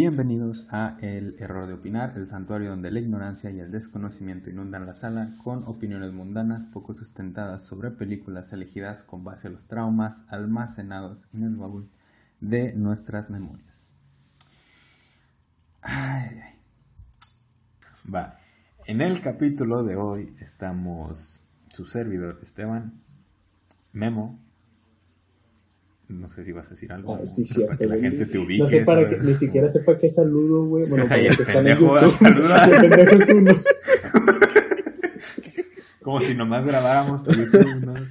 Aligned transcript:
Bienvenidos 0.00 0.68
a 0.70 0.96
El 1.00 1.34
Error 1.40 1.66
de 1.66 1.74
Opinar, 1.74 2.12
el 2.14 2.28
santuario 2.28 2.70
donde 2.70 2.92
la 2.92 3.00
ignorancia 3.00 3.50
y 3.50 3.58
el 3.58 3.72
desconocimiento 3.72 4.48
inundan 4.48 4.86
la 4.86 4.94
sala 4.94 5.34
con 5.42 5.64
opiniones 5.66 6.12
mundanas 6.12 6.68
poco 6.68 6.94
sustentadas 6.94 7.64
sobre 7.64 7.90
películas 7.90 8.52
elegidas 8.52 9.02
con 9.02 9.24
base 9.24 9.48
a 9.48 9.50
los 9.50 9.66
traumas 9.66 10.22
almacenados 10.28 11.26
en 11.34 11.42
el 11.42 11.56
baúl 11.56 11.90
de 12.40 12.74
nuestras 12.74 13.28
memorias. 13.28 13.96
Ay, 15.82 16.42
ay. 16.44 16.54
Va. 18.14 18.38
En 18.86 19.00
el 19.00 19.20
capítulo 19.20 19.82
de 19.82 19.96
hoy 19.96 20.32
estamos 20.38 21.42
su 21.72 21.86
servidor 21.86 22.38
Esteban, 22.40 23.02
Memo, 23.92 24.38
no 26.08 26.28
sé 26.28 26.44
si 26.44 26.52
vas 26.52 26.66
a 26.66 26.70
decir 26.70 26.90
algo. 26.90 27.14
Ah, 27.14 27.26
sí, 27.26 27.44
cierto, 27.44 27.76
para 27.76 27.78
que 27.78 27.86
la 27.86 27.98
gente 27.98 28.26
te 28.26 28.38
ubique. 28.38 28.62
No 28.62 28.68
sé 28.68 28.80
para 28.80 29.02
¿sabes? 29.02 29.20
que, 29.20 29.26
ni 29.26 29.34
siquiera 29.34 29.70
sepa 29.70 29.98
qué 29.98 30.08
saludo, 30.08 30.64
güey. 30.64 30.84
Bueno, 30.88 31.04
Sí, 31.04 31.08
para 31.08 31.20
el 31.20 31.36
que 31.36 31.42
están 31.42 31.66
en 31.66 31.78
pendejo 31.78 32.00
YouTube. 32.00 32.18
pendejo. 33.28 33.60
Como 36.02 36.20
si 36.20 36.34
nomás 36.34 36.64
grabáramos 36.64 37.20
por 37.20 37.36
YouTube, 37.36 37.84
¿no? 37.84 37.94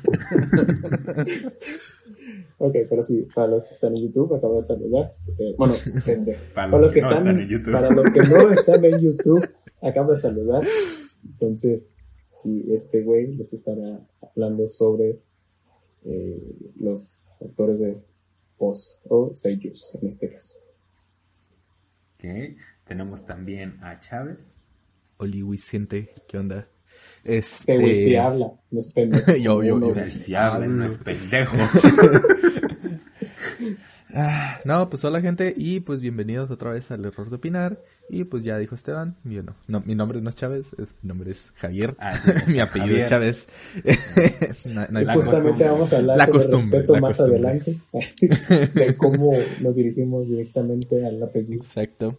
Ok, 2.60 2.76
pero 2.90 3.04
sí, 3.04 3.22
para 3.36 3.48
los 3.48 3.66
que 3.66 3.76
están 3.76 3.96
en 3.96 4.08
YouTube, 4.08 4.34
acabo 4.34 4.58
de 4.58 4.64
saludar. 4.64 5.14
Eh, 5.38 5.54
bueno, 5.60 5.76
pendejo. 6.04 6.42
Para 6.56 6.72
Para 6.72 6.84
los 6.84 6.92
que 6.92 7.02
no 7.02 7.12
están, 7.12 7.28
están 7.28 7.44
en 7.44 7.50
YouTube. 7.50 7.72
Para 7.72 7.92
los 7.92 8.12
que 8.12 8.20
no 8.20 8.52
están 8.52 8.86
en 8.86 9.00
YouTube, 9.00 9.50
acabo 9.80 10.12
de 10.12 10.18
saludar. 10.18 10.64
Entonces, 11.24 11.98
sí, 12.34 12.66
este 12.72 13.04
güey 13.04 13.36
les 13.36 13.54
estará 13.54 14.00
hablando 14.22 14.70
sobre 14.70 15.20
eh, 16.08 16.72
los 16.80 17.30
actores 17.42 17.80
de 17.80 18.02
voz 18.58 19.00
o 19.10 19.32
seiyus 19.36 19.92
en 20.02 20.08
este 20.08 20.30
caso. 20.30 20.56
Ok. 22.16 22.26
Tenemos 22.88 23.26
también 23.26 23.78
a 23.84 24.00
Chávez. 24.00 24.54
Oli 25.18 25.42
Vicente, 25.44 26.14
¿qué 26.28 26.38
onda? 26.38 26.68
Este 27.24 27.78
güey 27.78 27.94
sí 27.96 28.02
Este, 28.06 28.20
habla, 28.20 28.52
no 28.72 28.80
es 28.80 28.94
pendejo. 28.94 29.36
Yo- 29.36 29.64
yo-. 29.64 29.96
Si 29.96 30.34
habla, 30.36 30.68
no 30.68 30.86
es 30.86 30.98
pendejo. 30.98 31.56
ah, 34.14 34.60
no, 34.66 34.90
pues 34.90 35.04
hola 35.06 35.22
gente 35.22 35.54
y 35.56 35.80
pues 35.82 36.02
bienvenidos 36.02 36.50
otra 36.52 36.72
vez 36.72 36.90
al 36.92 37.04
error 37.06 37.30
de 37.30 37.36
opinar 37.36 37.82
y 38.10 38.24
pues 38.24 38.44
ya 38.44 38.58
dijo 38.58 38.76
Esteban, 38.76 39.18
yo 39.24 39.44
no, 39.44 39.56
no, 39.68 39.82
mi 39.82 39.96
nombre 39.96 40.22
no 40.22 40.30
es 40.30 40.36
Chávez, 40.36 40.68
es- 40.78 40.96
mi 41.02 41.10
nombre 41.10 41.30
es 41.32 41.52
Javier, 41.56 41.96
Ah, 42.00 42.16
sí, 42.18 42.32
mi 42.52 42.60
apellido 42.60 42.88
Javier. 42.88 43.04
es 43.04 43.10
Chávez. 43.10 43.48
no, 44.66 44.86
no 44.90 45.00
hay 45.00 45.06
justamente 45.06 45.14
costumbre. 45.50 45.70
vamos 45.70 45.94
a 45.94 45.98
hablar 45.98 46.18
La 46.18 46.26
sobre 46.26 46.32
costumbre, 46.40 46.78
respeto 46.80 46.94
la 46.94 47.02
más 47.02 47.18
costumbre. 47.18 47.48
adelante 47.50 47.78
de 48.74 48.96
cómo 48.96 49.34
nos 49.62 49.76
dirigimos 49.76 50.28
directamente 50.28 51.06
al 51.06 51.22
apellido. 51.22 51.62
Exacto. 51.62 52.18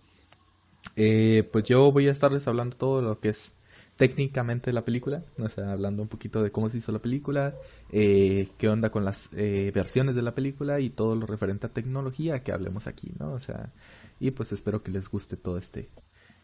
Eh, 0.96 1.48
pues 1.52 1.64
yo 1.64 1.92
voy 1.92 2.08
a 2.08 2.10
estarles 2.12 2.48
hablando 2.48 2.76
todo 2.76 3.02
lo 3.02 3.20
que 3.20 3.28
es 3.28 3.52
técnicamente 3.98 4.72
la 4.72 4.84
película, 4.84 5.24
o 5.42 5.48
sea, 5.48 5.72
hablando 5.72 6.02
un 6.02 6.08
poquito 6.08 6.40
de 6.40 6.52
cómo 6.52 6.70
se 6.70 6.78
hizo 6.78 6.92
la 6.92 7.00
película, 7.00 7.56
eh, 7.90 8.46
qué 8.56 8.68
onda 8.68 8.90
con 8.90 9.04
las 9.04 9.28
eh, 9.32 9.72
versiones 9.74 10.14
de 10.14 10.22
la 10.22 10.36
película 10.36 10.78
y 10.78 10.88
todo 10.88 11.16
lo 11.16 11.26
referente 11.26 11.66
a 11.66 11.72
tecnología 11.72 12.38
que 12.38 12.52
hablemos 12.52 12.86
aquí, 12.86 13.12
¿no? 13.18 13.32
O 13.32 13.40
sea, 13.40 13.72
y 14.20 14.30
pues 14.30 14.52
espero 14.52 14.84
que 14.84 14.92
les 14.92 15.08
guste 15.10 15.36
todo 15.36 15.58
este, 15.58 15.88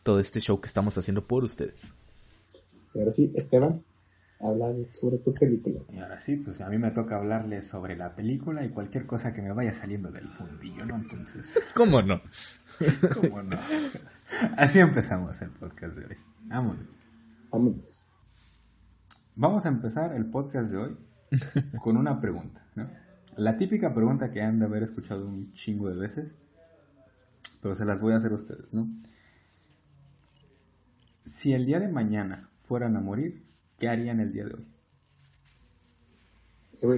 todo 0.02 0.18
este 0.18 0.40
show 0.40 0.60
que 0.60 0.66
estamos 0.66 0.98
haciendo 0.98 1.28
por 1.28 1.44
ustedes. 1.44 1.80
Y 2.92 2.98
ahora 2.98 3.12
sí, 3.12 3.32
Esteban, 3.36 3.84
habla 4.40 4.74
sobre 4.92 5.18
tu 5.18 5.32
película. 5.32 5.78
Y 5.92 5.98
ahora 5.98 6.20
sí, 6.20 6.34
pues 6.34 6.60
a 6.60 6.68
mí 6.68 6.76
me 6.76 6.90
toca 6.90 7.18
hablarles 7.18 7.68
sobre 7.68 7.94
la 7.94 8.16
película 8.16 8.64
y 8.64 8.70
cualquier 8.70 9.06
cosa 9.06 9.32
que 9.32 9.42
me 9.42 9.52
vaya 9.52 9.72
saliendo 9.72 10.10
del 10.10 10.26
fundillo, 10.26 10.84
¿no? 10.86 10.96
Entonces, 10.96 11.62
¿Cómo 11.74 12.02
no? 12.02 12.20
¿cómo 13.14 13.44
no? 13.44 13.60
Así 14.56 14.80
empezamos 14.80 15.40
el 15.40 15.50
podcast 15.50 15.96
de 15.96 16.06
hoy. 16.06 16.16
Vámonos. 16.46 17.03
Vámonos. 17.54 18.10
Vamos 19.36 19.64
a 19.64 19.68
empezar 19.68 20.12
el 20.16 20.28
podcast 20.28 20.72
de 20.72 20.76
hoy 20.76 20.96
con 21.80 21.96
una 21.96 22.20
pregunta, 22.20 22.66
¿no? 22.74 22.88
La 23.36 23.56
típica 23.58 23.94
pregunta 23.94 24.32
que 24.32 24.42
han 24.42 24.58
de 24.58 24.64
haber 24.64 24.82
escuchado 24.82 25.24
un 25.24 25.52
chingo 25.52 25.88
de 25.88 25.94
veces, 25.94 26.34
pero 27.62 27.76
se 27.76 27.84
las 27.84 28.00
voy 28.00 28.12
a 28.12 28.16
hacer 28.16 28.32
a 28.32 28.34
ustedes, 28.34 28.74
¿no? 28.74 28.88
Si 31.24 31.52
el 31.52 31.64
día 31.64 31.78
de 31.78 31.86
mañana 31.86 32.50
fueran 32.58 32.96
a 32.96 33.00
morir, 33.00 33.44
¿qué 33.78 33.88
harían 33.88 34.18
el 34.18 34.32
día 34.32 34.46
de 34.46 34.54
hoy? 34.54 34.66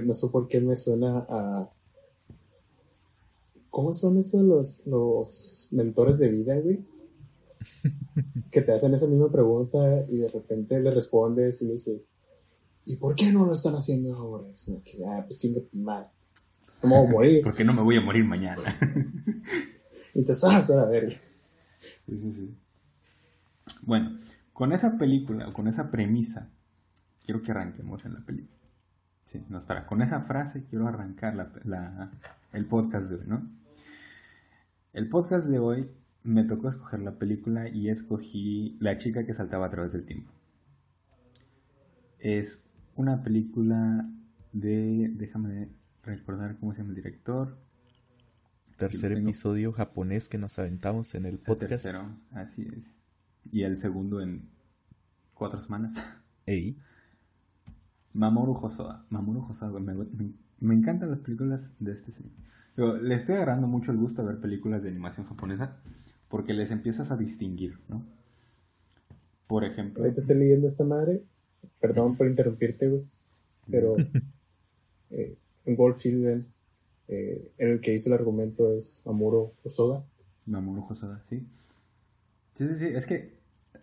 No 0.07 0.15
sé 0.15 0.27
por 0.29 0.47
qué 0.47 0.59
me 0.59 0.75
suena 0.75 1.19
a... 1.29 1.69
¿Cómo 3.69 3.93
son 3.93 4.17
esos 4.17 4.41
los, 4.41 4.87
los 4.87 5.67
mentores 5.69 6.17
de 6.17 6.29
vida, 6.29 6.59
güey? 6.59 6.83
Que 8.51 8.61
te 8.61 8.73
hacen 8.73 8.93
esa 8.93 9.07
misma 9.07 9.31
pregunta 9.31 9.77
y 10.09 10.17
de 10.17 10.29
repente 10.29 10.79
le 10.79 10.91
respondes 10.91 11.61
y 11.61 11.65
le 11.67 11.73
dices, 11.73 12.13
¿y 12.85 12.95
por 12.95 13.15
qué 13.15 13.31
no 13.31 13.45
lo 13.45 13.53
están 13.53 13.75
haciendo 13.75 14.15
ahora? 14.15 14.47
Es 14.49 14.63
como 14.63 14.81
que, 14.83 15.05
ah, 15.05 15.23
pues 15.27 15.39
chinga 15.39 15.61
madre. 15.73 16.07
Pues, 16.65 16.79
¿Cómo 16.79 16.97
voy 17.01 17.07
a 17.07 17.11
morir? 17.11 17.41
¿Por 17.43 17.55
qué 17.55 17.63
no 17.63 17.73
me 17.73 17.81
voy 17.81 17.97
a 17.97 18.01
morir 18.01 18.25
mañana? 18.25 18.61
Y 20.13 20.23
te 20.23 20.33
sabes 20.33 20.71
a 20.71 20.85
ver. 20.85 21.15
Sí, 22.07 22.17
sí, 22.17 22.31
sí. 22.31 22.57
Bueno, 23.83 24.17
con 24.51 24.71
esa 24.71 24.97
película 24.97 25.47
o 25.47 25.53
con 25.53 25.67
esa 25.67 25.91
premisa, 25.91 26.49
quiero 27.23 27.43
que 27.43 27.51
arranquemos 27.51 28.03
en 28.05 28.15
la 28.15 28.21
película. 28.25 28.57
Sí, 29.25 29.45
no, 29.49 29.59
espera, 29.59 29.85
con 29.85 30.01
esa 30.01 30.21
frase 30.21 30.63
quiero 30.67 30.87
arrancar 30.87 31.35
la- 31.35 31.51
la- 31.65 32.11
el 32.51 32.65
podcast 32.65 33.09
de 33.11 33.15
hoy, 33.17 33.27
¿no? 33.27 33.47
El 34.93 35.07
podcast 35.07 35.45
de 35.47 35.59
hoy 35.59 35.91
me 36.23 36.43
tocó 36.43 36.67
escoger 36.69 36.99
la 37.01 37.17
película 37.17 37.69
y 37.69 37.89
escogí 37.89 38.75
La 38.79 38.97
chica 38.97 39.25
que 39.25 39.33
saltaba 39.33 39.67
a 39.67 39.69
través 39.69 39.93
del 39.93 40.05
tiempo. 40.05 40.31
Es 42.19 42.61
una 42.95 43.23
película 43.23 44.09
de, 44.53 45.11
déjame 45.15 45.69
recordar 46.03 46.57
cómo 46.59 46.73
se 46.73 46.79
llama 46.79 46.89
el 46.91 46.95
director, 46.95 47.57
Tercer 48.77 49.11
episodio 49.13 49.71
japonés 49.71 50.29
que 50.29 50.37
nos 50.37 50.59
aventamos 50.59 51.15
en 51.15 51.25
el 51.25 51.33
El 51.35 51.39
podcast. 51.39 51.69
tercero, 51.69 52.09
así 52.31 52.67
es. 52.77 52.99
Y 53.51 53.63
el 53.63 53.75
segundo 53.75 54.21
en 54.21 54.49
cuatro 55.33 55.59
semanas. 55.59 56.19
Ey, 56.45 56.77
Mamoru 58.13 58.51
Hosoda. 58.53 59.03
Mamoru 59.09 59.39
Hosoda, 59.41 59.79
me, 59.79 59.93
me- 59.95 60.33
me 60.59 60.73
encantan 60.75 61.09
las 61.11 61.19
películas 61.19 61.71
de 61.79 61.91
este 61.91 62.11
señor. 62.11 62.31
Le 63.01 63.13
estoy 63.15 63.35
agarrando 63.35 63.67
mucho 63.67 63.91
el 63.91 63.97
gusto 63.97 64.21
a 64.21 64.25
ver 64.25 64.39
películas 64.39 64.83
de 64.83 64.89
animación 64.89 65.25
japonesa 65.27 65.77
porque 66.29 66.53
les 66.53 66.71
empiezas 66.71 67.11
a 67.11 67.17
distinguir, 67.17 67.79
¿no? 67.87 68.03
Por 69.47 69.63
ejemplo, 69.63 70.03
Ahorita 70.03 70.21
estoy 70.21 70.37
leyendo 70.37 70.67
esta 70.67 70.83
madre. 70.83 71.21
Perdón 71.79 72.17
por 72.17 72.27
interrumpirte, 72.27 72.89
güey. 72.89 73.03
Pero 73.69 73.95
eh, 75.11 75.37
en 75.65 75.75
Wolf 75.75 75.99
Children, 75.99 76.43
eh, 77.07 77.51
el 77.57 77.79
que 77.79 77.93
hizo 77.93 78.09
el 78.09 78.13
argumento 78.13 78.73
es 78.73 78.99
Amuro 79.05 79.53
Osoda. 79.63 80.03
Mamoru 80.45 80.85
Hosoda, 80.89 81.21
sí. 81.23 81.45
Sí, 82.53 82.67
sí, 82.67 82.75
sí, 82.75 82.85
es 82.87 83.05
que 83.05 83.33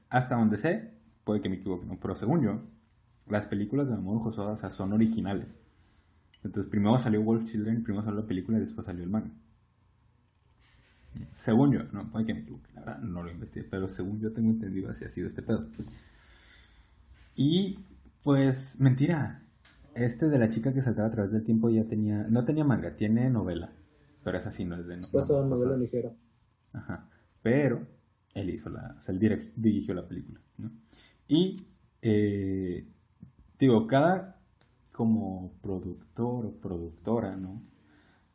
hasta 0.08 0.36
donde 0.36 0.56
sé, 0.56 0.90
puede 1.24 1.40
que 1.40 1.48
me 1.48 1.56
equivoque, 1.56 1.86
¿no? 1.86 1.98
Pero 2.00 2.14
según 2.14 2.42
yo, 2.42 2.60
las 3.28 3.46
películas 3.46 3.88
de 3.88 3.94
Mamoru 3.94 4.28
Hosoda 4.28 4.52
o 4.52 4.56
sea, 4.56 4.70
son 4.70 4.92
originales. 4.92 5.56
Entonces 6.42 6.70
primero 6.70 6.98
salió 6.98 7.22
Wolf 7.22 7.44
Children, 7.44 7.82
primero 7.82 8.04
salió 8.04 8.20
la 8.20 8.26
película 8.26 8.58
y 8.58 8.60
después 8.60 8.86
salió 8.86 9.02
el 9.02 9.10
manga. 9.10 9.30
Según 11.32 11.72
yo, 11.72 11.82
no, 11.92 12.10
puede 12.10 12.26
que 12.26 12.34
me 12.34 12.40
equivoque, 12.40 12.70
la 12.74 12.80
verdad, 12.80 12.98
no 13.00 13.22
lo 13.22 13.30
investigué, 13.30 13.66
pero 13.68 13.88
según 13.88 14.20
yo 14.20 14.32
tengo 14.32 14.50
entendido 14.50 14.90
así 14.90 15.04
ha 15.04 15.08
sido 15.08 15.26
este 15.28 15.42
pedo. 15.42 15.68
Y 17.36 17.78
pues, 18.22 18.80
mentira, 18.80 19.42
este 19.94 20.28
de 20.28 20.38
la 20.38 20.50
chica 20.50 20.72
que 20.72 20.82
saltaba 20.82 21.08
a 21.08 21.10
través 21.10 21.32
del 21.32 21.44
tiempo 21.44 21.68
ya 21.70 21.84
tenía, 21.84 22.26
no 22.28 22.44
tenía 22.44 22.64
manga, 22.64 22.96
tiene 22.96 23.30
novela, 23.30 23.70
pero 24.22 24.38
esa 24.38 24.50
sí 24.50 24.64
no 24.64 24.76
es 24.76 24.86
de 24.86 24.96
no- 24.96 25.08
en 25.40 25.48
Mamoru 25.48 25.48
novela 25.48 25.76
ligera. 25.76 26.12
Ajá. 26.72 27.08
Pero 27.42 27.86
él 28.34 28.50
hizo 28.50 28.70
la, 28.70 28.96
o 28.98 29.00
sea, 29.00 29.14
él 29.14 29.52
dirigió 29.56 29.94
la 29.94 30.06
película, 30.06 30.40
¿no? 30.58 30.70
Y, 31.28 31.66
eh, 32.02 32.86
digo, 33.58 33.86
cada 33.86 34.40
como 34.92 35.52
productor 35.62 36.46
o 36.46 36.52
productora, 36.60 37.36
¿no? 37.36 37.62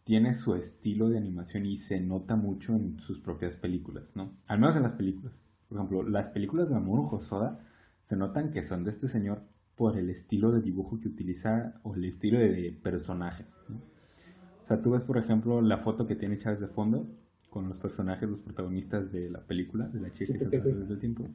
Tiene 0.10 0.34
su 0.34 0.56
estilo 0.56 1.08
de 1.08 1.20
animación 1.20 1.68
y 1.68 1.78
se 1.78 2.02
nota 2.02 2.36
mucho 2.36 2.74
en 2.76 3.00
sus 3.00 3.20
propias 3.20 3.56
películas, 3.56 4.16
¿no? 4.16 4.34
Al 4.48 4.60
menos 4.60 4.76
en 4.76 4.82
las 4.82 4.94
películas. 4.94 5.44
Por 5.68 5.78
ejemplo, 5.78 6.02
las 6.02 6.30
películas 6.30 6.68
de 6.68 6.74
Mamoru 6.74 7.16
Hosoda 7.16 7.60
se 8.02 8.18
notan 8.18 8.50
que 8.50 8.64
son 8.64 8.84
de 8.84 8.90
este 8.90 9.08
señor 9.08 9.44
por 9.76 10.00
el 10.00 10.10
estilo 10.10 10.52
de 10.52 10.64
dibujo 10.64 11.00
que 11.00 11.10
utiliza 11.10 11.80
o 11.84 11.94
el 11.94 12.06
estilo 12.06 12.40
de 12.40 12.76
personajes, 12.82 13.56
¿no? 13.68 13.76
O 14.64 14.66
sea, 14.66 14.82
tú 14.82 14.90
ves, 14.90 15.04
por 15.04 15.20
ejemplo, 15.20 15.62
la 15.62 15.78
foto 15.78 16.08
que 16.08 16.16
tiene 16.16 16.40
Chávez 16.40 16.60
de 16.60 16.70
fondo 16.70 17.08
con 17.52 17.68
los 17.68 17.78
personajes, 17.78 18.28
los 18.28 18.40
protagonistas 18.40 19.12
de 19.12 19.30
la 19.30 19.46
película, 19.46 19.90
de 19.90 20.02
la 20.02 20.12
chica 20.12 20.34
que 20.34 20.44
a 20.44 20.50
través 20.50 20.90
del 20.90 20.98
tiempo. 20.98 21.30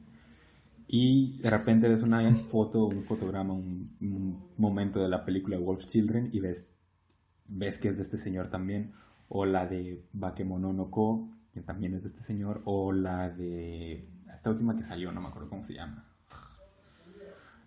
Y 0.85 1.37
de 1.37 1.49
repente 1.49 1.87
ves 1.87 2.01
una 2.01 2.29
foto, 2.33 2.87
un 2.87 3.05
fotograma, 3.05 3.53
un, 3.53 3.95
un 4.01 4.49
momento 4.57 5.01
de 5.01 5.07
la 5.07 5.23
película 5.23 5.57
Wolf 5.57 5.85
Children 5.85 6.31
y 6.33 6.41
ves, 6.41 6.67
ves 7.47 7.77
que 7.77 7.89
es 7.89 7.97
de 7.97 8.03
este 8.03 8.17
señor 8.17 8.47
también. 8.47 8.93
O 9.27 9.45
la 9.45 9.65
de 9.65 10.03
Bakemono 10.13 10.71
no 10.73 10.91
Ko, 10.91 11.27
que 11.53 11.61
también 11.61 11.93
es 11.95 12.03
de 12.03 12.09
este 12.09 12.21
señor, 12.21 12.61
o 12.65 12.91
la 12.91 13.29
de 13.29 14.07
esta 14.33 14.49
última 14.49 14.75
que 14.75 14.83
salió, 14.83 15.11
no 15.11 15.21
me 15.21 15.29
acuerdo 15.29 15.49
cómo 15.49 15.63
se 15.63 15.73
llama. 15.73 16.05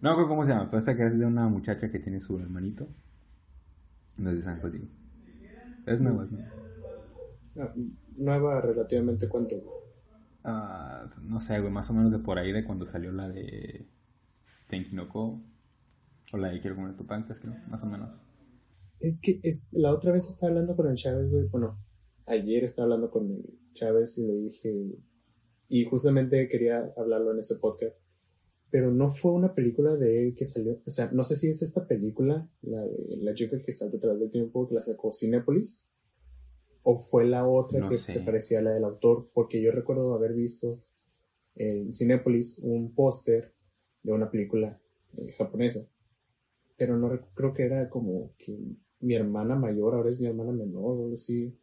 No 0.00 0.10
me 0.10 0.10
acuerdo 0.10 0.28
cómo 0.28 0.44
se 0.44 0.50
llama, 0.50 0.66
pero 0.66 0.78
esta 0.78 0.96
que 0.96 1.04
es 1.04 1.18
de 1.18 1.26
una 1.26 1.48
muchacha 1.48 1.90
que 1.90 1.98
tiene 1.98 2.20
su 2.20 2.38
hermanito. 2.38 2.86
No 4.16 4.30
es 4.30 4.36
de 4.36 4.42
San 4.42 4.60
Código. 4.60 4.86
Es 5.86 6.00
nueva. 6.00 6.28
Ah, 7.58 7.72
nueva 8.16 8.60
relativamente 8.60 9.28
cuánto. 9.28 9.56
Ah, 10.44 11.08
no 11.22 11.40
sé, 11.40 11.58
güey, 11.60 11.72
más 11.72 11.90
o 11.90 11.94
menos 11.94 12.12
de 12.12 12.18
por 12.18 12.38
ahí 12.38 12.52
de 12.52 12.64
cuando 12.64 12.86
salió 12.86 13.10
la 13.10 13.28
de 13.28 13.86
Tenkinoko 14.68 15.40
o 16.32 16.36
la 16.36 16.48
de 16.48 16.60
Quiero 16.60 16.76
comer 16.76 16.96
tu 16.96 17.06
pancas, 17.06 17.40
creo, 17.40 17.56
más 17.68 17.82
o 17.82 17.86
menos. 17.86 18.10
Es 19.00 19.20
que 19.20 19.40
es, 19.42 19.68
la 19.70 19.94
otra 19.94 20.12
vez 20.12 20.28
estaba 20.28 20.50
hablando 20.50 20.74
con 20.76 20.88
el 20.88 20.96
Chávez, 20.96 21.30
güey. 21.30 21.46
Bueno, 21.46 21.78
ayer 22.26 22.64
estaba 22.64 22.84
hablando 22.84 23.10
con 23.10 23.30
el 23.30 23.58
Chávez 23.74 24.18
y 24.18 24.26
le 24.26 24.34
dije. 24.34 24.98
Y 25.68 25.84
justamente 25.84 26.48
quería 26.48 26.92
hablarlo 26.96 27.32
en 27.32 27.40
ese 27.40 27.56
podcast. 27.56 28.00
Pero 28.70 28.90
no 28.90 29.10
fue 29.10 29.32
una 29.32 29.54
película 29.54 29.96
de 29.96 30.26
él 30.26 30.34
que 30.34 30.44
salió. 30.44 30.80
O 30.86 30.90
sea, 30.90 31.10
no 31.12 31.24
sé 31.24 31.36
si 31.36 31.48
es 31.48 31.62
esta 31.62 31.86
película, 31.86 32.50
la 32.62 32.84
de 32.84 33.18
la 33.18 33.34
chica 33.34 33.58
que 33.58 33.72
salta 33.72 33.96
atrás 33.96 34.20
del 34.20 34.30
tiempo, 34.30 34.68
que 34.68 34.74
la 34.74 34.82
sacó 34.82 35.12
Cinepolis. 35.12 35.86
O 36.82 36.98
fue 36.98 37.26
la 37.26 37.46
otra 37.46 37.80
No 37.80 37.88
que 37.88 37.96
sé. 37.96 38.14
se 38.14 38.20
parecía 38.20 38.58
a 38.58 38.62
la 38.62 38.70
del 38.72 38.84
autor. 38.84 39.30
Porque 39.32 39.62
yo 39.62 39.70
recuerdo 39.72 40.14
haber 40.14 40.34
visto 40.34 40.82
en 41.54 41.92
Cinepolis 41.92 42.58
un 42.58 42.94
póster 42.94 43.54
de 44.02 44.12
una 44.12 44.30
película 44.30 44.80
eh, 45.16 45.32
japonesa. 45.36 45.88
Pero 46.76 46.96
no 46.96 47.10
creo 47.34 47.54
que 47.54 47.64
era 47.64 47.88
como 47.88 48.34
que 48.38 48.76
mi 49.00 49.14
hermana 49.14 49.54
mayor 49.54 49.94
ahora 49.94 50.10
es 50.10 50.18
mi 50.20 50.26
hermana 50.26 50.52
menor 50.52 50.82
o 50.84 51.02
algo 51.04 51.14
así. 51.14 51.56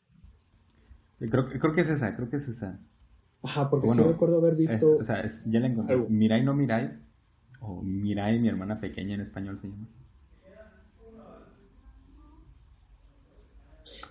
Creo, 1.19 1.45
que- 1.45 1.59
creo 1.59 1.73
que 1.73 1.81
es 1.81 1.89
esa, 1.89 2.15
creo 2.15 2.29
que 2.29 2.37
es 2.37 2.47
esa. 2.47 2.79
Ajá, 3.43 3.69
porque 3.69 3.87
Bueno, 3.87 4.03
sí 4.03 4.09
recuerdo 4.09 4.37
haber 4.37 4.53
Es- 4.53 4.57
visto. 4.59 4.97
o 4.97 5.03
sea, 5.03 5.21
es- 5.21 5.43
ya 5.45 5.59
la 5.59 5.67
encontré. 5.67 5.95
algo. 5.95 6.09
Mirai 6.09 6.43
no 6.43 6.53
Mirai. 6.53 6.99
O 7.61 7.81
Mirai, 7.81 8.39
mi 8.39 8.47
hermana 8.49 8.79
pequeña 8.79 9.15
en 9.15 9.21
español 9.21 9.59
se 9.61 9.67
llama. 9.67 9.87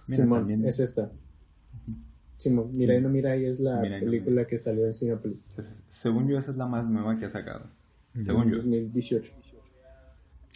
Mira, 0.08 0.22
Simón, 0.22 0.38
también- 0.40 0.64
es 0.66 0.80
esta. 0.80 1.10
Simón, 2.36 2.70
Mirai 2.72 3.00
no 3.00 3.08
Mirai 3.08 3.44
es 3.46 3.58
la 3.60 3.80
Mirai 3.80 4.00
no 4.00 4.04
película 4.06 4.46
que 4.46 4.58
salió 4.58 4.84
en 4.86 4.92
Cinepolis 4.92 5.38
según 5.88 6.28
yo, 6.28 6.36
esa 6.38 6.50
es 6.50 6.56
la 6.58 6.66
más 6.66 6.84
nueva 6.88 7.16
que 7.18 7.24
ha 7.24 7.30
sacado. 7.30 7.70
Según 8.22 8.44
en 8.44 8.50
yo. 8.50 8.56
2018. 8.56 9.32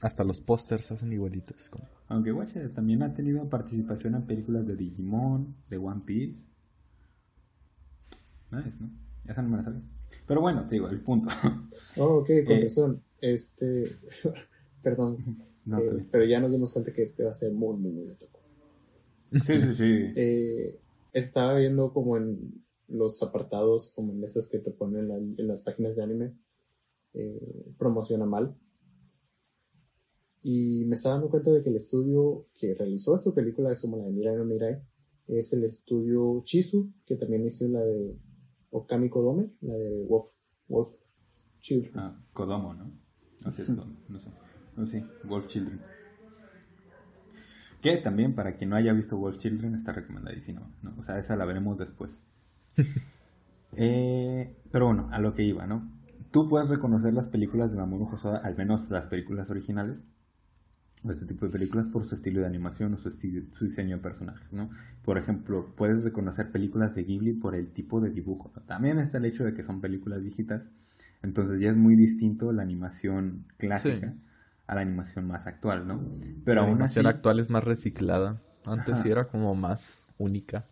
Hasta 0.03 0.23
los 0.23 0.41
pósters 0.41 0.91
hacen 0.93 1.13
igualitos. 1.13 1.69
como- 1.71 1.87
Aunque 2.09 2.33
Guache 2.33 2.69
también 2.71 3.03
ha 3.03 3.13
tenido 3.13 3.49
participación 3.49 4.15
en 4.15 4.23
películas 4.27 4.67
de 4.67 4.77
Digimon, 4.77 5.55
de 5.69 5.77
One 5.79 6.03
Piece. 6.07 6.47
Nice, 8.51 8.79
¿no? 8.81 8.91
Esa 9.29 9.43
no 9.43 9.51
me 9.51 9.59
la 9.59 9.63
sabía. 9.63 9.83
Pero 10.27 10.41
bueno, 10.41 10.67
te 10.67 10.77
digo, 10.77 10.89
el 10.89 11.01
punto. 11.01 11.29
Oh, 11.99 12.19
ok, 12.21 12.27
con 12.47 12.57
Eh. 12.57 12.63
razón. 12.65 13.03
Este. 13.21 13.97
Perdón. 14.83 15.19
No, 15.67 15.81
eh, 15.81 16.07
pero 16.11 16.25
ya 16.25 16.41
nos 16.41 16.51
dimos 16.53 16.73
cuenta 16.73 16.93
que 16.93 17.03
este 17.03 17.25
va 17.25 17.31
a 17.31 17.35
ser 17.35 17.53
muy, 17.53 17.77
muy, 17.77 17.93
muy 17.93 18.09
otaku. 18.09 18.39
Sí, 19.33 19.61
sí, 19.61 19.75
sí. 19.75 20.13
Eh, 20.17 20.81
estaba 21.13 21.55
viendo 21.57 21.93
como 21.93 22.17
en 22.17 22.65
los 22.87 23.23
apartados, 23.23 23.93
como 23.95 24.13
en 24.13 24.25
esas 24.25 24.49
que 24.49 24.59
te 24.61 24.71
ponen 24.71 25.01
en, 25.01 25.09
la- 25.09 25.17
en 25.43 25.47
las 25.49 25.63
páginas 25.63 25.95
de 25.97 26.03
anime, 26.05 26.33
promociona 27.77 28.25
mal. 28.25 28.57
Y 30.43 30.85
me 30.87 30.97
estaba 30.97 31.17
dando 31.17 31.31
cuenta 31.31 31.51
de 31.51 31.63
que 31.63 31.71
el 31.71 31.77
estudio 31.77 32.47
que 32.57 32.75
realizó 32.75 33.17
esta 33.17 33.33
película, 33.33 33.73
es 33.73 33.81
como 33.81 33.97
la 33.97 34.05
de 34.05 34.13
Mirai 34.13 34.37
no 34.37 34.45
Mirai, 34.45 34.81
es 35.27 35.53
el 35.53 35.65
estudio 35.65 36.41
Chizu, 36.43 36.91
que 37.05 37.17
también 37.17 37.45
hizo 37.45 37.69
la 37.69 37.81
de 37.81 38.19
Okami 38.71 39.11
Kodome, 39.11 39.51
la 39.61 39.75
de 39.75 40.07
Wolf, 40.07 40.27
Wolf 40.69 40.89
Children. 41.61 41.93
Ah, 41.99 42.25
Kodomo, 42.33 42.75
¿no? 42.75 42.91
No 43.45 43.53
sé, 43.53 43.65
no, 43.69 43.85
no 44.09 44.19
sé. 44.19 44.29
No 44.77 44.87
sé, 44.87 45.05
Wolf 45.25 45.47
Children. 45.49 45.81
Que 47.83 47.97
también, 47.99 48.35
para 48.35 48.57
quien 48.57 48.71
no 48.71 48.77
haya 48.77 48.93
visto 48.93 49.17
Wolf 49.17 49.39
Children, 49.39 49.75
está 49.75 49.93
recomendadísimo. 49.93 50.73
¿no? 50.83 50.95
O 50.99 51.03
sea, 51.03 51.19
esa 51.19 51.37
la 51.37 51.45
veremos 51.45 51.79
después. 51.79 52.23
Eh, 53.77 54.57
pero 54.73 54.87
bueno, 54.87 55.11
a 55.13 55.21
lo 55.21 55.35
que 55.35 55.43
iba, 55.43 55.67
¿no? 55.67 55.93
Tú 56.31 56.49
puedes 56.49 56.71
reconocer 56.71 57.13
las 57.13 57.29
películas 57.29 57.71
de 57.71 57.77
Mamoru 57.77 58.07
Hosoda, 58.07 58.39
al 58.39 58.57
menos 58.57 58.91
las 58.91 59.09
películas 59.09 59.51
originales, 59.51 60.05
este 61.09 61.27
tipo 61.27 61.47
de 61.47 61.53
películas, 61.53 61.89
por 61.89 62.05
su 62.05 62.15
estilo 62.15 62.41
de 62.41 62.47
animación 62.47 62.95
o 62.95 62.99
su, 62.99 63.11
su 63.11 63.65
diseño 63.65 63.97
de 63.97 64.03
personajes, 64.03 64.53
¿no? 64.53 64.69
Por 65.05 65.17
ejemplo, 65.19 65.73
puedes 65.77 66.05
reconocer 66.05 66.51
películas 66.51 66.95
de 66.95 67.05
Ghibli 67.05 67.35
por 67.35 67.55
el 67.55 67.71
tipo 67.71 68.01
de 68.01 68.11
dibujo, 68.11 68.51
¿no? 68.55 68.63
También 68.63 68.99
está 68.99 69.19
el 69.19 69.25
hecho 69.25 69.45
de 69.45 69.55
que 69.55 69.63
son 69.63 69.81
películas 69.81 70.21
viejitas, 70.23 70.69
entonces 71.23 71.61
ya 71.61 71.71
es 71.71 71.77
muy 71.77 71.95
distinto 71.97 72.53
la 72.53 72.63
animación 72.63 73.47
clásica 73.59 74.13
Sí. 74.13 74.21
a 74.67 74.75
la 74.75 74.81
animación 74.83 75.27
más 75.27 75.47
actual, 75.47 75.87
¿no? 75.87 76.01
Pero 76.45 76.63
la 76.63 76.67
aún 76.69 76.83
así, 76.83 76.99
animación 77.01 77.07
actual 77.07 77.39
es 77.39 77.49
más 77.51 77.65
reciclada. 77.65 78.43
Antes 78.67 78.95
Ajá. 78.95 79.03
sí 79.03 79.11
era 79.11 79.29
como 79.29 79.55
más 79.55 80.03
única. 80.19 80.67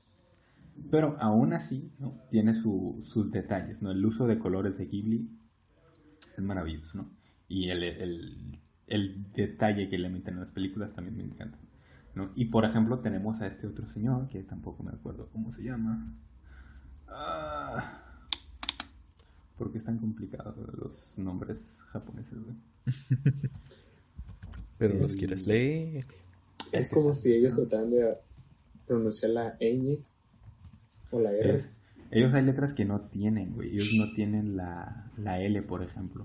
pero 0.90 1.16
aún 1.20 1.52
así, 1.54 1.90
¿no? 1.98 2.20
Tiene 2.30 2.54
su- 2.54 3.00
sus 3.04 3.30
detalles, 3.30 3.80
¿no? 3.80 3.90
El 3.92 4.04
uso 4.04 4.26
de 4.26 4.38
colores 4.38 4.76
de 4.76 4.86
Ghibli 4.86 5.30
es 6.36 6.42
maravilloso, 6.44 6.98
¿no? 6.98 7.10
Y 7.48 7.70
el, 7.70 7.82
el, 7.82 8.58
el 8.86 9.32
detalle 9.32 9.88
que 9.88 9.98
le 9.98 10.08
meten 10.08 10.34
en 10.34 10.40
las 10.40 10.50
películas 10.52 10.92
también 10.92 11.16
me 11.16 11.24
encanta, 11.24 11.58
¿no? 12.14 12.30
Y 12.34 12.46
por 12.46 12.64
ejemplo 12.64 13.00
tenemos 13.00 13.40
a 13.40 13.46
este 13.46 13.66
otro 13.66 13.86
señor, 13.86 14.28
que 14.28 14.42
tampoco 14.42 14.82
me 14.82 14.90
acuerdo 14.92 15.28
cómo 15.32 15.50
se 15.52 15.62
llama. 15.64 16.14
Ah, 17.08 18.02
¿Por 19.56 19.72
qué 19.72 19.78
es 19.78 19.84
tan 19.84 19.98
complicado 19.98 20.54
los 20.76 21.12
nombres 21.16 21.82
japoneses, 21.90 22.38
güey? 22.42 22.56
Pero 24.78 24.94
los 24.98 25.16
quieres 25.16 25.46
leer. 25.46 26.04
Es 26.72 26.90
como 26.90 27.14
si 27.14 27.32
ellos 27.32 27.54
trataran 27.56 27.90
de 27.90 28.14
pronunciar 28.86 29.30
la 29.32 29.56
ñ 29.60 29.98
o 31.10 31.20
la 31.20 31.32
R. 31.32 31.54
Es- 31.54 31.70
ellos 32.10 32.34
hay 32.34 32.42
letras 32.44 32.72
que 32.72 32.84
no 32.84 33.00
tienen, 33.00 33.52
güey. 33.54 33.70
Ellos 33.72 33.88
no 33.98 34.12
tienen 34.14 34.56
la, 34.56 35.10
la 35.16 35.40
L, 35.40 35.60
por 35.62 35.82
ejemplo. 35.82 36.24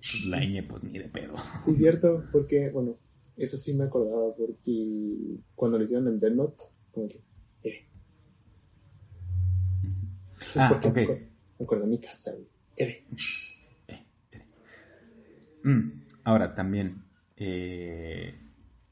Pues 0.00 0.24
la 0.26 0.40
ñ, 0.40 0.66
pues 0.66 0.82
ni 0.82 0.98
de 0.98 1.08
pedo. 1.08 1.34
Sí, 1.66 1.74
cierto, 1.74 2.24
porque, 2.32 2.70
bueno, 2.70 2.96
eso 3.36 3.56
sí 3.56 3.74
me 3.74 3.84
acordaba, 3.84 4.34
porque 4.34 5.36
cuando 5.54 5.78
lo 5.78 5.84
hicieron 5.84 6.08
en 6.08 6.18
Death 6.20 6.32
Note, 6.34 6.64
como 6.92 7.08
que, 7.08 7.20
eh. 7.64 7.86
Ah, 10.56 10.68
porque 10.70 10.88
ok. 10.88 10.96
me 10.96 11.02
acuerdo- 11.64 11.84
de 11.84 11.90
mi 11.90 11.98
casa, 12.00 12.32
güey. 12.32 12.46
Eh. 12.76 13.04
Mm, 15.62 16.00
Ahora, 16.24 16.54
también, 16.54 17.02
eh, 17.36 18.34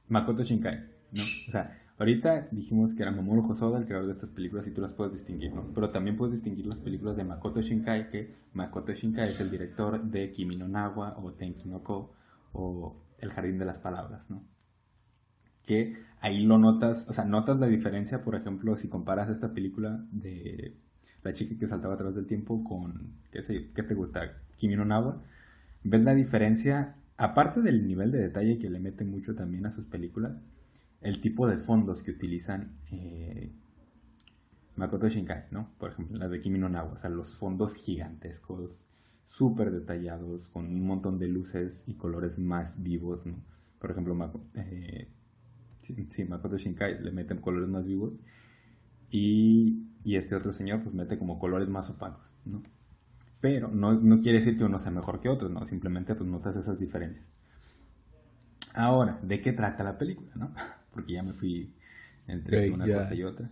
Makoto 0.09 0.42
Shinkai, 0.42 0.76
¿no? 1.12 1.23
O 1.23 1.50
sea, 1.52 1.88
ahorita 1.99 2.49
dijimos 2.52 2.95
que 2.95 3.02
era 3.02 3.12
Mamoru 3.12 3.50
Hosoda 3.50 3.78
el 3.78 3.87
creador 3.87 4.07
de 4.07 4.12
estas 4.12 4.31
películas 4.31 4.67
y 4.67 4.71
tú 4.71 4.81
las 4.81 4.93
puedes 4.93 5.12
distinguir, 5.12 5.52
¿no? 5.52 5.73
Pero 5.75 5.90
también 5.90 6.17
puedes 6.17 6.33
distinguir 6.33 6.67
las 6.67 6.78
películas 6.78 7.17
de 7.17 7.25
Makoto 7.25 7.61
Shinkai, 7.61 8.11
que 8.11 8.35
Makoto 8.52 8.93
Shinkai 8.93 9.31
es 9.31 9.40
el 9.40 9.50
director 9.50 10.02
de 10.02 10.31
Kimi 10.33 10.57
no 10.57 10.69
Nawa 10.69 11.19
o 11.19 11.33
Tenki 11.33 11.69
no 11.69 11.83
Ko 11.83 12.14
o 12.52 12.97
El 13.19 13.31
Jardín 13.31 13.59
de 13.59 13.64
las 13.64 13.78
Palabras, 13.78 14.31
¿no? 14.31 14.45
Que 15.64 15.93
ahí 16.21 16.45
lo 16.45 16.57
notas, 16.57 17.07
o 17.09 17.12
sea, 17.12 17.25
notas 17.25 17.59
la 17.59 17.67
diferencia, 17.67 18.23
por 18.23 18.35
ejemplo, 18.35 18.76
si 18.76 18.88
comparas 18.88 19.28
esta 19.28 19.52
película 19.52 20.05
de 20.12 20.76
La 21.23 21.33
chica 21.33 21.59
que 21.59 21.67
saltaba 21.67 21.95
atrás 21.95 22.14
del 22.14 22.26
tiempo 22.26 22.64
con, 22.64 23.14
¿qué, 23.31 23.43
sé, 23.43 23.71
¿qué 23.75 23.83
te 23.83 23.95
gusta? 23.95 24.40
Kimi 24.57 24.76
no 24.76 24.85
Nawa 24.85 25.21
ves 25.83 26.05
la 26.05 26.14
diferencia, 26.14 26.97
aparte 27.17 27.61
del 27.61 27.87
nivel 27.87 28.11
de 28.11 28.19
detalle 28.19 28.59
que 28.59 28.71
le 28.71 28.81
mete 28.81 29.05
mucho 29.05 29.35
también 29.35 29.67
a 29.67 29.71
sus 29.71 29.87
películas, 29.87 30.40
el 31.00 31.21
tipo 31.21 31.47
de 31.49 31.59
fondos 31.59 32.02
que 32.02 32.12
utilizan 32.12 32.78
eh, 32.90 33.52
Makoto 34.76 35.09
Shinkai, 35.09 35.47
¿no? 35.50 35.71
Por 35.78 35.90
ejemplo, 35.90 36.17
la 36.19 36.28
de 36.28 36.40
Kimi 36.40 36.59
no 36.59 36.69
Nawa, 36.69 36.93
o 36.93 36.99
sea, 36.99 37.11
los 37.11 37.35
fondos 37.37 37.75
gigantescos, 37.75 38.85
súper 39.26 39.71
detallados, 39.73 40.49
con 40.49 40.67
un 40.67 40.87
montón 40.87 41.19
de 41.19 41.28
luces 41.28 41.85
y 41.87 41.95
colores 41.95 42.38
más 42.38 42.83
vivos, 42.83 43.26
¿no? 43.26 43.35
Por 43.81 43.90
ejemplo, 43.90 44.14
Mako- 44.14 44.45
eh, 44.55 45.09
sí, 45.81 46.07
sí, 46.11 46.25
Makoto 46.25 46.57
Shinkai 46.59 47.02
le 47.02 47.12
mete 47.12 47.40
colores 47.40 47.69
más 47.69 47.87
vivos 47.87 48.14
y, 49.11 49.87
y 50.05 50.17
este 50.17 50.35
otro 50.37 50.52
señor 50.52 50.83
pues 50.83 50.95
mete 50.95 51.19
como 51.19 51.38
colores 51.38 51.71
más 51.71 51.90
opacos, 51.90 52.25
¿no? 52.45 52.62
Pero 53.40 53.69
no, 53.69 53.95
no 53.95 54.21
quiere 54.21 54.38
decir 54.38 54.59
que 54.59 54.64
uno 54.64 54.78
sea 54.78 54.93
mejor 54.93 55.21
que 55.21 55.28
otro, 55.31 55.49
¿no? 55.50 55.64
Simplemente 55.67 56.14
pues 56.14 56.28
notas 56.31 56.57
esas 56.57 56.78
diferencias. 56.81 57.31
Ahora, 58.75 59.19
¿de 59.23 59.40
qué 59.43 59.52
trata 59.52 59.85
la 59.85 59.99
película, 59.99 60.33
no? 60.35 60.52
Porque 60.92 61.12
ya 61.14 61.23
me 61.23 61.33
fui 61.33 61.73
entre 62.26 62.71
una 62.71 62.87
cosa 62.87 63.14
y 63.14 63.23
otra. 63.23 63.50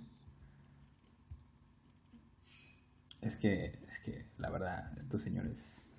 Es 3.21 3.37
que, 3.37 3.79
es 3.89 3.99
que, 4.01 4.27
la 4.39 4.51
verdad, 4.51 4.93
estos 4.99 5.23
señores... 5.23 5.91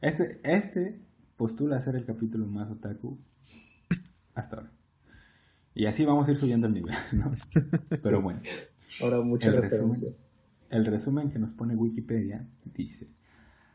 Este, 0.00 0.40
este 0.44 0.98
postula 1.36 1.80
ser 1.80 1.96
el 1.96 2.06
capítulo 2.06 2.46
más 2.46 2.70
otaku 2.70 3.18
hasta 4.34 4.56
ahora. 4.56 4.72
Y 5.74 5.86
así 5.86 6.04
vamos 6.04 6.28
a 6.28 6.32
ir 6.32 6.36
subiendo 6.36 6.66
el 6.66 6.74
nivel, 6.74 6.94
¿no? 7.12 7.30
Pero 8.02 8.22
bueno. 8.22 8.40
Ahora 9.02 9.20
mucha 9.20 9.48
El 9.48 9.62
referencia. 9.62 10.10
el 10.70 10.86
resumen 10.86 11.30
que 11.30 11.38
nos 11.38 11.52
pone 11.52 11.76
Wikipedia 11.76 12.48
dice, 12.64 13.08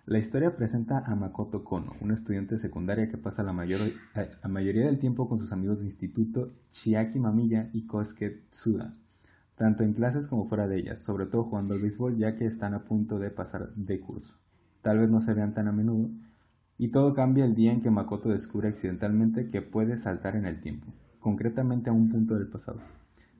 la 0.07 0.19
historia 0.19 0.55
presenta 0.55 0.99
a 0.99 1.15
Makoto 1.15 1.63
Kono, 1.63 1.95
un 1.99 2.11
estudiante 2.11 2.59
secundaria 2.59 3.09
que 3.09 3.17
pasa 3.17 3.41
la, 3.41 3.53
mayor, 3.53 3.81
eh, 3.81 4.29
la 4.43 4.49
mayoría 4.49 4.85
del 4.85 4.99
tiempo 4.99 5.27
con 5.27 5.39
sus 5.39 5.51
amigos 5.51 5.79
de 5.79 5.85
instituto 5.85 6.53
Chiaki 6.69 7.19
Mamiya 7.19 7.71
y 7.73 7.87
Kosuke 7.87 8.43
Tsuda, 8.51 8.93
tanto 9.55 9.83
en 9.83 9.93
clases 9.93 10.27
como 10.27 10.45
fuera 10.45 10.67
de 10.67 10.77
ellas, 10.77 10.99
sobre 10.99 11.25
todo 11.25 11.45
jugando 11.45 11.73
al 11.73 11.81
béisbol 11.81 12.17
ya 12.17 12.35
que 12.35 12.45
están 12.45 12.75
a 12.75 12.83
punto 12.83 13.17
de 13.17 13.31
pasar 13.31 13.73
de 13.73 13.99
curso. 13.99 14.35
Tal 14.83 14.99
vez 14.99 15.09
no 15.09 15.21
se 15.21 15.33
vean 15.33 15.55
tan 15.55 15.67
a 15.67 15.71
menudo, 15.71 16.11
y 16.77 16.89
todo 16.89 17.15
cambia 17.15 17.45
el 17.45 17.55
día 17.55 17.71
en 17.71 17.81
que 17.81 17.89
Makoto 17.89 18.29
descubre 18.29 18.67
accidentalmente 18.67 19.49
que 19.49 19.63
puede 19.63 19.97
saltar 19.97 20.35
en 20.35 20.45
el 20.45 20.61
tiempo, 20.61 20.93
concretamente 21.19 21.89
a 21.89 21.93
un 21.93 22.09
punto 22.09 22.35
del 22.35 22.47
pasado. 22.47 22.79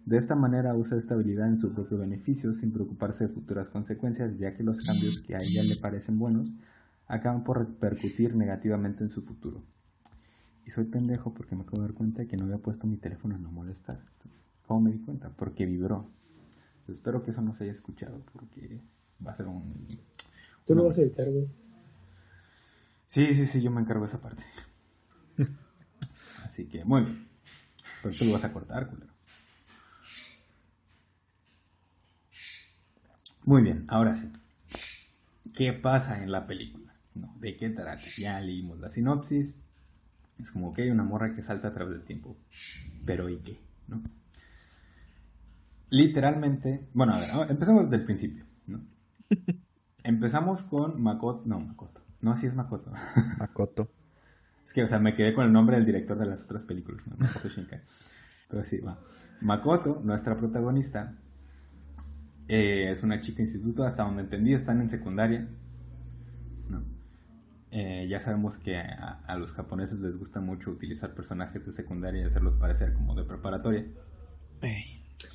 De 0.05 0.17
esta 0.17 0.35
manera 0.35 0.75
usa 0.75 0.97
esta 0.97 1.15
habilidad 1.15 1.47
en 1.47 1.57
su 1.57 1.73
propio 1.73 1.97
beneficio 1.97 2.53
sin 2.53 2.71
preocuparse 2.71 3.27
de 3.27 3.33
futuras 3.33 3.71
consecuencias, 3.71 4.37
ya 4.37 4.53
que 4.53 4.61
los 4.61 4.79
cambios 4.79 5.21
que 5.21 5.35
a 5.35 5.39
ella 5.39 5.63
le 5.63 5.75
parecen 5.81 6.19
buenos 6.19 6.51
acaban 7.07 7.43
por 7.43 7.57
repercutir 7.57 8.35
negativamente 8.35 9.03
en 9.03 9.09
su 9.09 9.23
futuro. 9.23 9.63
Y 10.63 10.69
soy 10.69 10.85
pendejo 10.85 11.33
porque 11.33 11.55
me 11.55 11.63
acabo 11.63 11.77
de 11.77 11.87
dar 11.87 11.93
cuenta 11.95 12.21
de 12.21 12.27
que 12.27 12.37
no 12.37 12.45
había 12.45 12.59
puesto 12.59 12.85
mi 12.85 12.97
teléfono 12.97 13.35
en 13.35 13.41
no 13.41 13.51
molestar. 13.51 13.99
¿Cómo 14.67 14.81
me 14.81 14.91
di 14.91 14.99
cuenta? 14.99 15.29
Porque 15.29 15.65
vibró. 15.65 16.11
espero 16.87 17.23
que 17.23 17.31
eso 17.31 17.41
no 17.41 17.55
se 17.55 17.63
haya 17.63 17.73
escuchado 17.73 18.23
porque 18.31 18.81
va 19.25 19.31
a 19.31 19.35
ser 19.35 19.47
un... 19.47 19.87
Tú 20.65 20.75
lo 20.75 20.83
vas 20.83 20.97
a 20.99 21.01
editar, 21.01 21.29
güey. 21.31 21.47
Sí, 23.07 23.33
sí, 23.33 23.45
sí, 23.47 23.61
yo 23.61 23.71
me 23.71 23.81
encargo 23.81 24.03
de 24.03 24.09
esa 24.09 24.21
parte. 24.21 24.43
Así 26.43 26.65
que, 26.67 26.85
muy 26.85 27.01
bien. 27.01 27.27
Pero 28.03 28.15
tú 28.15 28.25
lo 28.25 28.33
vas 28.33 28.43
a 28.43 28.53
cortar, 28.53 28.87
culero. 28.87 29.14
Muy 33.45 33.61
bien, 33.61 33.85
ahora 33.89 34.15
sí. 34.15 34.31
¿Qué 35.55 35.71
pasa 35.71 36.23
en 36.23 36.31
la 36.31 36.47
película? 36.47 36.95
No, 37.13 37.35
¿De 37.39 37.55
qué 37.55 37.69
trata? 37.69 38.01
Ya 38.17 38.39
leímos 38.41 38.79
la 38.79 38.89
sinopsis. 38.89 39.53
Es 40.39 40.51
como 40.51 40.73
que 40.73 40.81
hay 40.81 40.89
una 40.89 41.03
morra 41.03 41.33
que 41.35 41.43
salta 41.43 41.67
a 41.67 41.73
través 41.73 41.93
del 41.93 42.03
tiempo. 42.03 42.35
Pero 43.05 43.29
¿y 43.29 43.37
qué? 43.37 43.61
¿No? 43.87 44.01
Literalmente, 45.91 46.87
bueno, 46.93 47.13
a 47.13 47.19
ver, 47.19 47.51
empecemos 47.51 47.83
desde 47.83 47.97
el 47.97 48.05
principio, 48.05 48.45
¿no? 48.65 48.81
Empezamos 50.03 50.63
con 50.63 51.01
Makoto, 51.01 51.43
no, 51.45 51.59
Makoto. 51.59 52.01
No, 52.21 52.31
así 52.31 52.47
es 52.47 52.55
Makoto. 52.55 52.91
Makoto. 53.39 53.89
es 54.65 54.73
que, 54.73 54.83
o 54.83 54.87
sea, 54.87 54.97
me 54.97 55.13
quedé 55.13 55.33
con 55.33 55.45
el 55.45 55.53
nombre 55.53 55.75
del 55.77 55.85
director 55.85 56.17
de 56.17 56.25
las 56.25 56.43
otras 56.43 56.63
películas, 56.63 57.05
¿no? 57.05 57.15
Makoto 57.17 57.47
Shinkai. 57.47 57.81
Pero 58.49 58.63
sí, 58.63 58.79
va. 58.79 58.99
Makoto, 59.41 60.01
nuestra 60.03 60.35
protagonista, 60.35 61.15
eh, 62.47 62.91
es 62.91 63.03
una 63.03 63.21
chica 63.21 63.41
instituto, 63.41 63.83
hasta 63.83 64.03
donde 64.03 64.23
entendí, 64.23 64.53
están 64.53 64.81
en 64.81 64.89
secundaria. 64.89 65.47
Eh, 67.77 68.07
ya 68.09 68.21
sabemos 68.21 68.57
que 68.57 68.77
a, 68.77 69.35
los 69.37 69.51
japoneses 69.51 69.99
les 69.99 70.17
gusta 70.17 70.39
mucho 70.39 70.71
utilizar 70.71 71.13
personajes 71.13 71.65
de 71.65 71.73
secundaria 71.73 72.21
y 72.21 72.25
hacerlos 72.25 72.55
parecer 72.55 72.93
como 72.93 73.15
de 73.15 73.25
preparatoria. 73.25 73.85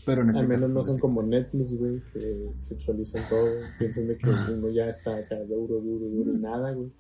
Pero 0.06 0.22
en 0.22 0.30
este 0.30 0.40
Al 0.40 0.48
menos 0.48 0.72
no 0.72 0.82
son 0.82 0.98
como 0.98 1.22
Netflix, 1.22 1.76
güey, 1.76 2.00
que 2.14 2.50
sexualizan 2.56 3.28
todo. 3.28 3.46
Piensan 3.78 4.06
de 4.06 4.16
que 4.16 4.30
uno 4.30 4.70
ya 4.70 4.88
está 4.88 5.16
acá 5.16 5.36
duro, 5.36 5.80
duro, 5.80 6.06
duro 6.06 6.32
y 6.32 6.38
nada, 6.38 6.72
güey. 6.72 6.90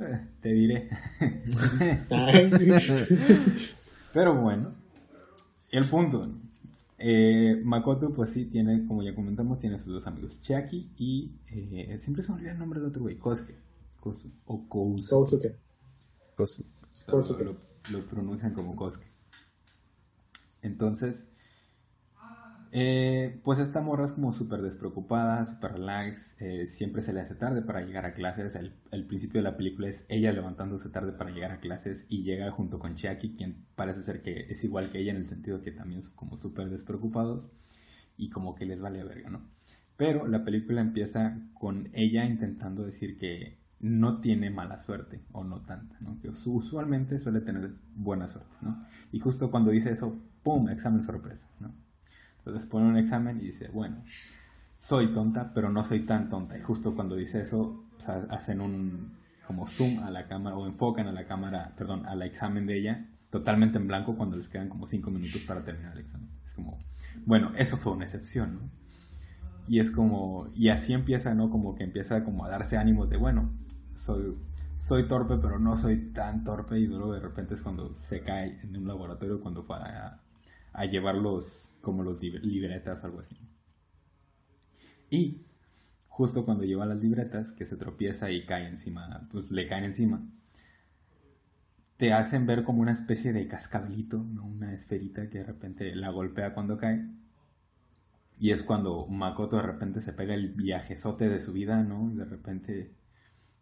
Eh, 0.00 0.26
te 0.40 0.52
diré. 0.52 0.88
Pero 4.12 4.34
bueno, 4.34 4.74
el 5.70 5.88
punto. 5.88 6.28
Eh, 7.04 7.60
Makoto, 7.64 8.12
pues 8.12 8.30
sí, 8.30 8.44
tiene, 8.44 8.86
como 8.86 9.02
ya 9.02 9.12
comentamos, 9.12 9.58
tiene 9.58 9.76
sus 9.76 9.92
dos 9.92 10.06
amigos, 10.06 10.40
Chiaki 10.40 10.92
y 10.96 11.32
eh, 11.48 11.98
siempre 11.98 12.22
se 12.22 12.30
me 12.30 12.36
olvida 12.36 12.52
el 12.52 12.58
nombre 12.58 12.78
del 12.78 12.90
otro 12.90 13.02
güey, 13.02 13.18
Kosuke. 13.18 13.56
Kosu, 13.98 14.30
o 14.46 14.68
Kousuke. 14.68 15.56
Kosu. 16.36 16.64
Lo, 17.08 17.56
lo, 17.90 18.06
pronuncian 18.06 18.54
como 18.54 18.76
Kosuke. 18.76 19.06
Entonces, 20.60 21.28
eh, 22.74 23.38
pues 23.44 23.58
esta 23.58 23.82
morra 23.82 24.06
es 24.06 24.12
como 24.12 24.32
súper 24.32 24.62
despreocupada, 24.62 25.44
súper 25.44 25.72
relax, 25.72 26.40
eh, 26.40 26.66
siempre 26.66 27.02
se 27.02 27.12
le 27.12 27.20
hace 27.20 27.34
tarde 27.34 27.60
para 27.60 27.82
llegar 27.82 28.06
a 28.06 28.14
clases. 28.14 28.54
El, 28.54 29.06
principio 29.06 29.40
de 29.40 29.50
la 29.50 29.58
película 29.58 29.88
es 29.88 30.06
ella 30.08 30.32
levantándose 30.32 30.88
tarde 30.88 31.12
para 31.12 31.30
llegar 31.30 31.52
a 31.52 31.60
clases 31.60 32.06
y 32.08 32.22
llega 32.22 32.50
junto 32.50 32.78
con 32.78 32.94
Chiaki, 32.94 33.34
quien 33.34 33.66
parece 33.74 34.00
ser 34.00 34.22
que 34.22 34.46
es 34.48 34.64
igual 34.64 34.88
que 34.88 35.00
ella 35.00 35.10
en 35.10 35.18
el 35.18 35.26
sentido 35.26 35.60
que 35.60 35.70
también 35.70 36.02
son 36.02 36.14
como 36.14 36.38
súper 36.38 36.70
despreocupados 36.70 37.44
y 38.16 38.30
como 38.30 38.54
que 38.54 38.64
les 38.64 38.80
vale 38.80 39.04
verga, 39.04 39.28
¿no? 39.28 39.50
Pero 39.98 40.26
la 40.26 40.42
película 40.42 40.80
empieza 40.80 41.38
con 41.52 41.90
ella 41.92 42.24
intentando 42.24 42.84
decir 42.84 43.18
que 43.18 43.58
no 43.80 44.20
tiene 44.22 44.48
mala 44.48 44.78
suerte 44.78 45.20
o 45.32 45.44
no 45.44 45.60
tanta, 45.60 45.98
¿no? 46.00 46.18
Que 46.20 46.30
usualmente 46.30 47.18
suele 47.18 47.42
tener 47.42 47.74
buena 47.94 48.28
suerte, 48.28 48.56
¿no? 48.62 48.82
Y 49.10 49.18
justo 49.18 49.50
cuando 49.50 49.70
dice 49.72 49.90
eso, 49.90 50.22
¡pum! 50.42 50.70
Examen 50.70 51.02
sorpresa, 51.02 51.48
¿no? 51.60 51.81
Entonces 52.44 52.66
pone 52.66 52.86
un 52.86 52.96
examen 52.96 53.38
y 53.40 53.46
dice, 53.46 53.68
bueno, 53.68 54.02
soy 54.80 55.12
tonta, 55.12 55.52
pero 55.54 55.70
no 55.70 55.84
soy 55.84 56.00
tan 56.00 56.28
tonta. 56.28 56.58
Y 56.58 56.60
justo 56.60 56.94
cuando 56.94 57.14
dice 57.14 57.40
eso, 57.40 57.84
hacen 58.30 58.60
un 58.60 59.12
como 59.46 59.66
zoom 59.66 60.02
a 60.04 60.10
la 60.10 60.26
cámara 60.26 60.56
o 60.56 60.66
enfocan 60.66 61.06
a 61.06 61.12
la 61.12 61.24
cámara, 61.26 61.72
perdón, 61.76 62.06
al 62.06 62.22
examen 62.22 62.66
de 62.66 62.78
ella, 62.78 63.06
totalmente 63.30 63.78
en 63.78 63.86
blanco 63.86 64.16
cuando 64.16 64.36
les 64.36 64.48
quedan 64.48 64.68
como 64.68 64.86
cinco 64.86 65.10
minutos 65.10 65.42
para 65.46 65.62
terminar 65.62 65.92
el 65.92 66.00
examen. 66.00 66.28
Es 66.44 66.54
como, 66.54 66.78
bueno, 67.26 67.52
eso 67.56 67.76
fue 67.76 67.92
una 67.92 68.04
excepción, 68.04 68.54
¿no? 68.54 68.70
Y 69.68 69.78
es 69.78 69.90
como, 69.90 70.48
y 70.54 70.68
así 70.70 70.92
empieza, 70.92 71.34
¿no? 71.34 71.48
Como 71.48 71.74
que 71.74 71.84
empieza 71.84 72.24
como 72.24 72.44
a 72.44 72.48
darse 72.48 72.76
ánimos 72.76 73.08
de, 73.10 73.16
bueno, 73.16 73.52
soy, 73.94 74.36
soy 74.78 75.06
torpe, 75.06 75.36
pero 75.36 75.58
no 75.58 75.76
soy 75.76 76.12
tan 76.12 76.42
torpe 76.42 76.78
y 76.78 76.86
luego 76.86 77.12
de 77.12 77.20
repente 77.20 77.54
es 77.54 77.62
cuando 77.62 77.92
se 77.94 78.20
cae 78.22 78.58
en 78.62 78.76
un 78.76 78.88
laboratorio 78.88 79.40
cuando 79.40 79.62
fue 79.62 79.76
a, 79.76 80.20
a 80.72 80.86
llevarlos 80.86 81.74
como 81.80 82.02
los 82.02 82.22
libretas 82.22 83.02
o 83.02 83.06
algo 83.06 83.20
así. 83.20 83.36
Y 85.10 85.46
justo 86.08 86.44
cuando 86.44 86.64
lleva 86.64 86.86
las 86.86 87.02
libretas, 87.02 87.52
que 87.52 87.64
se 87.64 87.76
tropieza 87.76 88.30
y 88.30 88.44
cae 88.46 88.68
encima, 88.68 89.28
pues 89.30 89.50
le 89.50 89.66
caen 89.66 89.84
encima, 89.84 90.26
te 91.96 92.12
hacen 92.12 92.46
ver 92.46 92.64
como 92.64 92.82
una 92.82 92.92
especie 92.92 93.32
de 93.32 93.46
cascabelito, 93.46 94.18
¿no? 94.18 94.44
una 94.44 94.74
esferita 94.74 95.28
que 95.30 95.38
de 95.38 95.44
repente 95.44 95.94
la 95.94 96.10
golpea 96.10 96.54
cuando 96.54 96.76
cae. 96.76 97.06
Y 98.38 98.50
es 98.50 98.62
cuando 98.64 99.06
Makoto 99.06 99.56
de 99.56 99.62
repente 99.62 100.00
se 100.00 100.12
pega 100.12 100.34
el 100.34 100.52
viajezote 100.54 101.28
de 101.28 101.38
su 101.38 101.52
vida, 101.52 101.82
¿no? 101.84 102.10
De 102.12 102.24
repente 102.24 102.96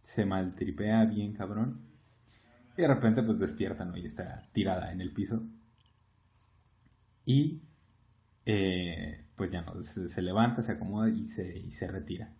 se 0.00 0.24
maltripea 0.24 1.04
bien 1.04 1.34
cabrón. 1.34 1.82
Y 2.78 2.80
de 2.82 2.88
repente 2.88 3.22
pues 3.22 3.38
despierta, 3.38 3.84
¿no? 3.84 3.96
Y 3.98 4.06
está 4.06 4.48
tirada 4.52 4.90
en 4.90 5.02
el 5.02 5.12
piso. 5.12 5.42
Y 7.30 7.62
eh, 8.44 9.24
pues 9.36 9.52
ya 9.52 9.62
no, 9.62 9.80
se, 9.84 10.20
levanta, 10.20 10.64
se 10.64 10.72
acomoda 10.72 11.08
y 11.08 11.28
se, 11.28 11.60
y 11.60 11.70
se 11.70 11.86
retira. 11.86 12.34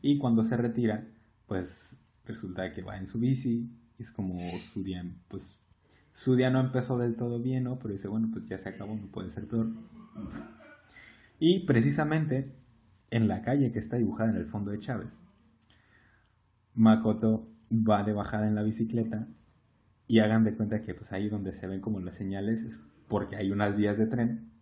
Y 0.00 0.16
cuando 0.16 0.44
se 0.44 0.56
retira, 0.56 1.08
pues 1.48 1.96
resulta 2.24 2.72
que 2.72 2.82
va 2.82 2.98
en 2.98 3.08
su 3.08 3.18
bici, 3.18 3.68
es 3.98 4.12
como 4.12 4.38
su 4.72 4.84
día, 4.84 5.04
pues 5.26 5.58
su 6.12 6.36
día 6.36 6.50
no 6.50 6.60
empezó 6.60 6.96
del 6.98 7.16
todo 7.16 7.42
bien, 7.42 7.64
¿no? 7.64 7.80
Pero 7.80 7.94
dice, 7.94 8.06
bueno, 8.06 8.28
pues 8.32 8.44
ya 8.44 8.58
se 8.58 8.68
acabó, 8.68 8.94
no 8.94 9.08
puede 9.08 9.30
ser 9.30 9.48
peor. 9.48 9.72
Y 11.40 11.66
precisamente 11.66 12.54
en 13.10 13.26
la 13.26 13.42
calle 13.42 13.72
que 13.72 13.80
está 13.80 13.96
dibujada 13.96 14.30
en 14.30 14.36
el 14.36 14.46
fondo 14.46 14.70
de 14.70 14.78
Chávez, 14.78 15.18
Makoto 16.74 17.50
va 17.72 18.04
de 18.04 18.12
bajada 18.12 18.46
en 18.46 18.54
la 18.54 18.62
bicicleta 18.62 19.26
y 20.06 20.20
hagan 20.20 20.44
de 20.44 20.54
cuenta 20.54 20.80
que 20.82 20.94
pues 20.94 21.12
ahí 21.12 21.28
donde 21.28 21.52
se 21.52 21.66
ven 21.66 21.80
como 21.80 21.98
las 21.98 22.16
señales 22.16 22.62
es 22.62 22.78
porque 23.08 23.36
hay 23.36 23.50
unas 23.50 23.76
vías 23.76 23.98
de 23.98 24.06
tren. 24.06 24.52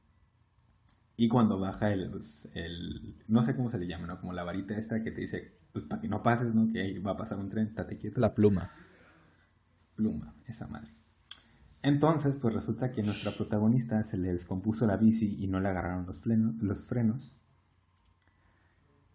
Y 1.16 1.28
cuando 1.28 1.58
baja 1.58 1.92
el, 1.92 2.10
pues, 2.10 2.48
el, 2.54 3.16
no 3.26 3.42
sé 3.42 3.56
cómo 3.56 3.70
se 3.70 3.78
le 3.78 3.86
llama, 3.86 4.06
¿no? 4.06 4.20
Como 4.20 4.32
la 4.32 4.44
varita 4.44 4.76
esta 4.76 5.02
que 5.02 5.10
te 5.10 5.22
dice, 5.22 5.58
pues 5.72 5.84
para 5.84 6.00
que 6.00 6.08
no 6.08 6.22
pases, 6.22 6.54
¿no? 6.54 6.70
Que 6.72 6.82
ahí 6.82 6.98
va 6.98 7.12
a 7.12 7.16
pasar 7.16 7.38
un 7.38 7.48
tren, 7.48 7.68
estate 7.68 7.98
quieto. 7.98 8.20
La 8.20 8.34
pluma. 8.34 8.70
Pluma, 9.94 10.34
esa 10.46 10.66
madre. 10.66 10.94
Entonces, 11.82 12.36
pues 12.36 12.52
resulta 12.54 12.92
que 12.92 13.00
a 13.00 13.04
nuestra 13.04 13.32
protagonista 13.32 14.02
se 14.02 14.18
le 14.18 14.32
descompuso 14.32 14.86
la 14.86 14.96
bici 14.96 15.36
y 15.38 15.46
no 15.46 15.60
le 15.60 15.68
agarraron 15.68 16.06
los, 16.06 16.18
frenos, 16.18 16.60
los 16.60 16.84
frenos. 16.84 17.36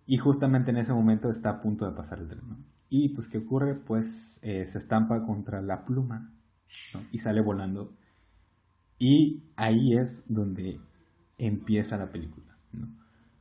Y 0.07 0.17
justamente 0.17 0.71
en 0.71 0.77
ese 0.77 0.93
momento 0.93 1.29
está 1.29 1.49
a 1.49 1.59
punto 1.59 1.85
de 1.85 1.95
pasar 1.95 2.19
el 2.19 2.27
tren, 2.27 2.47
¿no? 2.47 2.57
Y 2.89 3.09
pues, 3.09 3.27
¿qué 3.27 3.37
ocurre? 3.37 3.75
Pues 3.75 4.39
eh, 4.43 4.65
se 4.65 4.77
estampa 4.77 5.23
contra 5.25 5.61
la 5.61 5.85
pluma 5.85 6.33
¿no? 6.93 7.01
y 7.11 7.19
sale 7.19 7.41
volando 7.41 7.95
y 9.01 9.41
ahí 9.55 9.97
es 9.97 10.25
donde 10.27 10.79
empieza 11.39 11.97
la 11.97 12.11
película, 12.11 12.55
¿no? 12.71 12.87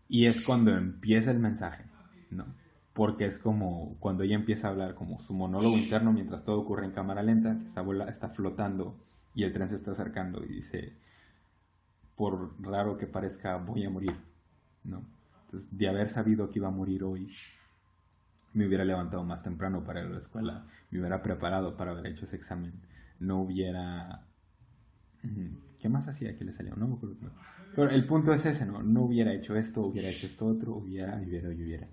Y 0.09 0.25
es 0.25 0.41
cuando 0.41 0.75
empieza 0.75 1.33
el 1.33 1.39
mensaje, 1.39 1.85
¿no? 2.31 2.47
Porque 2.95 3.27
es 3.27 3.39
como 3.39 3.99
cuando 4.01 4.23
ella 4.23 4.37
empieza 4.37 4.69
a 4.69 4.71
hablar 4.71 4.95
como 4.95 5.19
su 5.19 5.35
monólogo 5.35 5.77
interno 5.77 6.15
mientras 6.15 6.45
todo 6.45 6.59
ocurre 6.59 6.87
en 6.87 6.93
cámara 6.93 7.23
lenta, 7.23 7.59
que 7.59 7.67
está, 7.67 7.83
está 8.09 8.31
flotando 8.31 9.05
y 9.35 9.43
el 9.43 9.53
tren 9.53 9.69
se 9.69 9.75
está 9.75 9.91
acercando 9.91 10.43
y 10.43 10.49
dice, 10.49 10.97
por 12.17 12.59
raro 12.63 12.97
que 12.97 13.07
parezca, 13.07 13.59
voy 13.59 13.85
a 13.85 13.91
morir, 13.91 14.17
¿no? 14.83 15.05
Entonces, 15.45 15.77
de 15.77 15.89
haber 15.91 16.09
sabido 16.09 16.51
que 16.51 16.59
iba 16.59 16.69
a 16.69 16.71
morir 16.71 17.05
hoy, 17.05 17.31
me 18.55 18.67
hubiera 18.67 18.87
levantado 18.87 19.25
más 19.25 19.43
temprano 19.43 19.85
para 19.85 20.01
ir 20.01 20.07
a 20.07 20.11
la 20.11 20.17
escuela, 20.17 20.67
me 20.91 21.01
hubiera 21.01 21.23
preparado 21.23 21.77
para 21.77 21.91
haber 21.91 22.07
hecho 22.07 22.25
ese 22.25 22.37
examen, 22.37 22.81
no 23.19 23.43
hubiera... 23.43 24.27
¿Qué 25.81 25.89
más 25.89 26.09
hacía 26.09 26.37
que 26.37 26.45
le 26.45 26.53
salió? 26.53 26.77
No 26.77 26.87
me 26.87 26.95
acuerdo. 26.95 27.17
Pero 27.75 27.91
el 27.91 28.05
punto 28.05 28.33
es 28.33 28.45
ese, 28.47 28.67
¿no? 28.67 28.83
No 28.83 29.03
hubiera 29.03 29.33
hecho 29.33 29.57
esto, 29.57 29.83
hubiera 29.83 30.09
hecho 30.09 30.27
esto 30.27 30.47
otro, 30.47 30.75
hubiera, 30.75 31.21
hubiera, 31.21 31.49
hubiera. 31.49 31.89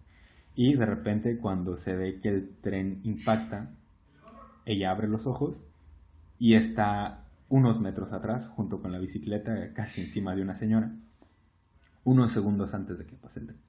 Y 0.55 0.75
de 0.75 0.85
repente 0.85 1.37
cuando 1.37 1.75
se 1.75 1.95
ve 1.95 2.19
que 2.19 2.29
el 2.29 2.49
tren 2.61 2.99
impacta, 3.03 3.71
ella 4.65 4.91
abre 4.91 5.07
los 5.07 5.27
ojos 5.27 5.63
y 6.39 6.55
está 6.55 7.25
unos 7.49 7.79
metros 7.79 8.11
atrás, 8.11 8.49
junto 8.49 8.81
con 8.81 8.91
la 8.91 8.99
bicicleta, 8.99 9.71
casi 9.73 10.01
encima 10.01 10.35
de 10.35 10.41
una 10.41 10.55
señora, 10.55 10.91
unos 12.03 12.31
segundos 12.31 12.73
antes 12.73 12.99
de 12.99 13.05
que 13.05 13.15
pase 13.15 13.41
el 13.41 13.47
tren. 13.47 13.61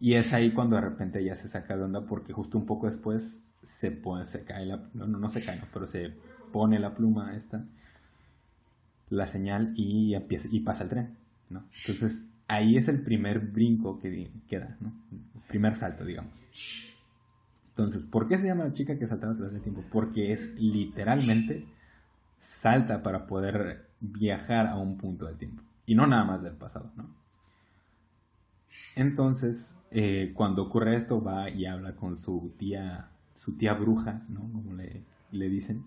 Y 0.00 0.14
es 0.14 0.32
ahí 0.32 0.52
cuando 0.52 0.76
de 0.76 0.82
repente 0.82 1.20
ella 1.20 1.34
se 1.34 1.48
saca 1.48 1.76
de 1.76 1.82
onda 1.82 2.06
porque 2.06 2.32
justo 2.32 2.56
un 2.56 2.66
poco 2.66 2.86
después 2.86 3.42
se, 3.62 3.90
pone, 3.90 4.26
se 4.26 4.44
cae 4.44 4.64
la... 4.64 4.88
No, 4.94 5.06
no, 5.06 5.28
se 5.28 5.44
cae, 5.44 5.60
pero 5.72 5.86
se 5.86 6.14
pone 6.52 6.78
la 6.78 6.94
pluma 6.94 7.34
esta, 7.36 7.64
la 9.10 9.26
señal 9.26 9.72
y, 9.76 10.14
empieza, 10.14 10.48
y 10.50 10.60
pasa 10.60 10.84
el 10.84 10.90
tren, 10.90 11.16
¿no? 11.50 11.64
Entonces 11.86 12.24
ahí 12.48 12.76
es 12.76 12.88
el 12.88 13.02
primer 13.02 13.40
brinco 13.40 13.98
que 13.98 14.30
queda, 14.48 14.76
¿no? 14.80 14.92
El 15.12 15.42
primer 15.48 15.74
salto, 15.74 16.04
digamos. 16.04 16.34
Entonces, 17.68 18.04
¿por 18.06 18.26
qué 18.26 18.38
se 18.38 18.48
llama 18.48 18.64
la 18.64 18.72
chica 18.72 18.98
que 18.98 19.06
saltaba 19.06 19.34
tras 19.34 19.52
el 19.52 19.60
tiempo? 19.60 19.84
Porque 19.90 20.32
es 20.32 20.54
literalmente 20.56 21.64
salta 22.38 23.02
para 23.02 23.26
poder 23.26 23.88
viajar 24.00 24.66
a 24.66 24.76
un 24.76 24.96
punto 24.96 25.26
del 25.26 25.36
tiempo. 25.36 25.62
Y 25.86 25.94
no 25.94 26.06
nada 26.06 26.24
más 26.24 26.42
del 26.42 26.54
pasado, 26.54 26.90
¿no? 26.96 27.14
Entonces, 28.96 29.76
eh, 29.90 30.32
cuando 30.34 30.62
ocurre 30.62 30.96
esto, 30.96 31.22
va 31.22 31.50
y 31.50 31.66
habla 31.66 31.94
con 31.94 32.16
su 32.18 32.52
tía, 32.58 33.10
su 33.36 33.56
tía 33.56 33.74
bruja, 33.74 34.24
¿no? 34.28 34.40
Como 34.40 34.74
le, 34.74 35.04
le 35.30 35.48
dicen. 35.48 35.84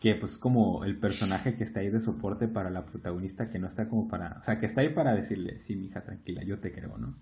Que 0.00 0.14
pues 0.14 0.38
como 0.38 0.84
el 0.84 0.98
personaje 0.98 1.56
que 1.56 1.64
está 1.64 1.80
ahí 1.80 1.90
de 1.90 2.00
soporte 2.00 2.46
para 2.48 2.70
la 2.70 2.86
protagonista, 2.86 3.50
que 3.50 3.58
no 3.58 3.66
está 3.66 3.88
como 3.88 4.08
para... 4.08 4.38
O 4.40 4.44
sea, 4.44 4.58
que 4.58 4.66
está 4.66 4.82
ahí 4.82 4.90
para 4.90 5.14
decirle, 5.14 5.60
sí, 5.60 5.74
mija, 5.76 6.02
tranquila, 6.02 6.42
yo 6.44 6.60
te 6.60 6.72
creo, 6.72 6.96
¿no? 6.98 7.16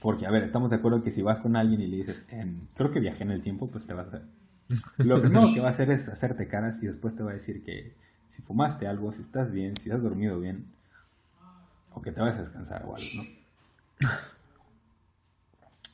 Porque, 0.00 0.26
a 0.26 0.30
ver, 0.30 0.44
estamos 0.44 0.70
de 0.70 0.76
acuerdo 0.76 1.02
que 1.02 1.10
si 1.10 1.22
vas 1.22 1.40
con 1.40 1.56
alguien 1.56 1.80
y 1.80 1.88
le 1.88 1.96
dices, 1.96 2.26
em, 2.28 2.66
creo 2.74 2.90
que 2.90 3.00
viajé 3.00 3.24
en 3.24 3.32
el 3.32 3.42
tiempo, 3.42 3.70
pues 3.70 3.86
te 3.86 3.94
vas 3.94 4.12
a... 4.14 4.22
Lo 4.98 5.20
primero 5.20 5.48
que 5.52 5.60
va 5.60 5.68
a 5.68 5.70
hacer 5.70 5.90
es 5.90 6.08
hacerte 6.08 6.46
caras 6.46 6.82
y 6.82 6.86
después 6.86 7.16
te 7.16 7.22
va 7.22 7.30
a 7.30 7.34
decir 7.34 7.64
que 7.64 7.96
si 8.28 8.42
fumaste 8.42 8.86
algo, 8.86 9.10
si 9.10 9.22
estás 9.22 9.50
bien, 9.50 9.76
si 9.76 9.90
has 9.90 10.02
dormido 10.02 10.38
bien, 10.38 10.66
o 11.92 12.02
que 12.02 12.12
te 12.12 12.20
vas 12.20 12.36
a 12.36 12.40
descansar 12.40 12.84
o 12.84 12.94
algo, 12.94 13.08
¿no? 13.16 14.08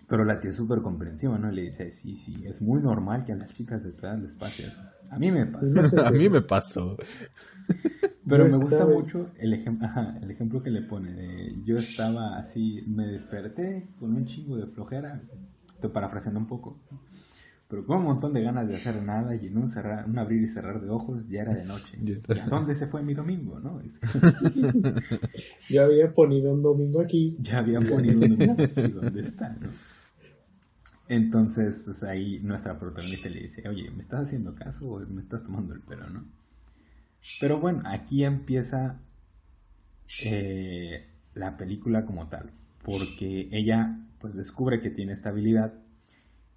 Pero 0.08 0.25
la 0.25 0.38
tía 0.38 0.50
es 0.50 0.56
súper 0.56 0.80
comprensiva, 0.82 1.38
¿no? 1.38 1.50
Le 1.50 1.62
dice, 1.62 1.90
sí, 1.90 2.14
sí, 2.14 2.44
es 2.44 2.61
muy 2.61 2.82
normal 2.82 3.25
que 3.25 3.32
a 3.32 3.37
las 3.37 3.52
chicas 3.52 3.82
les 3.82 4.37
pase 4.37 4.66
eso. 4.66 4.82
A 5.11 5.18
mí 5.18 5.30
me 5.30 5.46
pasó. 5.46 5.66
a 6.06 6.11
mí 6.11 6.28
me 6.28 6.42
pasó. 6.42 6.96
Pero 8.26 8.46
me 8.46 8.56
gusta 8.56 8.87
mucho 8.87 9.30
el, 9.38 9.52
ejemplo 9.52 9.88
el 10.20 10.30
ejemplo 10.30 10.62
que 10.62 10.70
le 10.70 10.82
pone 10.82 11.12
de 11.12 11.62
yo 11.64 11.78
estaba 11.78 12.38
así, 12.38 12.82
me 12.87 13.06
desperté 13.06 13.88
con 13.99 14.14
un 14.14 14.25
chingo 14.25 14.56
de 14.56 14.66
flojera, 14.66 15.23
estoy 15.66 15.90
parafraseando 15.90 16.40
un 16.40 16.46
poco, 16.46 16.80
pero 17.68 17.84
con 17.87 17.99
un 17.99 18.04
montón 18.04 18.32
de 18.32 18.42
ganas 18.42 18.66
de 18.68 18.76
hacer 18.76 19.02
nada 19.02 19.34
y 19.34 19.46
en 19.46 19.58
un, 19.58 19.68
cerrar, 19.68 20.08
un 20.08 20.18
abrir 20.18 20.42
y 20.42 20.49
cerrar 20.49 20.80
de 20.80 20.88
ojos 20.88 21.28
ya 21.28 21.42
era 21.42 21.54
de 21.54 21.64
noche. 21.64 21.99
¿Y 22.02 22.38
a 22.38 22.46
dónde 22.46 22.75
se 22.75 22.87
fue 22.87 23.02
mi 23.02 23.14
domingo? 23.14 23.61
¿no? 23.61 23.80
ya 25.68 25.84
había 25.84 26.12
ponido 26.12 26.52
un 26.52 26.62
domingo 26.62 27.00
aquí. 27.00 27.37
Ya 27.40 27.58
había 27.58 27.80
ponido 27.80 28.20
un 28.20 28.37
domingo 28.37 28.62
aquí, 28.62 28.92
¿dónde 28.92 29.20
está? 29.20 29.50
¿no? 29.61 29.68
Entonces, 31.08 31.82
pues 31.84 32.02
ahí 32.02 32.40
nuestra 32.40 32.79
protagonista 32.79 33.29
le 33.29 33.40
dice, 33.40 33.68
oye, 33.68 33.90
¿me 33.90 34.02
estás 34.02 34.22
haciendo 34.22 34.55
caso 34.55 34.88
o 34.88 35.00
me 35.00 35.20
estás 35.20 35.42
tomando 35.42 35.74
el 35.74 35.81
pelo, 35.81 36.09
no? 36.09 36.24
Pero 37.40 37.61
bueno, 37.61 37.81
aquí 37.85 38.24
empieza 38.24 39.00
eh, 40.24 41.07
la 41.35 41.57
película 41.57 42.05
como 42.05 42.29
tal, 42.29 42.50
porque 42.83 43.48
ella 43.52 43.98
pues 44.18 44.35
descubre 44.35 44.81
que 44.81 44.90
tiene 44.90 45.12
esta 45.12 45.31
habilidad 45.31 45.74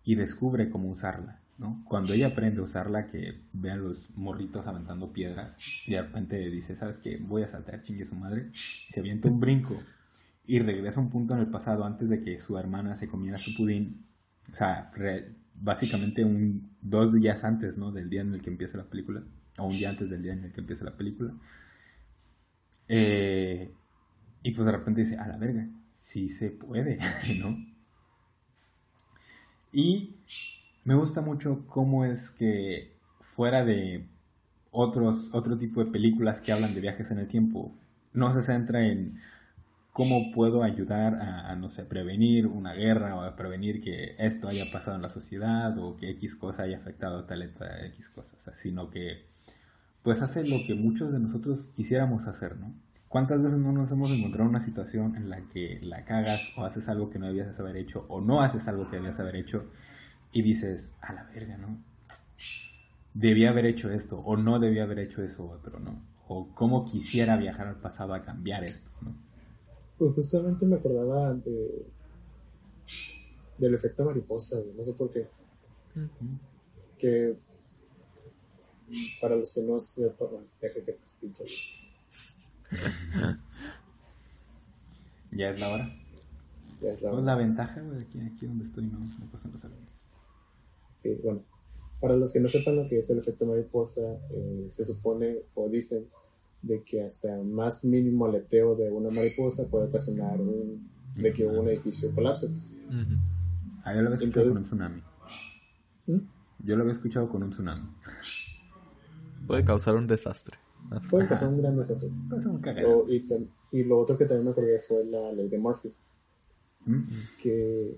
y 0.03 0.15
descubre 0.15 0.69
cómo 0.69 0.89
usarla, 0.89 1.41
¿no? 1.57 1.83
Cuando 1.85 2.13
ella 2.13 2.27
aprende 2.27 2.61
a 2.61 2.63
usarla, 2.63 3.07
que 3.07 3.41
ve 3.51 3.71
a 3.71 3.75
los 3.75 4.09
morritos 4.15 4.67
aventando 4.67 5.11
piedras 5.11 5.57
y 5.85 5.91
de 5.91 6.01
repente 6.01 6.37
dice, 6.49 6.75
¿sabes 6.75 6.99
qué? 6.99 7.17
Voy 7.17 7.43
a 7.43 7.47
saltar, 7.47 7.81
chingue 7.81 8.05
su 8.05 8.15
madre, 8.15 8.49
se 8.53 9.01
avienta 9.01 9.27
un 9.27 9.39
brinco 9.39 9.77
y 10.45 10.59
regresa 10.59 11.01
a 11.01 11.03
un 11.03 11.09
punto 11.09 11.33
en 11.33 11.41
el 11.41 11.47
pasado 11.47 11.83
antes 11.83 12.09
de 12.09 12.21
que 12.21 12.39
su 12.39 12.57
hermana 12.57 12.95
se 12.95 13.09
comiera 13.09 13.37
su 13.37 13.53
pudín, 13.53 14.06
o 14.51 14.55
sea, 14.55 14.91
básicamente 15.55 16.23
un, 16.23 16.75
dos 16.81 17.13
días 17.13 17.43
antes, 17.43 17.77
¿no? 17.77 17.91
Del 17.91 18.09
día 18.09 18.21
en 18.21 18.33
el 18.33 18.41
que 18.41 18.49
empieza 18.49 18.77
la 18.77 18.89
película, 18.89 19.23
o 19.59 19.65
un 19.65 19.71
día 19.71 19.89
antes 19.89 20.09
del 20.09 20.23
día 20.23 20.33
en 20.33 20.45
el 20.45 20.51
que 20.51 20.61
empieza 20.61 20.85
la 20.85 20.95
película. 20.95 21.33
Eh, 22.87 23.71
y 24.43 24.51
pues 24.51 24.65
de 24.65 24.71
repente 24.71 25.01
dice, 25.01 25.17
a 25.17 25.27
la 25.27 25.37
verga, 25.37 25.67
sí 25.95 26.29
se 26.29 26.51
puede, 26.51 26.99
¿no? 27.39 27.55
Y 29.71 30.15
me 30.83 30.95
gusta 30.95 31.21
mucho 31.21 31.65
cómo 31.67 32.05
es 32.05 32.31
que 32.31 32.97
fuera 33.19 33.65
de 33.65 34.07
otros, 34.71 35.29
otro 35.33 35.57
tipo 35.57 35.83
de 35.83 35.91
películas 35.91 36.39
que 36.39 36.53
hablan 36.53 36.73
de 36.73 36.81
viajes 36.81 37.11
en 37.11 37.19
el 37.19 37.27
tiempo, 37.27 37.75
no 38.13 38.33
se 38.33 38.41
centra 38.41 38.87
en 38.87 39.19
cómo 39.97 40.31
puedo 40.31 40.61
ayudar 40.61 41.15
a, 41.15 41.55
no 41.55 41.71
sé, 41.71 41.83
prevenir 41.83 42.45
una 42.45 42.73
guerra 42.73 43.15
o 43.15 43.21
a 43.21 43.35
prevenir 43.35 43.81
que 43.81 44.13
esto 44.19 44.47
haya 44.47 44.65
pasado 44.71 44.95
en 44.95 45.01
la 45.01 45.09
sociedad 45.09 45.75
o 45.79 45.97
que 45.97 46.11
X 46.11 46.35
cosa 46.35 46.61
haya 46.61 46.77
afectado 46.77 47.17
a 47.17 47.25
tal 47.25 47.41
X 47.41 48.09
cosas, 48.11 48.47
sino 48.53 48.91
que 48.91 49.25
pues 50.03 50.21
hace 50.21 50.47
lo 50.47 50.57
que 50.67 50.75
muchos 50.75 51.11
de 51.11 51.19
nosotros 51.19 51.71
quisiéramos 51.75 52.27
hacer, 52.27 52.57
¿no? 52.57 52.75
¿Cuántas 53.07 53.41
veces 53.41 53.57
no 53.57 53.71
nos 53.71 53.91
hemos 53.91 54.11
encontrado 54.11 54.43
en 54.43 54.49
una 54.49 54.59
situación 54.59 55.15
en 55.15 55.31
la 55.31 55.41
que 55.47 55.79
la 55.81 56.05
cagas 56.05 56.53
o 56.59 56.63
haces 56.63 56.87
algo 56.89 57.09
que 57.09 57.17
no 57.17 57.25
debías 57.25 57.59
haber 57.59 57.77
hecho 57.77 58.05
o 58.07 58.21
no 58.21 58.41
haces 58.41 58.67
algo 58.67 58.91
que 58.91 58.97
debías 58.97 59.19
haber 59.19 59.37
hecho 59.37 59.65
y 60.31 60.43
dices, 60.43 60.95
a 61.01 61.11
la 61.11 61.23
verga, 61.23 61.57
¿no? 61.57 61.75
Debía 63.15 63.49
haber 63.49 63.65
hecho 63.65 63.89
esto 63.89 64.19
o 64.19 64.37
no 64.37 64.59
debía 64.59 64.83
haber 64.83 64.99
hecho 64.99 65.23
eso 65.23 65.49
otro, 65.49 65.79
¿no? 65.79 66.03
O 66.27 66.53
cómo 66.53 66.85
quisiera 66.85 67.35
viajar 67.35 67.65
al 67.65 67.77
pasado 67.77 68.13
a 68.13 68.21
cambiar 68.21 68.63
esto, 68.63 68.91
¿no? 69.01 69.26
Pues 69.97 70.13
justamente 70.13 70.65
me 70.65 70.75
acordaba 70.75 71.33
de, 71.33 71.85
del 73.57 73.73
efecto 73.73 74.05
mariposa, 74.05 74.57
no 74.75 74.83
sé 74.83 74.93
por 74.93 75.09
qué. 75.11 75.27
Que 76.97 77.35
para 79.19 79.35
los 79.35 79.51
que 79.53 79.61
no 79.61 79.79
sepan, 79.79 80.29
deje 80.61 80.83
que 80.83 80.93
te 80.93 80.99
pinche. 81.19 81.45
ya 85.31 85.49
es 85.49 85.59
la 85.59 85.69
hora. 85.69 85.89
Ya 86.81 86.89
es 86.89 87.01
la 87.01 87.11
hora. 87.11 87.21
la 87.23 87.35
ventaja, 87.35 87.81
güey, 87.81 88.01
aquí, 88.01 88.19
aquí 88.21 88.45
donde 88.45 88.65
estoy 88.65 88.85
no, 88.85 88.99
no 88.99 89.31
pasan 89.31 89.51
los 89.51 89.65
aviones. 89.65 90.11
bueno, 91.23 91.43
para 91.99 92.15
los 92.15 92.31
que 92.31 92.39
no 92.39 92.47
sepan 92.47 92.75
lo 92.75 92.87
que 92.87 92.99
es 92.99 93.09
el 93.09 93.17
efecto 93.17 93.45
mariposa, 93.45 94.19
eh, 94.29 94.67
se 94.69 94.85
supone 94.85 95.37
o 95.55 95.67
dicen 95.67 96.07
de 96.61 96.83
que 96.83 97.03
hasta 97.03 97.37
más 97.43 97.83
mínimo 97.85 98.25
aleteo 98.25 98.75
de 98.75 98.91
una 98.91 99.09
mariposa 99.09 99.67
puede 99.67 99.85
ocasionar 99.85 100.39
un, 100.39 100.89
de 101.15 101.33
que 101.33 101.45
un 101.45 101.67
edificio 101.69 102.13
colapse. 102.13 102.49
Ah, 103.83 103.95
yo 103.95 104.01
lo 104.01 104.07
había 104.07 104.15
escuchado 104.15 104.47
con 104.47 104.57
un 104.57 104.63
tsunami. 104.63 105.01
¿Mm? 106.07 106.17
Yo 106.63 106.75
lo 106.75 106.81
había 106.81 106.93
escuchado 106.93 107.29
con 107.29 107.43
un 107.43 107.49
tsunami. 107.51 107.87
Puede 109.45 109.63
causar 109.63 109.95
un 109.95 110.07
desastre. 110.07 110.57
Puede 111.09 111.25
pasar 111.25 111.49
un 111.49 111.61
gran 111.61 111.75
desastre. 111.75 112.09
un 112.09 113.05
y, 113.09 113.25
y, 113.71 113.83
lo 113.83 113.99
otro 113.99 114.17
que 114.17 114.25
también 114.25 114.45
me 114.45 114.51
acordé 114.51 114.79
fue 114.79 115.05
la 115.05 115.31
ley 115.31 115.49
de 115.49 115.57
Murphy. 115.57 115.93
Que 117.41 117.97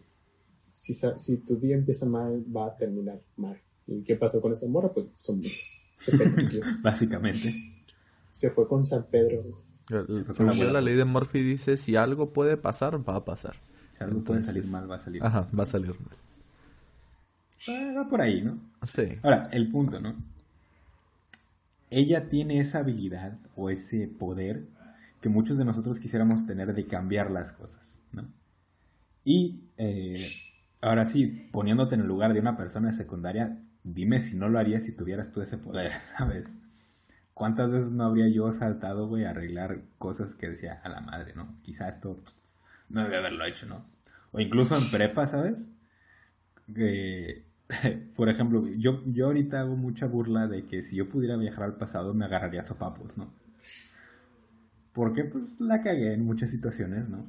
si, 0.66 0.94
si 0.94 1.38
tu 1.38 1.58
día 1.58 1.76
empieza 1.76 2.06
mal, 2.08 2.44
va 2.56 2.68
a 2.68 2.78
terminar 2.78 3.22
mal. 3.38 3.60
¿Y 3.88 4.04
qué 4.04 4.16
pasó 4.16 4.42
con 4.42 4.54
esa 4.54 4.68
morra? 4.68 4.92
Pues 4.92 5.08
son 5.18 5.42
Básicamente. 6.82 7.54
Se 8.30 8.50
fue 8.52 8.68
con 8.68 8.86
San 8.86 9.06
Pedro. 9.06 9.64
Según 10.30 10.60
la, 10.60 10.74
la 10.74 10.82
ley 10.82 10.96
de 10.96 11.06
Murphy 11.06 11.42
dice, 11.42 11.78
si 11.78 11.96
algo 11.96 12.32
puede 12.32 12.58
pasar, 12.58 13.08
va 13.08 13.16
a 13.16 13.26
pasar. 13.26 13.56
Si 13.92 14.04
algo 14.04 14.24
puede 14.24 14.42
salir 14.42 14.66
mal, 14.66 14.90
va 14.90 14.96
a 14.96 15.00
salir 15.00 15.24
Ajá, 15.24 15.50
va 15.58 15.64
a 15.64 15.68
salir 15.68 15.90
mal. 16.00 16.16
Ah, 17.68 17.94
va 17.98 18.10
por 18.10 18.22
ahí, 18.22 18.42
¿no? 18.42 18.60
Sí. 18.84 19.18
Ahora, 19.24 19.50
el 19.52 19.70
punto, 19.70 20.00
¿no? 20.00 20.16
ella 21.90 22.30
tiene 22.30 22.60
esa 22.60 22.80
habilidad 22.80 23.40
o 23.56 23.70
ese 23.70 24.08
poder 24.08 24.68
que 25.22 25.30
muchos 25.30 25.58
de 25.58 25.66
nosotros 25.66 26.00
quisiéramos 26.00 26.46
tener 26.46 26.74
de 26.74 26.86
cambiar 26.86 27.32
las 27.32 27.52
cosas, 27.52 28.00
¿no? 28.12 28.28
Y 29.26 29.66
eh, 29.78 30.26
ahora 30.82 31.06
sí, 31.06 31.50
poniéndote 31.52 31.96
en 31.96 32.02
el 32.02 32.08
lugar 32.08 32.34
de 32.34 32.40
una 32.40 32.56
persona 32.56 32.88
de 32.88 32.94
secundaria, 32.94 33.62
dime 33.84 34.20
si 34.20 34.38
no 34.38 34.50
lo 34.50 34.60
harías 34.60 34.84
si 34.84 34.94
tuvieras 34.94 35.32
tú 35.32 35.42
ese 35.42 35.58
poder, 35.58 35.92
¿sabes? 36.18 36.54
¿Cuántas 37.40 37.72
veces 37.72 37.92
no 37.94 38.04
habría 38.04 38.28
yo 38.28 38.52
saltado, 38.52 39.08
güey, 39.08 39.24
a 39.24 39.30
arreglar 39.30 39.84
cosas 39.98 40.36
que 40.36 40.50
decía 40.50 40.82
a 40.84 40.90
la 40.90 41.00
madre, 41.00 41.34
¿no? 41.36 41.58
Quizá 41.62 41.88
esto 41.88 42.18
no 42.90 43.02
debe 43.02 43.16
haberlo 43.16 43.46
hecho, 43.46 43.66
¿no? 43.66 43.86
O 44.34 44.42
incluso 44.42 44.76
en 44.76 44.92
prepa, 44.92 45.26
¿sabes? 45.26 45.72
Por 48.18 48.28
ejemplo, 48.28 48.68
yo, 48.76 49.02
yo 49.06 49.28
ahorita 49.28 49.62
hago 49.62 49.78
mucha 49.78 50.06
burla 50.06 50.48
de 50.48 50.66
que 50.66 50.82
si 50.82 50.98
yo 50.98 51.08
pudiera 51.08 51.38
viajar 51.38 51.64
al 51.64 51.78
pasado 51.78 52.14
me 52.14 52.26
agarraría 52.26 52.62
sopapos, 52.62 53.18
¿no? 53.18 53.34
Porque 54.92 55.24
pues 55.24 55.46
la 55.60 55.82
cagué 55.82 56.12
en 56.12 56.26
muchas 56.26 56.50
situaciones, 56.50 57.08
¿no? 57.08 57.26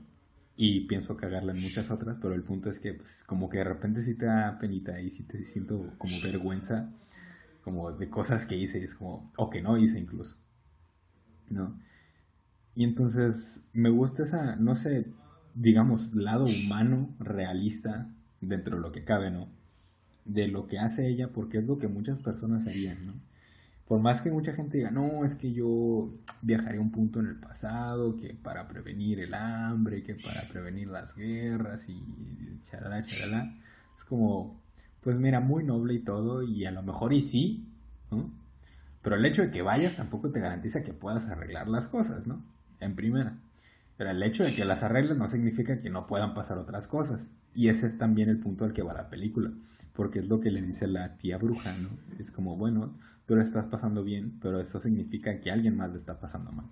Y 0.57 0.89
pienso 0.89 1.17
cagarla 1.17 1.53
en 1.53 1.63
muchas 1.63 1.89
otras, 1.93 2.19
pero 2.21 2.35
el 2.35 2.43
punto 2.43 2.69
es 2.69 2.81
que 2.81 2.95
pues, 2.95 3.23
como 3.23 3.49
que 3.49 3.59
de 3.59 3.65
repente 3.65 4.01
sí 4.01 4.15
te 4.15 4.27
da 4.27 4.59
penita 4.59 5.01
y 5.01 5.09
sí 5.09 5.23
te 5.23 5.45
siento 5.45 5.95
como 5.99 6.21
vergüenza, 6.21 6.91
como 7.63 7.93
de 7.93 8.09
cosas 8.09 8.47
que 8.47 8.57
hice, 8.57 8.83
es 8.83 8.95
como, 8.95 9.33
o 9.37 9.51
que 9.51 9.63
no 9.63 9.77
hice 9.77 9.99
incluso, 9.99 10.37
¿no? 11.49 11.79
Y 12.75 12.85
entonces 12.85 13.63
me 13.73 13.91
gusta 13.91 14.23
esa, 14.23 14.57
no 14.57 14.75
sé, 14.75 15.07
digamos, 15.55 16.15
lado 16.15 16.47
humano, 16.47 17.15
realista, 17.19 18.11
dentro 18.41 18.77
de 18.77 18.83
lo 18.83 18.93
que 18.93 19.05
cabe, 19.05 19.31
¿no? 19.31 19.49
De 20.25 20.49
lo 20.49 20.67
que 20.67 20.79
hace 20.79 21.09
ella, 21.09 21.33
porque 21.33 21.59
es 21.59 21.65
lo 21.65 21.79
que 21.79 21.89
muchas 21.89 22.19
personas 22.21 22.67
harían, 22.67 23.07
¿no? 23.07 23.15
Por 23.87 24.01
más 24.01 24.21
que 24.21 24.31
mucha 24.31 24.53
gente 24.53 24.79
diga, 24.79 24.93
no, 24.93 25.25
es 25.25 25.35
que 25.35 25.53
yo 25.53 26.15
viajaré 26.43 26.79
a 26.79 26.81
un 26.81 26.93
punto 26.93 27.19
en 27.19 27.27
el 27.27 27.41
pasado, 27.41 28.17
que 28.17 28.35
para 28.35 28.69
prevenir 28.69 29.19
el 29.19 29.35
hambre, 29.35 30.05
que 30.05 30.15
para 30.15 30.43
prevenir 30.43 30.89
las 30.89 31.17
guerras 31.17 31.89
y 31.89 32.01
charala, 32.63 33.03
charala. 33.03 33.53
Es 33.97 34.05
como, 34.05 34.63
pues 35.01 35.19
mira, 35.19 35.41
muy 35.41 35.65
noble 35.65 35.95
y 35.95 36.01
todo, 36.01 36.43
y 36.43 36.65
a 36.67 36.71
lo 36.71 36.83
mejor 36.83 37.13
y 37.13 37.23
sí, 37.23 37.69
¿no? 38.11 38.33
Pero 39.03 39.17
el 39.17 39.25
hecho 39.25 39.43
de 39.43 39.51
que 39.51 39.63
vayas 39.63 39.97
tampoco 39.97 40.31
te 40.31 40.41
garantiza 40.41 40.85
que 40.85 40.93
puedas 40.93 41.29
arreglar 41.29 41.69
las 41.69 41.89
cosas, 41.89 42.27
¿no? 42.27 42.45
En 42.81 42.97
primera. 42.97 43.39
Pero 43.97 44.11
el 44.11 44.23
hecho 44.23 44.45
de 44.45 44.55
que 44.55 44.65
las 44.65 44.83
arregles 44.83 45.19
no 45.19 45.29
significa 45.29 45.81
que 45.81 45.91
no 45.91 46.07
puedan 46.07 46.35
pasar 46.35 46.59
otras 46.59 46.87
cosas. 46.87 47.31
Y 47.55 47.69
ese 47.69 47.87
es 47.87 47.99
también 47.99 48.29
el 48.29 48.39
punto 48.39 48.65
al 48.65 48.73
que 48.73 48.83
va 48.83 48.93
la 48.93 49.09
película. 49.09 49.53
Porque 49.95 50.19
es 50.19 50.29
lo 50.29 50.41
que 50.41 50.51
le 50.51 50.63
dice 50.63 50.87
la 50.87 51.17
tía 51.17 51.39
bruja, 51.39 51.71
¿no? 51.79 51.89
Es 52.19 52.31
como, 52.31 52.57
bueno, 52.57 52.95
tú 53.27 53.37
lo 53.37 53.43
estás 53.43 53.67
pasando 53.67 54.03
bien, 54.03 54.39
pero 54.41 54.61
eso 54.61 54.81
significa 54.81 55.41
que 55.41 55.51
alguien 55.51 55.77
más 55.77 55.91
le 55.91 55.99
está 55.99 56.19
pasando 56.19 56.53
mal. 56.53 56.67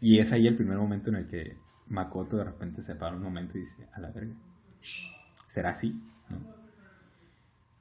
Y 0.00 0.18
es 0.18 0.32
ahí 0.32 0.46
el 0.46 0.56
primer 0.56 0.78
momento 0.78 1.10
en 1.10 1.16
el 1.16 1.26
que 1.26 1.56
Makoto 1.88 2.36
de 2.36 2.44
repente 2.44 2.82
se 2.82 2.96
para 2.96 3.16
un 3.16 3.22
momento 3.22 3.56
y 3.56 3.60
dice, 3.60 3.88
a 3.92 4.00
la 4.00 4.10
verga, 4.10 4.34
¿será 5.46 5.70
así? 5.70 6.00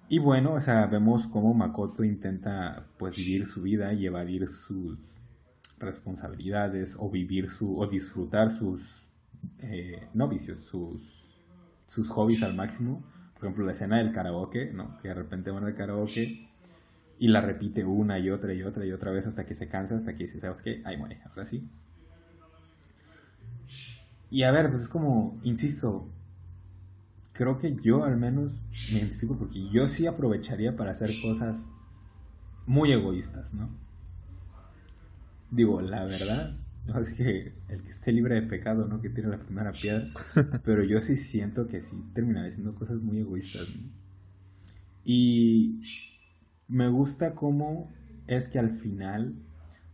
Y 0.07 0.19
bueno, 0.19 0.53
o 0.53 0.59
sea, 0.59 0.85
vemos 0.85 1.27
cómo 1.27 1.53
Makoto 1.53 2.03
intenta 2.03 2.85
pues 2.97 3.15
vivir 3.15 3.47
su 3.47 3.63
vida 3.63 3.91
y 3.93 4.05
evadir 4.05 4.47
sus 4.47 4.99
responsabilidades 5.79 6.95
o 6.99 7.09
vivir 7.09 7.49
su 7.49 7.77
o 7.77 7.87
disfrutar 7.87 8.49
sus 8.49 9.07
eh, 9.61 10.07
no 10.13 10.27
vicios, 10.27 10.59
sus 10.59 11.35
sus 11.87 12.09
hobbies 12.09 12.43
al 12.43 12.55
máximo. 12.55 13.03
Por 13.33 13.45
ejemplo, 13.45 13.65
la 13.65 13.71
escena 13.71 13.97
del 13.97 14.13
karaoke, 14.13 14.71
¿no? 14.71 14.97
Que 14.99 15.09
de 15.09 15.13
repente 15.15 15.51
van 15.51 15.65
al 15.65 15.75
karaoke 15.75 16.49
y 17.17 17.27
la 17.27 17.41
repite 17.41 17.83
una 17.83 18.19
y 18.19 18.29
otra 18.29 18.53
y 18.53 18.63
otra 18.63 18.85
y 18.85 18.91
otra 18.91 19.11
vez 19.11 19.25
hasta 19.25 19.45
que 19.45 19.55
se 19.55 19.67
cansa, 19.67 19.95
hasta 19.95 20.13
que 20.13 20.25
dice, 20.25 20.39
¿sabes 20.39 20.61
qué? 20.61 20.81
Ahí 20.85 20.97
muere, 20.97 21.21
ahora 21.25 21.45
sí. 21.45 21.67
Y 24.29 24.43
a 24.43 24.51
ver, 24.51 24.69
pues 24.69 24.83
es 24.83 24.89
como, 24.89 25.39
insisto, 25.43 26.09
creo 27.35 27.57
que 27.57 27.75
yo 27.75 28.03
al 28.03 28.17
menos 28.17 28.61
me 28.91 28.99
identifico 28.99 29.37
porque 29.37 29.69
yo 29.69 29.87
sí 29.87 30.07
aprovecharía 30.07 30.75
para 30.75 30.91
hacer 30.91 31.11
cosas 31.21 31.69
muy 32.65 32.91
egoístas, 32.91 33.53
¿no? 33.53 33.69
Digo, 35.51 35.81
la 35.81 36.05
verdad, 36.05 36.57
no 36.87 36.99
es 36.99 37.13
que 37.13 37.53
el 37.67 37.83
que 37.83 37.89
esté 37.89 38.11
libre 38.13 38.35
de 38.35 38.47
pecado, 38.47 38.87
¿no? 38.87 39.01
Que 39.01 39.09
tiene 39.09 39.29
la 39.29 39.39
primera 39.39 39.71
piedra, 39.71 40.05
pero 40.63 40.83
yo 40.83 41.01
sí 41.01 41.17
siento 41.17 41.67
que 41.67 41.81
sí 41.81 42.03
terminaré 42.13 42.49
haciendo 42.49 42.73
cosas 42.73 42.97
muy 42.97 43.19
egoístas, 43.19 43.67
¿no? 43.75 43.89
Y 45.03 45.81
me 46.67 46.87
gusta 46.87 47.35
cómo 47.35 47.91
es 48.27 48.47
que 48.47 48.57
al 48.57 48.71
final 48.71 49.35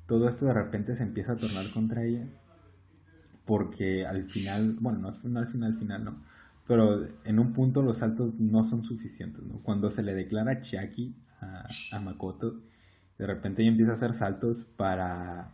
todo 0.06 0.30
esto 0.30 0.46
de 0.46 0.54
repente 0.54 0.96
se 0.96 1.04
empieza 1.04 1.34
a 1.34 1.38
tornar 1.38 1.70
contra 1.74 2.04
ella. 2.04 2.28
Porque 3.46 4.06
al 4.06 4.24
final, 4.24 4.78
bueno, 4.80 5.00
no, 5.00 5.40
al 5.40 5.48
final, 5.48 5.74
al 5.74 5.78
final, 5.78 6.06
no. 6.06 6.24
Pero 6.72 7.06
en 7.26 7.38
un 7.38 7.52
punto 7.52 7.82
los 7.82 7.98
saltos 7.98 8.40
no 8.40 8.64
son 8.64 8.86
suficientes, 8.86 9.44
¿no? 9.44 9.60
Cuando 9.62 9.90
se 9.90 10.04
le 10.04 10.14
declara 10.14 10.62
Chiaki 10.62 11.14
a, 11.42 11.68
a 11.92 12.00
Makoto, 12.00 12.62
de 13.18 13.28
repente 13.28 13.62
ella 13.62 13.72
empieza 13.72 13.92
a 13.92 13.96
hacer 13.96 14.14
saltos 14.14 14.64
para 14.78 15.52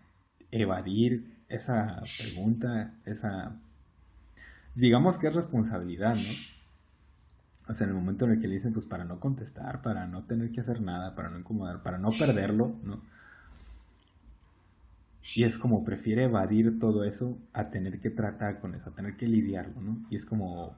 evadir 0.52 1.42
esa 1.50 2.04
pregunta, 2.20 2.94
esa... 3.04 3.60
Digamos 4.76 5.18
que 5.18 5.26
es 5.26 5.34
responsabilidad, 5.34 6.14
¿no? 6.14 7.72
O 7.72 7.74
sea, 7.74 7.86
en 7.86 7.94
el 7.94 7.96
momento 7.96 8.26
en 8.26 8.34
el 8.34 8.40
que 8.40 8.48
le 8.48 8.54
dicen, 8.54 8.74
pues 8.74 8.86
para 8.86 9.04
no 9.04 9.20
contestar, 9.20 9.82
para 9.82 10.06
no 10.06 10.26
tener 10.26 10.52
que 10.52 10.60
hacer 10.60 10.82
nada, 10.82 11.16
para 11.16 11.32
no 11.32 11.40
incomodar, 11.40 11.82
para 11.82 11.98
no 11.98 12.12
perderlo, 12.12 12.76
¿no? 12.84 13.02
Y 15.36 15.46
es 15.46 15.58
como 15.58 15.84
prefiere 15.84 16.26
evadir 16.26 16.78
todo 16.78 17.06
eso 17.06 17.40
a 17.54 17.72
tener 17.72 18.00
que 18.02 18.12
tratar 18.12 18.60
con 18.60 18.76
eso, 18.76 18.92
a 18.92 18.94
tener 18.94 19.18
que 19.18 19.28
lidiarlo, 19.28 19.82
¿no? 19.82 20.06
Y 20.12 20.16
es 20.16 20.24
como, 20.24 20.78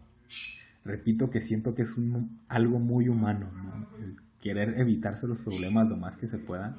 repito 0.85 1.29
que 1.29 1.41
siento 1.41 1.75
que 1.75 1.83
es 1.83 1.97
un, 1.97 2.37
algo 2.47 2.79
muy 2.79 3.09
humano, 3.09 3.51
¿no? 3.51 3.87
querer 4.39 4.79
evitarse 4.79 5.27
los 5.27 5.39
problemas 5.39 5.89
lo 5.89 5.97
más 5.97 6.15
que 6.15 6.25
se 6.25 6.37
pueda 6.37 6.77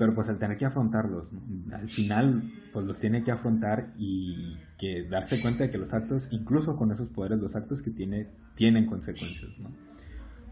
pero 0.00 0.14
pues 0.14 0.30
al 0.30 0.38
tener 0.38 0.56
que 0.56 0.64
afrontarlos, 0.64 1.28
al 1.74 1.86
final 1.90 2.50
pues 2.72 2.86
los 2.86 2.98
tiene 2.98 3.22
que 3.22 3.32
afrontar 3.32 3.92
y 3.98 4.56
que 4.78 5.06
darse 5.06 5.42
cuenta 5.42 5.64
de 5.64 5.70
que 5.70 5.76
los 5.76 5.92
actos, 5.92 6.28
incluso 6.30 6.74
con 6.74 6.90
esos 6.90 7.08
poderes, 7.08 7.38
los 7.38 7.54
actos 7.54 7.82
que 7.82 7.90
tiene, 7.90 8.30
tienen 8.54 8.86
consecuencias. 8.86 9.50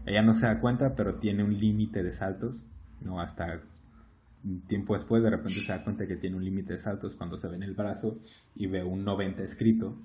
Ella 0.05 0.21
no 0.21 0.35
se 0.35 0.45
da 0.45 0.59
cuenta, 0.59 0.93
pero 0.93 1.15
tiene 1.15 1.43
un 1.43 1.57
límite 1.57 2.03
de 2.03 2.11
saltos, 2.11 2.63
¿no? 3.01 3.19
Hasta 3.19 3.59
un 4.43 4.61
tiempo 4.67 4.93
después 4.93 5.23
de 5.23 5.31
repente 5.31 5.61
se 5.61 5.71
da 5.71 5.83
cuenta 5.83 6.05
que 6.05 6.15
tiene 6.15 6.35
un 6.35 6.45
límite 6.45 6.73
de 6.73 6.79
saltos 6.79 7.15
cuando 7.15 7.35
se 7.35 7.47
ve 7.47 7.55
en 7.55 7.63
el 7.63 7.73
brazo 7.73 8.19
y 8.53 8.67
ve 8.67 8.83
un 8.83 9.03
90 9.03 9.41
escrito, 9.41 9.97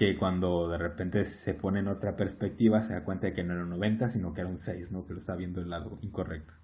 que 0.00 0.16
cuando 0.16 0.66
de 0.66 0.78
repente 0.78 1.26
se 1.26 1.52
pone 1.52 1.80
en 1.80 1.88
otra 1.88 2.16
perspectiva 2.16 2.80
se 2.80 2.94
da 2.94 3.04
cuenta 3.04 3.26
de 3.26 3.34
que 3.34 3.44
no 3.44 3.52
era 3.52 3.64
un 3.64 3.68
90, 3.68 4.08
sino 4.08 4.32
que 4.32 4.40
era 4.40 4.48
un 4.48 4.58
6, 4.58 4.90
¿no? 4.92 5.06
Que 5.06 5.12
lo 5.12 5.18
está 5.18 5.36
viendo 5.36 5.60
del 5.60 5.68
lado 5.68 5.98
incorrecto. 6.00 6.54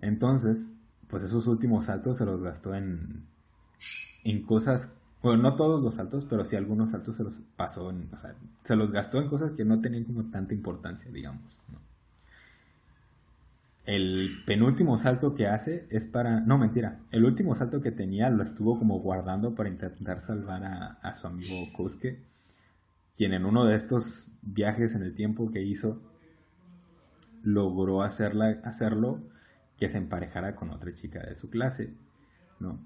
Entonces, 0.00 0.70
pues 1.08 1.24
esos 1.24 1.48
últimos 1.48 1.86
saltos 1.86 2.18
se 2.18 2.24
los 2.24 2.40
gastó 2.40 2.72
en, 2.76 3.26
en 4.22 4.42
cosas, 4.42 4.90
bueno, 5.20 5.42
no 5.42 5.56
todos 5.56 5.82
los 5.82 5.96
saltos, 5.96 6.24
pero 6.24 6.44
sí 6.44 6.54
algunos 6.54 6.92
saltos 6.92 7.16
se 7.16 7.24
los 7.24 7.40
pasó, 7.56 7.90
en, 7.90 8.10
o 8.14 8.16
sea, 8.16 8.36
se 8.62 8.76
los 8.76 8.92
gastó 8.92 9.20
en 9.20 9.26
cosas 9.26 9.50
que 9.50 9.64
no 9.64 9.80
tenían 9.80 10.04
como 10.04 10.30
tanta 10.30 10.54
importancia, 10.54 11.10
digamos. 11.10 11.58
El 13.86 14.42
penúltimo 14.44 14.98
salto 14.98 15.32
que 15.36 15.46
hace 15.46 15.86
es 15.90 16.06
para, 16.06 16.40
no 16.40 16.58
mentira, 16.58 16.98
el 17.12 17.24
último 17.24 17.54
salto 17.54 17.80
que 17.80 17.92
tenía 17.92 18.28
lo 18.30 18.42
estuvo 18.42 18.80
como 18.80 18.98
guardando 18.98 19.54
para 19.54 19.68
intentar 19.68 20.20
salvar 20.20 20.64
a, 20.64 21.14
su 21.14 21.28
amigo 21.28 21.54
Kosuke, 21.76 22.18
quien 23.16 23.32
en 23.32 23.44
uno 23.46 23.64
de 23.64 23.76
estos 23.76 24.26
viajes 24.42 24.96
en 24.96 25.02
el 25.02 25.14
tiempo 25.14 25.52
que 25.52 25.62
hizo 25.62 26.02
logró 27.44 28.02
hacerla, 28.02 28.60
hacerlo 28.64 29.20
que 29.78 29.88
se 29.88 29.98
emparejara 29.98 30.56
con 30.56 30.70
otra 30.70 30.92
chica 30.92 31.20
de 31.20 31.36
su 31.36 31.48
clase, 31.48 31.94
¿no? 32.58 32.80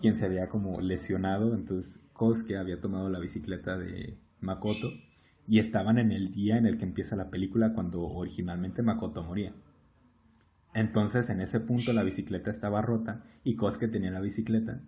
Quien 0.00 0.16
se 0.16 0.24
había 0.24 0.48
como 0.48 0.80
lesionado, 0.80 1.54
entonces 1.54 2.00
Kosuke 2.12 2.56
había 2.56 2.80
tomado 2.80 3.08
la 3.08 3.20
bicicleta 3.20 3.78
de 3.78 4.18
Makoto 4.40 4.88
y 5.46 5.60
estaban 5.60 5.98
en 5.98 6.10
el 6.10 6.32
día 6.32 6.58
en 6.58 6.66
el 6.66 6.76
que 6.76 6.86
empieza 6.86 7.14
la 7.14 7.30
película 7.30 7.72
cuando 7.72 8.02
originalmente 8.02 8.82
Makoto 8.82 9.22
moría. 9.22 9.52
Entonces 10.74 11.30
en 11.30 11.40
ese 11.40 11.60
punto 11.60 11.92
la 11.92 12.04
bicicleta 12.04 12.50
estaba 12.50 12.82
rota 12.82 13.24
y 13.42 13.56
Kosuke 13.56 13.88
tenía 13.88 14.10
la 14.10 14.20
bicicleta 14.20 14.80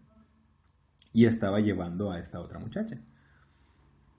y 1.12 1.26
estaba 1.26 1.60
llevando 1.60 2.12
a 2.12 2.20
esta 2.20 2.40
otra 2.40 2.58
muchacha. 2.58 3.00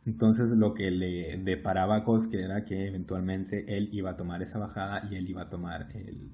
Entonces 0.05 0.51
lo 0.51 0.73
que 0.73 0.91
le 0.91 1.37
deparaba 1.37 1.97
a 1.97 2.03
Kosuke 2.03 2.43
era 2.43 2.65
que 2.65 2.87
eventualmente 2.87 3.77
él 3.77 3.89
iba 3.93 4.11
a 4.11 4.17
tomar 4.17 4.41
esa 4.41 4.59
bajada 4.59 5.07
y 5.09 5.15
él 5.15 5.29
iba 5.29 5.43
a 5.43 5.49
tomar 5.49 5.89
el, 5.93 6.31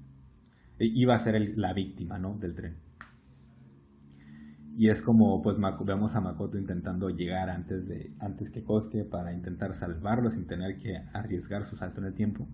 iba 0.78 1.14
a 1.14 1.18
ser 1.18 1.56
la 1.56 1.72
víctima, 1.72 2.18
¿no? 2.18 2.36
Del 2.36 2.54
tren. 2.54 2.78
Y 4.76 4.88
es 4.88 5.02
como, 5.02 5.42
pues 5.42 5.56
vemos 5.84 6.16
a 6.16 6.20
Makoto 6.20 6.56
intentando 6.56 7.10
llegar 7.10 7.50
antes, 7.50 7.86
de, 7.86 8.14
antes 8.18 8.50
que 8.50 8.64
Kosuke 8.64 9.04
para 9.04 9.32
intentar 9.32 9.74
salvarlo 9.74 10.30
sin 10.30 10.46
tener 10.46 10.78
que 10.78 10.96
arriesgar 11.12 11.64
su 11.64 11.76
salto 11.76 12.00
en 12.00 12.06
el 12.06 12.14
tiempo. 12.14 12.48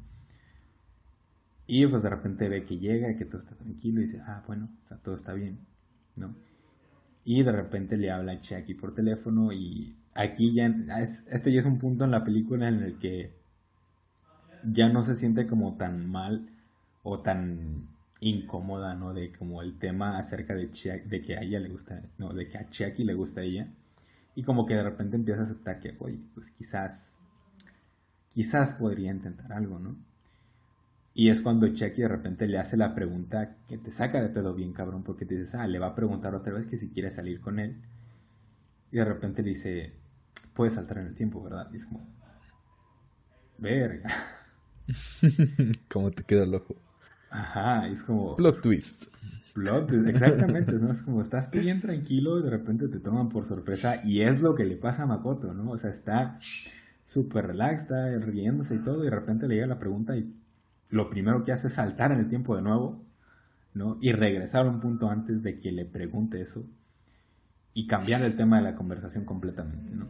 Y 1.67 1.87
pues 1.87 2.03
de 2.03 2.11
repente 2.11 2.49
ve 2.49 2.65
que 2.65 2.79
llega, 2.79 3.17
que 3.17 3.25
todo 3.25 3.39
está 3.39 3.57
tranquilo 3.57 4.01
y 4.01 4.05
dice, 4.05 4.21
ah, 4.25 4.43
bueno, 4.47 4.69
todo 5.03 5.15
está 5.15 5.33
bien, 5.33 5.59
¿no? 6.15 6.35
Y 7.25 7.43
de 7.43 7.51
repente 7.51 7.97
le 7.97 8.11
habla 8.13 8.33
a 8.33 8.41
Chiaki 8.41 8.75
por 8.75 8.95
teléfono 8.95 9.53
y 9.53 9.97
aquí 10.15 10.55
ya, 10.55 10.67
este 11.29 11.53
ya 11.53 11.59
es 11.59 11.67
un 11.67 11.79
punto 11.79 12.05
en 12.05 12.13
la 12.13 12.23
película 12.23 12.69
en 12.69 12.83
el 12.83 12.99
que 12.99 13.35
ya 14.63 14.89
no 14.89 15.03
se 15.03 15.17
siente 15.17 15.47
como 15.47 15.77
tan 15.77 16.07
mal 16.07 16.49
o 17.03 17.21
tan 17.21 17.89
incómoda, 18.21 18.95
¿no? 18.95 19.13
De 19.13 19.33
como 19.33 19.61
el 19.63 19.79
tema 19.79 20.19
acerca 20.19 20.55
de, 20.55 20.69
de 21.05 21.23
que 21.23 21.37
a 21.37 21.43
ella 21.43 21.59
le 21.59 21.69
gusta, 21.69 22.01
no, 22.19 22.33
de 22.33 22.49
que 22.49 22.59
a 22.59 22.69
Chiaki 22.69 23.03
le 23.05 23.15
gusta 23.15 23.41
a 23.41 23.45
ella. 23.45 23.69
Y 24.37 24.43
como 24.43 24.67
que 24.67 24.75
de 24.75 24.83
repente 24.83 25.17
empieza 25.17 25.41
a 25.41 25.45
aceptar 25.45 25.81
que, 25.81 25.97
oye, 25.99 26.21
pues 26.35 26.51
quizás, 26.51 27.19
quizás 28.29 28.75
podría 28.75 29.11
intentar 29.11 29.53
algo, 29.53 29.79
¿no? 29.79 29.97
Y 31.19 31.31
es 31.31 31.41
cuando 31.41 31.67
Chucky 31.67 32.03
de 32.03 32.09
repente 32.09 32.47
le 32.47 32.59
hace 32.59 32.77
la 32.77 32.95
pregunta 32.95 33.57
que 33.67 33.79
te 33.79 33.91
saca 33.91 34.21
de 34.21 34.29
pedo 34.29 34.53
bien 34.53 34.75
cabrón, 34.75 35.03
porque 35.03 35.25
te 35.25 35.35
dices, 35.35 35.55
ah, 35.55 35.67
le 35.67 35.79
va 35.79 35.87
a 35.87 35.95
preguntar 35.95 36.35
otra 36.35 36.53
vez 36.53 36.67
que 36.67 36.77
si 36.77 36.91
quiere 36.91 37.11
salir 37.11 37.41
con 37.41 37.59
él. 37.59 37.81
Y 38.93 38.99
de 38.99 39.05
repente 39.07 39.43
le 39.43 39.49
dice, 39.49 39.95
puedes 40.53 40.75
saltar 40.75 40.99
en 40.99 41.07
el 41.07 41.15
tiempo, 41.15 41.43
¿verdad? 41.43 41.71
Y 41.73 41.77
es 41.77 41.87
como, 41.87 42.07
verga. 43.57 44.11
¿Cómo 45.91 46.11
te 46.11 46.23
queda 46.23 46.45
el 46.45 46.55
ojo? 46.55 46.77
Ajá, 47.31 47.89
es 47.89 48.03
como... 48.03 48.37
Plot 48.37 48.61
twist. 48.61 49.07
Plot 49.55 49.89
twist, 49.89 50.09
exactamente, 50.09 50.73
¿no? 50.73 50.93
Es 50.93 51.03
como 51.03 51.23
estás 51.23 51.51
tú 51.51 51.59
bien 51.61 51.81
tranquilo 51.81 52.41
y 52.41 52.43
de 52.43 52.51
repente 52.51 52.89
te 52.89 53.01
toman 53.01 53.31
por 53.31 53.47
sorpresa 53.47 54.05
y 54.05 54.21
es 54.21 54.43
lo 54.43 54.55
que 54.55 54.65
le 54.67 54.77
pasa 54.77 55.05
a 55.05 55.07
Makoto, 55.07 55.55
¿no? 55.55 55.71
O 55.71 55.79
sea, 55.79 55.89
está 55.89 56.39
súper 57.07 57.47
relax, 57.47 57.81
está 57.81 58.19
riéndose 58.19 58.75
y 58.75 58.79
todo 58.81 59.01
y 59.01 59.07
de 59.07 59.17
repente 59.17 59.49
le 59.49 59.55
llega 59.55 59.67
la 59.67 59.79
pregunta 59.79 60.15
y 60.15 60.43
lo 60.89 61.09
primero 61.09 61.45
que 61.45 61.53
hace 61.53 61.67
es 61.67 61.75
saltar 61.75 62.13
en 62.13 62.21
el 62.21 62.29
tiempo 62.29 62.57
de 62.57 62.63
nuevo, 62.63 63.05
¿no? 63.75 63.99
Y 64.01 64.13
regresar 64.13 64.67
un 64.67 64.81
punto 64.81 65.11
antes 65.11 65.43
de 65.43 65.59
que 65.59 65.73
le 65.73 65.85
pregunte 65.85 66.41
eso 66.41 66.65
y 67.75 67.87
cambiar 67.87 68.23
el 68.23 68.37
tema 68.37 68.57
de 68.57 68.63
la 68.63 68.77
conversación 68.77 69.25
completamente, 69.25 69.95
¿no? 69.95 70.09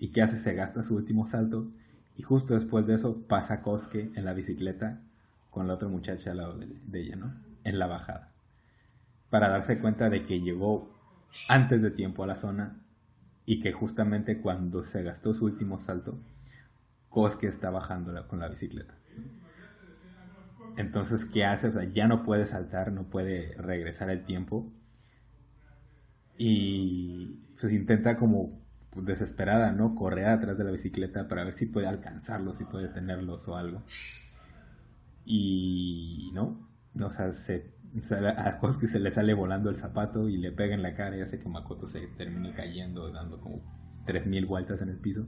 ¿Y 0.00 0.08
qué 0.12 0.22
hace? 0.22 0.36
Se 0.36 0.54
gasta 0.54 0.82
su 0.82 0.94
último 0.94 1.26
salto 1.26 1.68
y 2.16 2.22
justo 2.22 2.54
después 2.54 2.86
de 2.86 2.94
eso 2.94 3.22
pasa 3.26 3.62
Kosuke 3.62 4.12
en 4.14 4.24
la 4.24 4.34
bicicleta 4.34 5.00
con 5.50 5.66
la 5.66 5.74
otra 5.74 5.88
muchacha 5.88 6.30
al 6.30 6.36
lado 6.36 6.56
de, 6.58 6.66
de 6.86 7.00
ella, 7.00 7.16
¿no? 7.16 7.34
En 7.64 7.78
la 7.78 7.86
bajada. 7.86 8.32
Para 9.30 9.48
darse 9.48 9.80
cuenta 9.80 10.10
de 10.10 10.24
que 10.24 10.40
llegó 10.40 10.94
antes 11.48 11.82
de 11.82 11.90
tiempo 11.90 12.22
a 12.22 12.26
la 12.26 12.36
zona 12.36 12.80
y 13.44 13.60
que 13.60 13.72
justamente 13.72 14.40
cuando 14.40 14.84
se 14.84 15.02
gastó 15.02 15.34
su 15.34 15.46
último 15.46 15.78
salto, 15.78 16.18
Kosuke 17.08 17.44
está 17.44 17.70
bajando 17.70 18.28
con 18.28 18.38
la 18.38 18.48
bicicleta. 18.48 18.94
Entonces, 20.78 21.24
¿qué 21.24 21.44
hace? 21.44 21.66
O 21.66 21.72
sea, 21.72 21.84
ya 21.92 22.06
no 22.06 22.22
puede 22.22 22.46
saltar, 22.46 22.92
no 22.92 23.10
puede 23.10 23.52
regresar 23.56 24.10
el 24.10 24.24
tiempo. 24.24 24.72
Y 26.36 27.40
pues 27.60 27.72
intenta 27.72 28.16
como 28.16 28.62
pues, 28.90 29.04
desesperada, 29.04 29.72
¿no? 29.72 29.96
Correr 29.96 30.26
atrás 30.26 30.56
de 30.56 30.62
la 30.62 30.70
bicicleta 30.70 31.26
para 31.26 31.42
ver 31.42 31.54
si 31.54 31.66
puede 31.66 31.88
alcanzarlos, 31.88 32.58
si 32.58 32.64
puede 32.64 32.88
tenerlos 32.90 33.48
o 33.48 33.56
algo. 33.56 33.82
Y 35.24 36.30
no, 36.32 36.70
o 36.94 37.10
sea, 37.10 37.32
se, 37.32 37.74
a 38.36 38.58
Kosuke 38.60 38.86
se 38.86 39.00
le 39.00 39.10
sale 39.10 39.34
volando 39.34 39.70
el 39.70 39.74
zapato 39.74 40.28
y 40.28 40.36
le 40.36 40.52
pega 40.52 40.76
en 40.76 40.82
la 40.82 40.94
cara 40.94 41.16
y 41.16 41.22
hace 41.22 41.40
que 41.40 41.48
Makoto 41.48 41.88
se 41.88 42.06
termine 42.16 42.54
cayendo, 42.54 43.10
dando 43.10 43.40
como 43.40 43.62
3000 44.06 44.46
vueltas 44.46 44.80
en 44.82 44.90
el 44.90 44.98
piso. 44.98 45.26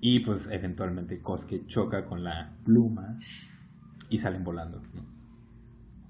Y 0.00 0.20
pues 0.20 0.48
eventualmente 0.50 1.20
Kosuke 1.20 1.66
choca 1.66 2.04
con 2.06 2.22
la 2.22 2.56
pluma 2.64 3.18
y 4.08 4.18
salen 4.18 4.44
volando. 4.44 4.82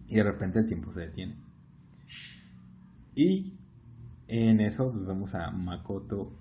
Y 0.08 0.16
de 0.16 0.22
repente 0.22 0.58
el 0.58 0.66
tiempo 0.66 0.92
se 0.92 1.00
detiene. 1.00 1.36
Y 3.14 3.54
en 4.26 4.60
eso 4.60 4.92
pues, 4.92 5.06
vemos 5.06 5.34
a 5.34 5.50
Makoto 5.50 6.32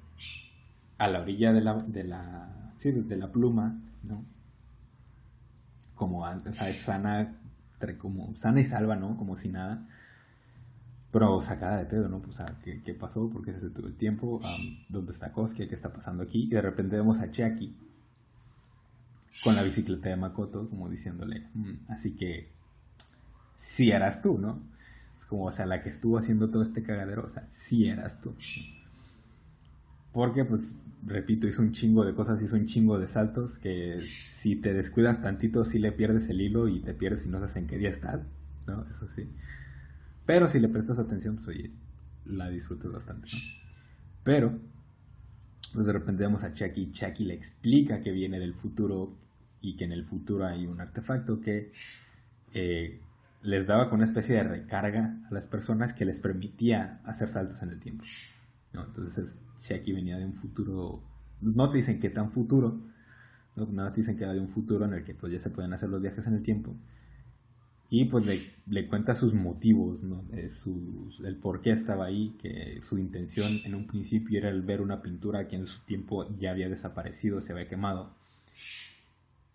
a 0.98 1.08
la 1.08 1.22
orilla 1.22 1.54
de 1.54 1.62
la, 1.62 1.74
de 1.76 2.04
la, 2.04 2.74
sí, 2.78 2.92
de 2.92 3.18
la 3.18 3.32
pluma, 3.32 3.80
¿no? 4.04 4.26
Como 5.96 6.26
antes, 6.26 6.58
sana, 6.58 7.40
como 7.98 8.36
sana 8.36 8.62
y 8.62 8.66
salva, 8.66 8.96
¿no? 8.96 9.18
Como 9.18 9.36
si 9.36 9.50
nada 9.50 9.88
pero 11.12 11.40
sacada 11.42 11.78
de 11.78 11.86
pedo, 11.86 12.10
¿no? 12.10 12.22
Pues, 12.22 12.42
¿qué, 12.64 12.82
¿qué, 12.84 12.94
pasó? 12.94 13.30
¿Por 13.30 13.44
qué 13.44 13.54
se 13.54 13.70
detuvo 13.70 13.88
el 13.88 13.96
tiempo? 13.96 14.42
¿Dónde 14.90 15.12
está 15.12 15.32
Kosuke? 15.32 15.68
¿Qué 15.68 15.76
está 15.76 15.92
pasando 15.92 16.24
aquí? 16.24 16.44
Y 16.44 16.50
de 16.50 16.62
repente 16.62 16.96
vemos 16.96 17.20
a 17.20 17.32
Chiaki 17.32 17.76
con 19.44 19.56
la 19.56 19.64
bicicleta 19.64 20.10
de 20.10 20.16
Makoto, 20.16 20.70
como 20.70 20.90
diciéndole, 20.90 21.48
mm, 21.54 21.92
así 21.92 22.16
que, 22.16 22.52
si 23.56 23.92
eras 23.92 24.22
tú, 24.22 24.38
¿no? 24.38 24.62
Es 25.16 25.26
como, 25.26 25.46
o 25.46 25.52
sea, 25.52 25.66
la 25.66 25.82
que 25.82 25.90
estuvo 25.90 26.18
haciendo 26.18 26.50
todo 26.50 26.64
este 26.64 26.84
cagadero, 26.84 27.24
o 27.26 27.30
sea, 27.30 27.46
si 27.48 27.88
eras 27.88 28.20
tú. 28.22 28.36
Porque, 30.12 30.46
pues, 30.46 30.74
repito, 31.06 31.48
hizo 31.48 31.62
un 31.62 31.72
chingo 31.72 32.04
de 32.04 32.14
cosas, 32.14 32.42
hizo 32.42 32.56
un 32.56 32.66
chingo 32.66 33.00
de 33.00 33.08
saltos, 33.08 33.60
que 33.60 34.02
si 34.02 34.56
te 34.56 34.74
descuidas 34.74 35.22
tantito, 35.22 35.64
sí 35.64 35.80
le 35.80 35.92
pierdes 35.92 36.30
el 36.30 36.42
hilo 36.42 36.68
y 36.68 36.82
te 36.82 36.94
pierdes 36.94 37.26
y 37.26 37.30
no 37.30 37.38
sabes 37.38 37.56
en 37.56 37.68
qué 37.68 37.78
día 37.78 37.90
estás, 37.90 38.32
¿no? 38.66 38.84
Eso 38.90 39.08
sí. 39.16 39.30
Pero 40.28 40.50
si 40.50 40.60
le 40.60 40.68
prestas 40.68 41.00
atención, 41.00 41.38
pues 41.38 41.48
oye, 41.48 41.72
la 42.26 42.50
disfrutas 42.50 42.92
bastante. 42.92 43.30
Pero, 44.24 44.60
pues 45.74 45.86
de 45.86 45.94
repente 45.94 46.24
vemos 46.24 46.44
a 46.44 46.54
Chucky 46.54 46.92
Chucky 46.92 47.24
le 47.24 47.34
explica 47.34 48.02
que 48.02 48.12
viene 48.12 48.38
del 48.38 48.54
futuro 48.54 49.18
y 49.62 49.78
que 49.78 49.86
en 49.86 49.94
el 49.94 50.04
futuro 50.04 50.46
hay 50.46 50.68
un 50.68 50.82
artefacto 50.82 51.40
que 51.40 51.72
eh, 52.54 53.00
les 53.42 53.68
daba 53.68 53.90
con 53.90 54.00
una 54.00 54.06
especie 54.06 54.36
de 54.36 54.44
recarga 54.44 55.18
a 55.30 55.34
las 55.34 55.48
personas 55.48 55.94
que 55.94 56.04
les 56.04 56.20
permitía 56.20 57.00
hacer 57.06 57.30
saltos 57.30 57.62
en 57.62 57.70
el 57.70 57.80
tiempo. 57.80 58.04
¿no? 58.74 58.84
Entonces 58.84 59.42
Chucky 59.58 59.94
venía 59.94 60.18
de 60.18 60.26
un 60.26 60.34
futuro, 60.34 61.04
no 61.40 61.70
te 61.70 61.78
dicen 61.78 62.02
qué 62.02 62.10
tan 62.10 62.32
futuro, 62.32 62.82
nada 63.56 63.94
te 63.94 64.02
dicen 64.02 64.18
que 64.18 64.26
era 64.26 64.34
de 64.34 64.42
un 64.42 64.50
futuro 64.50 64.84
en 64.84 64.94
el 64.94 65.06
que 65.06 65.16
pues 65.16 65.32
ya 65.32 65.40
se 65.40 65.52
pueden 65.52 65.72
hacer 65.72 65.88
los 65.88 66.02
viajes 66.02 66.28
en 66.28 66.34
el 66.34 66.44
tiempo 66.44 66.76
y 67.90 68.06
pues 68.06 68.26
le, 68.26 68.42
le 68.68 68.88
cuenta 68.88 69.16
sus 69.16 69.34
motivos, 69.34 70.04
¿no? 70.04 70.26
el 70.32 71.38
por 71.38 71.62
qué 71.62 71.72
estaba 71.72 72.06
ahí, 72.06 72.36
que 72.42 72.82
su 72.82 72.98
intención 72.98 73.50
en 73.66 73.76
un 73.76 73.88
principio 73.88 74.40
era 74.40 74.50
el 74.50 74.62
ver 74.62 74.82
una 74.82 75.02
pintura 75.02 75.48
que 75.48 75.56
en 75.56 75.68
su 75.68 75.80
tiempo 75.86 76.28
ya 76.38 76.52
había 76.52 76.68
desaparecido, 76.68 77.40
se 77.40 77.54
había 77.54 77.70
quemado. 77.70 78.14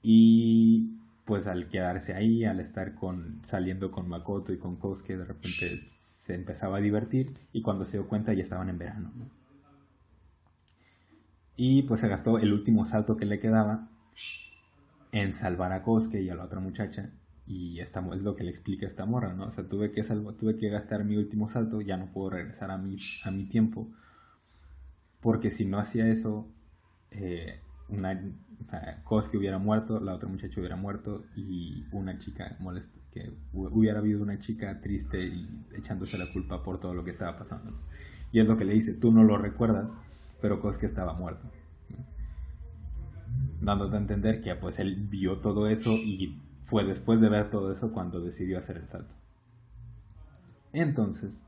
Y 0.02 0.98
pues 1.26 1.46
al 1.46 1.68
quedarse 1.68 2.14
ahí, 2.14 2.44
al 2.44 2.58
estar 2.58 2.94
con, 2.94 3.40
saliendo 3.44 3.90
con 3.90 4.08
Makoto 4.08 4.52
y 4.52 4.58
con 4.58 4.76
Kosuke, 4.76 5.16
de 5.18 5.24
repente 5.24 5.80
se 5.90 6.34
empezaba 6.34 6.78
a 6.78 6.80
divertir 6.80 7.34
y 7.52 7.60
cuando 7.60 7.84
se 7.84 7.98
dio 7.98 8.08
cuenta 8.08 8.32
ya 8.32 8.42
estaban 8.42 8.70
en 8.70 8.78
verano. 8.78 9.12
Y 11.54 11.82
pues 11.82 12.00
se 12.00 12.08
gastó 12.08 12.38
el 12.38 12.50
último 12.54 12.86
salto 12.86 13.14
que 13.18 13.26
le 13.26 13.38
quedaba 13.38 13.90
en 15.12 15.34
salvar 15.34 15.72
a 15.72 15.82
Kosuke 15.82 16.22
y 16.22 16.30
a 16.30 16.34
la 16.34 16.44
otra 16.44 16.58
muchacha 16.58 17.10
y 17.46 17.80
esta, 17.80 18.06
es 18.14 18.22
lo 18.22 18.34
que 18.34 18.44
le 18.44 18.50
explica 18.50 18.86
esta 18.86 19.04
morra, 19.04 19.34
¿no? 19.34 19.46
O 19.46 19.50
sea, 19.50 19.68
tuve 19.68 19.90
que, 19.90 20.04
salvo, 20.04 20.34
tuve 20.34 20.56
que 20.56 20.68
gastar 20.68 21.04
mi 21.04 21.16
último 21.16 21.48
salto, 21.48 21.80
ya 21.80 21.96
no 21.96 22.12
puedo 22.12 22.30
regresar 22.30 22.70
a 22.70 22.78
mi, 22.78 22.96
a 23.24 23.30
mi 23.30 23.48
tiempo. 23.48 23.90
Porque 25.20 25.50
si 25.50 25.64
no 25.64 25.78
hacía 25.78 26.06
eso, 26.08 26.48
eh, 27.10 27.60
una, 27.88 28.20
o 29.04 29.28
que 29.28 29.36
hubiera 29.36 29.58
muerto, 29.58 30.00
la 30.00 30.14
otra 30.14 30.28
muchacha 30.28 30.60
hubiera 30.60 30.76
muerto 30.76 31.24
y 31.36 31.84
una 31.92 32.18
chica 32.18 32.56
molesta, 32.60 32.98
que 33.10 33.32
hubiera 33.52 33.98
habido 33.98 34.22
una 34.22 34.38
chica 34.38 34.80
triste 34.80 35.26
y 35.26 35.46
echándose 35.76 36.16
la 36.18 36.24
culpa 36.32 36.62
por 36.62 36.80
todo 36.80 36.94
lo 36.94 37.04
que 37.04 37.10
estaba 37.10 37.36
pasando. 37.36 37.78
Y 38.32 38.40
es 38.40 38.48
lo 38.48 38.56
que 38.56 38.64
le 38.64 38.72
dice, 38.72 38.94
tú 38.94 39.12
no 39.12 39.24
lo 39.24 39.36
recuerdas, 39.36 39.94
pero 40.40 40.60
que 40.78 40.86
estaba 40.86 41.12
muerto. 41.12 41.50
Dándote 43.60 43.96
a 43.96 44.00
entender 44.00 44.40
que 44.40 44.54
pues 44.54 44.78
él 44.78 45.06
vio 45.08 45.38
todo 45.38 45.68
eso 45.68 45.90
y 45.90 46.40
fue 46.62 46.84
después 46.84 47.20
de 47.20 47.28
ver 47.28 47.50
todo 47.50 47.72
eso 47.72 47.92
cuando 47.92 48.20
decidió 48.20 48.58
hacer 48.58 48.76
el 48.76 48.88
salto. 48.88 49.14
Entonces, 50.72 51.42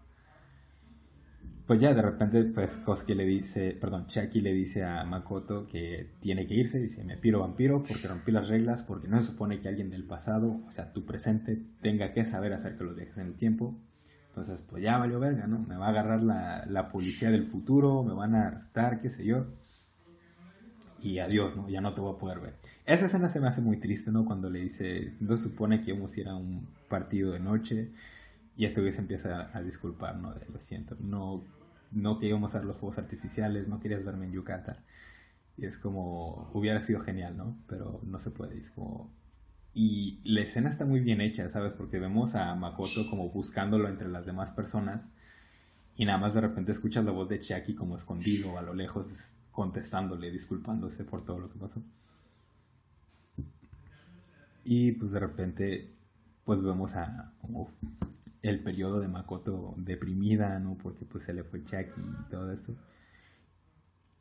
pues 1.67 1.81
ya 1.81 1.95
de 1.95 2.03
repente, 2.03 2.45
pues 2.45 2.77
Kosuke 2.77 3.15
le 3.15 3.25
dice, 3.25 3.77
perdón, 3.81 4.07
Chucky 4.07 4.43
le 4.43 4.53
dice 4.53 4.85
a 4.85 5.03
Makoto 5.05 5.67
que 5.67 6.11
tiene 6.21 6.47
que 6.47 6.55
irse, 6.55 6.79
dice, 6.79 7.05
me 7.05 7.17
piro 7.17 7.41
vampiro 7.41 7.83
porque 7.83 8.07
rompí 8.07 8.33
las 8.33 8.49
reglas, 8.49 8.83
porque 8.83 9.09
no 9.09 9.19
se 9.21 9.29
supone 9.29 9.61
que 9.61 9.69
alguien 9.69 9.89
del 9.89 10.05
pasado, 10.05 10.61
o 10.67 10.71
sea, 10.71 10.93
tu 10.93 11.07
presente, 11.07 11.63
tenga 11.81 12.13
que 12.13 12.27
saber 12.27 12.53
hacer 12.53 12.77
que 12.77 12.85
los 12.85 12.95
viajes 12.95 13.17
en 13.17 13.29
el 13.29 13.35
tiempo. 13.35 13.79
Entonces, 14.29 14.61
pues 14.63 14.83
ya 14.83 14.99
valió 14.99 15.19
verga, 15.21 15.47
¿no? 15.47 15.61
Me 15.61 15.77
va 15.77 15.87
a 15.87 15.91
agarrar 15.91 16.23
la, 16.23 16.67
la 16.67 16.89
policía 16.89 17.31
del 17.31 17.47
futuro, 17.47 18.03
me 18.03 18.13
van 18.13 18.35
a 18.35 18.49
arrestar, 18.49 19.01
qué 19.01 19.09
sé 19.09 19.25
yo. 19.25 19.47
Y 21.01 21.19
adiós, 21.19 21.57
¿no? 21.57 21.69
Ya 21.71 21.81
no 21.81 21.95
te 21.95 22.03
voy 22.03 22.15
a 22.15 22.19
poder 22.19 22.41
ver. 22.41 22.55
Esa 22.87 23.07
escena 23.07 23.29
se 23.29 23.41
me 23.41 23.49
hace 23.49 23.63
muy 23.63 23.79
triste, 23.79 24.11
¿no? 24.11 24.27
Cuando 24.27 24.51
le 24.51 24.61
dice, 24.61 25.15
no 25.21 25.39
supone 25.39 25.81
que 25.83 25.93
íbamos 25.93 26.15
a 26.15 26.21
ir 26.21 26.29
a 26.29 26.37
un 26.37 26.69
partido 26.89 27.33
de 27.33 27.41
noche 27.41 27.91
y 28.57 28.67
este 28.67 28.83
güey 28.83 28.95
empieza 28.97 29.51
a, 29.57 29.63
disculpar, 29.63 30.17
¿no? 30.17 30.35
De, 30.35 30.47
lo 30.53 30.59
siento, 30.59 30.97
no, 31.01 31.43
no 31.93 32.19
que 32.19 32.27
íbamos 32.29 32.53
los 32.63 32.77
fuegos 32.77 32.99
artificiales, 32.99 33.69
no 33.69 33.81
querías 33.81 34.05
verme 34.05 34.27
en 34.27 34.33
Yucatán. 34.33 34.77
Y 35.57 35.67
es 35.67 35.79
como, 35.79 36.51
hubiera 36.53 36.81
sido 36.81 37.01
genial, 37.01 37.37
¿no? 37.37 37.57
Pero 37.69 38.01
no 38.05 38.19
se 38.19 38.31
puede, 38.31 38.59
es 38.59 38.71
como... 38.71 39.11
Y 39.73 40.21
la 40.25 40.43
escena 40.43 40.69
está 40.69 40.85
muy 40.85 41.01
bien 41.01 41.21
hecha, 41.21 41.49
¿sabes? 41.49 41.73
Porque 41.73 41.99
vemos 41.99 42.35
a 42.35 42.55
Makoto 42.55 43.09
como 43.11 43.31
buscándolo 43.31 43.89
entre 43.89 44.09
las 44.09 44.27
demás 44.27 44.53
personas 44.53 45.11
y 45.97 46.05
nada 46.05 46.19
más 46.19 46.35
de 46.35 46.43
repente 46.43 46.73
escuchas 46.73 47.05
la 47.05 47.13
voz 47.13 47.29
de 47.29 47.41
Chiaki 47.41 47.75
como 47.75 47.97
escondido 47.97 48.59
a 48.59 48.63
lo 48.63 48.75
lejos 48.75 49.07
contestándole, 49.53 50.31
disculpándose 50.31 51.05
por 51.05 51.25
todo 51.25 51.39
lo 51.39 51.51
que 51.51 51.59
pasó. 51.59 51.83
Y 54.65 54.93
pues 54.93 55.13
de 55.13 55.21
repente, 55.21 55.95
pues 56.45 56.63
vemos 56.63 56.97
a 56.97 57.33
el 58.43 58.61
periodo 58.61 59.01
de 59.01 59.09
Makoto 59.09 59.75
deprimida, 59.79 60.59
¿no? 60.59 60.77
Porque 60.77 61.05
pues 61.05 61.25
se 61.25 61.33
le 61.33 61.45
fue 61.45 61.65
Chucky 61.65 62.01
y 62.01 62.31
todo 62.31 62.53
eso. 62.53 62.77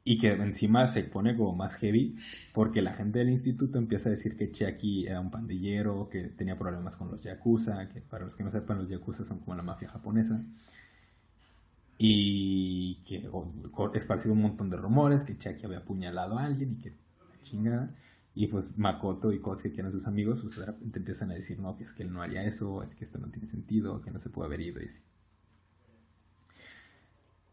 Y 0.05 0.17
que 0.17 0.33
encima 0.33 0.87
se 0.87 1.03
pone 1.03 1.35
como 1.37 1.55
más 1.55 1.75
heavy 1.75 2.17
porque 2.53 2.81
la 2.81 2.93
gente 2.93 3.19
del 3.19 3.29
instituto 3.29 3.77
empieza 3.77 4.09
a 4.09 4.11
decir 4.11 4.35
que 4.35 4.51
Chucky 4.51 5.07
era 5.07 5.21
un 5.21 5.31
pandillero, 5.31 6.09
que 6.09 6.23
tenía 6.23 6.57
problemas 6.57 6.97
con 6.97 7.09
los 7.09 7.23
yakuza, 7.23 7.87
que 7.89 8.01
para 8.01 8.25
los 8.25 8.35
que 8.35 8.43
no 8.43 8.51
sepan 8.51 8.79
los 8.79 8.89
yakuza 8.89 9.23
son 9.23 9.39
como 9.39 9.55
la 9.55 9.63
mafia 9.63 9.89
japonesa. 9.89 10.43
Y 11.97 12.95
que 13.05 13.29
esparcido 13.93 14.33
un 14.33 14.41
montón 14.41 14.69
de 14.69 14.77
rumores, 14.77 15.23
que 15.23 15.37
Chucky 15.37 15.65
había 15.65 15.79
apuñalado 15.79 16.37
a 16.37 16.45
alguien 16.45 16.73
y 16.73 16.81
que 16.81 16.93
chingada. 17.43 17.93
Y 18.35 18.47
pues 18.47 18.77
Makoto 18.77 19.31
y 19.31 19.39
Kosuke, 19.39 19.73
que 19.73 19.81
eran 19.81 19.91
sus 19.91 20.07
amigos, 20.07 20.39
pues 20.41 20.57
de 20.57 20.65
repente 20.65 20.99
empiezan 20.99 21.29
a 21.31 21.35
decir, 21.35 21.59
no, 21.59 21.77
que 21.77 21.83
es 21.83 21.93
que 21.93 22.03
él 22.03 22.11
no 22.11 22.21
haría 22.21 22.43
eso, 22.43 22.81
es 22.81 22.95
que 22.95 23.05
esto 23.05 23.19
no 23.19 23.29
tiene 23.29 23.47
sentido, 23.47 24.01
que 24.01 24.09
no 24.09 24.17
se 24.17 24.29
puede 24.29 24.47
haber 24.47 24.61
ido 24.61 24.81
y 24.81 24.87
así. 24.87 25.03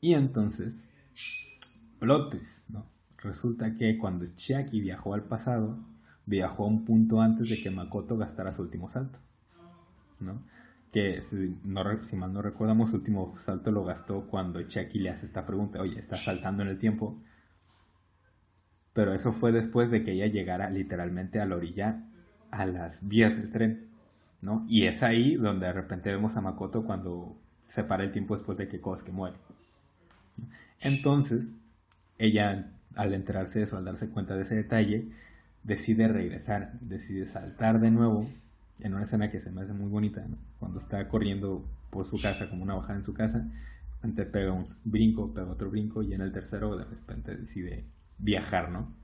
Y 0.01 0.15
entonces, 0.15 0.89
plot 1.99 2.31
twist, 2.31 2.69
¿no? 2.71 2.87
Resulta 3.19 3.75
que 3.75 3.99
cuando 3.99 4.25
Chiaki 4.35 4.81
viajó 4.81 5.13
al 5.13 5.25
pasado, 5.25 5.79
viajó 6.25 6.65
a 6.65 6.69
un 6.69 6.87
punto 6.87 7.21
antes 7.21 7.51
de 7.51 7.61
que 7.61 7.71
Makoto 7.71 8.17
gastara 8.17 8.51
su 8.51 8.63
último 8.63 8.89
salto, 8.89 9.19
¿no? 10.21 10.43
Que 10.91 11.21
si, 11.21 11.59
no, 11.63 11.85
si 12.03 12.17
mal 12.17 12.33
no 12.33 12.41
recordamos, 12.41 12.91
su 12.91 12.97
último 12.97 13.35
salto 13.37 13.71
lo 13.71 13.85
gastó 13.85 14.27
cuando 14.27 14.63
Chiaki 14.63 14.99
le 14.99 15.11
hace 15.11 15.27
esta 15.27 15.45
pregunta, 15.45 15.83
oye, 15.83 15.99
¿estás 15.99 16.25
saltando 16.25 16.63
en 16.63 16.71
el 16.71 16.79
tiempo? 16.79 17.21
Pero 18.93 19.15
eso 19.15 19.33
fue 19.33 19.53
después 19.53 19.91
de 19.91 20.03
que 20.03 20.13
ella 20.13 20.27
llegara 20.27 20.71
literalmente 20.71 21.41
a 21.41 21.47
la 21.47 21.57
orilla, 21.57 22.05
a 22.51 22.67
las 22.67 23.07
vías 23.07 23.37
del 23.37 23.51
tren, 23.51 23.89
¿no? 24.43 24.65
Y 24.69 24.87
es 24.87 25.03
ahí 25.03 25.37
donde 25.37 25.67
de 25.67 25.73
repente 25.73 26.11
vemos 26.11 26.37
a 26.37 26.41
Makoto 26.41 26.85
cuando 26.85 27.37
se 27.67 27.85
para 27.85 28.05
el 28.05 28.13
tiempo 28.13 28.37
después 28.37 28.59
de 28.59 28.69
que 28.69 28.81
Kosuke 28.81 29.13
muere. 29.13 29.37
Entonces, 30.81 31.55
ella, 32.19 32.73
al 32.97 33.15
enterarse 33.15 33.61
de 33.61 33.65
eso, 33.67 33.77
al 33.77 33.85
darse 33.85 34.11
cuenta 34.11 34.35
de 34.35 34.43
ese 34.43 34.57
detalle, 34.57 35.09
decide 35.63 36.09
regresar, 36.09 36.73
decide 36.81 37.27
saltar 37.27 37.81
de 37.81 37.91
nuevo 37.91 38.29
en 38.81 38.95
una 38.95 39.05
escena 39.05 39.31
que 39.31 39.41
se 39.41 39.51
me 39.51 39.61
hace 39.63 39.73
muy 39.73 39.89
bonita, 39.89 40.27
¿no? 40.27 40.37
Cuando 40.59 40.79
está 40.79 41.07
corriendo 41.09 41.65
por 41.91 42.05
su 42.05 42.21
casa, 42.21 42.49
como 42.49 42.63
una 42.63 42.75
bajada 42.75 42.99
en 42.99 43.05
su 43.05 43.15
casa, 43.15 43.47
de 44.03 44.25
pega 44.25 44.53
un 44.53 44.65
brinco, 44.85 45.33
pega 45.35 45.51
otro 45.51 45.71
brinco 45.71 46.03
y 46.03 46.15
en 46.15 46.23
el 46.23 46.33
tercero 46.33 46.77
de 46.77 46.85
repente 46.85 47.37
decide 47.37 47.85
viajar, 48.21 48.71
¿no? 48.71 48.95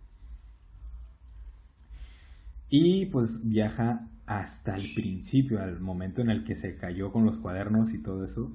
Y 2.69 3.07
pues 3.07 3.41
viaja 3.45 4.09
hasta 4.27 4.77
el 4.77 4.87
principio, 4.95 5.63
al 5.63 5.81
momento 5.81 6.21
en 6.21 6.31
el 6.31 6.45
que 6.45 6.57
se 6.57 6.75
cayó 6.75 7.13
con 7.13 7.25
los 7.25 7.39
cuadernos 7.39 7.93
y 7.93 7.99
todo 7.99 8.25
eso, 8.25 8.53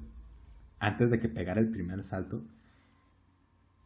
antes 0.78 1.10
de 1.10 1.18
que 1.18 1.28
pegara 1.28 1.60
el 1.60 1.70
primer 1.70 2.04
salto, 2.04 2.44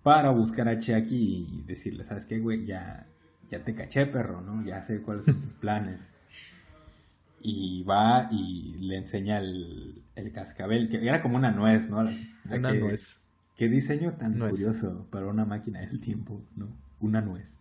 para 0.03 0.31
buscar 0.31 0.69
a 0.69 0.79
Chucky 0.79 1.49
y 1.49 1.63
decirle, 1.67 2.05
¿sabes 2.05 2.27
qué, 2.27 2.39
güey? 2.39 2.65
Ya, 2.67 3.07
ya 3.49 3.63
te 3.63 3.75
caché, 3.75 4.07
perro, 4.07 4.41
¿no? 4.41 4.65
Ya 4.65 4.83
sé 4.83 5.03
cuáles 5.03 5.25
son 5.25 5.41
tus 5.43 5.53
planes. 5.55 6.13
Y 7.41 7.85
va 7.85 8.29
y 8.33 8.77
le 8.81 8.97
enseña 8.97 9.39
el, 9.39 10.03
cascabel, 10.35 10.89
que 10.89 11.05
era 11.07 11.23
como 11.23 11.37
una 11.37 11.53
nuez, 11.53 11.89
¿no? 11.89 11.99
una 12.51 12.73
nuez. 12.73 13.21
Qué 13.57 13.69
diseño 13.69 14.13
tan 14.13 14.39
curioso 14.39 15.07
para 15.11 15.27
una 15.27 15.47
máquina 15.47 15.81
del 15.81 15.99
tiempo, 15.99 16.45
¿no? 16.57 16.69
Una 17.01 17.23
nuez. 17.23 17.59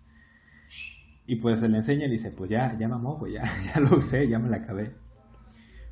Y 1.25 1.37
pues 1.37 1.59
se 1.59 1.69
le 1.69 1.77
enseña 1.77 2.05
y 2.05 2.11
dice, 2.11 2.31
pues 2.31 2.49
ya, 2.49 2.77
ya 2.77 2.87
mamó, 2.87 3.17
pues 3.17 3.33
ya, 3.33 3.43
ya 3.73 3.79
lo 3.79 3.97
usé, 3.97 4.27
ya 4.27 4.37
me 4.37 4.49
la 4.49 4.57
acabé. 4.57 4.93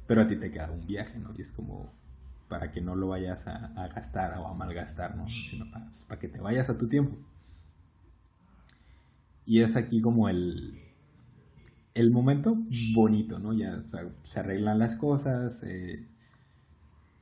Pero 0.06 0.22
a 0.22 0.28
ti 0.28 0.36
te 0.36 0.52
queda 0.52 0.72
un 0.72 0.86
viaje, 0.86 1.18
¿no? 1.20 1.32
Y 1.38 1.42
es 1.42 1.52
como 1.52 1.94
para 2.50 2.72
que 2.72 2.82
no 2.82 2.96
lo 2.96 3.08
vayas 3.08 3.48
a, 3.48 3.88
gastar 3.96 4.38
o 4.38 4.48
a 4.48 4.54
malgastar, 4.54 5.16
¿no? 5.16 5.28
Sino 5.28 5.66
para, 5.72 5.90
para, 6.08 6.20
que 6.20 6.28
te 6.28 6.40
vayas 6.40 6.70
a 6.70 6.78
tu 6.78 6.88
tiempo. 6.88 7.18
Y 9.46 9.62
es 9.62 9.76
aquí 9.76 10.02
como 10.02 10.30
el, 10.30 10.84
el 11.94 12.12
momento 12.12 12.58
bonito, 12.94 13.40
¿no? 13.40 13.54
Ya 13.54 13.84
se 14.24 14.40
arreglan 14.40 14.80
las 14.80 14.96
cosas, 14.96 15.64
eh, 15.64 16.08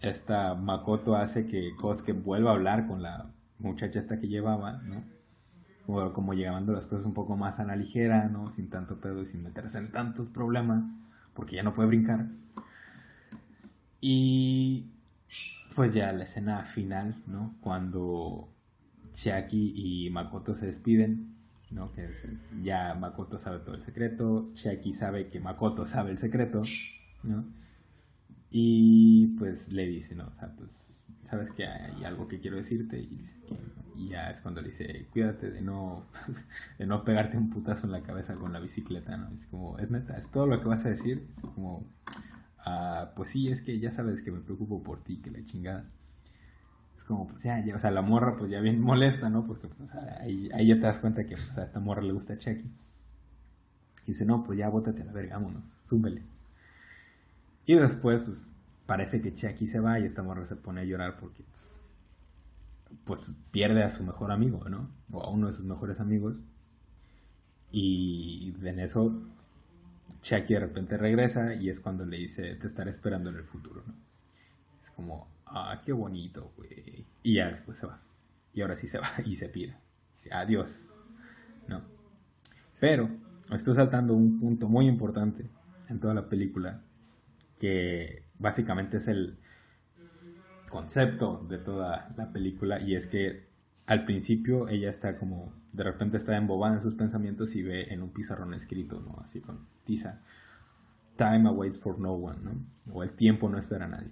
esta 0.02 0.56
Makoto 0.56 1.16
hace 1.16 1.48
que 1.48 1.76
Kosuke 1.76 2.14
vuelva 2.14 2.52
a 2.52 2.54
hablar 2.54 2.88
con 2.88 3.02
la 3.02 3.32
muchacha 3.60 4.00
esta 4.00 4.20
que 4.20 4.28
llevaba, 4.28 4.82
¿no? 4.84 5.04
Como, 5.86 6.14
como 6.14 6.34
llevando 6.34 6.74
las 6.74 6.88
cosas 6.88 7.06
un 7.06 7.14
poco 7.14 7.38
más 7.38 7.60
a 7.60 7.66
la 7.66 7.76
ligera, 7.76 8.28
¿no? 8.28 8.50
Sin 8.50 8.70
tanto 8.70 9.00
pedo 9.00 9.22
y 9.22 9.26
sin 9.26 9.44
meterse 9.44 9.78
en 9.78 9.92
tantos 9.92 10.28
problemas, 10.28 10.92
porque 11.34 11.56
ya 11.56 11.64
no 11.64 11.74
puede 11.74 11.90
brincar. 11.90 12.28
Y 14.00 14.92
pues 15.76 15.94
ya 15.94 16.12
la 16.12 16.24
escena 16.24 16.64
final, 16.64 17.22
¿no? 17.28 17.56
Cuando 17.62 18.50
Chiaki 19.14 19.74
y 19.76 20.10
Makoto 20.10 20.56
se 20.56 20.66
despiden, 20.66 21.36
¿no? 21.70 21.92
Que 21.94 22.10
ya 22.64 22.96
Makoto 22.96 23.38
sabe 23.38 23.60
todo 23.60 23.76
el 23.76 23.82
secreto, 23.82 24.52
Chiaki 24.54 24.94
sabe 24.94 25.30
que 25.30 25.40
Makoto 25.40 25.86
sabe 25.86 26.12
el 26.12 26.18
secreto, 26.18 26.64
¿no? 27.24 27.61
Y 28.52 29.28
pues 29.38 29.72
le 29.72 29.88
dice, 29.88 30.14
¿no? 30.14 30.28
O 30.28 30.34
sea, 30.34 30.54
pues, 30.54 31.00
sabes 31.24 31.52
que 31.52 31.66
hay 31.66 32.04
algo 32.04 32.28
que 32.28 32.40
quiero 32.42 32.58
decirte 32.58 33.00
y 33.00 33.08
dice 33.08 33.40
que 33.48 33.58
ya 34.10 34.30
es 34.30 34.42
cuando 34.42 34.62
le 34.62 34.68
dice, 34.68 35.08
cuídate 35.12 35.50
de 35.52 35.62
no, 35.62 36.06
de 36.78 36.86
no 36.86 37.04
pegarte 37.04 37.38
un 37.38 37.50
putazo 37.50 37.86
en 37.86 37.94
la 37.94 38.04
cabeza 38.04 38.36
con 38.36 38.52
la 38.52 38.60
bicicleta, 38.60 39.16
¿no? 39.16 39.34
Es 39.34 39.46
como, 39.46 39.80
es 39.80 39.90
neta, 39.90 40.18
es 40.18 40.30
todo 40.30 40.48
lo 40.48 40.60
que 40.62 40.68
vas 40.68 40.86
a 40.86 40.90
decir. 40.90 41.28
Es 41.30 41.42
como, 41.42 41.88
ah, 42.66 43.14
pues 43.16 43.30
sí, 43.30 43.50
es 43.50 43.62
que 43.62 43.80
ya 43.80 43.92
sabes 43.92 44.22
que 44.22 44.32
me 44.32 44.42
preocupo 44.42 44.84
por 44.84 45.02
ti, 45.02 45.22
que 45.22 45.32
la 45.32 45.44
chingada. 45.46 45.90
Es 46.98 47.06
como, 47.06 47.28
pues 47.28 47.44
ya, 47.44 47.64
ya 47.64 47.76
o 47.76 47.80
sea, 47.80 47.92
la 47.92 48.02
morra 48.02 48.36
pues 48.36 48.52
ya 48.52 48.60
bien 48.60 48.82
molesta, 48.82 49.30
¿no? 49.30 49.46
Porque 49.48 49.68
pues 49.70 49.94
ahí, 49.96 50.50
ahí 50.54 50.68
ya 50.68 50.76
te 50.76 50.82
das 50.82 51.00
cuenta 51.00 51.26
que 51.26 51.36
pues, 51.36 51.58
a 51.58 51.64
esta 51.64 51.80
morra 51.80 52.02
le 52.02 52.12
gusta 52.14 52.38
Chucky. 52.38 52.70
Y 54.04 54.08
dice, 54.08 54.26
no, 54.26 54.44
pues 54.44 54.60
ya 54.60 54.68
bótate 54.68 55.04
a 55.04 55.06
la 55.06 55.14
verga, 55.14 55.38
vámonos, 55.38 55.64
súbele. 55.86 56.41
Y 57.66 57.76
después, 57.76 58.24
pues, 58.24 58.52
parece 58.86 59.22
que 59.22 59.34
Chucky 59.34 59.68
se 59.68 59.80
va 59.80 60.00
y 60.00 60.06
esta 60.06 60.24
morra 60.24 60.46
se 60.46 60.56
pone 60.56 60.82
a 60.82 60.84
llorar 60.84 61.18
porque, 61.20 61.44
pues, 63.06 63.36
pierde 63.52 63.84
a 63.84 63.90
su 63.90 64.04
mejor 64.04 64.32
amigo, 64.32 64.68
¿no? 64.70 64.90
O 65.12 65.24
a 65.24 65.30
uno 65.30 65.48
de 65.48 65.54
sus 65.54 65.66
mejores 65.66 66.00
amigos. 66.00 66.42
Y 67.72 68.54
en 68.64 68.80
eso, 68.80 69.22
Chucky 70.22 70.54
de 70.54 70.60
repente 70.60 70.98
regresa 70.98 71.56
y 71.56 71.70
es 71.70 71.80
cuando 71.80 72.06
le 72.06 72.18
dice, 72.18 72.56
te 72.56 72.68
estaré 72.68 72.92
esperando 72.92 73.30
en 73.30 73.38
el 73.38 73.44
futuro, 73.44 73.84
¿no? 73.86 73.94
Es 74.82 74.90
como, 74.92 75.28
ah, 75.46 75.82
qué 75.86 75.94
bonito, 75.94 76.52
güey. 76.58 77.06
Y 77.24 77.36
ya 77.36 77.48
después 77.48 77.78
se 77.78 77.86
va. 77.86 78.02
Y 78.54 78.62
ahora 78.62 78.76
sí 78.76 78.88
se 78.88 79.00
va 79.00 79.08
y 79.26 79.36
se 79.36 79.50
pira. 79.50 79.80
Dice, 80.16 80.34
adiós, 80.34 80.90
¿no? 81.68 81.82
Pero, 82.80 83.10
estoy 83.52 83.76
saltando 83.76 84.14
un 84.16 84.40
punto 84.40 84.68
muy 84.68 84.88
importante 84.88 85.50
en 85.88 86.00
toda 86.00 86.14
la 86.14 86.28
película 86.28 86.82
que 87.62 88.24
básicamente 88.40 88.98
es 88.98 89.08
el 89.08 89.38
concepto 90.68 91.46
de 91.48 91.60
toda 91.60 92.12
la 92.18 92.34
película 92.34 92.82
y 92.82 92.96
es 92.96 93.06
que 93.06 93.52
al 93.86 94.04
principio 94.04 94.68
ella 94.68 94.90
está 94.90 95.16
como 95.16 95.54
de 95.72 95.84
repente 95.84 96.18
está 96.18 96.36
embobada 96.36 96.74
en 96.74 96.82
sus 96.82 96.96
pensamientos 96.96 97.56
y 97.56 97.62
ve 97.62 97.94
en 97.94 98.02
un 98.02 98.10
pizarrón 98.10 98.56
escrito, 98.56 99.00
¿no? 99.00 99.22
Así 99.24 99.42
con 99.42 99.68
tiza. 99.86 100.24
Time 101.16 101.50
awaits 101.50 101.78
for 101.78 102.00
no 102.00 102.14
one, 102.14 102.40
¿no? 102.42 102.66
O 102.92 103.04
el 103.04 103.14
tiempo 103.14 103.48
no 103.48 103.60
espera 103.60 103.86
a 103.86 103.90
nadie. 103.90 104.12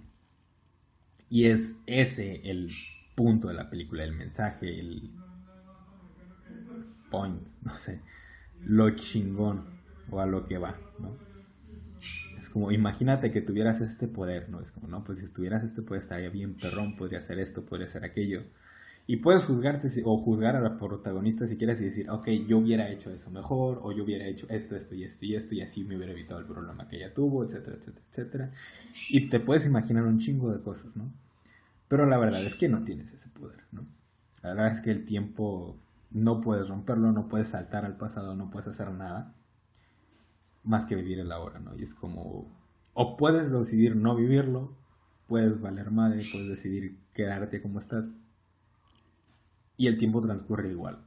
Y 1.28 1.46
es 1.46 1.74
ese 1.86 2.48
el 2.48 2.70
punto 3.16 3.48
de 3.48 3.54
la 3.54 3.68
película, 3.68 4.04
el 4.04 4.12
mensaje, 4.12 4.78
el 4.78 5.10
point, 7.10 7.48
no 7.62 7.74
sé, 7.74 8.00
lo 8.60 8.90
chingón 8.90 9.64
o 10.08 10.20
a 10.20 10.26
lo 10.26 10.46
que 10.46 10.56
va, 10.56 10.78
¿no? 11.00 11.29
Como, 12.50 12.70
imagínate 12.70 13.30
que 13.30 13.40
tuvieras 13.40 13.80
este 13.80 14.08
poder, 14.08 14.48
¿no? 14.48 14.60
Es 14.60 14.70
como, 14.72 14.88
no, 14.88 15.04
pues 15.04 15.18
si 15.18 15.28
tuvieras 15.28 15.64
este 15.64 15.82
poder 15.82 16.02
estaría 16.02 16.30
bien 16.30 16.54
perrón, 16.54 16.96
podría 16.96 17.18
hacer 17.18 17.38
esto, 17.38 17.64
podría 17.64 17.86
hacer 17.86 18.04
aquello. 18.04 18.42
Y 19.06 19.16
puedes 19.16 19.44
juzgarte 19.44 19.88
o 20.04 20.18
juzgar 20.18 20.54
a 20.54 20.60
la 20.60 20.76
protagonista 20.76 21.46
si 21.46 21.56
quieres 21.56 21.80
y 21.80 21.86
decir, 21.86 22.08
ok, 22.10 22.28
yo 22.46 22.58
hubiera 22.58 22.88
hecho 22.90 23.10
eso 23.10 23.30
mejor, 23.30 23.80
o 23.82 23.92
yo 23.92 24.04
hubiera 24.04 24.26
hecho 24.26 24.46
esto, 24.50 24.76
esto 24.76 24.94
y 24.94 25.04
esto 25.04 25.24
y 25.24 25.34
esto, 25.34 25.54
y 25.54 25.62
así 25.62 25.84
me 25.84 25.96
hubiera 25.96 26.12
evitado 26.12 26.40
el 26.40 26.46
problema 26.46 26.86
que 26.86 26.96
ella 26.96 27.12
tuvo, 27.12 27.44
etcétera, 27.44 27.76
etcétera, 27.76 28.06
etcétera. 28.10 28.50
Y 29.08 29.28
te 29.28 29.40
puedes 29.40 29.66
imaginar 29.66 30.04
un 30.04 30.18
chingo 30.18 30.52
de 30.52 30.62
cosas, 30.62 30.96
¿no? 30.96 31.12
Pero 31.88 32.06
la 32.06 32.18
verdad 32.18 32.44
es 32.44 32.54
que 32.54 32.68
no 32.68 32.84
tienes 32.84 33.12
ese 33.12 33.28
poder, 33.30 33.64
¿no? 33.72 33.84
La 34.42 34.50
verdad 34.50 34.72
es 34.72 34.80
que 34.80 34.92
el 34.92 35.04
tiempo 35.04 35.76
no 36.12 36.40
puedes 36.40 36.68
romperlo, 36.68 37.10
no 37.10 37.28
puedes 37.28 37.48
saltar 37.48 37.84
al 37.84 37.96
pasado, 37.96 38.36
no 38.36 38.50
puedes 38.50 38.68
hacer 38.68 38.90
nada 38.92 39.34
más 40.62 40.84
que 40.86 40.96
vivir 40.96 41.20
el 41.20 41.32
ahora, 41.32 41.58
¿no? 41.60 41.76
Y 41.76 41.82
es 41.82 41.94
como, 41.94 42.46
o 42.94 43.16
puedes 43.16 43.50
decidir 43.50 43.96
no 43.96 44.14
vivirlo, 44.14 44.76
puedes 45.26 45.60
valer 45.60 45.90
madre, 45.90 46.22
puedes 46.30 46.48
decidir 46.48 46.98
quedarte 47.14 47.62
como 47.62 47.78
estás, 47.78 48.10
y 49.76 49.86
el 49.86 49.96
tiempo 49.96 50.20
transcurre 50.20 50.70
igual, 50.70 50.98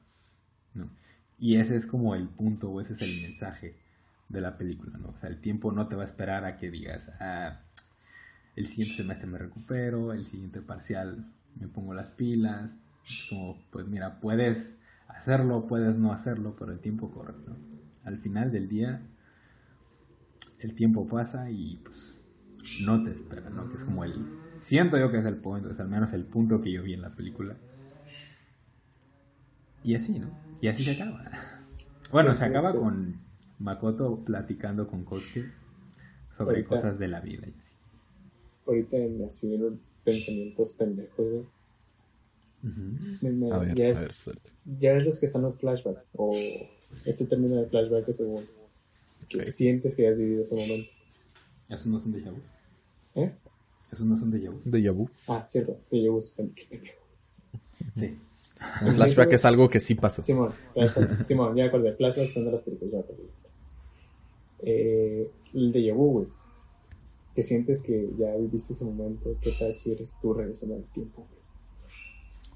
¿no? 0.73 0.89
Y 1.37 1.57
ese 1.57 1.75
es 1.75 1.85
como 1.85 2.15
el 2.15 2.29
punto, 2.29 2.71
o 2.71 2.81
ese 2.81 2.93
es 2.93 3.01
el 3.01 3.21
mensaje 3.21 3.75
de 4.29 4.41
la 4.41 4.57
película, 4.57 4.97
¿no? 4.97 5.09
O 5.09 5.17
sea, 5.17 5.29
el 5.29 5.39
tiempo 5.39 5.71
no 5.71 5.87
te 5.87 5.95
va 5.95 6.03
a 6.03 6.05
esperar 6.05 6.45
a 6.45 6.57
que 6.57 6.71
digas, 6.71 7.11
ah, 7.19 7.59
el 8.55 8.65
siguiente 8.65 8.95
semestre 8.95 9.27
me 9.27 9.37
recupero, 9.37 10.13
el 10.13 10.25
siguiente 10.25 10.61
parcial 10.61 11.31
me 11.59 11.67
pongo 11.67 11.93
las 11.93 12.09
pilas, 12.09 12.79
como, 13.29 13.61
pues 13.71 13.87
mira, 13.87 14.19
puedes 14.19 14.77
hacerlo, 15.07 15.67
puedes 15.67 15.97
no 15.97 16.13
hacerlo, 16.13 16.55
pero 16.57 16.71
el 16.71 16.79
tiempo 16.79 17.11
corre, 17.11 17.35
¿no? 17.45 17.55
Al 18.03 18.17
final 18.17 18.51
del 18.51 18.67
día, 18.67 19.01
el 20.67 20.75
tiempo 20.75 21.07
pasa 21.07 21.49
y 21.51 21.77
pues 21.83 22.27
no 22.85 23.03
te 23.03 23.11
espera, 23.11 23.49
¿no? 23.49 23.69
Que 23.69 23.75
es 23.75 23.83
como 23.83 24.03
el, 24.03 24.13
siento 24.57 24.97
yo 24.97 25.11
que 25.11 25.17
es 25.19 25.25
el 25.25 25.37
punto, 25.37 25.69
es 25.71 25.79
al 25.79 25.89
menos 25.89 26.13
el 26.13 26.25
punto 26.25 26.61
que 26.61 26.71
yo 26.71 26.83
vi 26.83 26.93
en 26.93 27.01
la 27.01 27.15
película. 27.15 27.57
Y 29.83 29.95
así, 29.95 30.17
¿no? 30.19 30.29
Y 30.61 30.67
así 30.67 30.83
se 30.83 30.91
acaba. 30.91 31.29
Bueno, 32.11 32.35
se 32.35 32.45
acaba 32.45 32.75
con 32.75 33.19
Makoto 33.57 34.23
platicando 34.23 34.87
con 34.87 35.03
Kosuke 35.03 35.51
sobre 36.37 36.57
Ahorita. 36.57 36.69
cosas 36.69 36.99
de 36.99 37.07
la 37.07 37.21
vida 37.21 37.47
y 37.47 37.59
así. 37.59 37.73
Ahorita 38.67 38.97
en 38.97 39.23
así 39.25 39.55
en 39.55 39.79
pensamientos 40.03 40.73
pendejos, 40.73 41.25
güey. 41.27 41.45
Me- 43.21 43.31
me- 43.31 43.51
A 43.51 43.57
ver, 43.57 43.73
ya, 43.73 43.85
a 43.85 43.89
es, 43.89 44.25
ver, 44.27 44.37
ya 44.79 44.91
es 44.93 45.05
los 45.05 45.19
que 45.19 45.25
están 45.25 45.43
en 45.45 45.53
flashback. 45.53 46.05
O 46.13 46.35
este 47.03 47.25
término 47.25 47.55
de 47.55 47.65
flashback 47.65 48.07
es 48.07 48.17
según 48.17 48.45
que 49.27 49.45
sientes 49.51 49.95
que 49.95 50.07
has 50.07 50.17
vivido 50.17 50.43
ese 50.43 50.55
momento. 50.55 50.89
Esos 51.69 51.87
no 51.87 51.99
son 51.99 52.11
déjà 52.13 52.31
vu. 52.31 52.41
¿Eh? 53.15 53.31
Esos 53.91 54.05
no 54.05 54.17
son 54.17 54.31
déjà 54.31 54.49
vu. 54.49 54.61
Déjà 54.65 54.91
vu. 54.91 55.09
Ah, 55.27 55.45
cierto. 55.47 55.77
Qué 55.89 56.67
pendejo. 56.67 57.03
Sí. 57.95 58.17
El 58.85 58.93
flashback 58.95 59.33
es 59.33 59.45
algo 59.45 59.69
que 59.69 59.79
sí 59.79 59.95
pasó. 59.95 60.21
Simón. 60.21 60.51
Simón, 61.25 61.55
ya 61.55 61.65
acordé. 61.65 61.93
Flashback 61.93 62.29
son 62.29 62.45
de 62.45 62.51
las 62.51 62.63
películas. 62.63 62.93
ya 62.93 62.99
acordé. 62.99 63.23
Eh, 64.59 65.31
el 65.53 65.71
de 65.71 65.91
vu, 65.91 66.11
güey. 66.11 66.27
Que 67.35 67.43
sientes 67.43 67.81
que 67.83 68.09
ya 68.17 68.35
viviste 68.35 68.73
ese 68.73 68.85
momento. 68.85 69.35
¿Qué 69.41 69.51
tal 69.59 69.73
si 69.73 69.91
eres 69.91 70.17
tú 70.21 70.33
regresando 70.33 70.75
al 70.75 70.83
tiempo, 70.85 71.25
güey? 71.27 71.41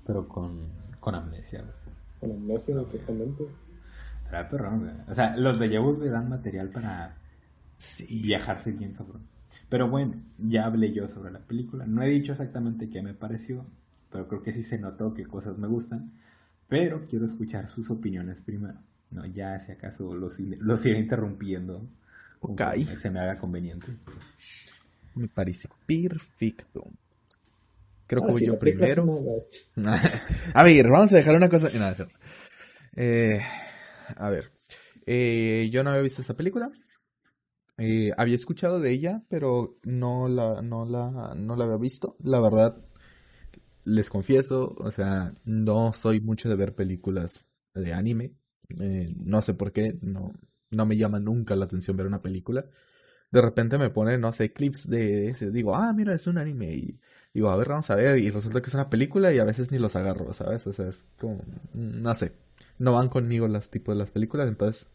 Pero 0.05 0.27
con, 0.27 0.69
con 0.99 1.15
amnesia, 1.15 1.61
güey. 1.61 1.73
Con 2.19 2.31
amnesia, 2.31 2.79
exactamente. 2.81 3.45
Trae 4.29 4.45
perrón, 4.45 4.79
güey. 4.81 4.93
O 5.07 5.13
sea, 5.15 5.35
los 5.37 5.59
déjà 5.59 5.79
vu 5.81 5.97
le 5.99 6.09
dan 6.09 6.29
material 6.29 6.69
para 6.69 7.15
Sí. 7.77 8.21
viajarse 8.23 8.71
bien, 8.71 8.93
cabrón. 8.93 9.21
Pero 9.69 9.89
bueno, 9.89 10.21
ya 10.37 10.65
hablé 10.65 10.93
yo 10.93 11.07
sobre 11.07 11.31
la 11.31 11.39
película. 11.39 11.85
No 11.85 12.01
he 12.03 12.09
dicho 12.09 12.31
exactamente 12.31 12.89
qué 12.89 13.01
me 13.01 13.13
pareció, 13.13 13.65
pero 14.11 14.27
creo 14.27 14.41
que 14.41 14.53
sí 14.53 14.63
se 14.63 14.77
notó 14.79 15.13
que 15.13 15.25
cosas 15.25 15.57
me 15.57 15.67
gustan. 15.67 16.11
Pero 16.67 17.05
quiero 17.05 17.25
escuchar 17.25 17.67
sus 17.69 17.89
opiniones 17.89 18.41
primero. 18.41 18.79
No, 19.11 19.25
ya 19.25 19.57
si 19.59 19.71
acaso 19.71 20.13
los, 20.15 20.39
los 20.39 20.85
iré 20.85 20.99
interrumpiendo. 20.99 21.87
Ok. 22.41 22.61
Se 22.97 23.09
me 23.09 23.19
haga 23.19 23.37
conveniente. 23.39 23.87
Me 25.15 25.27
parece 25.27 25.69
perfecto. 25.85 26.89
Creo 28.05 28.23
que 28.25 28.31
voy 28.31 28.39
sí, 28.41 28.47
yo 28.47 28.57
primero. 28.57 29.05
a 30.53 30.63
ver, 30.63 30.89
vamos 30.89 31.11
a 31.11 31.15
dejar 31.15 31.35
una 31.35 31.49
cosa. 31.49 31.69
No. 31.77 32.05
Eh, 32.95 33.39
a 34.15 34.29
ver, 34.29 34.51
eh, 35.05 35.69
yo 35.71 35.83
no 35.83 35.89
había 35.91 36.01
visto 36.01 36.21
esa 36.21 36.35
película. 36.37 36.71
Eh, 37.77 38.11
había 38.17 38.35
escuchado 38.35 38.79
de 38.79 38.91
ella, 38.91 39.23
pero 39.29 39.77
no 39.83 40.27
la, 40.27 40.61
no 40.61 40.85
la, 40.85 41.33
no 41.35 41.55
la 41.55 41.65
había 41.65 41.77
visto. 41.77 42.17
La 42.23 42.39
verdad, 42.39 42.77
les 43.83 44.09
confieso, 44.09 44.75
o 44.77 44.91
sea, 44.91 45.33
no 45.45 45.93
soy 45.93 46.19
mucho 46.19 46.49
de 46.49 46.55
ver 46.55 46.75
películas 46.75 47.47
de 47.73 47.93
anime. 47.93 48.33
Eh, 48.79 49.13
no 49.17 49.41
sé 49.41 49.53
por 49.53 49.71
qué, 49.71 49.97
no, 50.01 50.33
no 50.71 50.85
me 50.85 50.97
llama 50.97 51.19
nunca 51.19 51.55
la 51.55 51.65
atención 51.65 51.95
ver 51.97 52.07
una 52.07 52.21
película. 52.21 52.65
De 53.31 53.41
repente 53.41 53.77
me 53.77 53.89
pone, 53.89 54.17
no 54.17 54.33
sé, 54.33 54.53
clips 54.53 54.89
de 54.89 55.29
ese. 55.29 55.51
Digo, 55.51 55.75
ah, 55.75 55.93
mira, 55.93 56.13
es 56.13 56.27
un 56.27 56.37
anime. 56.37 56.73
Y 56.73 56.99
digo, 57.33 57.49
a 57.49 57.57
ver, 57.57 57.69
vamos 57.69 57.89
a 57.91 57.95
ver. 57.95 58.17
Y 58.19 58.29
resulta 58.29 58.61
que 58.61 58.67
es 58.69 58.73
una 58.75 58.89
película 58.89 59.33
y 59.33 59.39
a 59.39 59.45
veces 59.45 59.71
ni 59.71 59.79
los 59.79 59.95
agarro, 59.95 60.33
¿sabes? 60.33 60.67
O 60.67 60.73
sea, 60.73 60.87
es 60.89 61.07
como, 61.19 61.43
no 61.73 62.15
sé. 62.15 62.33
No 62.77 62.93
van 62.93 63.09
conmigo 63.09 63.47
los 63.47 63.69
tipos 63.69 63.95
de 63.95 63.99
las 63.99 64.11
películas, 64.11 64.47
entonces 64.47 64.87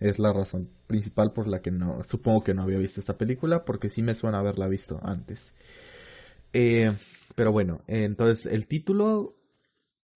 es 0.00 0.18
la 0.18 0.32
razón 0.32 0.70
principal 0.86 1.32
por 1.32 1.48
la 1.48 1.60
que 1.60 1.70
no, 1.70 2.02
supongo 2.04 2.44
que 2.44 2.54
no 2.54 2.62
había 2.62 2.78
visto 2.78 3.00
esta 3.00 3.18
película, 3.18 3.64
porque 3.64 3.88
sí 3.88 4.02
me 4.02 4.14
suena 4.14 4.38
haberla 4.38 4.68
visto 4.68 5.00
antes. 5.02 5.52
Eh, 6.52 6.90
pero 7.34 7.52
bueno, 7.52 7.82
eh, 7.86 8.04
entonces 8.04 8.46
el 8.52 8.66
título 8.66 9.36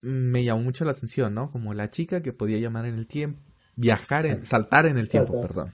me 0.01 0.43
llamó 0.43 0.61
mucho 0.63 0.85
la 0.85 0.91
atención, 0.91 1.33
¿no? 1.33 1.51
Como 1.51 1.73
la 1.73 1.89
chica 1.89 2.21
que 2.21 2.33
podía 2.33 2.59
llamar 2.59 2.85
en 2.85 2.95
el 2.95 3.07
tiempo, 3.07 3.41
viajar, 3.75 4.25
en, 4.25 4.45
saltar 4.45 4.85
en 4.85 4.97
el 4.97 5.07
tiempo, 5.07 5.33
Saltar. 5.33 5.47
perdón. 5.47 5.73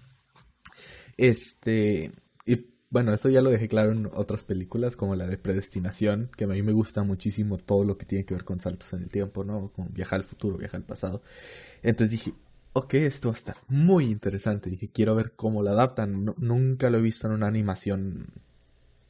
Este, 1.17 2.11
y 2.45 2.55
bueno, 2.90 3.14
esto 3.14 3.30
ya 3.30 3.42
lo 3.42 3.52
dejé 3.52 3.68
claro 3.68 3.92
en 3.92 4.10
otras 4.14 4.44
películas, 4.44 4.96
como 4.96 5.16
la 5.16 5.28
de 5.28 5.38
Predestinación, 5.38 6.32
que 6.36 6.46
a 6.46 6.48
mí 6.48 6.62
me 6.64 6.74
gusta 6.74 7.04
muchísimo 7.04 7.58
todo 7.58 7.84
lo 7.84 7.98
que 7.98 8.06
tiene 8.06 8.26
que 8.26 8.34
ver 8.34 8.44
con 8.46 8.60
saltos 8.60 8.94
en 8.94 9.04
el 9.04 9.10
tiempo, 9.10 9.44
¿no? 9.44 9.72
Como 9.74 9.90
viajar 9.90 10.20
al 10.22 10.26
futuro, 10.26 10.58
viajar 10.58 10.78
al 10.82 10.86
pasado. 10.88 11.22
Entonces 11.84 12.12
dije, 12.12 12.34
ok, 12.74 12.94
esto 12.96 13.30
va 13.30 13.36
a 13.36 13.38
estar 13.38 13.58
muy 13.70 14.06
interesante. 14.12 14.70
Dije, 14.70 14.90
quiero 14.92 15.16
ver 15.16 15.34
cómo 15.36 15.64
lo 15.64 15.72
adaptan. 15.72 16.26
Nu- 16.26 16.36
nunca 16.40 16.90
lo 16.90 17.00
he 17.00 17.02
visto 17.02 17.28
en 17.28 17.34
una 17.34 17.48
animación 17.48 18.28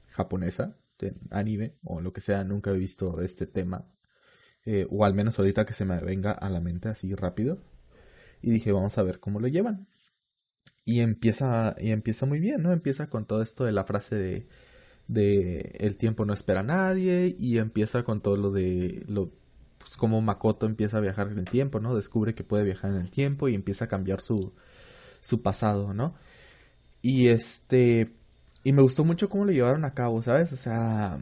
japonesa, 0.10 0.76
de 1.00 1.14
anime, 1.32 1.76
o 1.84 2.02
lo 2.02 2.14
que 2.14 2.22
sea, 2.22 2.44
nunca 2.44 2.72
he 2.72 2.78
visto 2.78 3.22
este 3.22 3.48
tema. 3.48 3.86
Eh, 4.66 4.88
o 4.92 5.06
al 5.06 5.14
menos 5.14 5.40
ahorita 5.40 5.66
que 5.66 5.74
se 5.74 5.86
me 5.86 6.00
venga 6.00 6.32
a 6.32 6.50
la 6.50 6.62
mente 6.62 6.90
así 6.90 7.16
rápido. 7.16 7.60
Y 8.42 8.52
dije, 8.52 8.72
vamos 8.72 8.98
a 8.98 9.04
ver 9.04 9.20
cómo 9.20 9.40
lo 9.40 9.48
llevan. 9.50 9.88
Y 10.86 11.02
empieza, 11.02 11.76
y 11.80 11.92
empieza 11.92 12.26
muy 12.26 12.40
bien, 12.40 12.64
¿no? 12.64 12.74
Empieza 12.74 13.10
con 13.10 13.26
todo 13.26 13.42
esto 13.42 13.64
de 13.64 13.72
la 13.72 13.84
frase 13.84 14.16
de, 14.16 14.48
de 15.08 15.78
el 15.80 15.98
tiempo 15.98 16.26
no 16.26 16.34
espera 16.34 16.62
a 16.62 16.64
nadie. 16.64 17.36
Y 17.38 17.58
empieza 17.60 18.04
con 18.04 18.22
todo 18.22 18.38
lo 18.38 18.52
de 18.52 19.04
lo, 19.08 19.32
pues 19.78 19.98
como 19.98 20.22
Makoto 20.22 20.66
empieza 20.66 20.98
a 20.98 21.02
viajar 21.02 21.28
en 21.32 21.40
el 21.40 21.46
tiempo, 21.46 21.80
¿no? 21.80 21.96
Descubre 21.96 22.36
que 22.36 22.44
puede 22.44 22.64
viajar 22.64 22.92
en 22.92 22.98
el 22.98 23.12
tiempo 23.12 23.48
y 23.48 23.56
empieza 23.56 23.86
a 23.86 23.88
cambiar 23.88 24.22
su, 24.22 24.54
su 25.22 25.42
pasado, 25.42 25.94
¿no? 25.94 26.16
Y 27.02 27.28
este, 27.28 28.14
y 28.64 28.74
me 28.74 28.82
gustó 28.82 29.06
mucho 29.06 29.30
cómo 29.30 29.46
lo 29.46 29.52
llevaron 29.52 29.86
a 29.86 29.94
cabo, 29.94 30.22
¿sabes? 30.22 30.52
O 30.54 30.58
sea, 30.58 31.20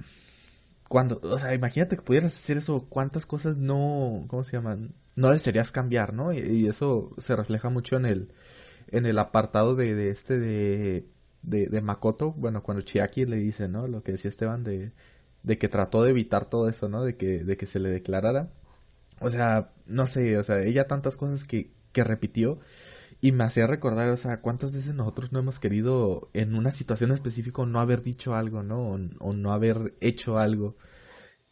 cuando, 0.90 1.20
o 1.24 1.38
sea, 1.38 1.54
imagínate 1.54 1.96
que 1.98 2.02
pudieras 2.02 2.36
hacer 2.36 2.58
eso, 2.58 2.88
cuántas 2.90 3.26
cosas 3.26 3.58
no, 3.58 4.26
¿cómo 4.28 4.44
se 4.44 4.58
llaman? 4.58 4.96
No 5.16 5.32
desearías 5.32 5.72
cambiar, 5.72 6.14
¿no? 6.14 6.34
Y, 6.34 6.40
y 6.40 6.68
eso 6.68 7.12
se 7.18 7.36
refleja 7.36 7.70
mucho 7.70 7.98
en 7.98 8.06
el, 8.06 8.34
en 8.88 9.06
el 9.06 9.20
apartado 9.20 9.76
de, 9.76 9.96
de 9.96 10.10
este 10.10 10.40
de, 10.40 11.08
de, 11.42 11.82
Makoto, 11.82 12.34
bueno, 12.34 12.64
cuando 12.64 12.84
Chiaki 12.84 13.26
le 13.26 13.38
dice, 13.38 13.68
¿no? 13.68 13.88
Lo 13.88 14.04
que 14.04 14.14
decía 14.14 14.30
Esteban 14.30 14.64
de, 14.64 14.92
de 15.44 15.58
que 15.58 15.70
trató 15.70 16.04
de 16.04 16.12
evitar 16.12 16.46
todo 16.46 16.70
eso, 16.70 16.90
¿no? 16.90 17.04
De 17.04 17.16
que, 17.16 17.44
de 17.44 17.58
que 17.58 17.66
se 17.66 17.80
le 17.80 17.90
declarara. 17.90 18.52
O 19.20 19.30
sea, 19.30 19.72
no 19.88 20.08
sé, 20.08 20.38
o 20.38 20.44
sea, 20.44 20.62
ella 20.62 20.88
tantas 20.88 21.18
cosas 21.18 21.46
que, 21.46 21.72
que 21.92 22.04
repitió 22.04 22.60
y 23.22 23.32
me 23.32 23.46
hacía 23.46 23.68
recordar, 23.68 24.12
o 24.12 24.18
sea, 24.18 24.42
cuántas 24.42 24.72
veces 24.72 24.94
nosotros 24.94 25.32
no 25.32 25.40
hemos 25.40 25.60
querido 25.60 26.30
en 26.34 26.56
una 26.56 26.72
situación 26.72 27.12
específica 27.12 27.66
no 27.66 27.80
haber 27.80 28.04
dicho 28.04 28.36
algo, 28.36 28.64
¿no? 28.64 28.92
O, 28.92 29.00
o 29.20 29.34
no 29.34 29.54
haber 29.54 29.96
hecho 30.02 30.38
algo 30.38 30.76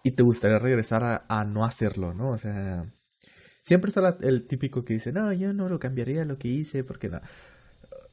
y 0.03 0.11
te 0.11 0.23
gustaría 0.23 0.59
regresar 0.59 1.03
a, 1.03 1.25
a 1.27 1.45
no 1.45 1.65
hacerlo, 1.65 2.13
¿no? 2.13 2.29
O 2.29 2.38
sea, 2.38 2.93
siempre 3.66 3.89
está 3.89 4.01
la- 4.01 4.18
el 4.22 4.47
típico 4.47 4.86
que 4.86 4.93
dice, 4.95 5.11
no, 5.11 5.34
yo 5.34 5.53
no 5.53 5.70
lo 5.70 5.80
cambiaría 5.80 6.26
lo 6.26 6.38
que 6.38 6.47
hice 6.49 6.84
porque 6.86 7.09
no. 7.09 7.20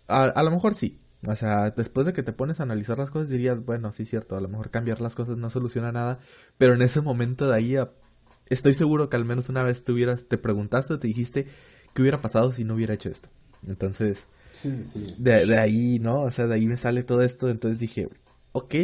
A, 0.08 0.24
a 0.24 0.42
lo 0.42 0.50
mejor 0.50 0.74
sí. 0.74 0.98
O 1.26 1.36
sea, 1.36 1.70
después 1.70 2.04
de 2.06 2.12
que 2.12 2.24
te 2.24 2.32
pones 2.32 2.58
a 2.58 2.64
analizar 2.64 2.98
las 2.98 3.10
cosas 3.12 3.28
dirías, 3.28 3.64
bueno, 3.64 3.92
sí, 3.92 4.04
cierto, 4.04 4.36
a 4.36 4.40
lo 4.40 4.48
mejor 4.48 4.70
cambiar 4.70 5.00
las 5.00 5.14
cosas 5.14 5.36
no 5.38 5.50
soluciona 5.50 5.92
nada, 5.92 6.18
pero 6.58 6.74
en 6.74 6.82
ese 6.82 7.00
momento 7.00 7.48
de 7.48 7.54
ahí 7.56 7.76
a- 7.76 7.92
estoy 8.46 8.74
seguro 8.74 9.08
que 9.08 9.16
al 9.16 9.24
menos 9.24 9.48
una 9.48 9.62
vez 9.62 9.84
te 9.84 9.92
hubieras, 9.92 10.24
te 10.26 10.36
preguntaste, 10.36 10.98
te 10.98 11.06
dijiste, 11.06 11.46
¿qué 11.94 12.02
hubiera 12.02 12.20
pasado 12.20 12.50
si 12.50 12.64
no 12.64 12.74
hubiera 12.74 12.94
hecho 12.94 13.08
esto? 13.08 13.28
Entonces, 13.68 14.26
Sí, 14.52 14.70
sí, 14.70 14.84
sí. 14.92 15.14
de, 15.18 15.46
de 15.46 15.58
ahí, 15.58 15.98
¿no? 16.00 16.22
O 16.22 16.30
sea, 16.32 16.46
de 16.48 16.54
ahí 16.54 16.66
me 16.66 16.76
sale 16.76 17.04
todo 17.04 17.22
esto. 17.22 17.48
Entonces 17.48 17.78
dije, 17.78 18.08
ok, 18.52 18.74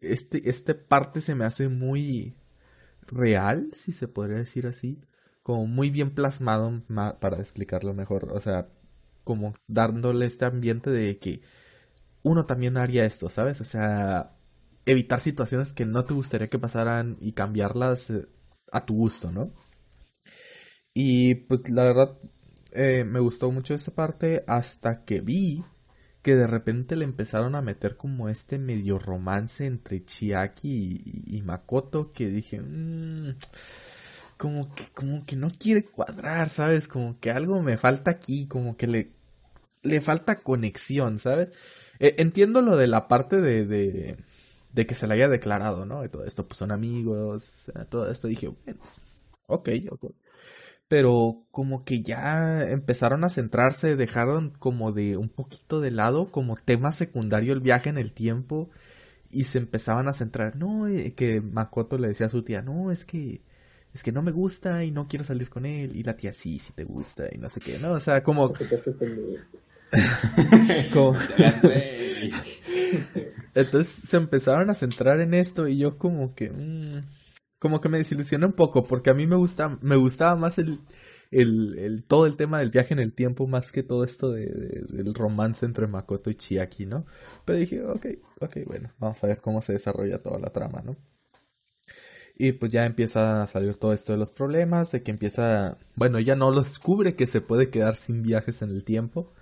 este, 0.00 0.48
este 0.50 0.74
parte 0.74 1.20
se 1.20 1.34
me 1.34 1.44
hace 1.44 1.68
muy 1.68 2.34
real, 3.06 3.70
si 3.74 3.92
se 3.92 4.08
podría 4.08 4.38
decir 4.38 4.66
así. 4.66 5.00
Como 5.42 5.66
muy 5.66 5.90
bien 5.90 6.14
plasmado 6.14 6.82
ma- 6.88 7.18
para 7.20 7.38
explicarlo 7.38 7.94
mejor. 7.94 8.32
O 8.32 8.40
sea, 8.40 8.68
como 9.24 9.54
dándole 9.66 10.26
este 10.26 10.44
ambiente 10.44 10.90
de 10.90 11.18
que 11.18 11.42
uno 12.22 12.46
también 12.46 12.76
haría 12.78 13.04
esto, 13.06 13.28
¿sabes? 13.30 13.60
O 13.60 13.64
sea, 13.64 14.36
evitar 14.86 15.20
situaciones 15.20 15.72
que 15.74 15.86
no 15.86 16.04
te 16.04 16.14
gustaría 16.14 16.48
que 16.48 16.58
pasaran 16.60 17.18
y 17.20 17.32
cambiarlas 17.32 18.10
eh, 18.10 18.28
a 18.72 18.86
tu 18.86 18.94
gusto, 18.96 19.32
¿no? 19.32 19.52
Y 20.94 21.34
pues 21.34 21.68
la 21.70 21.84
verdad 21.84 22.18
eh, 22.72 23.04
me 23.04 23.20
gustó 23.20 23.50
mucho 23.50 23.74
esta 23.74 23.92
parte 23.94 24.44
hasta 24.46 25.04
que 25.04 25.20
vi 25.20 25.64
que 26.22 26.36
de 26.36 26.46
repente 26.46 26.94
le 26.96 27.04
empezaron 27.04 27.54
a 27.56 27.62
meter 27.62 27.96
como 27.96 28.28
este 28.28 28.58
medio 28.58 28.98
romance 28.98 29.66
entre 29.66 30.04
Chiaki 30.04 31.00
y, 31.04 31.36
y 31.38 31.42
Makoto 31.42 32.12
que 32.12 32.26
dije, 32.28 32.60
"Mm, 32.60 33.34
como 34.42 34.74
que, 34.74 34.86
como 34.92 35.24
que 35.24 35.36
no 35.36 35.52
quiere 35.56 35.84
cuadrar, 35.84 36.48
¿sabes? 36.48 36.88
Como 36.88 37.20
que 37.20 37.30
algo 37.30 37.62
me 37.62 37.76
falta 37.76 38.10
aquí, 38.10 38.48
como 38.48 38.76
que 38.76 38.88
le, 38.88 39.12
le 39.82 40.00
falta 40.00 40.34
conexión, 40.34 41.20
¿sabes? 41.20 41.50
Eh, 42.00 42.16
entiendo 42.18 42.60
lo 42.60 42.76
de 42.76 42.88
la 42.88 43.06
parte 43.06 43.40
de, 43.40 43.64
de, 43.66 44.16
de 44.72 44.86
que 44.86 44.96
se 44.96 45.06
le 45.06 45.14
haya 45.14 45.28
declarado, 45.28 45.86
¿no? 45.86 46.04
Y 46.04 46.08
todo 46.08 46.24
esto, 46.24 46.48
pues 46.48 46.58
son 46.58 46.72
amigos, 46.72 47.70
todo 47.88 48.10
esto. 48.10 48.26
Dije, 48.26 48.48
bueno, 48.48 48.80
ok, 49.46 49.68
ok. 49.92 50.06
Pero 50.88 51.46
como 51.52 51.84
que 51.84 52.02
ya 52.02 52.68
empezaron 52.68 53.22
a 53.22 53.30
centrarse, 53.30 53.94
dejaron 53.94 54.50
como 54.58 54.90
de 54.90 55.18
un 55.18 55.28
poquito 55.28 55.80
de 55.80 55.92
lado 55.92 56.32
como 56.32 56.56
tema 56.56 56.90
secundario 56.90 57.52
el 57.52 57.60
viaje 57.60 57.90
en 57.90 57.98
el 57.98 58.12
tiempo 58.12 58.70
y 59.30 59.44
se 59.44 59.58
empezaban 59.58 60.08
a 60.08 60.12
centrar, 60.12 60.56
no, 60.56 60.88
eh, 60.88 61.14
que 61.14 61.40
Makoto 61.40 61.96
le 61.96 62.08
decía 62.08 62.26
a 62.26 62.30
su 62.30 62.42
tía, 62.42 62.60
no, 62.60 62.90
es 62.90 63.04
que 63.04 63.42
es 63.94 64.02
que 64.02 64.12
no 64.12 64.22
me 64.22 64.32
gusta 64.32 64.84
y 64.84 64.90
no 64.90 65.06
quiero 65.06 65.24
salir 65.24 65.50
con 65.50 65.66
él 65.66 65.94
y 65.94 66.02
la 66.02 66.16
tía 66.16 66.32
sí, 66.32 66.58
sí 66.58 66.72
te 66.72 66.84
gusta 66.84 67.24
y 67.32 67.38
no 67.38 67.48
sé 67.48 67.60
qué, 67.60 67.78
¿no? 67.78 67.92
O 67.92 68.00
sea, 68.00 68.22
como 68.22 68.52
como... 70.92 71.16
Entonces 73.54 74.08
se 74.08 74.16
empezaron 74.16 74.70
a 74.70 74.74
centrar 74.74 75.20
en 75.20 75.34
esto 75.34 75.68
y 75.68 75.76
yo 75.76 75.98
como 75.98 76.34
que 76.34 76.50
mm, 76.50 77.02
como 77.58 77.80
que 77.80 77.90
me 77.90 77.98
desilusioné 77.98 78.46
un 78.46 78.54
poco 78.54 78.84
porque 78.84 79.10
a 79.10 79.14
mí 79.14 79.26
me 79.26 79.36
gusta 79.36 79.78
me 79.82 79.96
gustaba 79.96 80.36
más 80.36 80.58
el, 80.58 80.80
el, 81.30 81.78
el 81.78 82.04
todo 82.04 82.26
el 82.26 82.36
tema 82.36 82.60
del 82.60 82.70
viaje 82.70 82.94
en 82.94 83.00
el 83.00 83.14
tiempo 83.14 83.46
más 83.46 83.72
que 83.72 83.82
todo 83.82 84.04
esto 84.04 84.30
de, 84.30 84.46
del 84.88 85.14
romance 85.14 85.66
entre 85.66 85.86
Makoto 85.86 86.30
y 86.30 86.34
Chiaki, 86.34 86.86
¿no? 86.86 87.04
Pero 87.44 87.58
dije, 87.58 87.82
ok, 87.82 88.06
ok, 88.40 88.56
bueno, 88.66 88.90
vamos 88.98 89.22
a 89.22 89.26
ver 89.26 89.40
cómo 89.40 89.60
se 89.60 89.74
desarrolla 89.74 90.22
toda 90.22 90.38
la 90.38 90.50
trama, 90.50 90.80
¿no? 90.82 90.96
Y 92.42 92.50
pues 92.50 92.72
ya 92.72 92.86
empieza 92.86 93.44
a 93.44 93.46
salir 93.46 93.76
todo 93.76 93.92
esto 93.92 94.10
de 94.10 94.18
los 94.18 94.32
problemas, 94.32 94.90
de 94.90 95.04
que 95.04 95.12
empieza, 95.12 95.78
bueno, 95.94 96.18
ella 96.18 96.34
no 96.34 96.50
lo 96.50 96.62
descubre 96.62 97.14
que 97.14 97.28
se 97.28 97.40
puede 97.40 97.70
quedar 97.70 97.94
sin 97.94 98.24
viajes 98.24 98.62
en 98.62 98.70
el 98.70 98.82
tiempo, 98.82 99.32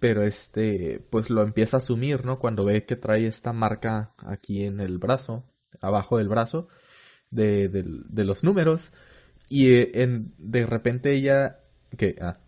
pero 0.00 0.24
este, 0.24 1.06
pues 1.08 1.30
lo 1.30 1.42
empieza 1.44 1.76
a 1.76 1.78
asumir, 1.78 2.24
¿no? 2.24 2.40
Cuando 2.40 2.64
ve 2.64 2.84
que 2.84 2.96
trae 2.96 3.28
esta 3.28 3.52
marca 3.52 4.12
aquí 4.26 4.64
en 4.64 4.80
el 4.80 4.98
brazo, 4.98 5.44
abajo 5.80 6.18
del 6.18 6.28
brazo, 6.28 6.66
de, 7.30 7.68
de, 7.68 8.24
los 8.24 8.42
números, 8.42 8.90
y 9.48 9.74
eh, 9.74 10.02
en, 10.02 10.34
de 10.36 10.66
repente 10.66 11.12
ella, 11.12 11.60
que, 11.96 12.16
ah, 12.20 12.40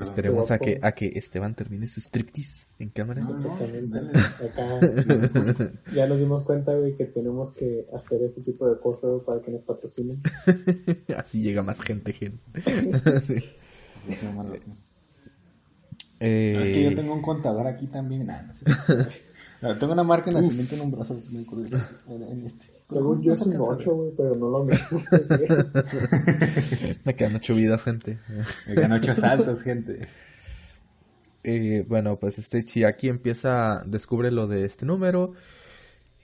esperemos 0.00 0.50
a 0.50 0.58
que, 0.58 0.78
a 0.82 0.92
que 0.92 1.06
Esteban 1.14 1.54
termine 1.54 1.86
su 1.86 2.00
striptease 2.00 2.66
en 2.78 2.90
cámara. 2.90 3.26
Exactamente. 3.30 3.98
Acá 3.98 4.80
ya 5.94 6.06
nos 6.06 6.18
dimos 6.18 6.42
cuenta, 6.42 6.74
güey, 6.74 6.96
que 6.96 7.06
tenemos 7.06 7.52
que 7.52 7.86
hacer 7.94 8.22
ese 8.22 8.40
tipo 8.42 8.68
de 8.68 8.78
cosas 8.78 9.22
para 9.24 9.40
que 9.40 9.50
nos 9.50 9.62
patrocinen. 9.62 10.20
Así 11.16 11.42
llega 11.42 11.62
más 11.62 11.80
gente, 11.80 12.12
gente. 12.12 12.62
sí. 13.26 13.44
Eh... 16.20 16.58
Es 16.62 16.68
que 16.68 16.84
yo 16.84 16.94
tengo 16.94 17.14
un 17.14 17.22
contador 17.22 17.66
aquí 17.66 17.86
también. 17.86 18.28
tengo 19.78 19.92
una 19.92 20.04
marca 20.04 20.30
de 20.30 20.40
nacimiento 20.40 20.74
en 20.74 20.80
un 20.82 20.90
brazo. 20.90 21.20
En 22.08 22.46
este. 22.46 22.79
Según 22.90 23.22
yo 23.22 23.32
es 23.32 23.42
un 23.42 23.56
8, 23.58 23.94
güey, 23.94 24.10
pero 24.16 24.36
no 24.36 24.50
lo 24.50 24.64
mismo. 24.64 25.00
Me 27.04 27.14
quedan 27.14 27.36
8 27.36 27.54
vidas, 27.54 27.84
gente. 27.84 28.18
Me 28.68 28.74
quedan 28.74 28.92
8 28.92 29.14
saltos, 29.14 29.62
gente. 29.62 30.08
Eh, 31.42 31.84
bueno, 31.88 32.18
pues 32.18 32.38
este 32.38 32.64
Chiaki 32.64 33.08
empieza, 33.08 33.82
descubre 33.86 34.30
lo 34.30 34.46
de 34.46 34.64
este 34.64 34.84
número 34.84 35.32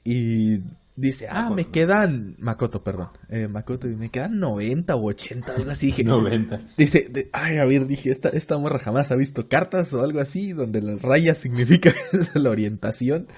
y 0.04 0.62
Dice, 0.96 1.26
ah, 1.28 1.52
me 1.54 1.68
quedan, 1.68 2.36
Makoto, 2.38 2.82
perdón, 2.82 3.10
eh, 3.28 3.48
Makoto, 3.48 3.86
me 3.86 4.08
quedan 4.08 4.40
90 4.40 4.96
o 4.96 5.04
80, 5.04 5.54
algo 5.54 5.70
así. 5.70 5.88
Dije, 5.88 6.04
90. 6.04 6.62
Dice, 6.78 7.28
ay, 7.34 7.58
a 7.58 7.66
ver, 7.66 7.86
dije, 7.86 8.10
esta, 8.10 8.30
esta 8.30 8.56
morra 8.56 8.78
jamás 8.78 9.10
ha 9.10 9.16
visto 9.16 9.46
cartas 9.46 9.92
o 9.92 10.02
algo 10.02 10.20
así, 10.20 10.54
donde 10.54 10.80
las 10.80 11.02
rayas 11.02 11.36
significa 11.36 11.92
la 12.34 12.48
orientación. 12.48 13.28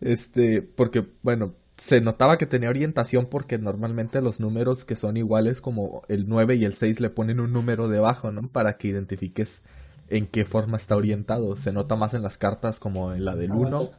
Este, 0.00 0.62
porque, 0.62 1.06
bueno, 1.20 1.54
se 1.78 2.00
notaba 2.00 2.38
que 2.38 2.46
tenía 2.46 2.68
orientación 2.68 3.26
porque 3.26 3.56
normalmente 3.56 4.20
los 4.20 4.40
números 4.40 4.84
que 4.84 4.96
son 4.96 5.16
iguales 5.16 5.60
como 5.60 6.02
el 6.08 6.28
9 6.28 6.56
y 6.56 6.64
el 6.64 6.74
6 6.74 7.00
le 7.00 7.08
ponen 7.08 7.40
un 7.40 7.52
número 7.52 7.88
debajo, 7.88 8.32
¿no? 8.32 8.42
Para 8.48 8.76
que 8.76 8.88
identifiques 8.88 9.62
en 10.08 10.26
qué 10.26 10.44
forma 10.44 10.76
está 10.76 10.96
orientado. 10.96 11.56
Se 11.56 11.72
nota 11.72 11.94
más 11.94 12.14
en 12.14 12.22
las 12.22 12.36
cartas 12.36 12.80
como 12.80 13.12
en 13.12 13.24
la 13.24 13.36
del 13.36 13.52
1 13.52 13.90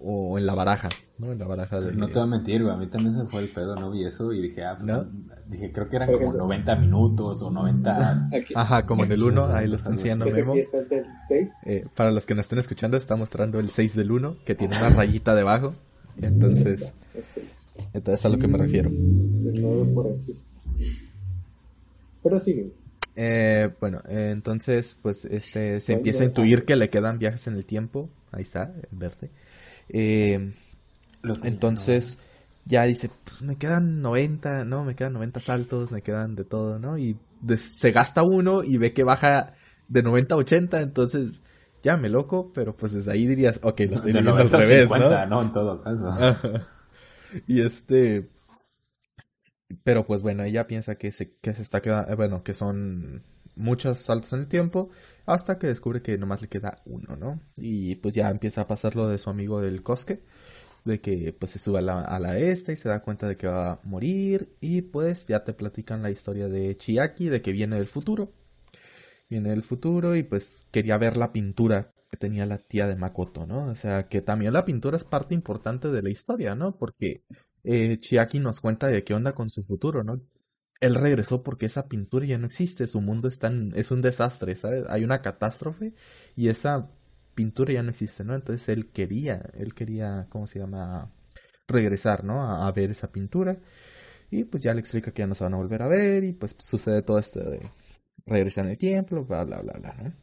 o 0.00 0.38
en 0.38 0.46
la 0.46 0.54
baraja, 0.54 0.88
¿no? 1.18 1.32
En 1.32 1.38
la 1.38 1.46
baraja 1.46 1.80
de... 1.80 1.92
No 1.92 2.06
te 2.06 2.14
voy 2.14 2.22
a 2.22 2.26
mentir. 2.26 2.62
A 2.62 2.76
mí 2.76 2.86
también 2.86 3.14
se 3.14 3.26
fue 3.26 3.42
el 3.42 3.48
pedo, 3.48 3.76
¿no? 3.76 3.90
Vi 3.90 4.04
eso 4.04 4.32
y 4.32 4.40
dije, 4.40 4.64
ah, 4.64 4.78
pues, 4.80 4.90
dije, 5.48 5.72
creo 5.72 5.88
que 5.88 5.96
eran 5.96 6.10
como 6.10 6.32
90 6.32 6.76
minutos 6.76 7.42
o 7.42 7.50
90... 7.50 8.28
Ajá, 8.54 8.86
como 8.86 9.04
en 9.04 9.12
el 9.12 9.22
1, 9.22 9.46
ahí 9.46 9.66
lo 9.66 9.76
está 9.76 9.90
enseñando 9.90 10.24
Memo. 10.24 10.54
Eh, 11.66 11.86
para 11.94 12.10
los 12.10 12.24
que 12.24 12.34
nos 12.34 12.44
estén 12.44 12.60
escuchando, 12.60 12.96
está 12.96 13.16
mostrando 13.16 13.60
el 13.60 13.70
6 13.70 13.96
del 13.96 14.12
1, 14.12 14.36
que 14.46 14.54
tiene 14.54 14.78
una 14.78 14.88
rayita 14.90 15.34
debajo. 15.34 15.74
Entonces... 16.22 16.92
Entonces 17.92 18.24
a 18.24 18.28
lo 18.28 18.38
que 18.38 18.46
me 18.46 18.58
refiero. 18.58 18.90
Pero 22.22 22.38
sigue. 22.38 22.72
Eh, 23.16 23.70
bueno, 23.80 24.00
entonces, 24.08 24.96
pues, 25.00 25.24
este, 25.24 25.80
se 25.80 25.92
empieza 25.94 26.22
a 26.22 26.26
intuir 26.26 26.64
que 26.64 26.76
le 26.76 26.90
quedan 26.90 27.18
viajes 27.18 27.46
en 27.46 27.54
el 27.54 27.66
tiempo. 27.66 28.08
Ahí 28.32 28.42
está, 28.42 28.72
en 28.90 28.98
verde. 28.98 29.30
Eh, 29.88 30.52
entonces, 31.42 32.18
ya 32.64 32.84
dice, 32.84 33.10
pues 33.24 33.42
me 33.42 33.56
quedan 33.56 34.00
90, 34.00 34.64
¿no? 34.64 34.84
Me 34.84 34.94
quedan 34.94 35.14
90 35.14 35.40
saltos, 35.40 35.92
me 35.92 36.02
quedan 36.02 36.36
de 36.36 36.44
todo, 36.44 36.78
¿no? 36.78 36.96
Y 36.98 37.16
se 37.56 37.90
gasta 37.90 38.22
uno 38.22 38.62
y 38.62 38.76
ve 38.76 38.92
que 38.92 39.04
baja 39.04 39.54
de 39.88 40.02
90 40.02 40.34
a 40.34 40.38
80, 40.38 40.80
entonces, 40.80 41.42
ya 41.82 41.96
me 41.96 42.08
loco, 42.08 42.52
pero 42.52 42.76
pues 42.76 42.92
desde 42.92 43.12
ahí 43.12 43.26
dirías, 43.26 43.60
ok, 43.62 43.80
lo 43.88 43.96
estoy 43.96 44.12
leyendo 44.12 44.34
al 44.34 44.50
revés, 44.50 44.88
50, 44.88 45.26
¿no? 45.26 45.42
En 45.42 45.52
todo 45.52 45.82
caso. 45.82 46.10
y 47.46 47.60
este, 47.62 48.28
pero 49.84 50.06
pues 50.06 50.22
bueno, 50.22 50.42
ella 50.42 50.66
piensa 50.66 50.96
que 50.96 51.12
se, 51.12 51.36
que 51.36 51.54
se 51.54 51.62
está 51.62 51.80
quedando, 51.80 52.14
bueno, 52.16 52.42
que 52.42 52.54
son 52.54 53.22
muchos 53.56 53.98
saltos 53.98 54.32
en 54.32 54.40
el 54.40 54.48
tiempo, 54.48 54.90
hasta 55.26 55.58
que 55.58 55.68
descubre 55.68 56.02
que 56.02 56.18
nomás 56.18 56.42
le 56.42 56.48
queda 56.48 56.82
uno, 56.84 57.16
¿no? 57.16 57.40
Y 57.56 57.96
pues 57.96 58.14
ya 58.14 58.30
empieza 58.30 58.62
a 58.62 58.66
pasar 58.66 58.96
lo 58.96 59.08
de 59.08 59.18
su 59.18 59.30
amigo 59.30 59.60
del 59.60 59.82
Cosque, 59.82 60.22
de 60.84 61.00
que 61.00 61.34
pues 61.38 61.52
se 61.52 61.58
sube 61.58 61.78
a 61.78 61.82
la, 61.82 62.00
a 62.00 62.18
la 62.18 62.38
esta 62.38 62.72
y 62.72 62.76
se 62.76 62.88
da 62.88 63.02
cuenta 63.02 63.28
de 63.28 63.36
que 63.36 63.46
va 63.46 63.72
a 63.72 63.80
morir, 63.84 64.56
y 64.60 64.82
pues 64.82 65.26
ya 65.26 65.44
te 65.44 65.52
platican 65.52 66.02
la 66.02 66.10
historia 66.10 66.48
de 66.48 66.76
Chiaki, 66.76 67.28
de 67.28 67.42
que 67.42 67.52
viene 67.52 67.76
del 67.76 67.86
futuro. 67.86 68.32
Viene 69.30 69.50
del 69.50 69.62
futuro 69.62 70.16
y 70.16 70.22
pues 70.22 70.66
quería 70.70 70.98
ver 70.98 71.16
la 71.16 71.32
pintura 71.32 71.92
que 72.10 72.16
tenía 72.16 72.44
la 72.44 72.58
tía 72.58 72.88
de 72.88 72.96
Makoto, 72.96 73.46
¿no? 73.46 73.66
O 73.66 73.74
sea, 73.76 74.08
que 74.08 74.20
también 74.20 74.52
la 74.52 74.64
pintura 74.64 74.96
es 74.96 75.04
parte 75.04 75.34
importante 75.34 75.88
de 75.88 76.02
la 76.02 76.10
historia, 76.10 76.56
¿no? 76.56 76.76
Porque 76.76 77.22
eh, 77.62 77.96
Chiaki 77.98 78.40
nos 78.40 78.60
cuenta 78.60 78.88
de 78.88 79.04
qué 79.04 79.14
onda 79.14 79.32
con 79.32 79.48
su 79.48 79.62
futuro, 79.62 80.02
¿no? 80.02 80.20
Él 80.80 80.94
regresó 80.94 81.42
porque 81.42 81.66
esa 81.66 81.88
pintura 81.88 82.26
ya 82.26 82.38
no 82.38 82.46
existe, 82.46 82.86
su 82.88 83.00
mundo 83.00 83.28
está 83.28 83.52
es 83.74 83.90
un 83.90 84.02
desastre, 84.02 84.56
¿sabes? 84.56 84.84
Hay 84.88 85.04
una 85.04 85.22
catástrofe 85.22 85.94
y 86.36 86.48
esa 86.48 86.90
pintura 87.34 87.72
ya 87.72 87.82
no 87.82 87.90
existe, 87.90 88.24
¿no? 88.24 88.34
Entonces 88.34 88.68
él 88.68 88.90
quería, 88.90 89.42
él 89.54 89.74
quería, 89.74 90.26
¿cómo 90.30 90.46
se 90.46 90.58
llama? 90.58 91.12
Regresar, 91.68 92.24
¿no? 92.24 92.42
A, 92.42 92.72
ver 92.72 92.90
esa 92.90 93.12
pintura. 93.12 93.58
Y 94.30 94.44
pues 94.44 94.62
ya 94.62 94.74
le 94.74 94.80
explica 94.80 95.12
que 95.12 95.22
ya 95.22 95.26
no 95.26 95.34
se 95.34 95.44
van 95.44 95.54
a 95.54 95.58
volver 95.58 95.82
a 95.82 95.88
ver 95.88 96.24
y 96.24 96.32
pues 96.32 96.56
sucede 96.58 97.02
todo 97.02 97.18
esto 97.18 97.40
de 97.40 97.70
regresar 98.26 98.64
en 98.64 98.72
el 98.72 98.78
tiempo, 98.78 99.24
bla, 99.24 99.44
bla, 99.44 99.60
bla, 99.60 99.74
bla, 99.74 99.94
¿no? 100.02 100.14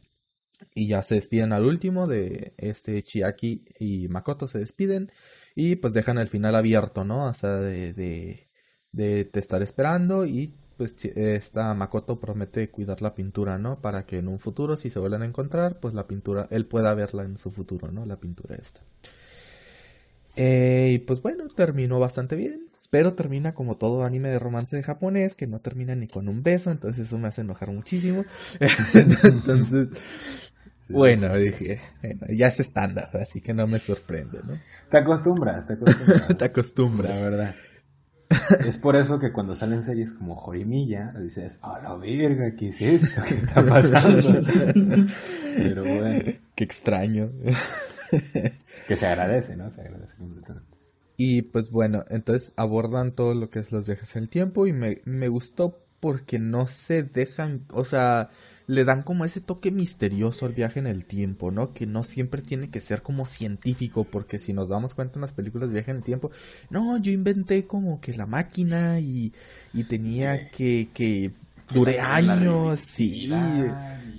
Y 0.74 0.88
ya 0.88 1.02
se 1.02 1.14
despiden 1.16 1.52
al 1.52 1.64
último 1.64 2.06
de 2.06 2.54
este 2.56 3.02
Chiaki 3.02 3.64
y 3.78 4.08
Makoto 4.08 4.48
se 4.48 4.58
despiden 4.58 5.12
y 5.54 5.76
pues 5.76 5.92
dejan 5.92 6.18
el 6.18 6.26
final 6.26 6.56
abierto, 6.56 7.04
¿no? 7.04 7.26
O 7.26 7.34
sea, 7.34 7.56
de, 7.56 7.92
de, 7.92 8.48
de 8.92 9.24
te 9.24 9.38
estar 9.38 9.62
esperando 9.62 10.26
y 10.26 10.52
pues 10.78 10.96
esta 11.04 11.74
Makoto 11.74 12.20
promete 12.20 12.70
cuidar 12.70 13.02
la 13.02 13.14
pintura, 13.14 13.58
¿no? 13.58 13.80
Para 13.80 14.06
que 14.06 14.18
en 14.18 14.28
un 14.28 14.38
futuro, 14.38 14.76
si 14.76 14.90
se 14.90 15.00
vuelven 15.00 15.22
a 15.22 15.26
encontrar, 15.26 15.80
pues 15.80 15.92
la 15.92 16.06
pintura, 16.06 16.46
él 16.50 16.66
pueda 16.66 16.94
verla 16.94 17.24
en 17.24 17.36
su 17.36 17.50
futuro, 17.50 17.90
¿no? 17.90 18.06
La 18.06 18.20
pintura 18.20 18.54
esta. 18.54 18.80
Eh, 20.36 20.92
y 20.92 20.98
pues 21.00 21.20
bueno, 21.20 21.48
terminó 21.48 21.98
bastante 21.98 22.36
bien, 22.36 22.67
pero 22.90 23.14
termina 23.14 23.54
como 23.54 23.76
todo 23.76 24.04
anime 24.04 24.30
de 24.30 24.38
romance 24.38 24.76
de 24.76 24.82
japonés, 24.82 25.34
que 25.34 25.46
no 25.46 25.60
termina 25.60 25.94
ni 25.94 26.08
con 26.08 26.28
un 26.28 26.42
beso, 26.42 26.70
entonces 26.70 27.06
eso 27.06 27.18
me 27.18 27.28
hace 27.28 27.42
enojar 27.42 27.70
muchísimo. 27.70 28.24
entonces, 29.24 29.88
bueno, 30.88 31.34
dije, 31.36 31.80
ya 32.30 32.48
es 32.48 32.60
estándar, 32.60 33.10
así 33.14 33.40
que 33.40 33.52
no 33.52 33.66
me 33.66 33.78
sorprende, 33.78 34.40
¿no? 34.46 34.58
Te 34.90 34.96
acostumbras, 34.96 35.66
te 35.66 35.74
acostumbras. 35.74 36.36
te 36.38 36.44
acostumbras. 36.44 37.16
La 37.16 37.22
verdad. 37.22 37.54
Es 38.66 38.76
por 38.76 38.96
eso 38.96 39.18
que 39.18 39.32
cuando 39.32 39.54
salen 39.54 39.82
series 39.82 40.12
como 40.12 40.34
Jorimilla, 40.36 41.12
dices, 41.12 41.58
oh 41.62 41.78
la 41.82 41.94
verga, 41.96 42.54
¿qué 42.54 42.68
es 42.68 42.80
esto? 42.80 43.22
¿Qué 43.26 43.34
está 43.34 43.64
pasando? 43.64 44.28
Pero 45.56 45.82
bueno. 45.82 46.32
Qué 46.54 46.64
extraño. 46.64 47.30
Que 48.86 48.96
se 48.96 49.06
agradece, 49.06 49.56
¿no? 49.56 49.70
Se 49.70 49.80
agradece 49.80 50.14
completamente. 50.16 50.77
Y 51.20 51.42
pues 51.42 51.70
bueno, 51.72 52.04
entonces 52.10 52.54
abordan 52.56 53.12
todo 53.12 53.34
lo 53.34 53.50
que 53.50 53.58
es 53.58 53.72
los 53.72 53.86
viajes 53.86 54.14
en 54.14 54.22
el 54.22 54.28
tiempo 54.28 54.68
y 54.68 54.72
me, 54.72 55.02
me 55.04 55.26
gustó 55.26 55.84
porque 55.98 56.38
no 56.38 56.68
se 56.68 57.02
dejan, 57.02 57.64
o 57.72 57.84
sea, 57.84 58.30
le 58.68 58.84
dan 58.84 59.02
como 59.02 59.24
ese 59.24 59.40
toque 59.40 59.72
misterioso 59.72 60.46
al 60.46 60.52
viaje 60.52 60.78
en 60.78 60.86
el 60.86 61.06
tiempo, 61.06 61.50
¿no? 61.50 61.72
Que 61.72 61.86
no 61.86 62.04
siempre 62.04 62.40
tiene 62.40 62.70
que 62.70 62.80
ser 62.80 63.02
como 63.02 63.26
científico, 63.26 64.04
porque 64.04 64.38
si 64.38 64.52
nos 64.52 64.68
damos 64.68 64.94
cuenta 64.94 65.16
en 65.16 65.22
las 65.22 65.32
películas 65.32 65.70
de 65.70 65.74
viaje 65.74 65.90
en 65.90 65.96
el 65.96 66.04
tiempo, 66.04 66.30
no, 66.70 66.98
yo 66.98 67.10
inventé 67.10 67.66
como 67.66 68.00
que 68.00 68.14
la 68.14 68.26
máquina 68.26 69.00
y, 69.00 69.32
y 69.74 69.84
tenía 69.84 70.50
que, 70.50 70.90
que 70.94 71.32
duré 71.72 71.98
años, 71.98 72.78
sí. 72.78 73.28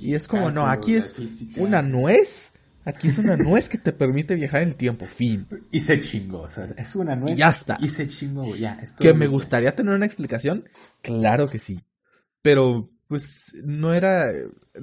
Y 0.02 0.16
es 0.16 0.28
como, 0.28 0.52
no, 0.52 0.68
aquí 0.68 0.96
es 0.96 1.14
una 1.56 1.82
nuez. 1.82 2.52
Aquí 2.86 3.10
es 3.10 3.18
una 3.20 3.36
nuez 3.38 3.70
que 3.70 3.78
te 3.78 3.92
permite 3.94 4.36
viajar 4.36 4.62
en 4.64 4.70
el 4.70 4.76
tiempo, 4.76 5.06
fin. 5.06 5.48
Y 5.72 5.82
se 5.82 6.00
chingó, 6.00 6.42
o 6.42 6.50
sea, 6.50 6.66
es 6.78 6.96
una 6.96 7.16
nuez. 7.16 7.34
Y 7.34 7.38
ya 7.38 7.50
está. 7.50 7.78
Y 7.82 7.90
se 7.90 8.08
chingó, 8.08 8.56
ya. 8.56 8.74
Es 8.82 8.96
todo 8.96 9.04
¿Que 9.04 9.14
me 9.14 9.28
gustaría 9.28 9.76
tener 9.76 9.94
una 9.94 10.06
explicación? 10.06 10.68
Claro 11.02 11.48
que 11.48 11.60
sí. 11.60 11.80
Pero, 12.42 12.90
pues, 13.08 13.54
no 13.64 13.94
era... 13.94 14.28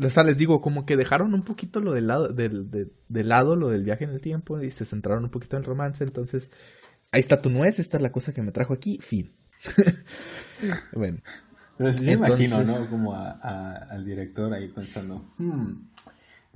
O 0.02 0.08
sea, 0.10 0.24
les 0.24 0.36
digo, 0.36 0.60
como 0.60 0.84
que 0.84 0.96
dejaron 0.96 1.32
un 1.34 1.42
poquito 1.42 1.80
lo 1.80 1.94
del 1.94 2.06
lado, 2.06 2.28
del, 2.28 2.70
de, 2.70 2.92
de 3.08 3.24
lado, 3.24 3.56
lo 3.56 3.70
del 3.70 3.82
viaje 3.84 4.04
en 4.04 4.10
el 4.10 4.20
tiempo, 4.20 4.60
y 4.60 4.70
se 4.70 4.84
centraron 4.84 5.24
un 5.24 5.30
poquito 5.30 5.56
en 5.56 5.62
el 5.62 5.66
romance, 5.66 6.04
entonces... 6.04 6.50
Ahí 7.12 7.20
está 7.20 7.40
tu 7.40 7.50
nuez, 7.50 7.78
esta 7.78 7.96
es 7.96 8.02
la 8.02 8.12
cosa 8.12 8.32
que 8.32 8.42
me 8.42 8.52
trajo 8.52 8.74
aquí, 8.74 8.98
fin. 9.00 9.32
bueno. 10.92 11.18
Entonces- 11.78 12.06
imagino, 12.06 12.62
¿no? 12.64 12.88
Como 12.90 13.14
a- 13.14 13.32
a- 13.42 13.76
al 13.90 14.04
director 14.04 14.52
ahí 14.52 14.68
pensando, 14.68 15.24
hmm, 15.38 15.72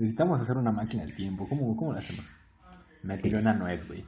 necesitamos 0.01 0.41
hacer 0.41 0.57
una 0.57 0.73
máquina 0.73 1.05
del 1.05 1.15
tiempo, 1.15 1.49
¿cómo, 1.49 1.77
cómo 1.77 1.93
la 1.93 2.01
hacemos? 2.01 2.25
Me 3.03 3.17
tiró 3.19 3.39
una 3.39 3.55
nuez, 3.55 3.87
güey. 3.87 4.05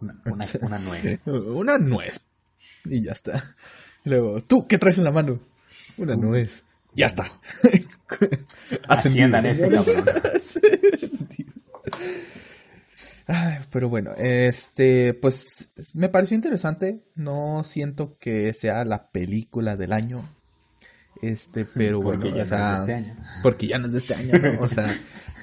Una, 0.00 0.14
una, 0.26 0.44
una 0.62 0.78
nuez. 0.78 1.26
Una 1.26 1.78
nuez. 1.78 2.20
Y 2.84 3.02
ya 3.02 3.12
está. 3.12 3.42
Luego, 4.04 4.40
¿tú 4.40 4.66
qué 4.66 4.78
traes 4.78 4.98
en 4.98 5.04
la 5.04 5.10
mano? 5.10 5.40
Una 5.96 6.16
nuez. 6.16 6.64
Ya 6.94 7.06
está. 7.06 7.26
Asciendan 8.88 9.46
Ascendido. 9.46 9.82
ese 9.82 9.94
cabrón. 9.94 10.06
Ay, 13.26 13.58
pero 13.70 13.88
bueno, 13.88 14.12
este, 14.18 15.14
pues 15.14 15.68
me 15.94 16.10
pareció 16.10 16.34
interesante. 16.34 17.04
No 17.14 17.64
siento 17.64 18.18
que 18.18 18.52
sea 18.52 18.84
la 18.84 19.10
película 19.10 19.76
del 19.76 19.92
año. 19.92 20.22
Este, 21.28 21.64
pero 21.74 22.00
Porque 22.00 22.30
bueno, 22.30 22.36
ya 22.36 22.42
o 22.42 22.46
sea, 22.46 22.58
no 22.58 22.80
es 22.82 22.86
de 22.86 22.92
este 22.94 23.10
año. 23.10 23.16
porque 23.42 23.66
ya 23.66 23.78
no 23.78 23.86
es 23.86 23.92
de 23.92 23.98
este 23.98 24.14
año, 24.14 24.32
¿no? 24.38 24.60
O 24.60 24.68
sea, 24.68 24.86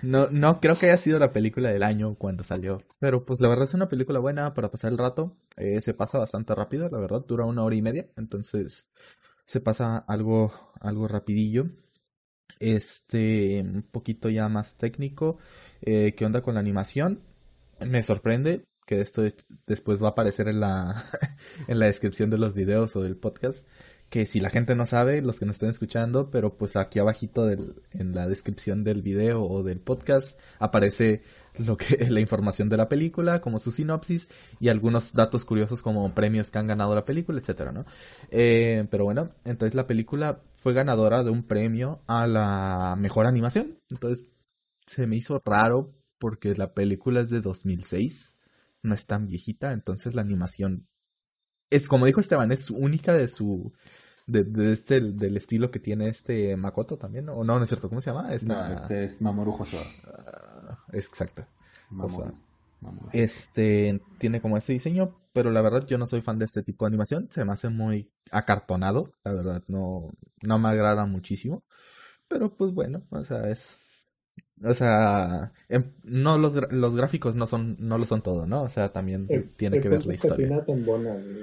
no, 0.03 0.27
no 0.31 0.59
creo 0.59 0.77
que 0.77 0.87
haya 0.87 0.97
sido 0.97 1.19
la 1.19 1.31
película 1.31 1.69
del 1.69 1.83
año 1.83 2.15
cuando 2.15 2.43
salió. 2.43 2.81
Pero 2.99 3.25
pues 3.25 3.39
la 3.39 3.47
verdad 3.49 3.65
es 3.65 3.73
una 3.73 3.89
película 3.89 4.19
buena 4.19 4.53
para 4.53 4.69
pasar 4.71 4.91
el 4.91 4.97
rato. 4.97 5.37
Eh, 5.57 5.81
se 5.81 5.93
pasa 5.93 6.17
bastante 6.17 6.53
rápido, 6.55 6.89
la 6.89 6.97
verdad, 6.99 7.23
dura 7.27 7.45
una 7.45 7.63
hora 7.63 7.75
y 7.75 7.81
media. 7.81 8.07
Entonces, 8.17 8.85
se 9.45 9.59
pasa 9.61 9.97
algo, 9.97 10.51
algo 10.79 11.07
rapidillo. 11.07 11.67
Este, 12.59 13.61
un 13.61 13.83
poquito 13.83 14.29
ya 14.29 14.47
más 14.49 14.75
técnico. 14.77 15.37
Eh, 15.81 16.13
¿qué 16.15 16.25
onda 16.25 16.41
con 16.41 16.53
la 16.55 16.59
animación? 16.59 17.21
Me 17.85 18.03
sorprende 18.03 18.63
que 18.85 19.01
esto 19.01 19.23
es- 19.25 19.35
después 19.67 20.01
va 20.01 20.07
a 20.07 20.11
aparecer 20.11 20.47
en 20.47 20.59
la, 20.59 21.03
en 21.67 21.79
la 21.79 21.85
descripción 21.87 22.29
de 22.29 22.37
los 22.37 22.53
videos 22.53 22.95
o 22.95 23.01
del 23.01 23.17
podcast. 23.17 23.65
Que 24.11 24.27
si 24.27 24.41
la 24.41 24.49
gente 24.49 24.75
no 24.75 24.85
sabe, 24.85 25.21
los 25.21 25.39
que 25.39 25.45
nos 25.45 25.55
estén 25.55 25.69
escuchando, 25.69 26.29
pero 26.29 26.57
pues 26.57 26.75
aquí 26.75 26.99
abajito 26.99 27.49
en 27.49 28.13
la 28.13 28.27
descripción 28.27 28.83
del 28.83 29.01
video 29.01 29.43
o 29.43 29.63
del 29.63 29.79
podcast 29.79 30.37
aparece 30.59 31.23
lo 31.65 31.77
que, 31.77 31.95
la 32.09 32.19
información 32.19 32.67
de 32.67 32.75
la 32.75 32.89
película, 32.89 33.39
como 33.39 33.57
su 33.57 33.71
sinopsis 33.71 34.29
y 34.59 34.67
algunos 34.67 35.13
datos 35.13 35.45
curiosos 35.45 35.81
como 35.81 36.13
premios 36.13 36.51
que 36.51 36.59
han 36.59 36.67
ganado 36.67 36.93
la 36.93 37.05
película, 37.05 37.39
etcétera, 37.39 37.71
¿no? 37.71 37.85
Eh, 38.29 38.85
pero 38.91 39.05
bueno, 39.05 39.31
entonces 39.45 39.75
la 39.75 39.87
película 39.87 40.41
fue 40.53 40.73
ganadora 40.73 41.23
de 41.23 41.31
un 41.31 41.43
premio 41.43 42.01
a 42.05 42.27
la 42.27 42.95
mejor 42.97 43.25
animación. 43.27 43.79
Entonces 43.89 44.29
se 44.85 45.07
me 45.07 45.15
hizo 45.15 45.41
raro 45.45 45.95
porque 46.19 46.53
la 46.55 46.73
película 46.73 47.21
es 47.21 47.29
de 47.29 47.39
2006, 47.39 48.35
no 48.83 48.93
es 48.93 49.05
tan 49.05 49.25
viejita, 49.25 49.71
entonces 49.71 50.15
la 50.15 50.21
animación 50.21 50.89
es 51.71 51.87
como 51.87 52.05
dijo 52.05 52.19
Esteban, 52.19 52.51
es 52.51 52.69
única 52.69 53.13
de 53.13 53.27
su 53.27 53.73
de, 54.31 54.43
de 54.43 54.71
este 54.71 55.01
del 55.01 55.37
estilo 55.37 55.71
que 55.71 55.79
tiene 55.79 56.07
este 56.07 56.55
Makoto 56.55 56.97
también, 56.97 57.25
¿no? 57.25 57.43
No, 57.43 57.57
no 57.57 57.63
es 57.63 57.69
cierto, 57.69 57.89
¿cómo 57.89 58.01
se 58.01 58.11
llama? 58.11 58.29
No, 58.43 58.65
este 58.65 59.03
es 59.03 59.21
Mamoru 59.21 59.51
Hosoda. 59.51 59.83
es 60.91 61.07
exacto. 61.07 61.45
Mamoru. 61.89 62.13
Hosoda. 62.13 62.33
Mamoru. 62.79 63.09
Este 63.13 64.01
tiene 64.17 64.41
como 64.41 64.57
ese 64.57 64.73
diseño, 64.73 65.19
pero 65.33 65.51
la 65.51 65.61
verdad 65.61 65.85
yo 65.85 65.97
no 65.97 66.05
soy 66.05 66.21
fan 66.21 66.39
de 66.39 66.45
este 66.45 66.63
tipo 66.63 66.85
de 66.85 66.89
animación, 66.89 67.27
se 67.29 67.45
me 67.45 67.51
hace 67.51 67.69
muy 67.69 68.11
acartonado, 68.31 69.13
la 69.23 69.33
verdad 69.33 69.63
no 69.67 70.09
no 70.41 70.59
me 70.59 70.69
agrada 70.69 71.05
muchísimo, 71.05 71.63
pero 72.27 72.55
pues 72.55 72.73
bueno, 72.73 73.03
o 73.09 73.23
sea, 73.23 73.49
es 73.49 73.77
o 74.63 74.73
sea, 74.73 75.51
em- 75.69 75.91
no 76.03 76.37
los, 76.37 76.53
los 76.71 76.95
gráficos 76.95 77.35
no 77.35 77.47
son 77.47 77.75
no 77.79 77.97
lo 77.97 78.05
son 78.05 78.21
todo, 78.21 78.45
¿no? 78.47 78.63
O 78.63 78.69
sea, 78.69 78.91
también 78.91 79.25
El- 79.29 79.49
tiene 79.51 79.77
el 79.77 79.83
que 79.83 79.89
ver 79.89 80.05
la 80.05 80.13
historia. 80.13 80.47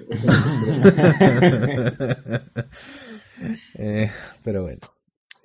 Eh, 3.75 4.11
pero 4.43 4.62
bueno. 4.62 4.81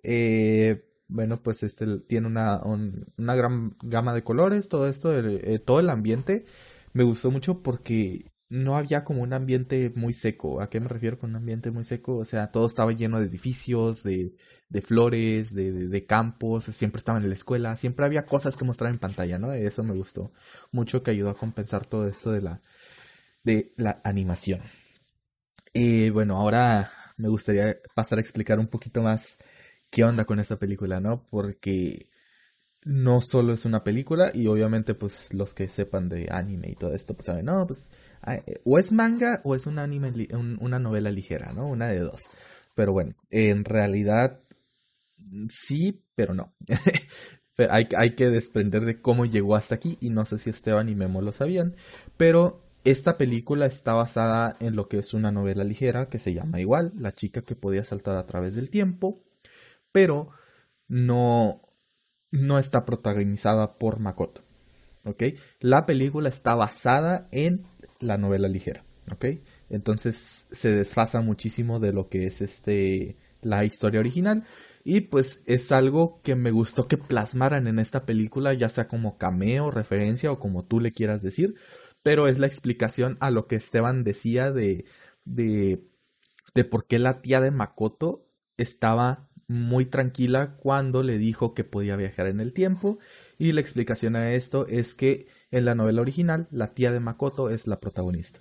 Eh, 0.03 0.83
bueno, 1.07 1.41
pues 1.41 1.63
este 1.63 1.99
tiene 1.99 2.27
una, 2.27 2.61
un- 2.63 3.05
una 3.17 3.35
gran 3.35 3.75
gama 3.83 4.13
de 4.13 4.23
colores, 4.23 4.67
todo 4.67 4.87
esto, 4.87 5.13
el- 5.17 5.41
eh, 5.43 5.59
todo 5.59 5.79
el 5.79 5.89
ambiente 5.89 6.45
me 6.93 7.03
gustó 7.03 7.31
mucho 7.31 7.61
porque 7.61 8.31
no 8.49 8.77
había 8.77 9.03
como 9.03 9.21
un 9.21 9.33
ambiente 9.33 9.91
muy 9.95 10.13
seco. 10.13 10.61
¿A 10.61 10.69
qué 10.69 10.79
me 10.79 10.87
refiero 10.87 11.17
con 11.19 11.31
un 11.31 11.37
ambiente 11.37 11.71
muy 11.71 11.83
seco? 11.83 12.17
O 12.17 12.25
sea, 12.25 12.51
todo 12.51 12.67
estaba 12.67 12.91
lleno 12.91 13.19
de 13.19 13.27
edificios, 13.27 14.03
de, 14.03 14.35
de 14.69 14.81
flores, 14.81 15.53
de, 15.53 15.71
de, 15.71 16.05
campos, 16.05 16.65
siempre 16.65 16.99
estaban 16.99 17.23
en 17.23 17.29
la 17.29 17.35
escuela, 17.35 17.75
siempre 17.75 18.05
había 18.05 18.25
cosas 18.25 18.55
que 18.55 18.65
mostrar 18.65 18.91
en 18.91 18.99
pantalla, 18.99 19.39
¿no? 19.39 19.53
Eso 19.53 19.83
me 19.83 19.95
gustó 19.95 20.31
mucho 20.71 21.03
que 21.03 21.11
ayudó 21.11 21.29
a 21.31 21.37
compensar 21.37 21.85
todo 21.85 22.07
esto 22.07 22.31
de 22.31 22.41
la, 22.41 22.61
de 23.43 23.73
la 23.77 24.01
animación. 24.03 24.61
Y 25.73 26.09
bueno, 26.11 26.37
ahora 26.37 26.91
me 27.17 27.29
gustaría 27.29 27.77
pasar 27.95 28.17
a 28.19 28.21
explicar 28.21 28.59
un 28.59 28.67
poquito 28.67 29.01
más 29.01 29.37
qué 29.89 30.03
onda 30.03 30.25
con 30.25 30.39
esta 30.39 30.57
película, 30.57 30.99
¿no? 30.99 31.25
Porque 31.29 32.09
no 32.85 33.21
solo 33.21 33.53
es 33.53 33.65
una 33.65 33.83
película 33.83 34.31
y 34.33 34.47
obviamente 34.47 34.93
pues 34.95 35.33
los 35.33 35.53
que 35.53 35.69
sepan 35.69 36.09
de 36.09 36.27
anime 36.31 36.69
y 36.71 36.75
todo 36.75 36.93
esto 36.93 37.13
pues 37.15 37.27
saben, 37.27 37.45
no, 37.45 37.65
pues 37.67 37.89
eh, 38.27 38.61
o 38.65 38.77
es 38.79 38.91
manga 38.91 39.41
o 39.43 39.55
es 39.55 39.65
un 39.67 39.79
anime, 39.79 40.11
un- 40.33 40.57
una 40.61 40.79
novela 40.79 41.11
ligera, 41.11 41.53
¿no? 41.53 41.67
Una 41.67 41.87
de 41.87 41.99
dos. 41.99 42.21
Pero 42.75 42.91
bueno, 42.93 43.15
en 43.29 43.65
realidad 43.65 44.39
sí, 45.49 46.03
pero 46.15 46.33
no. 46.33 46.53
Hay, 47.69 47.87
hay 47.95 48.15
que 48.15 48.29
desprender 48.29 48.83
de 48.83 48.99
cómo 48.99 49.25
llegó 49.25 49.55
hasta 49.55 49.75
aquí 49.75 49.99
y 50.01 50.09
no 50.09 50.25
sé 50.25 50.39
si 50.39 50.49
Esteban 50.49 50.89
y 50.89 50.95
Memo 50.95 51.21
lo 51.21 51.31
sabían, 51.31 51.75
pero 52.17 52.63
esta 52.83 53.15
película 53.15 53.67
está 53.67 53.93
basada 53.93 54.57
en 54.59 54.75
lo 54.75 54.87
que 54.89 54.97
es 54.97 55.13
una 55.13 55.31
novela 55.31 55.63
ligera 55.63 56.09
que 56.09 56.17
se 56.17 56.33
llama 56.33 56.59
igual, 56.61 56.93
La 56.97 57.11
chica 57.11 57.43
que 57.43 57.55
podía 57.55 57.85
saltar 57.85 58.17
a 58.17 58.25
través 58.25 58.55
del 58.55 58.71
tiempo, 58.71 59.21
pero 59.91 60.29
no, 60.87 61.61
no 62.33 62.57
está 62.57 62.83
protagonizada 62.83 63.77
por 63.77 63.99
Makoto. 63.99 64.41
¿Ok? 65.05 65.23
La 65.59 65.85
película 65.85 66.29
está 66.29 66.55
basada 66.55 67.27
en 67.31 67.65
la 67.99 68.17
novela 68.17 68.47
ligera. 68.47 68.83
¿Ok? 69.11 69.25
Entonces 69.69 70.47
se 70.51 70.71
desfasa 70.71 71.21
muchísimo 71.21 71.79
de 71.79 71.93
lo 71.93 72.09
que 72.09 72.25
es 72.25 72.41
este 72.41 73.17
la 73.41 73.65
historia 73.65 73.99
original. 73.99 74.45
Y 74.83 75.01
pues 75.01 75.41
es 75.45 75.71
algo 75.71 76.21
que 76.23 76.35
me 76.35 76.49
gustó 76.49 76.87
que 76.87 76.97
plasmaran 76.97 77.67
en 77.67 77.77
esta 77.77 78.05
película, 78.05 78.53
ya 78.53 78.67
sea 78.67 78.87
como 78.87 79.17
cameo, 79.17 79.69
referencia 79.69 80.31
o 80.31 80.39
como 80.39 80.65
tú 80.65 80.79
le 80.79 80.91
quieras 80.91 81.21
decir. 81.21 81.55
Pero 82.01 82.27
es 82.27 82.39
la 82.39 82.47
explicación 82.47 83.17
a 83.19 83.29
lo 83.29 83.45
que 83.47 83.57
Esteban 83.57 84.03
decía 84.03 84.51
de, 84.51 84.85
de, 85.23 85.87
de 86.55 86.63
por 86.65 86.87
qué 86.87 86.97
la 86.97 87.21
tía 87.21 87.39
de 87.41 87.51
Makoto 87.51 88.25
estaba 88.57 89.29
muy 89.47 89.85
tranquila 89.85 90.55
cuando 90.57 91.03
le 91.03 91.17
dijo 91.17 91.53
que 91.53 91.63
podía 91.63 91.95
viajar 91.95 92.27
en 92.27 92.39
el 92.39 92.53
tiempo. 92.53 92.99
Y 93.37 93.51
la 93.51 93.61
explicación 93.61 94.15
a 94.15 94.33
esto 94.33 94.67
es 94.67 94.95
que 94.95 95.27
en 95.51 95.65
la 95.65 95.75
novela 95.75 96.01
original, 96.01 96.47
la 96.51 96.73
tía 96.73 96.91
de 96.91 96.99
Makoto 96.99 97.49
es 97.49 97.67
la 97.67 97.79
protagonista. 97.79 98.39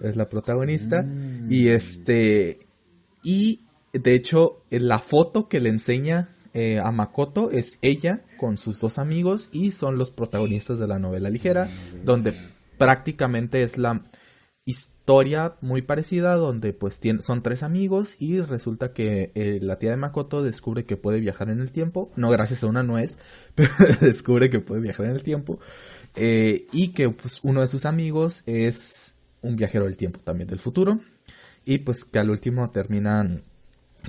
Es 0.00 0.16
la 0.16 0.28
protagonista. 0.28 1.06
Y 1.48 1.68
este. 1.68 2.58
Y 3.22 3.66
de 3.92 4.14
hecho, 4.14 4.62
la 4.70 4.98
foto 4.98 5.48
que 5.48 5.60
le 5.60 5.70
enseña 5.70 6.28
eh, 6.52 6.78
a 6.78 6.92
Makoto 6.92 7.50
es 7.50 7.78
ella 7.82 8.22
con 8.36 8.58
sus 8.58 8.80
dos 8.80 8.98
amigos 8.98 9.48
y 9.52 9.72
son 9.72 9.98
los 9.98 10.10
protagonistas 10.10 10.78
de 10.78 10.86
la 10.86 10.98
novela 10.98 11.30
ligera, 11.30 11.68
donde 12.04 12.32
prácticamente 12.78 13.62
es 13.62 13.76
la 13.78 14.02
historia 14.66 15.56
muy 15.60 15.82
parecida 15.82 16.34
donde 16.36 16.72
pues 16.72 17.00
tien- 17.00 17.20
son 17.20 17.42
tres 17.42 17.62
amigos 17.62 18.16
y 18.18 18.40
resulta 18.40 18.92
que 18.92 19.30
eh, 19.34 19.58
la 19.60 19.78
tía 19.78 19.90
de 19.90 19.96
Makoto 19.96 20.42
descubre 20.42 20.84
que 20.84 20.96
puede 20.96 21.20
viajar 21.20 21.50
en 21.50 21.60
el 21.60 21.70
tiempo, 21.72 22.10
no 22.16 22.30
gracias 22.30 22.64
a 22.64 22.68
una 22.68 22.82
nuez, 22.82 23.18
pero 23.54 23.70
descubre 24.00 24.48
que 24.50 24.60
puede 24.60 24.80
viajar 24.80 25.06
en 25.06 25.12
el 25.12 25.22
tiempo 25.22 25.58
eh, 26.16 26.66
y 26.72 26.88
que 26.88 27.10
pues 27.10 27.40
uno 27.42 27.60
de 27.60 27.66
sus 27.66 27.84
amigos 27.84 28.42
es 28.46 29.14
un 29.42 29.56
viajero 29.56 29.84
del 29.84 29.96
tiempo 29.98 30.20
también 30.20 30.48
del 30.48 30.58
futuro 30.58 31.00
y 31.66 31.78
pues 31.78 32.04
que 32.04 32.18
al 32.18 32.30
último 32.30 32.70
terminan 32.70 33.42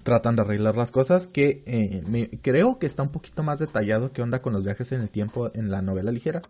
tratan 0.04 0.36
de 0.36 0.42
arreglar 0.42 0.76
las 0.76 0.92
cosas 0.92 1.28
que 1.28 1.64
eh, 1.66 2.04
me, 2.08 2.30
creo 2.42 2.80
que 2.80 2.86
está 2.86 3.04
un 3.04 3.12
poquito 3.12 3.44
más 3.44 3.60
detallado 3.60 4.12
que 4.12 4.22
onda 4.22 4.42
con 4.42 4.54
los 4.54 4.64
viajes 4.64 4.92
en 4.92 5.02
el 5.02 5.10
tiempo 5.10 5.52
en 5.54 5.70
la 5.70 5.82
novela 5.82 6.12
ligera. 6.12 6.42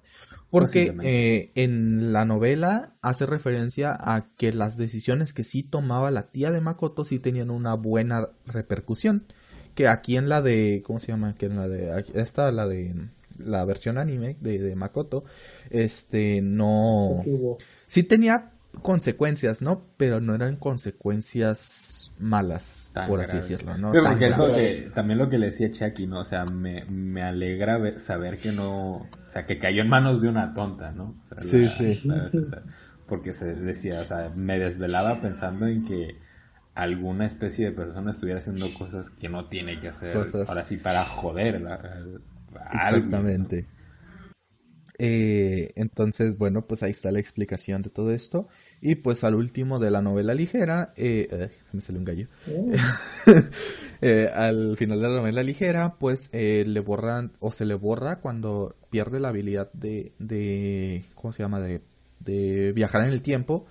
Porque 0.50 0.96
eh, 1.04 1.52
en 1.56 2.14
la 2.14 2.24
novela 2.24 2.96
hace 3.02 3.26
referencia 3.26 3.98
a 4.00 4.28
que 4.38 4.54
las 4.54 4.78
decisiones 4.78 5.34
que 5.34 5.44
sí 5.44 5.64
tomaba 5.64 6.12
la 6.12 6.28
tía 6.28 6.52
de 6.52 6.62
Makoto 6.62 7.04
sí 7.04 7.20
tenían 7.20 7.50
una 7.50 7.74
buena 7.74 8.30
repercusión. 8.46 9.26
Que 9.74 9.90
aquí 9.90 10.16
en 10.16 10.30
la 10.30 10.42
de 10.42 10.82
cómo 10.86 11.00
se 11.00 11.08
llama 11.08 11.36
que 11.36 11.48
en 11.48 11.58
la 11.58 11.68
de 11.68 12.06
esta 12.14 12.50
la 12.52 12.68
de 12.68 12.96
la 13.38 13.66
versión 13.66 13.98
anime 13.98 14.38
de, 14.40 14.58
de 14.60 14.76
Makoto 14.78 15.26
este 15.70 16.42
no 16.42 17.22
sí 17.86 18.04
tenía 18.04 18.55
consecuencias, 18.82 19.62
¿no? 19.62 19.86
Pero 19.98 20.22
no 20.22 20.36
eran 20.36 20.58
consecuencias 20.58 22.14
malas, 22.20 22.92
por 23.08 23.22
así 23.22 23.38
decirlo, 23.38 23.78
¿no? 23.78 23.92
también 24.94 25.20
lo 25.20 25.30
que 25.30 25.38
le 25.38 25.48
decía 25.48 25.72
Chucky, 25.72 26.08
¿no? 26.08 26.22
O 26.22 26.26
sea, 26.26 26.46
me, 26.46 26.86
me 26.86 27.22
alegra 27.22 27.98
saber 27.98 28.38
que 28.38 28.52
no, 28.52 28.96
o 28.96 29.10
sea, 29.28 29.46
que 29.46 29.58
cayó 29.58 29.82
en 29.82 29.90
manos 29.90 30.22
de 30.22 30.30
una 30.30 30.54
tonta, 30.54 30.92
¿no? 30.92 31.16
sí, 31.38 31.68
sí. 31.68 32.02
porque 33.08 33.34
se 33.34 33.54
decía, 33.54 34.02
o 34.02 34.06
sea, 34.06 34.32
me 34.36 34.58
desvelaba 34.58 35.22
pensando 35.22 35.68
en 35.68 35.86
que 35.86 36.18
alguna 36.74 37.26
especie 37.26 37.66
de 37.66 37.72
persona 37.72 38.12
estuviera 38.12 38.40
haciendo 38.40 38.72
cosas 38.74 39.10
que 39.10 39.30
no 39.30 39.48
tiene 39.48 39.80
que 39.80 39.90
hacer, 39.90 40.18
ahora 40.48 40.64
sí, 40.64 40.78
para 40.78 41.06
joder. 41.06 41.64
Exactamente. 42.74 43.68
Eh, 44.98 45.72
entonces, 45.76 46.38
bueno, 46.38 46.68
pues 46.68 46.84
ahí 46.84 46.92
está 46.92 47.12
la 47.12 47.20
explicación 47.20 47.82
de 47.82 47.90
todo 47.90 48.12
esto. 48.12 48.48
Y 48.88 48.94
pues 48.94 49.24
al 49.24 49.34
último 49.34 49.80
de 49.80 49.90
la 49.90 50.04
novela 50.04 50.36
ligera, 50.36 50.94
eh, 50.96 51.50
me 51.72 51.82
salió 51.82 51.98
un 51.98 52.06
gallo. 52.06 52.28
Oh. 52.48 52.72
Eh, 54.02 54.30
al 54.32 54.76
final 54.78 55.00
de 55.00 55.08
la 55.08 55.16
novela 55.16 55.42
ligera, 55.42 55.96
pues 55.98 56.30
eh, 56.34 56.66
le 56.68 56.82
borran 56.82 57.32
o 57.40 57.50
se 57.50 57.66
le 57.66 57.76
borra 57.76 58.20
cuando 58.20 58.76
pierde 58.90 59.22
la 59.22 59.30
habilidad 59.30 59.72
de, 59.72 60.12
de 60.20 61.06
¿cómo 61.16 61.32
se 61.32 61.42
llama? 61.42 61.62
De, 61.62 61.82
de 62.20 62.74
viajar 62.74 63.06
en 63.06 63.14
el 63.14 63.22
tiempo 63.22 63.66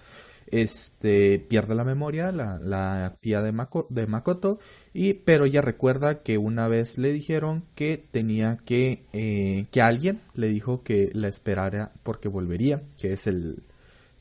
este 0.46 1.38
pierde 1.38 1.74
la 1.74 1.84
memoria 1.84 2.30
la, 2.32 2.58
la 2.58 3.16
tía 3.20 3.40
de, 3.40 3.52
de 3.88 4.06
Makoto 4.06 4.58
y 4.92 5.14
pero 5.14 5.46
ella 5.46 5.60
recuerda 5.62 6.22
que 6.22 6.38
una 6.38 6.68
vez 6.68 6.98
le 6.98 7.12
dijeron 7.12 7.64
que 7.74 8.02
tenía 8.10 8.58
que 8.64 9.04
eh, 9.12 9.66
que 9.70 9.82
alguien 9.82 10.20
le 10.34 10.48
dijo 10.48 10.82
que 10.82 11.10
la 11.14 11.28
esperara 11.28 11.92
porque 12.02 12.28
volvería 12.28 12.82
que 12.98 13.12
es 13.12 13.26
el 13.26 13.62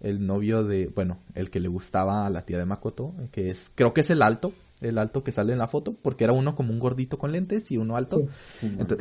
el 0.03 0.25
novio 0.25 0.63
de 0.63 0.87
bueno 0.87 1.19
el 1.33 1.49
que 1.49 1.59
le 1.59 1.67
gustaba 1.67 2.25
a 2.25 2.29
la 2.29 2.45
tía 2.45 2.59
de 2.59 2.65
Makoto 2.65 3.15
que 3.31 3.49
es 3.49 3.71
creo 3.73 3.93
que 3.93 4.01
es 4.01 4.09
el 4.11 4.21
alto 4.21 4.53
el 4.81 4.97
alto 4.97 5.23
que 5.23 5.31
sale 5.31 5.53
en 5.53 5.59
la 5.59 5.67
foto 5.67 5.93
porque 5.93 6.25
era 6.25 6.33
uno 6.33 6.55
como 6.55 6.71
un 6.71 6.79
gordito 6.79 7.17
con 7.17 7.31
lentes 7.31 7.71
y 7.71 7.77
uno 7.77 7.95
alto 7.95 8.27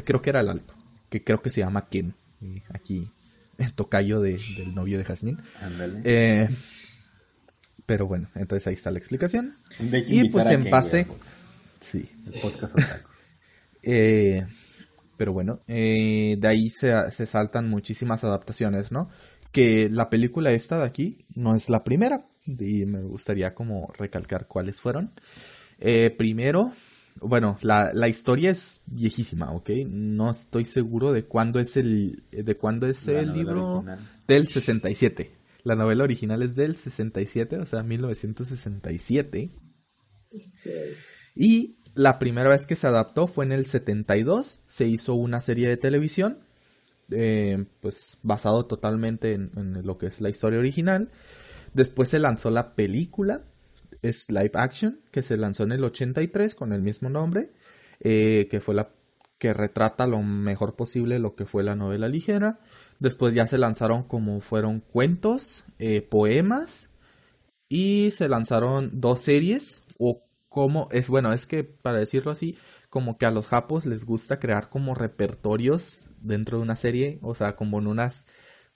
creo 0.05 0.23
que 0.23 0.31
era 0.31 0.41
el 0.41 0.49
alto 0.49 0.75
que 1.11 1.23
creo 1.23 1.43
que 1.43 1.51
se 1.51 1.61
llama 1.61 1.89
Ken 1.89 2.15
aquí 2.73 3.11
el 3.59 3.75
tocayo 3.75 4.21
de, 4.21 4.41
del 4.57 4.75
novio 4.75 4.97
de 4.97 5.05
Jasmine 5.05 5.39
eh, 6.05 6.49
pero 7.87 8.07
bueno, 8.07 8.29
entonces 8.35 8.67
ahí 8.69 8.75
está 8.75 8.91
la 8.91 8.99
explicación. 8.99 9.57
Y 9.79 10.29
pues 10.29 10.47
en 10.47 10.71
base... 10.71 11.07
Sí. 11.81 12.09
El 12.27 12.41
podcast 12.41 12.79
eh, 13.83 14.47
pero 15.17 15.33
bueno, 15.33 15.61
eh, 15.67 16.37
de 16.39 16.49
ahí 16.49 16.71
se, 16.71 16.93
se, 17.11 17.27
saltan 17.27 17.69
muchísimas 17.69 18.23
adaptaciones, 18.25 18.93
¿no? 18.93 19.11
Que 19.53 19.89
la 19.91 20.11
película 20.11 20.51
esta 20.53 20.79
de 20.79 20.85
aquí 20.85 21.27
no 21.35 21.55
es 21.55 21.71
la 21.71 21.85
primera. 21.85 22.27
Y 22.47 22.87
me 22.87 23.03
gustaría 23.03 23.55
como 23.55 23.93
recalcar 23.97 24.49
cuáles 24.49 24.81
fueron. 24.81 25.13
Eh, 25.79 26.11
primero, 26.11 26.73
bueno, 27.21 27.59
la, 27.63 27.93
la, 27.93 28.09
historia 28.09 28.51
es 28.51 28.81
viejísima, 28.87 29.53
¿ok? 29.53 29.71
No 29.87 30.31
estoy 30.31 30.65
seguro 30.65 31.13
de 31.13 31.25
cuándo 31.25 31.61
es 31.61 31.77
el, 31.77 32.25
de 32.31 32.57
cuándo 32.57 32.87
es 32.87 33.07
el 33.09 33.33
libro 33.33 33.77
original. 33.79 33.99
del 34.27 34.49
67. 34.49 35.31
La 35.65 35.77
novela 35.77 36.05
original 36.05 36.43
es 36.43 36.57
del 36.57 36.77
67, 36.77 37.59
o 37.59 37.67
sea, 37.67 37.83
1967. 37.83 39.51
Y 41.35 41.77
la 41.95 42.19
primera 42.19 42.51
vez 42.51 42.67
que 42.67 42.77
se 42.77 42.87
adaptó 42.87 43.27
fue 43.27 43.45
en 43.45 43.53
el 43.53 43.67
72. 43.67 44.61
Se 44.67 44.87
hizo 44.87 45.15
una 45.15 45.41
serie 45.41 45.69
de 45.69 45.77
televisión, 45.77 46.41
eh, 47.15 47.65
pues 47.81 48.19
basado 48.23 48.67
totalmente 48.67 49.35
en, 49.35 49.83
lo 49.85 49.99
que 49.99 50.07
es 50.07 50.21
la 50.21 50.29
historia 50.29 50.59
original. 50.59 51.11
Después 51.75 52.09
se 52.09 52.19
lanzó 52.19 52.51
la 52.51 52.75
película, 52.75 53.43
es 54.03 54.31
live 54.31 54.53
action, 54.55 55.01
que 55.11 55.23
se 55.23 55.37
lanzó 55.37 55.63
en 55.63 55.73
el 55.73 55.85
83 55.85 56.55
con 56.55 56.73
el 56.73 56.83
mismo 56.83 57.09
nombre, 57.09 57.53
eh, 58.01 58.49
que 58.51 58.61
fue 58.61 58.75
la 58.75 58.91
que 59.39 59.53
retrata 59.53 60.07
lo 60.07 60.23
mejor 60.23 60.77
posible 60.77 61.19
lo 61.19 61.35
que 61.35 61.47
fue 61.47 61.65
la 61.65 61.75
novela 61.75 62.09
ligera. 62.09 62.61
Después 63.01 63.35
ya 63.35 63.47
se 63.49 63.59
lanzaron 63.59 64.05
como 64.05 64.41
fueron 64.41 64.79
cuentos, 64.79 65.65
eh, 65.81 66.01
poemas 66.01 66.91
y 67.69 68.11
se 68.13 68.29
lanzaron 68.29 69.01
dos 69.01 69.21
series 69.21 69.83
o 69.99 70.23
como 70.49 70.89
es 70.93 71.09
bueno, 71.09 71.33
es 71.33 71.47
que 71.47 71.65
para 71.65 71.99
decirlo 71.99 72.31
así, 72.31 72.57
como 72.93 73.17
que 73.17 73.25
a 73.25 73.31
los 73.31 73.47
japos 73.47 73.87
les 73.87 74.05
gusta 74.05 74.39
crear 74.39 74.69
como 74.69 74.95
repertorios 74.95 76.11
dentro 76.21 76.59
de 76.59 76.65
una 76.65 76.77
serie, 76.77 77.19
o 77.23 77.35
sea, 77.35 77.57
como 77.57 77.79
en 77.79 77.87
unas 77.87 78.27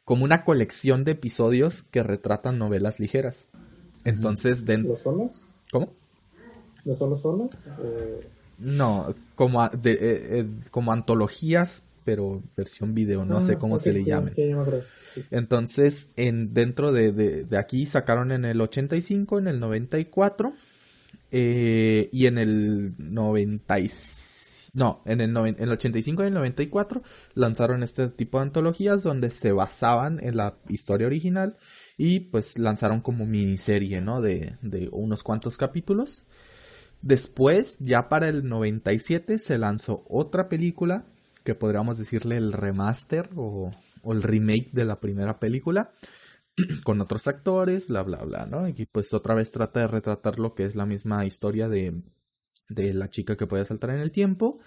como 0.06 0.24
una 0.24 0.42
colección 0.42 1.04
de 1.04 1.12
episodios 1.12 1.82
que 1.82 2.02
retratan 2.02 2.58
novelas 2.58 2.98
ligeras. 2.98 3.46
Entonces, 4.04 4.64
dentro 4.64 4.92
¿Los 4.92 5.02
solos? 5.02 5.46
¿Cómo? 5.70 5.92
¿Los 6.86 6.98
solos 6.98 7.20
solos? 7.20 7.50
No, 8.56 9.14
como, 9.34 9.68
de, 9.68 9.92
eh, 9.92 9.98
eh, 10.00 10.46
como 10.70 10.92
antologías 10.92 11.82
pero 12.02 12.42
versión 12.56 12.94
video, 12.94 13.26
no 13.26 13.42
sé 13.42 13.54
ah, 13.54 13.58
cómo 13.58 13.76
se 13.76 13.92
le 13.92 14.02
llame. 14.02 14.32
Entonces, 15.30 16.08
en, 16.16 16.54
dentro 16.54 16.90
de, 16.92 17.12
de, 17.12 17.58
aquí 17.58 17.84
sacaron 17.84 18.32
en 18.32 18.46
el 18.46 18.62
85, 18.62 19.40
en 19.40 19.48
el 19.48 19.60
94 19.60 20.54
eh, 21.30 22.08
y 22.12 22.26
en 22.26 22.38
el 22.38 22.94
90 22.98 23.76
no, 24.74 25.00
en 25.06 25.22
el, 25.22 25.34
en 25.34 25.56
el 25.58 25.72
85 25.72 26.22
y 26.22 26.26
el 26.26 26.34
94 26.34 27.02
lanzaron 27.32 27.82
este 27.82 28.08
tipo 28.08 28.38
de 28.38 28.42
antologías 28.42 29.02
donde 29.02 29.30
se 29.30 29.52
basaban 29.52 30.22
en 30.22 30.36
la 30.36 30.58
historia 30.68 31.06
original 31.06 31.56
y 31.96 32.20
pues 32.20 32.58
lanzaron 32.58 33.00
como 33.00 33.24
miniserie, 33.24 34.02
¿no? 34.02 34.20
De, 34.20 34.58
de 34.60 34.90
unos 34.92 35.22
cuantos 35.22 35.56
capítulos. 35.56 36.24
Después, 37.00 37.76
ya 37.78 38.10
para 38.10 38.28
el 38.28 38.46
97, 38.46 39.38
se 39.38 39.56
lanzó 39.56 40.04
otra 40.08 40.50
película 40.50 41.06
que 41.46 41.54
podríamos 41.54 41.96
decirle 41.96 42.36
el 42.36 42.52
remaster 42.52 43.30
o, 43.36 43.70
el 44.04 44.22
remake 44.22 44.70
de 44.72 44.84
la 44.84 45.00
primera 45.00 45.40
película 45.40 45.90
con 46.84 47.00
otros 47.00 47.26
actores, 47.26 47.88
bla, 47.88 48.02
bla, 48.02 48.22
bla, 48.24 48.46
¿no? 48.46 48.68
Y 48.68 48.86
pues 48.86 49.12
otra 49.12 49.34
vez 49.34 49.50
trata 49.50 49.80
de 49.80 49.88
retratar 49.88 50.38
lo 50.38 50.54
que 50.54 50.64
es 50.64 50.74
la 50.74 50.86
misma 50.86 51.24
historia 51.24 51.68
de, 51.68 52.02
de 52.68 52.94
la 52.94 53.08
chica 53.08 53.36
que 53.36 53.46
puede 53.46 53.64
saltar 53.64 53.90
en 53.90 54.00
el 54.00 54.10
tiempo. 54.10 54.60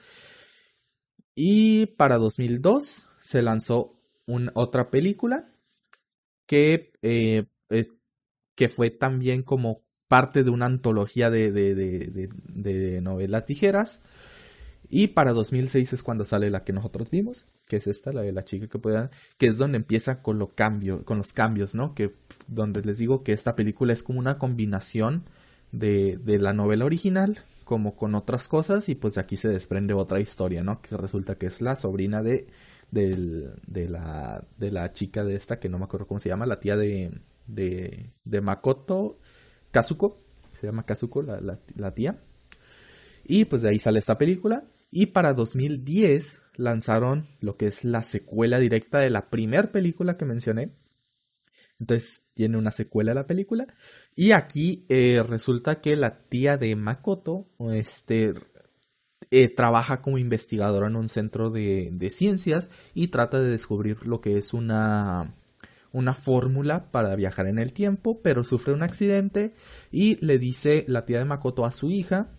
Y 1.36 1.88
para 1.88 2.18
2002 2.18 3.08
se 3.20 3.42
lanzó 3.42 4.00
una, 4.26 4.52
otra 4.56 4.90
película 4.90 5.54
que, 6.46 6.92
eh, 7.02 7.46
eh, 7.70 7.88
que 8.56 8.70
fue 8.70 8.90
también 8.90 9.44
como 9.44 9.84
parte 10.08 10.44
de 10.44 10.50
una 10.50 10.66
antología 10.66 11.30
de, 11.30 11.52
de, 11.52 11.76
de, 11.76 12.30
de 12.48 13.02
novelas 13.02 13.46
ligeras 13.48 14.02
y 14.90 15.08
para 15.08 15.34
2006 15.34 15.94
es 15.94 16.04
cuando 16.04 16.26
sale 16.26 16.50
la 16.50 16.64
que 16.64 16.74
nosotros 16.74 17.12
vimos, 17.12 17.46
que 17.68 17.78
es 17.78 17.86
esta, 17.86 18.12
la 18.12 18.22
de 18.22 18.32
la 18.32 18.44
chica 18.44 18.68
que 18.68 18.80
pueda, 18.80 19.12
que 19.38 19.48
es 19.48 19.60
donde 19.60 19.78
empieza 19.78 20.22
con 20.24 20.40
lo 20.40 20.56
cambio, 20.56 21.06
con 21.06 21.20
los 21.20 21.32
cambios, 21.32 21.76
¿no? 21.76 21.94
Que 21.94 22.16
donde 22.48 22.82
les 22.82 22.98
digo 22.98 23.24
que 23.24 23.34
esta 23.34 23.56
película 23.56 23.94
es 23.94 24.02
como 24.02 24.20
una 24.20 24.40
combinación 24.40 25.26
de, 25.72 26.18
de 26.18 26.40
la 26.40 26.54
novela 26.54 26.86
original, 26.86 27.38
como 27.66 27.96
con 27.96 28.16
otras 28.16 28.48
cosas, 28.48 28.90
y 28.90 28.96
pues 28.96 29.14
de 29.14 29.22
aquí 29.22 29.38
se 29.38 29.50
desprende 29.50 29.94
otra 29.94 30.20
historia, 30.20 30.64
¿no? 30.64 30.82
Que 30.82 30.98
resulta 30.98 31.36
que 31.36 31.46
es 31.46 31.62
la 31.62 31.76
sobrina 31.76 32.24
de, 32.24 32.48
de, 32.90 33.52
de 33.68 33.90
la, 33.90 34.44
de 34.58 34.72
la 34.72 34.92
chica 34.92 35.24
de 35.24 35.36
esta, 35.36 35.60
que 35.60 35.70
no 35.70 35.78
me 35.78 35.86
acuerdo 35.86 36.08
cómo 36.08 36.20
se 36.20 36.30
llama, 36.30 36.48
la 36.48 36.60
tía 36.60 36.76
de, 36.76 37.12
de, 37.46 38.10
de 38.24 38.42
Makoto, 38.42 39.20
Kazuko, 39.70 40.20
se 40.60 40.66
llama 40.66 40.88
Kazuko, 40.88 41.22
la, 41.22 41.60
la 41.76 41.94
tía. 41.94 42.20
Y 43.24 43.46
pues 43.46 43.62
de 43.62 43.70
ahí 43.70 43.78
sale 43.78 44.00
esta 44.00 44.18
película. 44.18 44.64
Y 44.92 45.08
para 45.08 45.34
2010 45.34 46.42
lanzaron 46.56 47.28
lo 47.40 47.58
que 47.58 47.68
es 47.68 47.84
la 47.84 48.04
secuela 48.04 48.60
directa 48.60 49.00
de 49.00 49.10
la 49.10 49.30
primera 49.30 49.72
película 49.72 50.18
que 50.18 50.26
mencioné. 50.26 50.74
Entonces 51.80 52.26
tiene 52.34 52.58
una 52.58 52.72
secuela 52.72 53.14
la 53.14 53.28
película. 53.28 53.68
Y 54.16 54.32
aquí 54.32 54.86
eh, 54.90 55.24
resulta 55.28 55.80
que 55.80 55.96
la 55.96 56.24
tía 56.28 56.58
de 56.58 56.76
Makoto 56.76 57.48
este, 57.72 58.34
eh, 59.32 59.54
trabaja 59.54 60.02
como 60.02 60.18
investigadora 60.18 60.88
en 60.88 60.96
un 60.96 61.08
centro 61.08 61.50
de, 61.50 61.90
de, 61.94 62.12
ciencias 62.12 62.70
y 62.94 63.08
trata 63.08 63.40
de 63.40 63.50
descubrir 63.50 64.06
lo 64.06 64.20
que 64.20 64.38
es 64.38 64.54
una, 64.54 65.36
una 65.94 66.14
fórmula 66.14 66.92
para 66.92 67.16
viajar 67.16 67.48
en 67.48 67.60
el 67.60 67.72
tiempo, 67.72 68.22
pero 68.22 68.44
sufre 68.44 68.74
un 68.74 68.84
accidente 68.84 69.54
y 69.92 70.24
le 70.26 70.38
dice 70.38 70.84
la 70.88 71.06
tía 71.06 71.20
de 71.20 71.26
Makoto 71.26 71.66
a 71.66 71.72
su 71.72 71.90
hija 71.92 72.32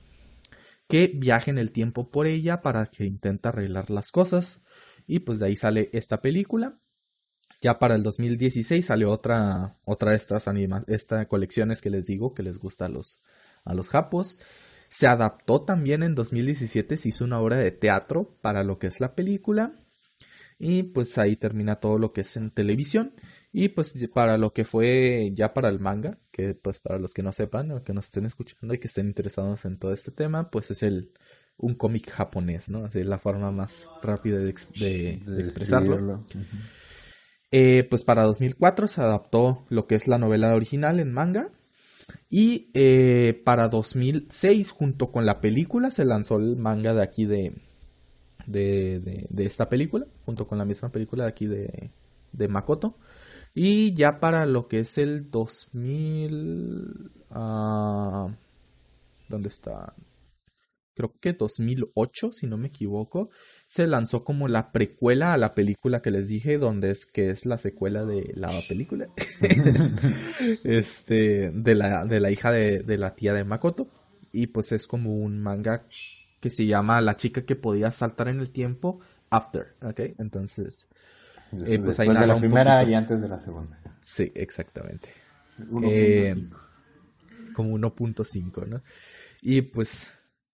que 0.91 1.11
viaja 1.15 1.51
en 1.51 1.59
el 1.59 1.73
tiempo 1.73 2.11
por 2.11 2.27
ella 2.27 2.61
para 2.61 2.87
que 2.87 3.07
intente 3.07 3.49
arreglar 3.49 3.91
las 3.91 4.11
cosas. 4.11 4.63
Y 5.07 5.21
pues 5.21 5.39
de 5.39 5.47
ahí 5.47 5.57
sale 5.57 5.89
esta 5.93 6.21
película. 6.21 6.79
Ya 7.63 7.79
para 7.79 7.95
el 7.95 8.03
2016 8.03 8.85
salió 8.85 9.11
otra, 9.11 9.79
otra 9.85 10.11
de 10.11 10.17
estas 10.17 10.49
anima 10.49 10.83
esta 10.87 11.27
colecciones 11.29 11.81
que 11.81 11.91
les 11.91 12.07
digo 12.07 12.33
que 12.33 12.43
les 12.43 12.59
gusta 12.59 12.87
a 12.87 12.89
los, 12.89 13.23
a 13.65 13.75
los 13.75 13.89
japos. 13.89 14.39
Se 14.89 15.07
adaptó 15.07 15.65
también 15.65 16.03
en 16.03 16.15
2017, 16.15 16.97
se 16.97 17.09
hizo 17.09 17.25
una 17.25 17.41
obra 17.41 17.57
de 17.57 17.71
teatro 17.71 18.37
para 18.41 18.65
lo 18.65 18.79
que 18.79 18.89
es 18.89 19.01
la 19.01 19.15
película. 19.15 19.81
Y 20.59 20.83
pues 20.83 21.17
ahí 21.17 21.37
termina 21.37 21.77
todo 21.77 21.99
lo 21.99 22.13
que 22.13 22.23
es 22.23 22.37
en 22.37 22.51
televisión. 22.51 23.15
Y 23.53 23.71
pues 23.71 23.95
para 24.15 24.39
lo 24.39 24.53
que 24.53 24.65
fue 24.65 25.33
ya 25.35 25.53
para 25.53 25.69
el 25.69 25.81
manga, 25.81 26.19
que 26.31 26.55
pues 26.55 26.79
para 26.79 26.99
los 26.99 27.13
que 27.13 27.23
no 27.23 27.33
sepan 27.33 27.73
o 27.73 27.83
que 27.83 27.93
nos 27.93 28.05
estén 28.05 28.27
escuchando 28.27 28.75
y 28.75 28.79
que 28.79 28.87
estén 28.87 29.07
interesados 29.07 29.65
en 29.65 29.79
todo 29.79 29.93
este 29.93 30.13
tema, 30.13 30.51
pues 30.51 30.71
es 30.71 30.83
el 30.83 31.13
un 31.61 31.75
cómic 31.75 32.11
japonés, 32.11 32.69
¿no? 32.71 32.85
Así 32.85 33.01
es 33.01 33.07
la 33.07 33.19
forma 33.19 33.51
más 33.53 33.87
rápida 34.03 34.39
de, 34.39 34.51
expresarlo. 34.51 36.25
Eh, 37.53 37.87
pues 37.91 38.05
para 38.05 38.25
2004 38.25 38.89
se 38.89 39.01
adaptó 39.01 39.65
lo 39.69 39.87
que 39.87 39.97
es 39.97 40.09
la 40.09 40.19
novela 40.19 40.55
original 40.55 41.01
en 41.01 41.13
manga. 41.13 41.51
Y 42.29 42.71
eh, 42.75 43.41
para 43.45 43.69
2006, 43.69 44.71
junto 44.71 45.13
con 45.13 45.27
la 45.27 45.41
película, 45.41 45.91
se 45.91 46.05
lanzó 46.05 46.37
el 46.37 46.57
manga 46.57 46.95
de 46.95 47.03
aquí 47.03 47.25
de, 47.25 47.53
de, 48.47 49.27
de, 49.29 49.45
esta 49.45 49.69
película, 49.69 50.07
junto 50.25 50.47
con 50.47 50.59
la 50.59 50.65
misma 50.65 50.91
película 50.91 51.25
de 51.25 51.31
aquí 51.31 51.47
de, 51.47 51.91
de 52.33 52.49
Makoto. 52.49 52.97
Y 53.55 53.95
ya 53.95 54.21
para 54.21 54.47
lo 54.47 54.69
que 54.69 54.81
es 54.81 54.99
el 54.99 55.31
2000... 55.31 57.11
Uh, 57.31 58.33
¿Dónde 59.29 59.49
está? 59.49 59.95
creo 61.01 61.15
que 61.19 61.33
2008, 61.33 62.33
si 62.33 62.47
no 62.47 62.59
me 62.59 62.69
equivoco, 62.69 63.31
se 63.67 63.87
lanzó 63.87 64.23
como 64.25 64.49
la 64.49 64.71
precuela 64.71 65.33
a 65.33 65.39
la 65.39 65.55
película 65.55 66.01
que 66.01 66.11
les 66.11 66.29
dije, 66.29 66.59
donde 66.59 66.91
es 66.91 67.07
que 67.07 67.31
es 67.31 67.47
la 67.47 67.57
secuela 67.59 68.05
de 68.05 68.33
la 68.35 68.51
película, 68.69 69.09
este, 70.65 71.51
de 71.51 71.75
la, 71.75 72.05
de 72.05 72.21
la 72.21 72.31
hija 72.31 72.53
de, 72.53 72.81
de 72.81 72.99
la 72.99 73.15
tía 73.15 73.33
de 73.33 73.45
Makoto, 73.45 73.89
y 74.33 74.49
pues 74.49 74.73
es 74.73 74.87
como 74.87 75.17
un 75.17 75.41
manga 75.41 75.87
que 76.41 76.51
se 76.51 76.67
llama 76.67 77.01
La 77.01 77.17
chica 77.17 77.45
que 77.45 77.57
podía 77.57 77.91
saltar 77.93 78.29
en 78.29 78.41
el 78.41 78.51
tiempo, 78.51 79.01
After, 79.31 79.77
¿ok? 79.83 80.01
Entonces, 80.19 80.89
eh, 81.53 81.79
pues 81.79 81.97
de 81.97 82.27
la 82.27 82.39
primera 82.39 82.83
y 82.85 82.95
antes 82.95 83.21
de 83.21 83.29
la 83.29 83.39
segunda. 83.39 83.79
Sí, 84.01 84.31
exactamente. 84.35 85.13
1.5. 85.59 85.89
Eh, 85.91 86.35
como 87.55 87.77
1.5, 87.79 88.67
¿no? 88.67 88.83
Y 89.43 89.63
pues 89.63 90.11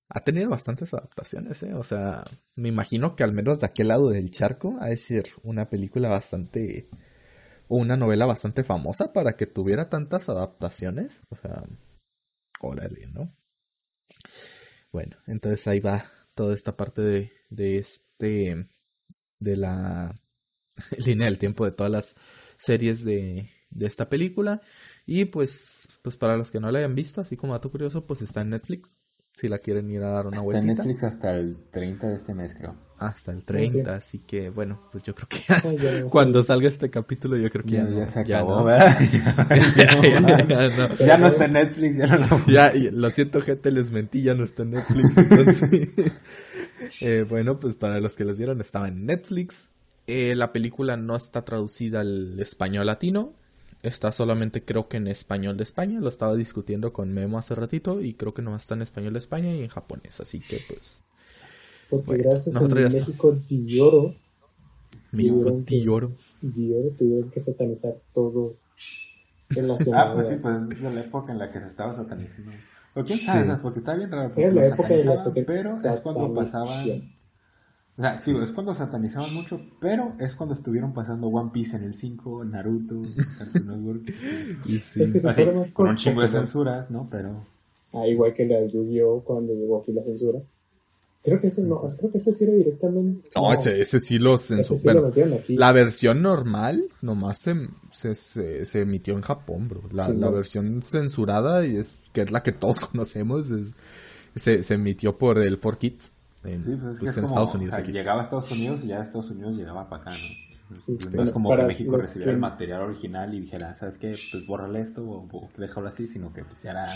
ha 0.09 0.21
tenido 0.21 0.51
bastantes 0.51 0.95
adaptaciones, 0.95 1.63
¿eh? 1.63 1.75
O 1.75 1.85
sea, 1.85 2.25
me 2.55 2.69
imagino 2.69 3.17
que 3.17 3.25
al 3.25 3.33
menos 3.33 3.61
de 3.61 3.67
aquel 3.67 3.89
lado 3.89 4.09
del 4.11 4.31
charco 4.31 4.77
ha 4.81 4.87
de 4.87 4.97
ser 4.97 5.25
una 5.43 5.69
película 5.69 6.09
bastante... 6.09 6.89
o 7.69 7.77
una 7.77 7.97
novela 7.97 8.27
bastante 8.27 8.65
famosa 8.65 9.13
para 9.13 9.37
que 9.37 9.47
tuviera 9.47 9.89
tantas 9.89 10.29
adaptaciones. 10.29 11.23
O 11.29 11.37
sea, 11.37 11.65
órale, 12.61 13.07
¿no? 13.09 13.35
Bueno, 14.93 15.17
entonces 15.27 15.67
ahí 15.67 15.81
va 15.81 16.05
toda 16.35 16.55
esta 16.55 16.77
parte 16.77 17.03
de, 17.03 17.33
de 17.51 17.79
este... 17.79 18.69
de 19.41 19.57
la 19.57 20.15
línea 21.07 21.27
del 21.27 21.39
tiempo 21.39 21.65
de 21.65 21.73
todas 21.73 21.93
las 21.93 22.17
series 22.57 23.05
de, 23.05 23.51
de 23.71 23.87
esta 23.87 24.09
película. 24.09 24.61
Y 25.07 25.27
pues, 25.27 25.89
pues 26.03 26.17
para 26.17 26.37
los 26.37 26.51
que 26.51 26.61
no 26.61 26.71
la 26.71 26.79
hayan 26.79 26.95
visto, 26.95 27.21
así 27.21 27.37
como 27.37 27.53
dato 27.53 27.71
curioso, 27.71 28.07
pues 28.07 28.23
está 28.23 28.41
en 28.41 28.51
Netflix 28.51 28.99
si 29.37 29.51
la 29.51 29.59
quieren 29.59 29.91
ir 29.91 30.03
a 30.03 30.09
dar 30.09 30.27
una 30.27 30.41
vuelta. 30.41 30.61
Está 30.61 30.71
en 30.71 30.77
Netflix 30.79 31.05
hasta 31.05 31.37
el 31.37 31.57
30 31.71 32.07
de 32.09 32.15
este 32.15 32.33
mes, 32.33 32.55
creo. 32.55 32.75
Ah, 32.99 33.09
hasta 33.09 33.33
el 33.33 33.45
30, 33.45 33.95
así 33.95 34.21
que 34.21 34.49
bueno, 34.49 34.89
pues 34.91 35.05
yo 35.05 35.15
creo 35.15 35.29
que 35.29 35.39
cuando 36.11 36.43
salga 36.43 36.69
este 36.69 36.89
capítulo 36.89 37.37
yo 37.37 37.51
creo 37.51 37.63
que 37.63 37.73
ya, 37.73 37.87
ya, 37.87 38.07
se 38.07 38.21
acabó, 38.21 38.65
¿verdad? 38.65 38.99
ya, 40.99 41.19
no, 41.19 41.27
está 41.27 41.45
en 41.45 41.53
Netflix, 41.53 41.99
ya 41.99 42.17
no 42.17 42.47
Ya, 42.47 42.73
lo 42.93 43.11
siento 43.11 43.43
gente, 43.43 43.71
les 43.71 43.93
mentí, 43.93 44.23
ya 44.23 44.33
no 44.33 44.45
está 44.45 44.63
en 44.63 44.71
Netflix, 44.71 45.19
entonces... 45.19 46.13
eh, 47.03 47.27
bueno, 47.29 47.61
pues 47.61 47.77
para 47.77 48.01
los 48.01 48.17
que 48.17 48.25
los 48.25 48.39
vieron 48.39 48.63
estaba 48.63 48.89
en 48.89 49.05
Netflix. 49.05 49.69
Eh, 50.07 50.35
la 50.37 50.53
película 50.53 50.97
no 50.97 51.17
está 51.17 51.45
traducida 51.45 52.01
al 52.01 52.39
español 52.41 52.87
latino, 52.87 53.35
Está 53.83 54.11
solamente 54.11 54.65
creo 54.65 54.89
que 54.89 54.97
en 54.97 55.07
español 55.07 55.57
de 55.57 55.63
España, 55.63 56.01
lo 56.01 56.09
estaba 56.09 56.35
discutiendo 56.35 56.93
con 56.93 57.13
Memo 57.13 57.39
hace 57.39 57.55
ratito 57.55 58.01
y 58.01 58.15
creo 58.15 58.35
que 58.35 58.43
no 58.43 58.57
está 58.57 58.75
en 58.75 58.83
español 58.83 59.13
de 59.13 59.21
España 59.21 59.55
y 59.55 59.63
en 59.63 59.69
japonés, 59.69 60.19
así 60.19 60.41
que 60.41 60.59
pues... 60.69 60.99
Porque 61.89 62.17
gracias 62.17 62.57
a 62.57 62.63
México 62.63 63.39
Dioro... 63.49 64.13
México 65.13 65.63
Dioro. 65.65 66.11
Dioro 66.43 66.89
tuvieron 66.99 67.31
que 67.31 67.39
satanizar 67.39 67.95
todo 68.13 68.57
Ah, 69.95 70.13
pues 70.15 70.29
sí, 70.29 70.35
pues 70.43 70.71
es 70.73 70.81
la 70.81 71.01
época 71.01 71.31
en 71.31 71.39
la 71.39 71.53
que 71.53 71.61
se 71.61 71.67
estaba 71.67 71.93
satanizando. 71.93 72.51
¿O 72.95 73.05
quién 73.05 73.21
sabe? 73.21 73.57
Porque 73.63 73.79
está 73.79 73.95
bien 73.95 74.11
raro. 74.11 74.33
Era 74.37 74.53
la 74.53 74.67
época 74.67 74.89
de 74.89 75.05
la 75.05 75.15
Pero 75.33 75.71
es 75.71 76.01
cuando 76.03 76.35
pasaban 76.35 77.03
o 77.99 78.03
sea, 78.03 78.21
sí, 78.21 78.37
es 78.43 78.53
cuando 78.53 78.75
satanizaban 78.75 79.33
mucho, 79.33 79.59
pero 79.81 80.13
es 80.19 80.35
cuando 80.35 80.55
estuvieron 80.55 80.93
pasando 80.93 81.29
One 81.29 81.51
Piece 81.51 81.77
en 81.77 81.85
el 81.85 81.95
5, 81.95 82.45
Naruto, 82.45 83.01
Cartoon 83.39 83.67
Network. 83.67 84.15
y 84.67 84.79
sí, 84.81 85.03
es 85.03 85.13
que 85.13 85.21
se 85.21 85.29
así, 85.29 85.45
con 85.73 85.89
un 85.89 85.97
chingo 85.97 86.21
de 86.21 86.29
censuras, 86.29 86.91
¿no? 86.91 87.09
Pero... 87.11 87.43
Ah, 87.95 88.07
igual 88.07 88.35
que 88.35 88.45
la 88.45 88.61
de 88.61 88.71
Yu-Gi-Oh! 88.71 89.23
cuando 89.25 89.55
llegó 89.55 89.81
aquí 89.81 89.93
la 89.93 90.03
censura. 90.03 90.41
Creo 91.23 91.41
que 91.41 91.47
ese 91.47 91.63
no, 91.63 91.81
creo 91.97 92.13
que 92.13 92.19
ese 92.19 92.35
sí 92.35 92.45
era 92.45 92.53
directamente. 92.53 93.31
No, 93.35 93.53
ese, 93.53 93.81
ese 93.81 93.99
sí 93.99 94.19
lo 94.19 94.37
censuró. 94.37 95.11
la 95.49 95.73
versión 95.73 96.23
normal 96.23 96.85
nomás 97.01 97.39
se, 97.41 97.55
se, 97.91 98.65
se, 98.65 98.81
emitió 98.81 99.15
en 99.15 99.23
Japón, 99.23 99.69
bro. 99.69 99.83
La, 99.91 100.09
la 100.11 100.31
versión 100.31 100.83
censurada, 100.83 101.67
y 101.67 101.79
es, 101.79 101.99
que 102.13 102.21
es 102.21 102.31
la 102.31 102.43
que 102.43 102.53
todos 102.53 102.79
conocemos, 102.93 103.51
es, 103.51 103.73
se, 104.37 104.63
se 104.63 104.75
emitió 104.75 105.17
por 105.17 105.39
el 105.39 105.59
4Kids 105.59 106.11
sí, 106.49 106.77
pues 106.77 106.95
es, 106.95 107.01
pues, 107.01 107.17
en 107.17 107.25
Estados 107.25 107.55
Unidos. 107.55 107.89
llegaba 107.89 108.21
a 108.21 108.25
Estados 108.25 108.51
Unidos 108.51 108.85
y 108.85 108.89
ya 108.89 108.99
de 108.99 109.05
Estados 109.05 109.31
Unidos 109.31 109.57
llegaba 109.57 109.89
para 109.89 110.03
acá, 110.03 110.11
¿no? 110.13 110.47
no 110.69 111.23
es 111.23 111.31
como 111.31 111.55
que 111.55 111.63
México 111.63 111.97
recibiera 111.97 112.33
el 112.33 112.39
material 112.39 112.83
original 112.83 113.33
y 113.35 113.41
dijera, 113.41 113.77
¿sabes 113.77 113.99
qué? 113.99 114.17
Pues 114.33 114.47
bórrale 114.47 114.81
esto 114.81 115.05
o, 115.05 115.49
déjalo 115.57 115.89
así, 115.89 116.07
sino 116.07 116.33
que 116.33 116.45
pues 116.45 116.65
era 116.65 116.89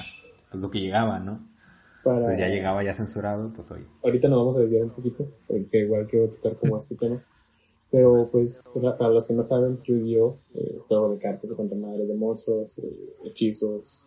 pues, 0.51 0.61
lo 0.61 0.71
que 0.71 0.81
llegaba, 0.81 1.21
¿no? 1.21 1.49
Entonces 2.05 2.39
ya 2.39 2.49
llegaba 2.49 2.83
ya 2.83 2.95
censurado, 2.95 3.53
pues 3.55 3.71
hoy. 3.71 3.87
Ahorita 4.03 4.29
nos 4.29 4.39
vamos 4.39 4.57
a 4.57 4.61
desviar 4.61 4.85
un 4.85 4.91
poquito, 4.91 5.29
porque 5.47 5.81
igual 5.81 6.07
quiero 6.07 6.31
tocar 6.31 6.57
como 6.57 6.79
este 6.79 6.97
tema. 6.97 7.23
Pero 7.91 8.29
pues, 8.31 8.73
para 8.99 9.11
los 9.11 9.27
que 9.27 9.35
no 9.35 9.45
saben, 9.45 9.83
Yu-Gi-Oh! 9.83 10.37
Eh, 10.55 10.79
juego 10.87 11.11
de 11.11 11.19
cartas 11.19 11.51
de 11.51 11.57
cuenta 11.57 11.75
madre, 11.75 12.07
de 12.07 12.15
monstruos, 12.15 12.71
eh, 12.79 13.17
hechizos, 13.25 14.03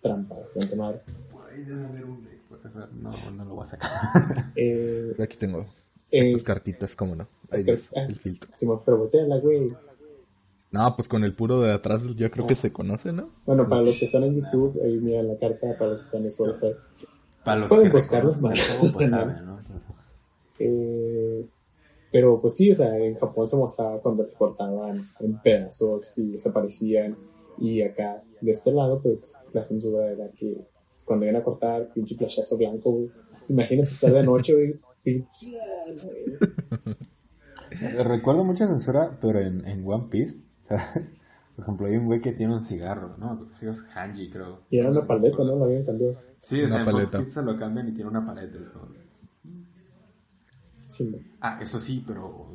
trampas, 0.00 0.48
cuenta 0.54 0.74
madre. 0.74 1.00
No, 2.94 3.30
no 3.30 3.44
lo 3.44 3.54
voy 3.54 3.64
a 3.64 3.66
sacar. 3.66 3.90
Eh, 4.56 5.14
aquí 5.18 5.36
tengo 5.36 5.66
eh, 6.10 6.20
estas 6.20 6.42
cartitas, 6.42 6.96
¿cómo 6.96 7.14
no? 7.14 7.28
Ahí 7.50 7.62
es, 7.66 7.88
ah, 7.94 8.02
el 8.08 8.16
filtro. 8.16 8.50
Si 8.56 8.66
me 8.66 8.74
la 9.26 9.38
güey. 9.38 9.72
No, 10.72 10.96
pues 10.96 11.08
con 11.08 11.24
el 11.24 11.34
puro 11.34 11.60
de 11.60 11.72
atrás 11.72 12.02
yo 12.16 12.30
creo 12.30 12.46
que 12.46 12.54
se 12.54 12.72
conoce, 12.72 13.12
¿no? 13.12 13.30
Bueno, 13.44 13.68
para 13.68 13.82
los 13.82 13.98
que 13.98 14.06
están 14.06 14.24
en 14.24 14.34
YouTube, 14.42 14.80
ahí 14.82 14.98
miran 14.98 15.28
la 15.28 15.36
carta, 15.36 15.76
para 15.78 15.90
los 15.90 15.98
que 16.00 16.04
están 16.04 16.22
en 16.22 16.28
Spotify. 16.28 16.72
Para 17.44 17.60
los 17.60 17.68
Pueden 17.68 17.90
que 17.90 17.96
buscarlos 17.96 18.40
más. 18.40 18.58
Pues, 18.92 19.10
¿no? 19.10 19.58
eh, 20.58 21.46
pero 22.10 22.40
pues 22.40 22.56
sí, 22.56 22.72
o 22.72 22.74
sea, 22.74 22.96
en 22.98 23.14
Japón 23.14 23.48
se 23.48 23.56
mostraba 23.56 24.00
cuando 24.00 24.24
te 24.24 24.32
cortaban 24.34 25.10
en 25.20 25.38
pedazos 25.40 26.18
y 26.18 26.32
desaparecían. 26.32 27.16
Y 27.58 27.82
acá, 27.82 28.22
de 28.40 28.50
este 28.50 28.72
lado, 28.72 29.00
pues 29.00 29.34
la 29.52 29.62
censura 29.62 30.10
era 30.10 30.28
que 30.30 30.56
cuando 31.06 31.24
iban 31.24 31.40
a 31.40 31.44
cortar, 31.44 31.88
pinche 31.94 32.16
flashazo 32.16 32.58
blanco, 32.58 32.90
güey. 32.90 33.10
Imagínate 33.48 33.88
estar 33.90 34.12
de 34.12 34.22
noche, 34.24 34.52
güey. 34.52 34.74
Recuerdo 38.04 38.44
mucha 38.44 38.66
censura, 38.66 39.16
pero 39.20 39.40
en, 39.40 39.64
en 39.66 39.82
One 39.86 40.06
Piece, 40.10 40.38
¿sabes? 40.62 41.12
Por 41.54 41.62
ejemplo, 41.62 41.86
hay 41.86 41.96
un 41.96 42.06
güey 42.06 42.20
que 42.20 42.32
tiene 42.32 42.54
un 42.54 42.60
cigarro, 42.60 43.16
¿no? 43.18 43.48
Es 43.62 43.82
Hanji, 43.94 44.28
creo. 44.28 44.62
Y 44.68 44.78
era 44.78 44.90
una 44.90 45.06
paleta, 45.06 45.38
¿no? 45.38 45.56
Lo 45.56 45.64
habían 45.64 45.84
cambiado. 45.84 46.16
Sí, 46.38 46.60
o 46.62 46.68
sea, 46.68 46.80
en 46.80 46.84
paleta. 46.84 47.18
Pizza 47.18 47.40
lo 47.40 47.56
cambian 47.56 47.88
y 47.88 47.92
tiene 47.92 48.10
una 48.10 48.26
paleta. 48.26 48.58
Sí, 50.88 51.16
Ah, 51.40 51.58
eso 51.62 51.80
sí, 51.80 52.04
pero 52.06 52.50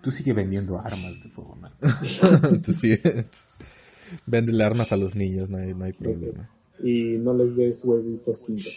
tú 0.00 0.10
sigues 0.10 0.34
vendiendo 0.34 0.78
armas 0.78 1.22
de 1.22 1.28
fuego, 1.28 1.58
¿no? 1.60 1.70
tú 2.64 2.72
sigues. 2.72 3.56
Véndele 4.26 4.64
armas 4.64 4.90
a 4.92 4.96
los 4.96 5.14
niños, 5.16 5.50
no 5.50 5.58
hay, 5.58 5.74
no 5.74 5.84
hay 5.84 5.92
problema 5.92 6.48
y 6.82 7.18
no 7.18 7.34
les 7.34 7.56
des 7.56 7.84
huevitos 7.84 8.42
Kinder. 8.42 8.72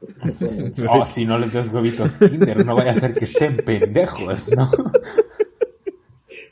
oh, 0.90 1.04
si 1.06 1.24
no 1.24 1.38
les 1.38 1.52
des 1.52 1.68
huevitos 1.72 2.12
Kinder, 2.18 2.64
no 2.64 2.74
vaya 2.74 2.92
a 2.92 2.94
ser 2.94 3.14
que 3.14 3.24
estén 3.24 3.56
pendejos, 3.58 4.48
¿no? 4.48 4.70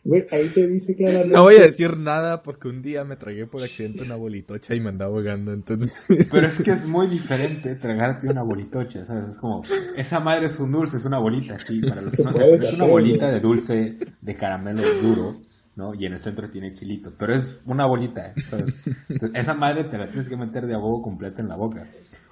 Güey, 0.06 0.24
ahí 0.30 0.48
te 0.48 0.68
dice 0.68 0.94
claramente. 0.94 1.34
No 1.34 1.42
voy 1.42 1.56
a 1.56 1.62
decir 1.62 1.96
nada 1.96 2.42
porque 2.44 2.68
un 2.68 2.80
día 2.80 3.04
me 3.04 3.16
tragué 3.16 3.46
por 3.46 3.62
accidente 3.64 4.04
una 4.04 4.14
bolitocha 4.14 4.72
y 4.74 4.80
me 4.80 4.90
andaba 4.90 5.10
ahogando, 5.10 5.52
entonces... 5.52 5.92
Pero 6.30 6.46
es 6.46 6.62
que 6.62 6.70
es 6.70 6.86
muy 6.86 7.08
diferente 7.08 7.74
tragarte 7.74 8.28
una 8.28 8.42
bolitocha, 8.42 9.04
¿sabes? 9.04 9.30
Es 9.30 9.38
como, 9.38 9.62
esa 9.96 10.20
madre 10.20 10.46
es 10.46 10.60
un 10.60 10.70
dulce, 10.70 10.98
es 10.98 11.04
una 11.04 11.18
bolita, 11.18 11.58
sí, 11.58 11.80
para 11.80 12.02
los 12.02 12.14
que 12.14 12.22
no 12.22 12.32
sepan, 12.32 12.54
es 12.54 12.72
una 12.74 12.86
bolita 12.86 13.28
de 13.32 13.40
dulce 13.40 13.98
de 14.22 14.34
caramelo 14.36 14.80
duro, 15.02 15.40
¿no? 15.76 15.94
Y 15.94 16.06
en 16.06 16.14
el 16.14 16.18
centro 16.18 16.50
tiene 16.50 16.72
chilito, 16.72 17.12
pero 17.16 17.34
es 17.34 17.60
una 17.66 17.86
bolita. 17.86 18.32
Entonces, 18.34 18.74
esa 19.34 19.54
madre 19.54 19.84
te 19.84 19.98
la 19.98 20.06
tienes 20.06 20.28
que 20.28 20.36
meter 20.36 20.66
de 20.66 20.74
a 20.74 20.78
huevo 20.78 21.02
completa 21.02 21.40
en 21.42 21.48
la 21.48 21.56
boca. 21.56 21.84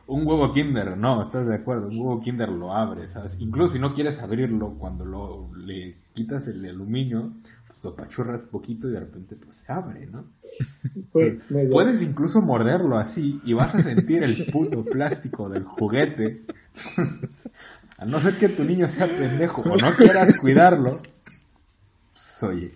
Un 0.07 0.27
huevo 0.27 0.53
Kinder, 0.53 0.99
no, 0.99 1.23
estás 1.23 1.47
de 1.47 1.55
acuerdo, 1.55 1.89
un 1.89 1.99
huevo 1.99 2.21
Kinder 2.21 2.49
lo 2.51 2.75
abres, 2.75 3.13
¿sabes? 3.13 3.37
Incluso 3.41 3.75
si 3.75 3.79
no 3.79 3.95
quieres 3.95 4.19
abrirlo, 4.19 4.75
cuando 4.79 5.05
lo, 5.05 5.55
le 5.57 5.97
quitas 6.13 6.47
el 6.49 6.65
aluminio, 6.67 7.33
pues 7.69 7.83
lo 7.85 7.95
pachurras 7.97 8.43
poquito 8.43 8.87
y 8.89 8.93
de 8.93 9.01
repente 9.01 9.35
pues 9.37 9.57
se 9.57 9.73
abre, 9.73 10.07
¿no? 10.07 10.27
Dio- 11.15 11.41
Puedes 11.71 12.03
incluso 12.03 12.43
morderlo 12.43 12.99
así 12.99 13.41
y 13.45 13.55
vas 13.55 13.75
a 13.75 13.81
sentir 13.83 14.23
el 14.25 14.37
puto 14.53 14.85
plástico 14.85 15.49
del 15.49 15.65
juguete. 15.65 16.43
A 17.99 18.05
no 18.05 18.21
ser 18.21 18.35
que 18.35 18.49
tu 18.49 18.65
niño 18.65 18.89
sea 18.89 19.07
pendejo 19.07 19.63
o 19.63 19.77
no 19.77 19.91
quieras 19.97 20.37
cuidarlo, 20.37 21.01
pues 22.13 22.43
oye. 22.43 22.75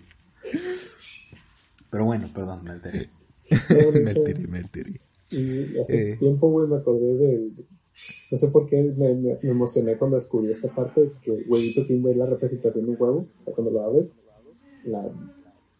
Pero 1.89 2.05
bueno, 2.05 2.29
perdón, 2.33 2.63
me 2.63 2.71
alteré. 2.71 3.09
me. 3.99 4.11
Y 5.31 5.77
hace 5.79 6.11
Eh. 6.13 6.17
tiempo, 6.17 6.49
güey, 6.49 6.67
me 6.67 6.77
acordé 6.77 7.15
de... 7.15 7.49
No 8.31 8.37
sé 8.37 8.47
por 8.49 8.67
qué 8.67 8.81
me, 8.97 9.13
me- 9.15 9.37
me 9.41 9.49
emocioné 9.49 9.97
cuando 9.97 10.17
descubrí 10.17 10.51
esta 10.51 10.69
parte, 10.69 11.11
que 11.21 11.31
huevito 11.47 11.85
Kinder 11.85 12.11
es 12.13 12.17
la 12.17 12.25
representación 12.27 12.85
de 12.85 12.91
un 12.91 12.97
huevo. 12.99 13.27
O 13.39 13.43
sea, 13.43 13.53
cuando 13.53 13.71
lo 13.71 13.81
abres, 13.83 14.11
la 14.85 15.03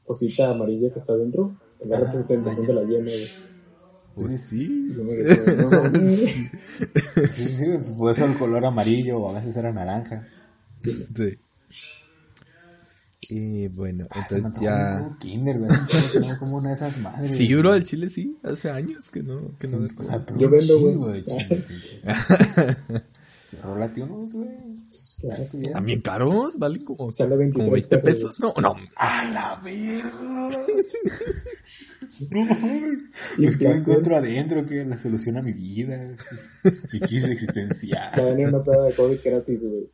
cosita 0.06 0.52
amarilla 0.52 0.92
que 0.92 1.00
está 1.00 1.16
dentro 1.16 1.56
es 1.80 1.88
la 1.88 1.98
Ah, 1.98 2.00
representación 2.02 2.68
de 2.68 2.74
la 2.74 2.82
yema, 2.84 3.06
güey. 3.06 3.28
Pues 4.16 4.42
sí. 4.50 4.94
Yo 4.96 5.04
me 5.04 5.16
no. 5.16 6.00
Sí, 7.36 7.48
sí, 7.58 7.66
pues 7.66 7.94
puede 7.98 8.16
ser 8.16 8.30
el 8.32 8.38
color 8.38 8.66
amarillo 8.66 9.18
o 9.20 9.30
a 9.30 9.34
veces 9.40 9.56
era 9.56 9.72
naranja. 9.72 10.28
Sí. 10.82 11.06
Y 13.32 13.68
bueno, 13.70 14.08
Ah, 14.10 14.26
se 14.28 14.38
entonces 14.38 14.60
un 14.60 14.66
ya... 14.66 14.96
huevo 15.04 15.18
Kinder, 15.20 15.60
como 16.40 16.58
una 16.58 16.70
de 16.70 16.76
esas 16.76 16.98
madres. 16.98 17.30
Sí, 17.32 17.54
bro, 17.56 17.76
el 17.76 17.84
chile 17.84 18.10
sí. 18.10 18.38
Hace 18.44 18.70
años 18.72 19.10
que 19.12 19.22
no, 19.22 19.56
que 19.60 19.68
Sí, 19.68 19.76
no. 19.76 19.88
o 19.98 20.04
sea, 20.04 20.26
pero 20.26 20.40
Yo 20.40 20.48
un 20.48 20.52
vendo, 20.54 20.78
chingo 20.78 21.06
güey. 21.06 21.22
de 21.22 21.26
chile, 21.26 21.56
pinche. 21.68 22.02
Rólate 23.64 24.04
unos, 24.04 24.34
güey. 24.34 24.48
Claro. 25.22 25.46
También 25.74 26.02
caros, 26.02 26.58
valen 26.60 26.84
como, 26.86 27.12
Sale 27.14 27.36
23 27.36 27.54
como 27.66 27.72
20 27.74 27.98
pesos, 27.98 28.36
pesos. 28.36 28.40
No, 28.40 28.54
no. 28.62 28.76
¡A 28.96 29.26
la 29.32 29.62
verga! 29.64 30.50
No 32.32 32.42
Es 32.42 33.56
que 33.58 33.64
inflación. 33.66 33.74
encuentro 33.78 34.16
adentro 34.18 34.66
que 34.66 34.84
la 34.84 34.98
solución 34.98 35.38
a 35.38 35.42
mi 35.42 35.54
vida. 35.54 36.16
Mi 36.92 37.00
crisis 37.00 37.26
Te 37.28 37.32
existencial. 37.34 38.12
venía 38.26 38.50
una 38.50 38.62
prueba 38.64 38.88
de 38.88 38.94
COVID 38.94 39.18
gratis, 39.24 39.62
güey. 39.64 39.90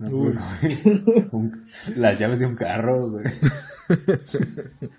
No, 0.00 0.10
güey. 0.10 0.34
Un- 1.32 1.66
las 1.96 2.18
llaves 2.18 2.38
de 2.40 2.46
un 2.46 2.56
carro, 2.56 3.10
güey. 3.10 3.24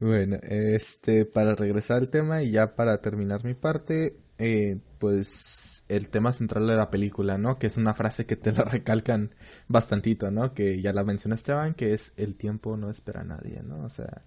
Bueno, 0.00 0.38
este, 0.42 1.24
para 1.24 1.56
regresar 1.56 1.96
al 1.96 2.08
tema 2.08 2.42
y 2.42 2.52
ya 2.52 2.76
para 2.76 3.00
terminar 3.00 3.44
mi 3.44 3.54
parte, 3.54 4.16
eh, 4.38 4.78
pues 5.00 5.82
el 5.88 6.08
tema 6.08 6.32
central 6.32 6.68
de 6.68 6.76
la 6.76 6.88
película, 6.90 7.36
¿no? 7.36 7.58
Que 7.58 7.66
es 7.66 7.76
una 7.78 7.94
frase 7.94 8.24
que 8.24 8.36
te 8.36 8.52
la 8.52 8.62
recalcan 8.62 9.34
bastantito, 9.66 10.30
¿no? 10.30 10.54
Que 10.54 10.80
ya 10.80 10.92
la 10.92 11.02
mencionó 11.02 11.34
Esteban, 11.34 11.74
que 11.74 11.94
es 11.94 12.12
el 12.16 12.36
tiempo 12.36 12.76
no 12.76 12.90
espera 12.90 13.22
a 13.22 13.24
nadie, 13.24 13.60
¿no? 13.64 13.84
O 13.84 13.90
sea, 13.90 14.24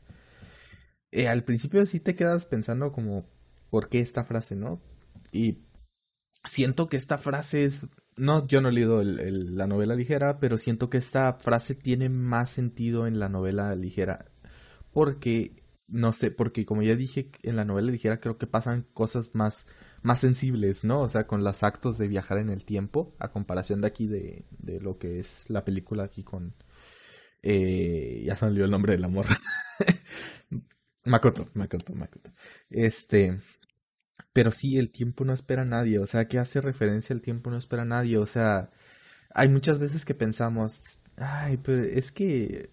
eh, 1.11 1.29
al 1.29 1.45
principio 1.45 1.85
sí 1.85 2.01
te 2.01 2.15
quedas 2.15 2.45
pensando 2.45 2.91
como, 2.91 3.29
¿por 3.69 3.87
qué 3.87 4.01
esta 4.01 4.25
frase, 4.25 4.57
no? 4.57 4.81
Y 5.31 5.59
siento 6.43 6.89
que 6.89 6.97
esta 6.97 7.17
frase 7.17 7.63
es, 7.63 7.87
no, 8.21 8.47
yo 8.47 8.61
no 8.61 8.69
he 8.69 8.71
leído 8.73 9.01
el- 9.01 9.55
la 9.57 9.67
novela 9.67 9.95
ligera, 9.95 10.39
pero 10.39 10.57
siento 10.57 10.89
que 10.89 10.97
esta 10.97 11.33
frase 11.33 11.75
tiene 11.75 12.09
más 12.09 12.49
sentido 12.51 13.07
en 13.07 13.19
la 13.19 13.29
novela 13.29 13.75
ligera 13.75 14.31
porque 14.91 15.55
no 15.87 16.13
sé, 16.13 16.31
porque 16.31 16.65
como 16.65 16.81
ya 16.83 16.95
dije 16.95 17.31
en 17.43 17.55
la 17.57 17.65
novela 17.65 17.91
ligera 17.91 18.19
creo 18.21 18.37
que 18.37 18.47
pasan 18.47 18.87
cosas 18.93 19.31
más 19.35 19.65
más 20.03 20.19
sensibles, 20.19 20.83
¿no? 20.85 21.01
O 21.01 21.07
sea, 21.09 21.27
con 21.27 21.43
los 21.43 21.63
actos 21.63 21.97
de 21.97 22.07
viajar 22.07 22.39
en 22.39 22.49
el 22.49 22.65
tiempo 22.65 23.15
a 23.19 23.31
comparación 23.31 23.81
de 23.81 23.87
aquí 23.87 24.07
de, 24.07 24.45
de 24.51 24.79
lo 24.81 24.97
que 24.97 25.19
es 25.19 25.49
la 25.49 25.63
película 25.65 26.03
aquí 26.05 26.23
con 26.23 26.55
eh, 27.43 28.23
ya 28.25 28.37
olvidó 28.47 28.65
el 28.65 28.71
nombre 28.71 28.93
del 28.93 29.03
amor. 29.05 29.25
Makoto, 31.05 31.49
Makoto, 31.53 31.93
Makoto. 31.95 32.31
Este, 32.69 33.39
pero 34.33 34.51
sí, 34.51 34.77
el 34.77 34.91
tiempo 34.91 35.25
no 35.25 35.33
espera 35.33 35.63
a 35.63 35.65
nadie, 35.65 35.99
o 35.99 36.07
sea, 36.07 36.27
que 36.27 36.39
hace 36.39 36.61
referencia 36.61 37.13
al 37.13 37.21
tiempo 37.21 37.49
no 37.51 37.57
espera 37.57 37.83
a 37.83 37.85
nadie, 37.85 38.17
o 38.17 38.25
sea, 38.25 38.71
hay 39.33 39.49
muchas 39.49 39.79
veces 39.79 40.05
que 40.05 40.15
pensamos, 40.15 40.99
ay, 41.17 41.57
pero 41.57 41.83
es 41.83 42.11
que 42.11 42.71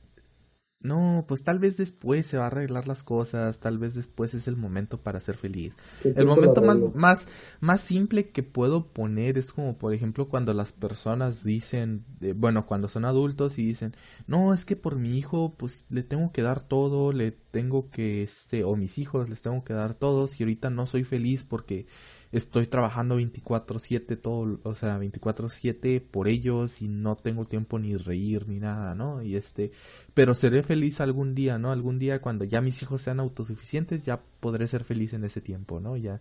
no, 0.80 1.24
pues 1.26 1.42
tal 1.42 1.58
vez 1.58 1.76
después 1.76 2.24
se 2.26 2.36
va 2.36 2.44
a 2.44 2.46
arreglar 2.46 2.86
las 2.86 3.02
cosas, 3.02 3.58
tal 3.58 3.78
vez 3.78 3.94
después 3.94 4.32
es 4.34 4.46
el 4.46 4.56
momento 4.56 5.02
para 5.02 5.18
ser 5.18 5.36
feliz. 5.36 5.74
¿Qué 6.02 6.12
El 6.14 6.26
momento 6.26 6.62
más, 6.62 6.78
más, 6.94 7.28
más 7.58 7.80
simple 7.80 8.30
que 8.30 8.44
puedo 8.44 8.92
poner 8.92 9.38
es 9.38 9.52
como, 9.52 9.76
por 9.76 9.92
ejemplo, 9.92 10.28
cuando 10.28 10.54
las 10.54 10.72
personas 10.72 11.42
dicen, 11.42 12.04
eh, 12.20 12.32
bueno, 12.36 12.64
cuando 12.64 12.88
son 12.88 13.04
adultos 13.04 13.58
y 13.58 13.66
dicen, 13.66 13.96
no, 14.28 14.54
es 14.54 14.64
que 14.64 14.76
por 14.76 14.96
mi 14.96 15.18
hijo, 15.18 15.54
pues 15.56 15.84
le 15.90 16.04
tengo 16.04 16.30
que 16.30 16.42
dar 16.42 16.62
todo, 16.62 17.12
le 17.12 17.32
tengo 17.32 17.90
que, 17.90 18.22
este, 18.22 18.62
o 18.62 18.76
mis 18.76 18.98
hijos 18.98 19.28
les 19.28 19.42
tengo 19.42 19.64
que 19.64 19.72
dar 19.72 19.94
todos 19.94 20.38
y 20.38 20.44
ahorita 20.44 20.70
no 20.70 20.86
soy 20.86 21.02
feliz 21.02 21.42
porque 21.42 21.86
estoy 22.32 22.66
trabajando 22.66 23.16
24/7 23.16 24.16
todo, 24.16 24.60
o 24.62 24.74
sea, 24.74 24.98
24/7 24.98 26.00
por 26.00 26.28
ellos 26.28 26.82
y 26.82 26.88
no 26.88 27.16
tengo 27.16 27.44
tiempo 27.44 27.78
ni 27.78 27.96
reír 27.96 28.48
ni 28.48 28.58
nada, 28.58 28.94
¿no? 28.94 29.22
Y 29.22 29.36
este, 29.36 29.72
pero 30.14 30.34
seré 30.34 30.62
feliz 30.62 31.00
algún 31.00 31.34
día, 31.34 31.58
¿no? 31.58 31.72
Algún 31.72 31.98
día 31.98 32.20
cuando 32.20 32.44
ya 32.44 32.60
mis 32.60 32.82
hijos 32.82 33.02
sean 33.02 33.20
autosuficientes, 33.20 34.04
ya 34.04 34.22
podré 34.40 34.66
ser 34.66 34.84
feliz 34.84 35.12
en 35.14 35.24
ese 35.24 35.40
tiempo, 35.40 35.80
¿no? 35.80 35.96
Ya, 35.96 36.20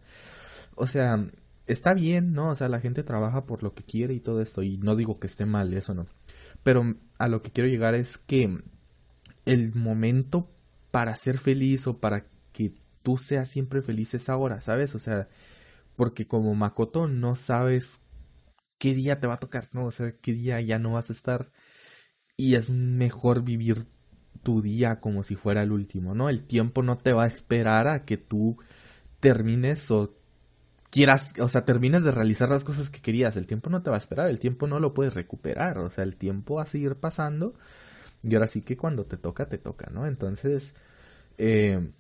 o 0.76 0.88
sea, 0.88 1.30
está 1.68 1.94
bien, 1.94 2.34
¿no? 2.34 2.50
O 2.50 2.56
sea, 2.56 2.70
la 2.70 2.80
gente 2.80 3.04
trabaja 3.04 3.46
por 3.46 3.64
lo 3.64 3.74
que 3.74 3.84
quiere 3.84 4.14
y 4.14 4.20
todo 4.20 4.42
esto, 4.42 4.64
y 4.64 4.78
no 4.78 4.96
digo 4.96 5.20
que 5.20 5.28
esté 5.28 5.46
mal, 5.46 5.74
eso 5.74 5.94
no. 5.94 6.06
Pero 6.64 6.96
a 7.18 7.28
lo 7.28 7.42
que 7.42 7.52
quiero 7.52 7.70
llegar 7.70 7.96
es 7.96 8.18
que 8.18 8.62
el 9.46 9.74
momento 9.76 10.50
para 10.92 11.16
ser 11.16 11.38
feliz 11.38 11.88
o 11.88 12.00
para 12.00 12.26
que 12.54 12.74
tú 13.04 13.18
seas 13.18 13.50
siempre 13.50 13.82
feliz 13.82 14.14
es 14.14 14.30
ahora, 14.30 14.62
¿sabes? 14.62 14.96
O 14.96 15.00
sea, 15.00 15.28
porque 15.98 16.28
como 16.28 16.56
Makoto 16.56 17.08
no 17.08 17.36
sabes 17.36 18.00
qué 18.78 18.94
día 18.94 19.20
te 19.20 19.28
va 19.28 19.34
a 19.34 19.40
tocar, 19.40 19.68
¿no? 19.74 19.88
O 19.88 19.92
sea, 19.92 20.14
qué 20.22 20.32
día 20.32 20.62
ya 20.62 20.80
no 20.80 20.94
vas 20.94 21.10
a 21.10 21.14
estar. 21.14 21.52
Y 22.38 22.56
es 22.56 22.70
mejor 22.70 23.44
vivir 23.44 23.88
tu 24.44 24.62
día 24.62 25.02
como 25.02 25.24
si 25.24 25.36
fuera 25.36 25.64
el 25.64 25.72
último, 25.72 26.16
¿no? 26.16 26.30
El 26.30 26.44
tiempo 26.44 26.84
no 26.84 26.98
te 26.98 27.14
va 27.14 27.24
a 27.24 27.28
esperar 27.28 27.88
a 27.88 28.06
que 28.06 28.18
tú 28.18 28.58
termines 29.20 29.90
o 29.92 30.16
quieras, 30.92 31.34
o 31.40 31.50
sea, 31.50 31.66
termines 31.66 32.04
de 32.04 32.12
realizar 32.12 32.50
las 32.50 32.64
cosas 32.64 32.92
que 32.92 33.02
querías. 33.02 33.36
El 33.36 33.48
tiempo 33.48 33.72
no 33.72 33.82
te 33.82 33.90
va 33.90 33.96
a 33.98 34.00
esperar, 34.00 34.30
el 34.30 34.40
tiempo 34.40 34.68
no 34.68 34.80
lo 34.80 34.94
puedes 34.94 35.16
recuperar, 35.16 35.80
o 35.80 35.90
sea, 35.90 36.04
el 36.04 36.16
tiempo 36.16 36.56
va 36.56 36.64
a 36.64 36.68
seguir 36.68 36.96
pasando. 36.98 37.56
Y 38.24 38.36
ahora 38.36 38.48
sí 38.48 38.62
que 38.62 38.78
cuando 38.78 39.06
te 39.06 39.18
toca, 39.18 39.50
te 39.50 39.58
toca, 39.58 39.90
¿no? 39.92 40.06
Entonces, 40.06 40.76
eh, 41.40 41.92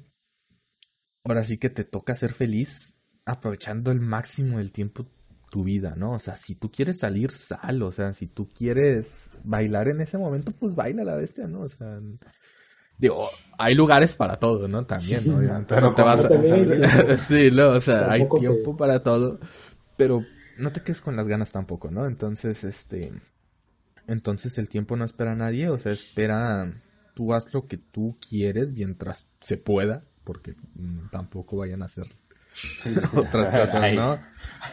ahora 1.23 1.43
sí 1.43 1.57
que 1.57 1.69
te 1.71 1.83
toca 1.83 2.15
ser 2.15 2.33
feliz 2.33 2.96
aprovechando 3.27 3.91
el 3.91 3.99
máximo 3.99 4.57
del 4.57 4.71
tiempo 4.71 5.05
tu 5.49 5.63
vida, 5.63 5.93
¿no? 5.95 6.13
O 6.13 6.19
sea, 6.19 6.35
si 6.35 6.55
tú 6.55 6.71
quieres 6.71 6.99
salir, 6.99 7.31
sal, 7.31 7.81
o 7.83 7.91
sea, 7.91 8.13
si 8.13 8.27
tú 8.27 8.49
quieres 8.49 9.29
bailar 9.43 9.87
en 9.87 10.01
ese 10.01 10.17
momento, 10.17 10.51
pues 10.51 10.75
baila 10.75 11.03
la 11.03 11.15
bestia, 11.15 11.47
¿no? 11.47 11.61
O 11.61 11.69
sea, 11.69 11.99
digo, 12.97 13.29
hay 13.57 13.75
lugares 13.75 14.15
para 14.15 14.37
todo, 14.37 14.67
¿no? 14.67 14.85
También, 14.85 15.23
¿no? 15.25 15.65
Te 15.65 16.01
vas 16.01 16.25
a... 16.25 17.17
Sí, 17.17 17.49
no, 17.51 17.69
o 17.69 17.81
sea, 17.81 18.11
hay 18.11 18.27
tiempo 18.39 18.75
para 18.75 19.03
todo, 19.03 19.39
pero 19.95 20.25
no 20.57 20.71
te 20.71 20.81
quedes 20.81 21.01
con 21.01 21.15
las 21.15 21.27
ganas 21.27 21.51
tampoco, 21.51 21.91
¿no? 21.91 22.07
Entonces, 22.07 22.63
este, 22.63 23.13
entonces 24.07 24.57
el 24.57 24.67
tiempo 24.67 24.95
no 24.97 25.05
espera 25.05 25.31
a 25.31 25.35
nadie, 25.35 25.69
o 25.69 25.79
sea, 25.79 25.93
espera, 25.93 26.73
tú 27.13 27.33
haz 27.33 27.53
lo 27.53 27.67
que 27.67 27.77
tú 27.77 28.17
quieres 28.27 28.73
mientras 28.73 29.27
se 29.39 29.57
pueda, 29.57 30.03
porque 30.25 30.55
mm, 30.75 31.09
tampoco 31.09 31.57
vayan 31.57 31.83
a 31.83 31.85
hacer 31.85 32.07
Sí, 32.57 32.93
sí. 32.93 32.99
otras 33.17 33.51
cosas, 33.51 33.73
Hay- 33.75 33.95
¿no? 33.95 34.19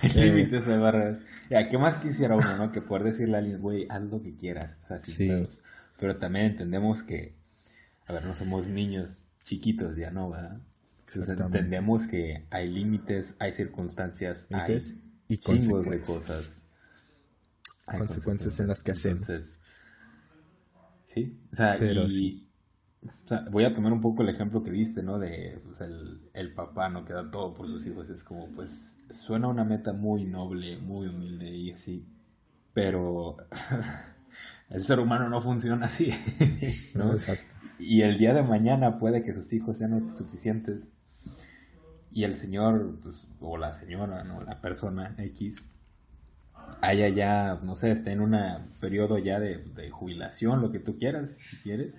Hay 0.02 0.10
límites, 0.10 0.66
hay 0.68 0.78
barreras. 0.78 1.18
Ya, 1.50 1.68
¿qué 1.68 1.76
más 1.78 1.98
quisiera 1.98 2.34
uno, 2.34 2.56
no? 2.56 2.72
Que 2.72 2.80
poder 2.80 3.04
decirle 3.04 3.36
a 3.36 3.38
alguien, 3.40 3.60
güey, 3.60 3.86
haz 3.90 4.02
lo 4.02 4.22
que 4.22 4.34
quieras. 4.34 4.78
O 4.84 4.86
sea, 4.88 4.98
Sí. 4.98 5.28
pedos. 5.28 5.60
Pero 5.98 6.16
también 6.16 6.46
entendemos 6.46 7.02
que, 7.02 7.34
a 8.06 8.12
ver, 8.12 8.24
no 8.24 8.34
somos 8.34 8.68
niños 8.68 9.24
chiquitos 9.42 9.96
ya, 9.96 10.10
¿no? 10.10 10.30
¿verdad? 10.30 10.58
Entonces 11.08 11.38
entendemos 11.38 12.06
que 12.06 12.44
hay 12.50 12.68
límites, 12.70 13.34
hay 13.38 13.52
circunstancias, 13.52 14.46
Límites 14.48 14.92
hay 14.94 15.02
y 15.28 15.36
chingos 15.36 15.88
de 15.88 16.00
cosas. 16.00 16.64
Hay 17.86 17.98
Consecuencias 17.98 18.58
en 18.60 18.68
las 18.68 18.82
que 18.82 18.92
hacemos. 18.92 19.28
Entonces, 19.28 19.58
sí, 21.12 21.38
o 21.52 21.56
sea, 21.56 21.76
Pero 21.78 22.06
y. 22.08 22.43
o 23.04 23.28
sea, 23.28 23.44
voy 23.50 23.64
a 23.64 23.74
tomar 23.74 23.92
un 23.92 24.00
poco 24.00 24.22
el 24.22 24.28
ejemplo 24.28 24.62
que 24.62 24.70
diste, 24.70 25.02
¿no? 25.02 25.18
De 25.18 25.60
pues, 25.64 25.80
el, 25.80 26.20
el 26.32 26.54
papá, 26.54 26.88
¿no? 26.88 27.04
Que 27.04 27.12
da 27.12 27.30
todo 27.30 27.54
por 27.54 27.66
sus 27.66 27.86
hijos. 27.86 28.08
Es 28.08 28.24
como, 28.24 28.48
pues, 28.48 28.98
suena 29.10 29.48
una 29.48 29.64
meta 29.64 29.92
muy 29.92 30.24
noble, 30.24 30.78
muy 30.78 31.08
humilde 31.08 31.48
y 31.50 31.72
así. 31.72 32.06
Pero 32.72 33.36
el 34.70 34.82
ser 34.82 35.00
humano 35.00 35.28
no 35.28 35.40
funciona 35.40 35.86
así, 35.86 36.10
¿no? 36.94 37.12
Exacto. 37.12 37.54
Y 37.78 38.02
el 38.02 38.18
día 38.18 38.32
de 38.32 38.42
mañana 38.42 38.98
puede 38.98 39.22
que 39.22 39.32
sus 39.32 39.52
hijos 39.52 39.78
sean 39.78 39.94
autosuficientes 39.94 40.88
y 42.12 42.24
el 42.24 42.34
señor, 42.34 42.98
pues, 43.02 43.26
o 43.40 43.58
la 43.58 43.72
señora, 43.72 44.24
¿no? 44.24 44.42
La 44.42 44.60
persona 44.60 45.14
X 45.18 45.66
haya 46.80 47.08
ya, 47.08 47.58
no 47.62 47.76
sé, 47.76 47.90
esté 47.90 48.12
en 48.12 48.20
un 48.20 48.36
periodo 48.80 49.18
ya 49.18 49.40
de, 49.40 49.58
de 49.58 49.90
jubilación, 49.90 50.62
lo 50.62 50.70
que 50.70 50.78
tú 50.78 50.96
quieras, 50.96 51.30
si 51.30 51.56
quieres. 51.58 51.98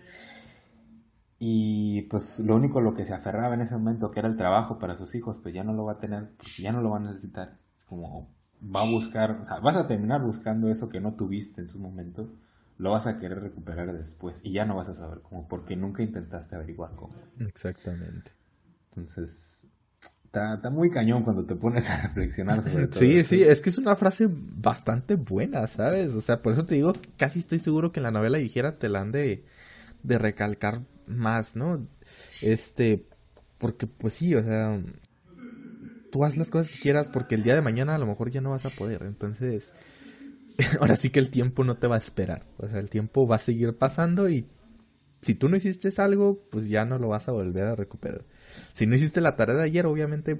Y 1.38 2.04
pues 2.04 2.40
lo 2.40 2.56
único 2.56 2.80
lo 2.80 2.94
que 2.94 3.06
se 3.06 3.14
aferraba 3.14 3.56
en 3.56 3.62
ese 3.62 3.78
momento, 3.78 4.12
que 4.12 4.20
era 4.20 4.30
el 4.30 4.38
trabajo 4.38 4.80
para 4.80 4.98
sus 4.98 5.16
hijos, 5.16 5.38
pues 5.38 5.54
ya 5.54 5.64
no 5.64 5.74
lo 5.74 5.86
va 5.86 5.94
a 5.94 6.00
tener, 6.00 6.30
porque 6.38 6.62
ya 6.62 6.72
no 6.72 6.82
lo 6.82 6.92
va 6.92 6.98
a 6.98 7.02
necesitar. 7.02 7.54
Es 7.78 7.84
como 7.84 8.34
va 8.64 8.82
a 8.82 8.90
buscar, 8.90 9.32
o 9.32 9.46
sea, 9.46 9.60
vas 9.60 9.76
a 9.76 9.88
terminar 9.88 10.22
buscando 10.22 10.70
eso 10.70 10.90
que 10.90 11.02
no 11.02 11.16
tuviste 11.16 11.62
en 11.62 11.70
su 11.70 11.78
momento, 11.78 12.34
lo 12.78 12.92
vas 12.92 13.08
a 13.08 13.20
querer 13.20 13.42
recuperar 13.42 13.92
después 13.94 14.42
y 14.44 14.54
ya 14.54 14.66
no 14.66 14.76
vas 14.76 14.90
a 14.90 14.96
saber 14.96 15.20
cómo, 15.22 15.48
porque 15.48 15.76
nunca 15.76 16.04
intentaste 16.04 16.56
averiguar 16.56 16.92
cómo. 16.96 17.16
Exactamente. 17.40 18.32
Entonces, 18.90 19.68
está, 20.24 20.56
está 20.56 20.70
muy 20.70 20.90
cañón 20.90 21.24
cuando 21.24 21.44
te 21.44 21.56
pones 21.56 21.90
a 21.90 22.02
reflexionar 22.02 22.62
sobre 22.62 22.88
todo. 22.88 23.00
Sí, 23.00 23.18
esto. 23.18 23.36
sí, 23.36 23.44
es 23.44 23.62
que 23.62 23.70
es 23.70 23.78
una 23.78 23.96
frase 23.96 24.28
bastante 24.30 25.16
buena, 25.16 25.68
¿sabes? 25.68 26.14
O 26.16 26.22
sea, 26.22 26.42
por 26.42 26.54
eso 26.54 26.66
te 26.66 26.76
digo, 26.76 26.94
casi 27.18 27.40
estoy 27.40 27.60
seguro 27.60 27.92
que 27.92 28.00
en 28.00 28.04
la 28.04 28.12
novela 28.12 28.38
ligera 28.38 28.78
te 28.78 28.90
la 28.90 29.02
han 29.02 29.12
de, 29.12 29.46
de 30.04 30.18
recalcar 30.18 30.82
más, 31.08 31.56
¿no? 31.56 31.88
Este, 32.42 33.06
porque 33.58 33.88
pues 33.88 34.14
sí, 34.14 34.36
o 34.36 34.44
sea, 34.44 34.82
tú 36.12 36.24
haz 36.24 36.38
las 36.38 36.52
cosas 36.52 36.72
que 36.72 36.80
quieras 36.80 37.08
porque 37.08 37.36
el 37.36 37.44
día 37.44 37.56
de 37.56 37.62
mañana 37.62 37.96
a 37.96 37.98
lo 37.98 38.06
mejor 38.06 38.30
ya 38.30 38.42
no 38.42 38.52
vas 38.52 38.66
a 38.66 38.70
poder, 38.70 39.04
entonces, 39.04 39.72
ahora 40.80 40.96
sí 40.96 41.10
que 41.10 41.20
el 41.20 41.30
tiempo 41.30 41.64
no 41.64 41.78
te 41.78 41.88
va 41.88 41.96
a 41.96 42.00
esperar, 42.00 42.44
o 42.58 42.68
sea, 42.68 42.80
el 42.80 42.90
tiempo 42.90 43.28
va 43.28 43.38
a 43.38 43.40
seguir 43.40 43.78
pasando 43.78 44.30
y 44.30 44.48
si 45.26 45.34
tú 45.34 45.50
no 45.50 45.58
hiciste 45.58 45.90
algo, 45.98 46.46
pues 46.52 46.70
ya 46.70 46.86
no 46.86 47.00
lo 47.00 47.08
vas 47.08 47.28
a 47.28 47.32
volver 47.32 47.64
a 47.64 47.76
recuperar. 47.76 48.26
Si 48.76 48.86
no 48.86 48.94
hiciste 48.94 49.22
la 49.22 49.36
tarea 49.36 49.56
de 49.56 49.64
ayer, 49.64 49.88
obviamente, 49.88 50.40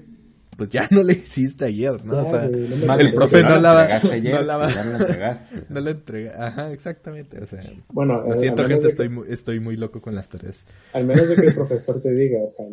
pues 0.56 0.70
ya 0.70 0.88
no 0.90 1.02
la 1.02 1.12
hiciste 1.12 1.64
ayer, 1.66 2.04
¿no? 2.04 2.22
O 2.22 2.30
sea, 2.30 2.48
güey, 2.48 2.68
no 2.86 2.94
el 2.98 3.12
profe 3.14 3.42
no 3.42 3.60
la 3.60 3.82
ayer, 3.84 4.34
no 4.34 4.40
la 4.42 4.56
va- 4.56 4.72
ya 4.72 4.84
no 4.84 4.98
la 4.98 5.46
no 5.68 5.80
la 5.80 5.90
entrega, 5.90 6.46
ajá, 6.46 6.72
exactamente, 6.72 7.38
o 7.42 7.46
sea, 7.46 7.62
Bueno, 7.92 8.22
lo 8.22 8.32
eh, 8.34 8.36
siento 8.36 8.64
gente, 8.64 8.88
estoy 8.88 9.08
que- 9.08 9.14
muy, 9.14 9.26
estoy 9.30 9.60
muy 9.60 9.76
loco 9.76 10.00
con 10.00 10.14
las 10.14 10.28
tareas. 10.28 10.64
Al 10.94 11.04
menos 11.06 11.28
de 11.28 11.36
que 11.36 11.46
el 11.48 11.54
profesor 11.54 12.00
te 12.00 12.12
diga, 12.12 12.40
o 12.42 12.48
sea, 12.48 12.66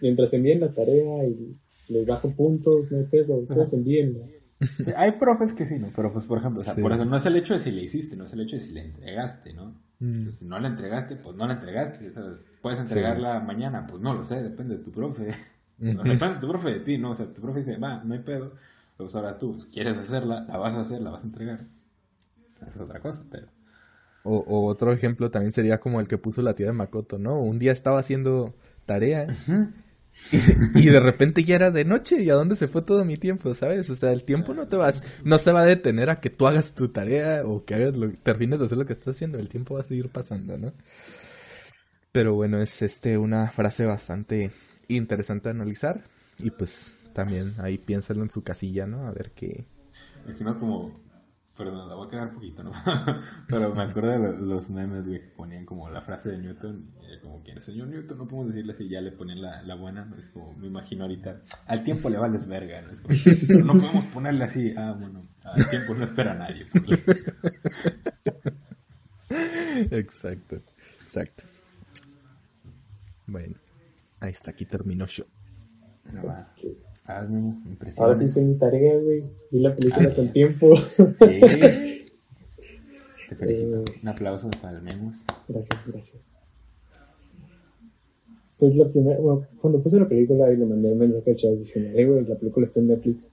mientras 0.00 0.32
envíen 0.32 0.60
la 0.60 0.72
tarea 0.72 1.24
y 1.24 1.56
les 1.88 2.06
bajo 2.06 2.30
puntos, 2.30 2.90
no 2.90 2.98
hay 2.98 3.04
pedo, 3.04 3.34
ustedes 3.36 3.72
envíenla. 3.74 4.24
Sí, 4.84 4.90
hay 4.94 5.12
profes 5.12 5.54
que 5.54 5.64
sí, 5.64 5.78
¿no? 5.78 5.88
Pero 5.96 6.12
pues, 6.12 6.26
por 6.26 6.36
ejemplo, 6.38 6.60
o 6.60 6.62
sea, 6.62 6.74
Sí. 6.74 6.82
por 6.82 6.92
eso 6.92 7.04
no 7.06 7.16
es 7.16 7.24
el 7.24 7.34
hecho 7.36 7.54
de 7.54 7.60
si 7.60 7.70
le 7.70 7.82
hiciste, 7.82 8.14
no 8.14 8.26
es 8.26 8.32
el 8.34 8.42
hecho 8.42 8.56
de 8.56 8.62
si 8.62 8.72
le 8.72 8.82
entregaste, 8.82 9.54
¿no? 9.54 9.74
Mm. 10.00 10.24
Pues, 10.24 10.36
si 10.38 10.44
no 10.44 10.58
la 10.60 10.68
entregaste, 10.68 11.16
pues 11.16 11.34
no 11.36 11.46
la 11.46 11.54
entregaste, 11.54 12.12
¿sabes? 12.12 12.40
Puedes 12.60 12.78
entregarla 12.78 13.40
mañana, 13.40 13.86
pues 13.86 14.02
no 14.02 14.12
lo 14.14 14.22
sé, 14.24 14.34
depende 14.42 14.76
de 14.76 14.84
tu 14.84 14.92
profe. 14.92 15.30
Tu 15.80 16.48
profe 16.48 16.70
de 16.70 16.80
ti, 16.80 16.98
¿no? 16.98 17.12
O 17.12 17.14
sea, 17.14 17.26
tu 17.26 17.40
profe 17.40 17.60
dice, 17.60 17.76
va, 17.78 18.02
no 18.04 18.14
hay 18.14 18.20
pedo. 18.20 18.54
Pues 18.96 19.14
ahora 19.14 19.38
tú 19.38 19.66
quieres 19.72 19.96
hacerla, 19.96 20.44
la 20.46 20.58
vas 20.58 20.74
a 20.74 20.80
hacer, 20.80 21.00
la 21.00 21.10
vas 21.10 21.22
a 21.22 21.26
entregar. 21.26 21.66
Es 22.68 22.76
otra 22.78 23.00
cosa, 23.00 23.24
pero... 23.30 23.48
O, 24.22 24.36
o 24.36 24.66
otro 24.66 24.92
ejemplo 24.92 25.30
también 25.30 25.52
sería 25.52 25.80
como 25.80 25.98
el 25.98 26.06
que 26.06 26.18
puso 26.18 26.42
la 26.42 26.54
tía 26.54 26.66
de 26.66 26.72
Makoto, 26.72 27.18
¿no? 27.18 27.40
Un 27.40 27.58
día 27.58 27.72
estaba 27.72 27.98
haciendo 27.98 28.54
tarea 28.84 29.26
y, 30.30 30.36
y 30.80 30.86
de 30.90 31.00
repente 31.00 31.44
ya 31.44 31.56
era 31.56 31.70
de 31.70 31.84
noche 31.84 32.22
y 32.22 32.28
a 32.28 32.34
dónde 32.34 32.56
se 32.56 32.68
fue 32.68 32.82
todo 32.82 33.04
mi 33.04 33.16
tiempo, 33.16 33.54
¿sabes? 33.54 33.88
O 33.88 33.96
sea, 33.96 34.12
el 34.12 34.24
tiempo 34.24 34.52
no 34.52 34.66
te 34.68 34.76
vas, 34.76 35.02
no 35.24 35.38
se 35.38 35.52
va 35.52 35.62
a 35.62 35.66
detener 35.66 36.10
a 36.10 36.16
que 36.16 36.28
tú 36.28 36.46
hagas 36.46 36.74
tu 36.74 36.88
tarea 36.90 37.44
o 37.46 37.64
que 37.64 37.74
hagas 37.74 37.96
lo, 37.96 38.12
termines 38.12 38.58
de 38.58 38.66
hacer 38.66 38.76
lo 38.76 38.84
que 38.84 38.92
estás 38.92 39.16
haciendo, 39.16 39.38
el 39.38 39.48
tiempo 39.48 39.74
va 39.74 39.80
a 39.80 39.84
seguir 39.84 40.10
pasando, 40.10 40.58
¿no? 40.58 40.72
Pero 42.12 42.34
bueno, 42.34 42.60
es 42.60 42.82
este 42.82 43.16
una 43.16 43.50
frase 43.50 43.86
bastante 43.86 44.50
interesante 44.96 45.48
de 45.48 45.54
analizar 45.54 46.02
y 46.38 46.50
pues 46.50 46.98
también 47.12 47.54
ahí 47.58 47.78
piénsalo 47.78 48.22
en 48.22 48.30
su 48.30 48.42
casilla, 48.42 48.86
¿no? 48.86 49.06
A 49.06 49.12
ver 49.12 49.32
qué, 49.32 49.66
Imagino 50.26 50.58
como... 50.58 51.10
Perdón, 51.56 51.88
la 51.90 51.94
voy 51.94 52.06
a 52.06 52.10
cagar 52.10 52.32
poquito, 52.32 52.62
¿no? 52.62 52.72
Pero 53.48 53.74
me 53.74 53.82
acuerdo 53.82 54.12
de 54.12 54.18
lo- 54.18 54.32
los 54.32 54.70
memes, 54.70 55.06
güey, 55.06 55.20
que 55.20 55.28
ponían 55.28 55.66
como 55.66 55.90
la 55.90 56.00
frase 56.00 56.30
de 56.30 56.38
Newton, 56.38 56.90
como 57.20 57.42
quien, 57.42 57.60
señor 57.60 57.88
Newton, 57.88 58.16
no 58.16 58.26
podemos 58.26 58.54
decirle 58.54 58.74
si 58.74 58.88
ya 58.88 59.02
le 59.02 59.12
ponían 59.12 59.42
la, 59.42 59.62
la 59.64 59.74
buena. 59.74 60.10
Es 60.18 60.30
como, 60.30 60.54
me 60.54 60.68
imagino 60.68 61.02
ahorita, 61.04 61.42
al 61.66 61.84
tiempo 61.84 62.08
le 62.08 62.16
vales 62.16 62.46
verga, 62.46 62.80
¿no? 62.80 62.90
Es 62.92 63.02
como, 63.02 63.14
"Pero 63.46 63.62
no 63.64 63.74
podemos 63.74 64.04
ponerle 64.06 64.44
así, 64.44 64.72
ah, 64.74 64.96
bueno, 64.98 65.26
al 65.44 65.68
tiempo 65.68 65.94
no 65.94 66.04
espera 66.04 66.32
a 66.32 66.38
nadie. 66.38 66.64
Exacto, 69.90 70.56
exacto. 71.02 71.44
Bueno, 73.26 73.54
ahí 74.20 74.30
está, 74.30 74.50
aquí 74.52 74.64
terminó 74.64 75.06
yo. 75.06 75.24
No 76.12 76.24
va. 76.24 76.52
Hazme 77.04 77.40
impresión. 77.66 78.04
Ahora 78.04 78.16
sí 78.16 78.26
hice 78.26 78.42
mi 78.42 78.56
tarea, 78.56 78.96
güey. 78.98 79.24
Vi 79.50 79.60
la 79.60 79.74
película 79.74 80.14
con 80.14 80.32
tiempo. 80.32 80.76
Sí. 80.76 81.40
Te 83.28 83.36
felicito. 83.36 83.84
Un 84.02 84.08
aplauso 84.08 84.50
para 84.60 84.76
el 84.78 84.82
Memos. 84.82 85.24
gracias, 85.48 85.78
gracias. 85.86 86.42
Pues 88.58 88.76
la 88.76 88.88
primera, 88.88 89.18
bueno, 89.18 89.46
cuando 89.60 89.80
puse 89.80 89.98
la 89.98 90.08
película 90.08 90.52
y 90.52 90.56
le 90.56 90.66
mandé 90.66 90.92
un 90.92 90.98
mensaje 90.98 91.32
a 91.32 91.34
Chas 91.34 91.58
diciendo, 91.58 91.98
eh, 91.98 92.04
güey, 92.04 92.26
la 92.26 92.34
película 92.36 92.66
está 92.66 92.80
en 92.80 92.88
Netflix. 92.88 93.28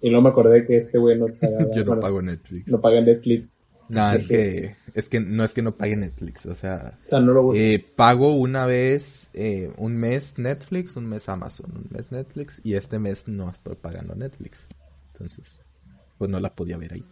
Y 0.00 0.10
no 0.10 0.20
me 0.20 0.30
acordé 0.30 0.66
que 0.66 0.76
este 0.76 0.98
güey 0.98 1.18
no 1.18 1.26
pagaba. 1.40 1.66
Yo 1.72 1.80
no 1.82 1.86
bueno, 1.86 2.00
pago 2.00 2.22
Netflix. 2.22 2.68
No 2.68 2.80
paga 2.80 3.00
Netflix. 3.00 3.50
No, 3.88 4.12
es 4.12 4.22
es 4.22 4.28
que, 4.28 4.76
es 4.94 5.08
que 5.08 5.20
no 5.20 5.44
es 5.44 5.54
que 5.54 5.62
no 5.62 5.76
pague 5.76 5.96
Netflix, 5.96 6.44
o 6.46 6.54
sea, 6.54 6.98
O 7.04 7.08
sea, 7.08 7.20
no 7.20 7.32
lo 7.32 7.42
busco. 7.44 7.58
eh, 7.58 7.84
pago 7.96 8.36
una 8.36 8.66
vez, 8.66 9.30
eh, 9.34 9.72
un 9.78 9.96
mes 9.96 10.34
Netflix, 10.38 10.96
un 10.96 11.06
mes 11.06 11.28
Amazon, 11.28 11.72
un 11.74 11.86
mes 11.90 12.12
Netflix, 12.12 12.60
y 12.64 12.74
este 12.74 12.98
mes 12.98 13.28
no 13.28 13.50
estoy 13.50 13.76
pagando 13.76 14.14
Netflix. 14.14 14.66
Entonces, 15.12 15.64
pues 16.18 16.30
no 16.30 16.38
la 16.40 16.54
podía 16.54 16.76
ver 16.76 16.92
ahí. 16.94 17.04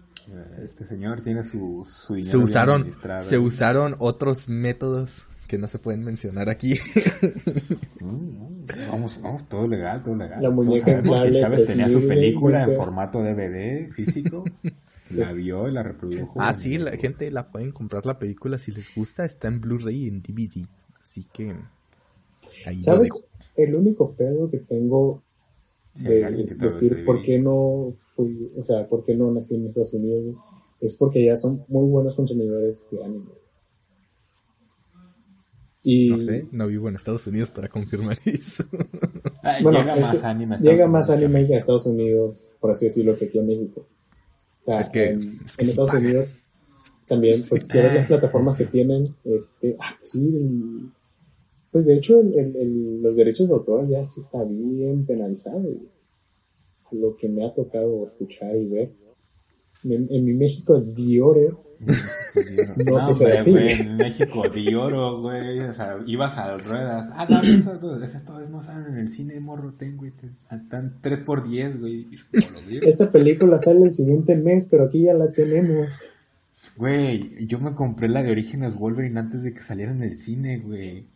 Este 0.62 0.85
señor 0.85 1.20
tiene 1.20 1.45
su, 1.45 1.87
su 1.89 2.14
dinero 2.14 2.31
Se 2.31 2.37
usaron, 2.37 2.81
administrado. 2.83 3.22
se 3.22 3.39
usaron 3.39 3.97
otros 4.01 4.49
métodos 4.49 5.24
que 5.47 5.57
no 5.57 5.68
se 5.68 5.79
pueden 5.79 6.03
mencionar 6.03 6.49
aquí. 6.51 6.79
Mm, 8.01 8.07
mm, 8.09 8.66
Vamos, 8.91 9.20
vamos, 9.22 9.49
todo 9.49 9.66
legal, 9.68 10.03
todo 10.03 10.16
legal. 10.16 10.43
La 10.43 10.51
Todos 10.51 10.81
sabemos 10.81 11.20
que 11.20 11.33
Chávez 11.33 11.66
tenía 11.66 11.89
su 11.89 12.07
película 12.07 12.61
en 12.61 12.66
güey. 12.66 12.77
formato 12.77 13.20
DVD 13.22 13.89
físico. 13.93 14.45
La 15.11 15.33
vio 15.33 15.69
y 15.69 15.73
la 15.73 15.83
reprodujo. 15.83 16.35
ah, 16.37 16.53
sí, 16.53 16.79
la 16.79 16.97
gente 16.97 17.30
la 17.30 17.51
pueden 17.51 17.71
comprar 17.71 18.07
la 18.07 18.18
película 18.18 18.59
si 18.59 18.72
les 18.72 18.95
gusta, 18.95 19.25
está 19.25 19.49
en 19.49 19.61
Blu-ray 19.61 20.05
y 20.05 20.09
en 20.09 20.21
DVD. 20.21 20.67
Así 21.03 21.25
que 21.33 21.55
ahí 22.64 22.79
¿Sabes? 22.79 23.11
El 23.57 23.75
único 23.75 24.13
pedo 24.13 24.51
que 24.51 24.59
tengo 24.59 25.22
de 25.95 26.57
decir 26.59 27.05
por 27.05 27.22
qué 27.22 27.39
no 27.39 27.95
fui, 28.14 28.53
o 28.57 28.64
sea, 28.64 28.87
por 28.87 29.05
qué 29.05 29.14
no 29.14 29.30
nací 29.30 29.55
en 29.55 29.67
Estados 29.67 29.95
Unidos, 29.95 30.37
es 30.80 30.95
porque 30.97 31.25
ya 31.25 31.37
son 31.37 31.64
muy 31.68 31.89
buenos 31.89 32.14
consumidores 32.14 32.87
de 32.91 33.05
anime. 33.05 33.30
Y 35.83 36.11
No 36.11 36.21
sé, 36.21 36.49
no 36.51 36.67
vivo 36.67 36.89
en 36.89 36.97
Estados 36.97 37.26
Unidos 37.29 37.51
para 37.53 37.68
confirmar 37.68 38.18
eso. 38.26 38.64
Ah, 39.43 39.59
bueno, 39.63 39.79
llega 39.79 39.95
es 39.95 40.01
más 40.01 40.25
anime. 40.25 40.55
a 40.55 40.57
Estados 40.57 40.75
llega 40.75 40.89
más 40.89 41.09
Unidos. 41.09 41.25
anime 41.25 41.47
que 41.47 41.55
a 41.55 41.59
Estados 41.59 41.87
Unidos, 41.87 42.45
por 42.61 42.72
así 42.72 42.87
decirlo, 42.87 43.17
que 43.17 43.26
aquí 43.26 43.39
en 43.39 43.47
México. 43.47 43.87
O 44.67 44.72
sea, 44.72 44.80
Es 44.80 44.88
que- 44.91 45.11
en, 45.11 45.41
es 45.45 45.57
que 45.57 45.64
en 45.64 45.67
sí 45.67 45.71
Estados. 45.71 45.95
Unidos 45.95 46.26
también, 47.09 47.43
pues, 47.49 47.68
todas 47.68 47.95
las 47.95 48.07
plataformas 48.09 48.57
que 48.57 48.64
tienen, 48.67 49.14
este, 49.25 49.76
ah, 49.80 49.95
pues 49.99 50.11
sí, 50.11 50.37
el- 50.37 50.91
pues 51.71 51.84
de 51.87 51.95
hecho, 51.97 52.21
el- 52.21 52.34
el- 52.38 52.57
el- 52.57 53.03
los 53.03 53.17
derechos 53.17 53.49
de 53.49 53.55
autor 53.55 53.88
ya 53.88 54.03
sí 54.03 54.21
está 54.21 54.43
bien 54.45 55.07
penalizado. 55.07 55.63
Lo 56.93 57.17
que 57.17 57.29
me 57.29 57.45
ha 57.45 57.53
tocado 57.55 58.07
escuchar 58.07 58.57
y 58.57 58.67
ver. 58.68 58.91
En, 59.88 60.25
mi 60.25 60.33
México, 60.34 60.80
Diore, 60.80 61.50
No, 62.87 62.99
No 62.99 63.07
hombre, 63.08 63.37
así. 63.38 63.50
güey, 63.53 63.68
en 63.71 63.96
México 63.96 64.42
de 64.49 64.76
oro, 64.76 65.21
güey, 65.21 65.61
o 65.61 65.75
sea, 65.75 65.99
ibas 66.07 66.37
a 66.38 66.57
las 66.57 66.67
ruedas. 66.67 67.08
Ah, 67.13 67.26
no, 67.29 67.42
esas, 67.42 67.80
dos- 67.80 68.03
esas 68.03 68.25
todas 68.25 68.49
no 68.50 68.63
salen 68.63 68.95
en 68.95 68.99
el 68.99 69.08
cine, 69.08 69.38
morro, 69.41 69.75
ten, 69.75 69.96
güey, 69.96 70.13
están 70.50 70.96
3 71.03 71.21
por 71.21 71.46
10, 71.49 71.79
güey. 71.80 72.07
esta 72.83 73.11
película 73.11 73.58
sale 73.58 73.83
el 73.84 73.91
siguiente 73.91 74.37
mes, 74.37 74.67
pero 74.71 74.84
aquí 74.87 75.04
ya 75.04 75.14
la 75.14 75.30
tenemos. 75.30 75.88
Güey, 76.76 77.46
yo 77.46 77.58
me 77.58 77.72
compré 77.75 78.08
la 78.08 78.22
de 78.22 78.30
Orígenes 78.30 78.75
Wolverine 78.76 79.18
antes 79.21 79.42
de 79.42 79.53
que 79.54 79.61
saliera 79.61 79.92
en 79.92 80.03
el 80.03 80.17
cine, 80.17 80.58
güey. 80.58 81.07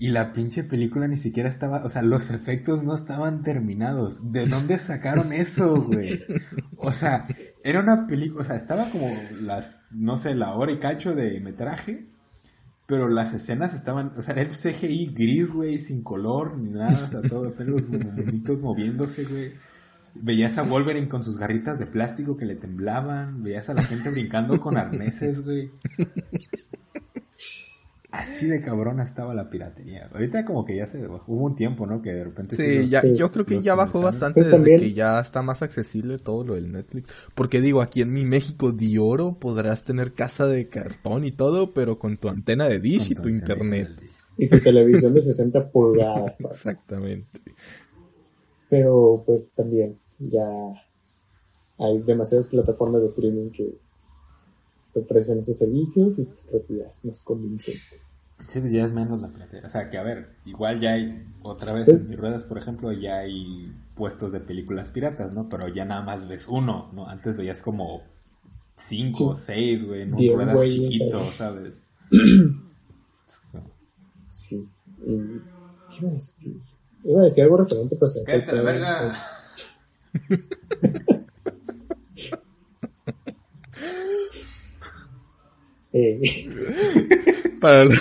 Y 0.00 0.08
la 0.08 0.32
pinche 0.32 0.64
película 0.64 1.06
ni 1.08 1.18
siquiera 1.18 1.50
estaba, 1.50 1.84
o 1.84 1.90
sea, 1.90 2.00
los 2.00 2.30
efectos 2.30 2.82
no 2.82 2.94
estaban 2.94 3.42
terminados. 3.42 4.32
¿De 4.32 4.46
dónde 4.46 4.78
sacaron 4.78 5.30
eso, 5.34 5.82
güey? 5.82 6.22
O 6.78 6.90
sea, 6.90 7.26
era 7.62 7.80
una 7.80 8.06
película, 8.06 8.40
o 8.40 8.44
sea, 8.46 8.56
estaba 8.56 8.88
como 8.88 9.10
las, 9.42 9.82
no 9.90 10.16
sé, 10.16 10.34
la 10.34 10.54
hora 10.54 10.72
y 10.72 10.78
cacho 10.78 11.14
de 11.14 11.38
metraje, 11.40 12.08
pero 12.86 13.10
las 13.10 13.34
escenas 13.34 13.74
estaban, 13.74 14.14
o 14.16 14.22
sea, 14.22 14.32
era 14.32 14.40
el 14.40 14.56
CGI 14.56 15.12
gris, 15.14 15.50
güey, 15.50 15.78
sin 15.78 16.02
color 16.02 16.56
ni 16.56 16.70
nada, 16.70 16.92
o 16.92 17.10
sea, 17.10 17.20
todo, 17.20 17.54
los 17.58 17.88
monitos 17.90 18.58
moviéndose, 18.58 19.24
güey. 19.24 19.52
Veías 20.14 20.56
a 20.56 20.62
Wolverine 20.62 21.10
con 21.10 21.22
sus 21.22 21.36
garritas 21.36 21.78
de 21.78 21.84
plástico 21.84 22.38
que 22.38 22.46
le 22.46 22.54
temblaban, 22.54 23.42
veías 23.42 23.68
a 23.68 23.74
la 23.74 23.82
gente 23.82 24.08
brincando 24.08 24.58
con 24.62 24.78
arneses, 24.78 25.44
güey. 25.44 25.70
Así 28.12 28.46
de 28.46 28.60
cabrona 28.60 29.04
estaba 29.04 29.34
la 29.34 29.48
piratería. 29.48 30.10
Ahorita 30.12 30.44
como 30.44 30.64
que 30.64 30.76
ya 30.76 30.86
se 30.86 31.06
bajó. 31.06 31.32
Hubo 31.32 31.46
un 31.46 31.54
tiempo, 31.54 31.86
¿no? 31.86 32.02
Que 32.02 32.10
de 32.10 32.24
repente... 32.24 32.56
Sí, 32.56 32.88
ya, 32.88 33.02
yo 33.04 33.30
creo 33.30 33.46
que 33.46 33.60
ya 33.60 33.76
bajó 33.76 34.00
bastante 34.00 34.42
pues 34.42 34.50
desde 34.50 34.76
que 34.76 34.92
ya 34.92 35.20
está 35.20 35.42
más 35.42 35.62
accesible 35.62 36.18
todo 36.18 36.42
lo 36.42 36.54
del 36.54 36.72
Netflix. 36.72 37.14
Porque 37.36 37.60
digo, 37.60 37.80
aquí 37.80 38.00
en 38.00 38.12
mi 38.12 38.24
México 38.24 38.72
de 38.72 38.98
oro 38.98 39.38
podrás 39.38 39.84
tener 39.84 40.12
casa 40.12 40.46
de 40.46 40.68
cartón 40.68 41.22
y 41.24 41.30
todo, 41.30 41.72
pero 41.72 42.00
con 42.00 42.16
tu 42.16 42.28
antena 42.28 42.66
de 42.66 42.80
dish 42.80 43.12
y 43.12 43.14
tu, 43.14 43.28
internet. 43.28 43.90
Y 44.36 44.48
tu 44.48 44.58
televisión 44.58 45.14
de 45.14 45.22
60 45.22 45.70
pulgadas. 45.70 46.34
Exactamente. 46.40 47.40
Pero 48.68 49.22
pues 49.24 49.52
también 49.54 49.96
ya 50.18 50.48
hay 51.78 52.02
demasiadas 52.02 52.48
plataformas 52.48 53.02
de 53.02 53.06
streaming 53.06 53.50
que 53.50 53.78
te 54.92 55.00
ofrecen 55.00 55.38
esos 55.38 55.56
servicios 55.56 56.18
y 56.18 56.24
pues 56.24 56.46
creo 56.48 56.66
que 56.66 56.76
ya 56.76 56.86
es 56.86 57.04
más 57.04 57.20
convincente. 57.22 58.00
Sí, 58.46 58.60
pues 58.60 58.72
ya 58.72 58.84
es 58.84 58.92
menos 58.92 59.20
la 59.20 59.28
piratería. 59.28 59.66
O 59.66 59.70
sea, 59.70 59.88
que 59.88 59.98
a 59.98 60.02
ver, 60.02 60.30
igual 60.46 60.80
ya 60.80 60.92
hay, 60.92 61.26
otra 61.42 61.72
vez 61.72 61.84
pues 61.84 62.02
en 62.02 62.08
mis 62.08 62.18
ruedas, 62.18 62.44
por 62.44 62.58
ejemplo, 62.58 62.92
ya 62.92 63.18
hay 63.18 63.72
puestos 63.94 64.32
de 64.32 64.40
películas 64.40 64.92
piratas, 64.92 65.34
¿no? 65.34 65.48
Pero 65.48 65.68
ya 65.68 65.84
nada 65.84 66.02
más 66.02 66.26
ves 66.26 66.48
uno, 66.48 66.90
¿no? 66.94 67.06
Antes 67.06 67.36
veías 67.36 67.60
como 67.60 68.02
cinco 68.74 69.30
o 69.30 69.34
seis, 69.34 69.86
güey, 69.86 70.02
en 70.02 70.14
un 70.14 70.32
ruedas 70.32 70.70
chiquito, 70.70 71.22
¿sabes? 71.36 71.84
sí. 74.30 74.68
Y, 75.06 75.16
¿Qué 75.90 75.98
iba 76.00 76.10
a 76.10 76.14
decir? 76.14 76.56
Iba 77.04 77.20
a 77.20 77.24
decir 77.24 77.44
algo 77.44 77.58
referente, 77.58 77.96
pues... 77.96 78.22
¡Cállate 78.24 78.52
la 78.52 78.62
verga! 78.62 79.14
Eh. 85.92 86.20
Para, 87.60 87.88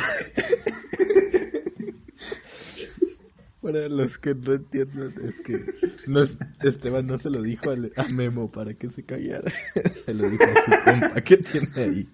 para 3.62 3.90
los 3.90 4.18
que 4.18 4.34
no 4.34 4.54
entiendan, 4.54 5.12
es 5.22 5.42
que 5.42 5.60
no, 6.08 6.24
Esteban 6.64 7.08
no 7.08 7.18
se 7.18 7.30
lo 7.30 7.42
dijo 7.42 7.72
a, 7.72 7.76
Memo 8.08 8.50
para 8.50 8.74
que 8.74 8.90
se 8.90 9.04
callara. 9.04 9.52
Se 10.06 10.14
lo 10.14 10.30
dijo 10.30 10.44
a 10.44 10.64
su 10.64 10.72
compa 10.86 11.22
que 11.22 11.38
tiene 11.38 11.68
ahí. 11.76 12.08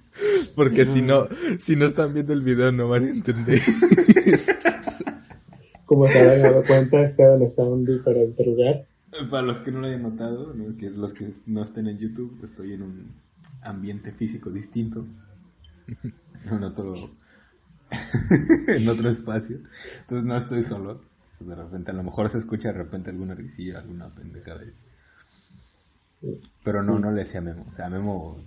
Porque 0.55 0.85
si 0.85 1.03
no, 1.03 1.27
si 1.59 1.75
no 1.75 1.85
están 1.85 2.15
viendo 2.15 2.33
el 2.33 2.41
video 2.41 2.71
no 2.71 2.89
van 2.89 3.03
a 3.03 3.09
entender. 3.09 3.59
Como 5.85 6.07
se 6.07 6.19
habrán 6.19 6.41
dado 6.41 6.63
cuenta, 6.63 7.01
Esteban 7.01 7.43
está 7.43 7.61
en 7.61 7.67
un 7.69 7.85
diferente 7.85 8.43
lugar. 8.43 8.81
Para 9.29 9.43
los 9.43 9.59
que 9.59 9.71
no 9.71 9.81
lo 9.81 9.87
hayan 9.87 10.01
notado, 10.01 10.51
que 10.79 10.89
los 10.89 11.13
que 11.13 11.31
no 11.45 11.63
estén 11.63 11.87
en 11.87 11.99
YouTube, 11.99 12.43
estoy 12.43 12.73
en 12.73 12.81
un 12.81 13.11
ambiente 13.61 14.11
físico 14.11 14.49
distinto. 14.49 15.05
en 16.51 16.63
otro, 16.63 16.95
en 18.67 18.89
otro 18.89 19.09
espacio. 19.09 19.59
Entonces 20.01 20.25
no 20.25 20.37
estoy 20.37 20.63
solo. 20.63 21.01
De 21.39 21.55
repente, 21.55 21.91
a 21.91 21.93
lo 21.93 22.03
mejor 22.03 22.29
se 22.29 22.37
escucha 22.37 22.69
de 22.69 22.77
repente 22.77 23.09
alguna 23.09 23.35
risilla, 23.35 23.79
alguna 23.79 24.13
pendejada. 24.13 24.61
Pero 26.63 26.83
no, 26.83 26.99
no 26.99 27.11
le 27.11 27.21
decía 27.21 27.41
Memo. 27.41 27.65
O 27.69 27.71
sea, 27.71 27.89
Memo. 27.89 28.37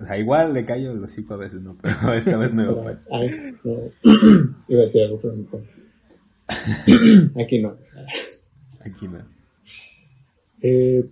O 0.00 0.06
sea, 0.06 0.18
igual 0.18 0.54
le 0.54 0.64
callo 0.64 0.94
los 0.94 1.10
hocico 1.10 1.34
a 1.34 1.38
veces, 1.38 1.60
¿no? 1.60 1.76
Pero 1.80 2.12
esta 2.14 2.36
vez 2.36 2.52
me 2.52 2.66
voy 2.66 2.96
Iba 4.68 4.80
a 4.80 4.82
decir 4.82 5.02
algo, 5.04 5.18
pero 5.20 5.34
Aquí 7.40 7.60
no. 7.60 7.76
Aquí 8.84 9.08
no. 9.08 9.18
Eh, 10.62 11.08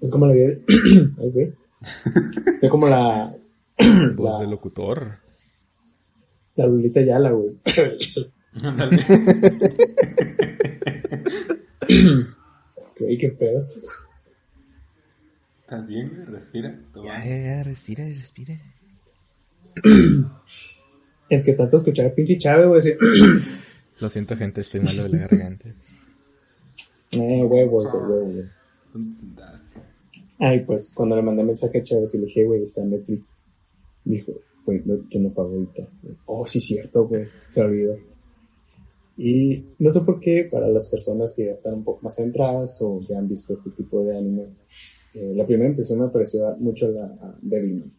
es 0.00 0.10
como 0.10 0.26
la 0.26 0.34
vida. 0.34 0.54
Ay, 1.20 1.54
es 2.62 2.70
como 2.70 2.88
la. 2.88 3.34
Voz 4.16 4.40
de 4.40 4.46
locutor. 4.46 5.18
La 6.56 6.66
Lulita 6.66 7.00
Yala, 7.00 7.30
güey. 7.32 7.56
qué 13.18 13.28
pedo. 13.30 13.66
¿Estás 15.62 15.88
bien? 15.88 16.26
Respira. 16.26 16.78
Ya, 17.02 17.24
ya, 17.24 17.36
ya, 17.36 17.62
respira, 17.62 18.04
respira. 18.04 18.54
Es 21.28 21.44
que 21.44 21.54
tanto 21.54 21.78
escuchar 21.78 22.06
a 22.06 22.14
pinche 22.14 22.38
Chávez, 22.38 22.68
güey. 22.68 22.96
Lo 24.00 24.08
siento, 24.08 24.36
gente, 24.36 24.60
estoy 24.60 24.80
malo 24.80 25.04
de 25.04 25.08
la 25.08 25.18
garganta. 25.18 25.68
Eh, 27.12 27.44
huevos, 27.44 27.86
huevos. 27.92 28.46
Ay, 30.44 30.62
pues 30.66 30.92
cuando 30.94 31.16
le 31.16 31.22
mandé 31.22 31.42
mensaje 31.42 31.78
a 31.78 31.82
Chávez 31.82 32.14
y 32.14 32.18
le 32.18 32.26
dije, 32.26 32.44
güey, 32.44 32.64
está 32.64 32.82
en 32.82 32.90
Netflix, 32.90 33.34
dijo, 34.04 34.32
güey, 34.66 34.82
no, 34.84 35.08
yo 35.08 35.20
no 35.20 35.32
pago 35.32 35.48
ahorita. 35.48 35.88
Oh, 36.26 36.46
sí, 36.46 36.60
cierto, 36.60 37.08
güey, 37.08 37.28
se 37.48 37.62
olvidó. 37.62 37.96
Y 39.16 39.64
no 39.78 39.90
sé 39.90 40.02
por 40.02 40.20
qué, 40.20 40.46
para 40.52 40.68
las 40.68 40.88
personas 40.88 41.32
que 41.34 41.46
ya 41.46 41.52
están 41.52 41.76
un 41.76 41.84
poco 41.84 42.00
más 42.02 42.16
centradas 42.16 42.76
o 42.82 43.00
ya 43.08 43.18
han 43.18 43.26
visto 43.26 43.54
este 43.54 43.70
tipo 43.70 44.04
de 44.04 44.18
animes, 44.18 44.60
eh, 45.14 45.32
la 45.34 45.46
primera 45.46 45.70
impresión 45.70 46.00
me 46.00 46.08
pareció 46.08 46.54
mucho 46.58 46.90
la 46.90 47.06
a 47.06 47.38
Devilman. 47.40 47.90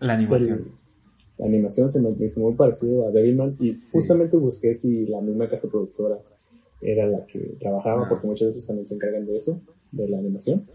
La 0.00 0.14
animación. 0.14 0.72
la 1.38 1.46
animación 1.46 1.88
se 1.88 2.02
me 2.02 2.10
hizo 2.26 2.40
muy 2.40 2.54
parecido 2.54 3.06
a 3.06 3.12
Devilman 3.12 3.54
y 3.60 3.72
justamente 3.92 4.36
busqué 4.36 4.74
si 4.74 5.06
la 5.06 5.20
misma 5.20 5.48
casa 5.48 5.68
productora 5.68 6.18
era 6.80 7.06
la 7.06 7.24
que 7.26 7.38
trabajaba, 7.60 8.06
ah. 8.06 8.08
porque 8.08 8.26
muchas 8.26 8.48
veces 8.48 8.66
también 8.66 8.88
se 8.88 8.96
encargan 8.96 9.24
de 9.24 9.36
eso 9.36 9.60
de 9.92 10.08
la 10.08 10.18
animación. 10.18 10.66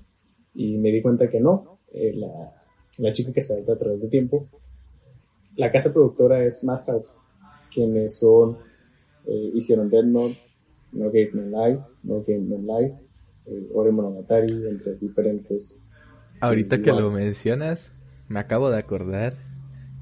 Y 0.56 0.78
me 0.78 0.92
di 0.92 1.02
cuenta 1.02 1.30
que 1.30 1.40
no, 1.40 1.80
eh, 1.94 2.14
la, 2.16 2.54
la, 2.98 3.14
chica 3.14 3.32
que 3.34 3.42
está 3.42 3.56
a 3.56 3.78
través 3.78 4.02
de 4.02 4.08
tiempo. 4.08 4.48
La 5.58 5.72
casa 5.72 5.92
productora 5.92 6.44
es 6.44 6.64
Madhouse, 6.64 7.08
quienes 7.74 8.18
son, 8.18 8.58
eh, 9.28 9.52
hicieron 9.54 9.90
Dead 9.90 10.04
Note, 10.04 10.38
No 10.94 11.12
Game 11.12 11.32
No 11.34 11.68
Life, 11.68 11.84
No 12.04 12.24
Game 12.26 12.46
No 12.48 12.80
Life, 12.80 12.96
eh, 13.48 13.70
Ore 13.74 13.92
Monogatari, 13.92 14.66
entre 14.68 14.96
diferentes. 14.96 15.78
Ahorita 16.42 16.82
que 16.82 16.92
lo 16.92 17.12
mencionas, 17.12 17.92
me 18.28 18.40
acabo 18.40 18.70
de 18.70 18.78
acordar 18.78 19.34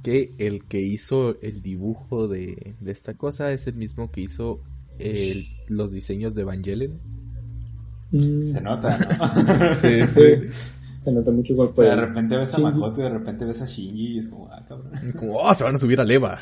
que 0.03 0.33
el 0.37 0.65
que 0.65 0.81
hizo 0.81 1.39
el 1.41 1.61
dibujo 1.61 2.27
de, 2.27 2.75
de 2.79 2.91
esta 2.91 3.13
cosa 3.15 3.53
es 3.53 3.67
el 3.67 3.75
mismo 3.75 4.11
que 4.11 4.21
hizo 4.21 4.61
el, 4.99 5.45
los 5.67 5.91
diseños 5.91 6.35
de 6.35 6.41
Evangelion. 6.41 6.99
Se 8.13 8.61
nota, 8.61 8.97
¿no? 8.97 9.75
sí, 9.75 10.01
sí. 10.07 10.47
Se 10.99 11.11
nota 11.11 11.31
mucho 11.31 11.53
igual 11.53 11.73
De 11.75 11.95
repente 11.95 12.37
ves 12.37 12.53
a 12.53 12.59
Makoto 12.59 13.01
y 13.01 13.03
de 13.03 13.09
repente 13.09 13.43
ves 13.43 13.61
a 13.61 13.65
Shinji 13.65 14.13
y 14.13 14.19
es 14.19 14.27
como, 14.27 14.47
ah, 14.51 14.63
cabrón. 14.67 14.93
Como, 15.17 15.39
oh, 15.39 15.53
se 15.53 15.63
van 15.63 15.75
a 15.75 15.79
subir 15.79 15.99
a 15.99 16.05
Leva. 16.05 16.39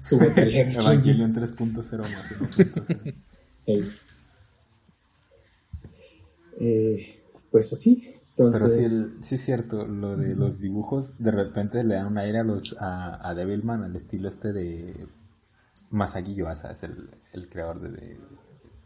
Súbete 0.00 0.40
a 0.40 0.44
Leva. 0.44 0.82
Evangelion 0.82 1.34
3.0 1.34 1.98
más 1.98 2.40
1.0. 2.56 3.14
Hey. 3.66 3.90
Eh, 6.60 7.20
pues 7.50 7.72
así. 7.72 8.14
Entonces... 8.36 8.70
Pero 8.76 8.88
sí, 8.88 9.24
sí, 9.24 9.34
es 9.34 9.44
cierto, 9.44 9.86
lo 9.86 10.16
de 10.16 10.34
los 10.34 10.60
dibujos, 10.60 11.14
de 11.18 11.30
repente 11.32 11.84
le 11.84 11.96
dan 11.96 12.06
un 12.06 12.18
aire 12.18 12.38
a 12.38 12.44
los 12.44 12.76
a, 12.80 13.28
a 13.28 13.34
Devilman, 13.34 13.82
al 13.82 13.96
estilo 13.96 14.28
este 14.28 14.52
de 14.52 15.06
Masaki 15.94 16.34
Yuasa 16.34 16.72
es 16.72 16.82
el, 16.82 17.08
el 17.32 17.48
creador 17.48 17.80
de, 17.80 18.18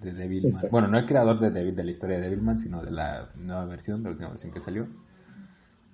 de, 0.01 0.12
Devilman. 0.12 0.55
Bueno, 0.70 0.89
no 0.89 0.98
el 0.98 1.06
creador 1.06 1.40
de, 1.40 1.72
de 1.72 1.85
la 1.85 1.90
historia 1.90 2.16
de 2.16 2.28
Devilman, 2.28 2.59
sino 2.59 2.82
de 2.82 2.90
la 2.90 3.30
nueva 3.36 3.64
versión, 3.64 4.02
de 4.02 4.05
la 4.05 4.10
última 4.10 4.28
versión 4.28 4.52
que 4.52 4.60
salió. 4.60 4.86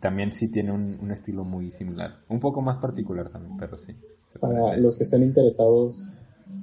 También 0.01 0.33
sí 0.33 0.51
tiene 0.51 0.73
un, 0.73 0.99
un 1.01 1.13
estilo 1.13 1.45
muy 1.45 1.71
similar. 1.71 2.19
Un 2.29 2.41
poco 2.41 2.61
más 2.61 2.79
particular 2.79 3.31
también, 3.31 3.57
pero 3.57 3.79
sí. 3.79 3.95
Para 4.41 4.77
los 4.77 4.99
que 4.99 5.05
estén 5.05 5.23
interesados 5.23 6.05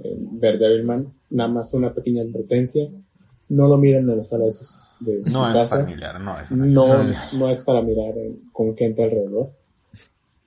en 0.03 0.39
ver 0.39 0.59
Devilman, 0.59 1.13
nada 1.29 1.49
más 1.49 1.73
una 1.73 1.93
pequeña 1.93 2.21
advertencia. 2.21 2.89
No 3.47 3.67
lo 3.67 3.77
miren 3.77 4.09
en 4.09 4.17
la 4.17 4.23
sala 4.23 4.45
de, 4.45 4.51
sus, 4.51 4.89
de 4.99 5.21
no 5.31 5.53
es 5.53 5.69
Familiar, 5.69 6.19
no 6.21 6.39
es 6.39 6.51
No, 6.51 7.03
no 7.37 7.49
es 7.49 7.61
para 7.61 7.81
mirar 7.81 8.13
con 8.51 8.75
gente 8.75 9.03
alrededor. 9.03 9.51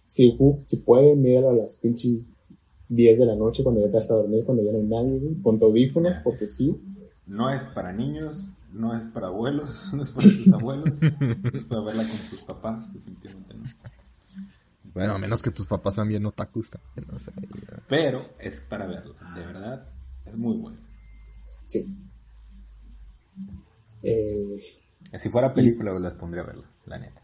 Si, 0.07 0.39
si 0.67 0.77
pueden, 0.79 1.21
míralo 1.21 1.51
a 1.51 1.55
las 1.55 1.79
pinches 1.81 2.35
10 2.95 3.19
de 3.19 3.27
la 3.27 3.37
noche 3.37 3.63
cuando 3.63 3.81
ya 3.81 3.91
te 3.91 3.97
vas 3.97 4.11
a 4.11 4.15
dormir, 4.15 4.45
cuando 4.45 4.63
ya 4.63 4.73
no 4.73 4.79
hay 4.79 4.85
nadie, 4.85 5.21
con 5.43 5.59
tu 5.59 5.67
audífono, 5.67 6.11
porque 6.23 6.49
sí. 6.49 6.81
No 7.27 7.51
es 7.51 7.65
para 7.65 7.93
niños, 7.93 8.49
no 8.73 8.97
es 8.97 9.07
para 9.07 9.29
abuelos, 9.29 9.91
no 9.95 10.03
es 10.03 10.11
para 10.11 10.29
tus 10.29 10.53
abuelos, 10.53 11.01
no 11.01 11.59
es 11.59 11.65
para 11.65 11.83
verla 11.83 12.07
con 12.07 12.19
tus 12.31 12.41
papás, 12.41 12.93
definitivamente 12.93 13.55
no. 13.55 13.65
Bueno, 14.93 15.15
a 15.15 15.19
menos 15.19 15.43
que 15.43 15.51
tus 15.51 15.67
papás 15.67 15.97
también 15.97 16.23
no 16.23 16.31
te 16.31 16.45
No 17.11 17.19
sé. 17.19 17.33
Pero 17.89 18.27
es 18.39 18.61
para 18.61 18.87
verlo, 18.87 19.17
de 19.35 19.45
verdad, 19.45 19.89
es 20.25 20.37
muy 20.37 20.57
bueno. 20.57 20.79
Sí. 21.67 21.87
Eh, 24.03 24.61
Si 25.19 25.29
fuera 25.31 25.53
película, 25.53 25.93
las 25.99 26.15
pondría 26.15 26.43
a 26.43 26.47
verla, 26.47 26.71
la 26.87 26.99
neta. 26.99 27.23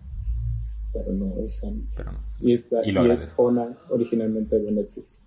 Pero 0.93 1.13
no 1.13 1.39
es. 1.39 1.65
Pero 1.95 2.13
no. 2.13 2.25
Y, 2.41 2.53
esta, 2.53 2.85
Y 2.85 2.91
y, 2.91 3.11
es. 3.11 3.33
Ona 3.37 3.79
originalmente 3.91 4.59
de 4.59 4.73
Netflix. 4.73 5.23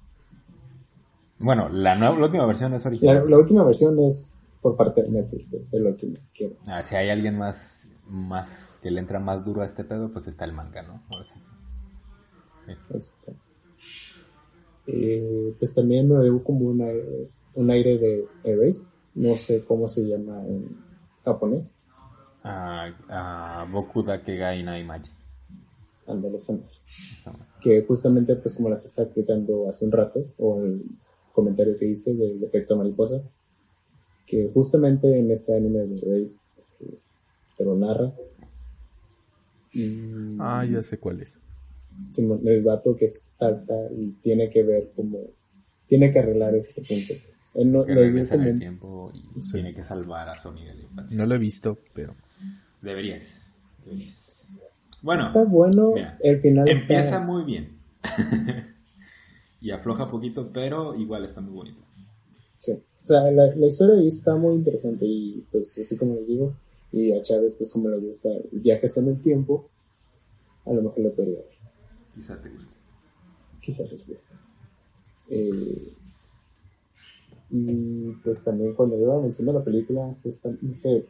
Bueno, 1.44 1.68
la, 1.70 1.96
nueva, 1.96 2.18
la 2.18 2.26
última 2.26 2.46
versión 2.46 2.74
es 2.74 2.86
original. 2.86 3.30
la 3.30 3.38
última 3.38 3.66
versión 3.66 4.00
es 4.00 4.42
por 4.62 4.78
parte 4.78 5.04
de 5.04 5.10
Netflix, 5.10 5.54
es 5.74 5.82
lo 5.82 5.96
que 5.98 6.14
quiero. 6.34 6.56
Ah, 6.68 6.82
si 6.84 6.96
hay 6.96 7.10
alguien 7.10 7.38
más, 7.38 7.90
más 8.08 8.80
que 8.82 8.90
le 8.90 9.02
entra 9.02 9.20
más 9.20 9.44
duro 9.44 9.62
a 9.62 9.66
este 9.66 9.84
pedo, 9.84 10.10
pues 10.12 10.28
está 10.28 10.46
el 10.46 10.54
manga, 10.54 10.82
¿no? 10.84 11.04
Ahora 11.12 11.26
sí. 11.26 11.40
Exacto. 12.68 13.34
Eh, 14.88 15.54
pues 15.60 15.74
también 15.74 16.08
me 16.08 16.18
veo 16.20 16.42
como 16.42 16.68
una, 16.68 16.86
un 17.56 17.72
aire 17.72 17.98
de 17.98 18.26
Erase, 18.46 18.88
no 19.16 19.36
sé 19.36 19.66
cómo 19.66 19.90
se 19.90 20.08
llama 20.08 20.46
en 20.48 20.78
japonés, 21.26 21.74
Ah, 22.46 22.90
ah, 23.10 23.68
Boku 23.70 24.04
Dakegai 24.04 24.64
no 24.64 24.78
Imaji. 24.78 25.12
Madre. 26.08 26.38
que 27.62 27.86
justamente 27.86 28.36
pues 28.36 28.56
como 28.56 28.70
las 28.70 28.84
estaba 28.84 29.06
explicando 29.06 29.70
hace 29.70 29.86
un 29.86 29.92
rato, 29.92 30.22
o 30.38 30.62
el 30.62 30.84
comentario 31.34 31.78
que 31.78 31.86
hice 31.88 32.14
del 32.14 32.42
efecto 32.44 32.78
mariposa, 32.78 33.22
que 34.26 34.50
justamente 34.54 35.20
en 35.20 35.30
ese 35.32 35.56
anime 35.56 35.80
de 35.80 35.98
Erase 35.98 36.38
eh, 36.80 36.98
te 37.58 37.66
lo 37.66 37.76
narra. 37.76 38.12
Y 39.74 40.38
Ah, 40.40 40.66
ya 40.66 40.82
sé 40.82 40.98
cuál 41.00 41.22
es. 41.22 41.38
El 42.18 42.62
vato 42.64 42.96
que 42.96 43.08
salta 43.08 43.74
y 43.92 44.12
tiene 44.22 44.50
que 44.50 44.64
ver 44.64 44.92
como 44.96 45.20
tiene 45.88 46.12
que 46.12 46.20
arreglar 46.20 46.56
este 46.56 46.82
punto. 46.82 47.14
Él 47.56 47.72
no, 47.72 47.86
Que 47.86 47.94
lo 47.94 48.02
vio 48.02 48.10
regresa 48.12 48.34
en 48.36 48.40
como 48.42 48.52
el 48.52 48.60
tiempo 48.60 49.12
y 49.14 49.42
Sí. 49.44 49.52
tiene 49.54 49.74
que 49.76 49.84
salvar 49.84 50.28
a 50.30 50.34
Sony 50.36 50.64
de 50.66 50.74
la 50.74 50.82
infancia. 50.82 51.18
No 51.18 51.26
lo 51.28 51.36
he 51.36 51.38
visto, 51.38 51.78
pero... 51.94 52.16
Deberías. 52.82 53.54
Deberías. 53.86 54.60
Bueno, 55.04 55.28
está 55.28 55.44
bueno, 55.44 55.92
mira, 55.94 56.18
el 56.22 56.40
final 56.40 56.68
empieza 56.68 57.04
está 57.04 57.20
muy 57.20 57.44
bien. 57.44 57.70
y 59.64 59.72
afloja 59.72 60.12
poquito, 60.12 60.52
pero 60.54 60.94
igual 60.94 61.26
está 61.26 61.42
muy 61.42 61.54
bonito. 61.54 61.80
sí. 62.58 62.74
O 63.04 63.08
sea, 63.08 63.32
la, 63.32 63.54
la 63.56 63.68
historia 63.68 63.96
ahí 63.96 64.08
está 64.08 64.36
muy 64.36 64.56
interesante 64.56 65.06
y 65.06 65.46
pues 65.52 65.78
así 65.78 65.98
como 65.98 66.16
les 66.16 66.28
digo, 66.28 66.54
y 66.92 67.12
a 67.12 67.22
Chávez 67.22 67.54
pues 67.58 67.70
como 67.70 67.90
le 67.90 67.98
gusta 67.98 68.30
viajes 68.52 68.96
en 68.98 69.10
el 69.10 69.22
tiempo, 69.22 69.68
a 70.66 70.72
lo 70.72 70.84
mejor 70.84 71.00
lo 71.00 71.14
podría 71.14 71.40
ver. 71.40 71.58
Quizá 72.14 72.42
te 72.42 72.50
guste. 72.50 72.72
quizás 73.62 73.92
les 73.92 74.08
guste. 74.08 74.34
Eh, 75.30 75.94
y 77.50 78.12
pues 78.24 78.44
también 78.44 78.74
cuando 78.74 78.98
iba 78.98 79.20
mencionando 79.20 79.60
la 79.60 79.66
película, 79.66 80.16
pues 80.22 80.42
no 80.62 80.78
sé, 80.78 81.06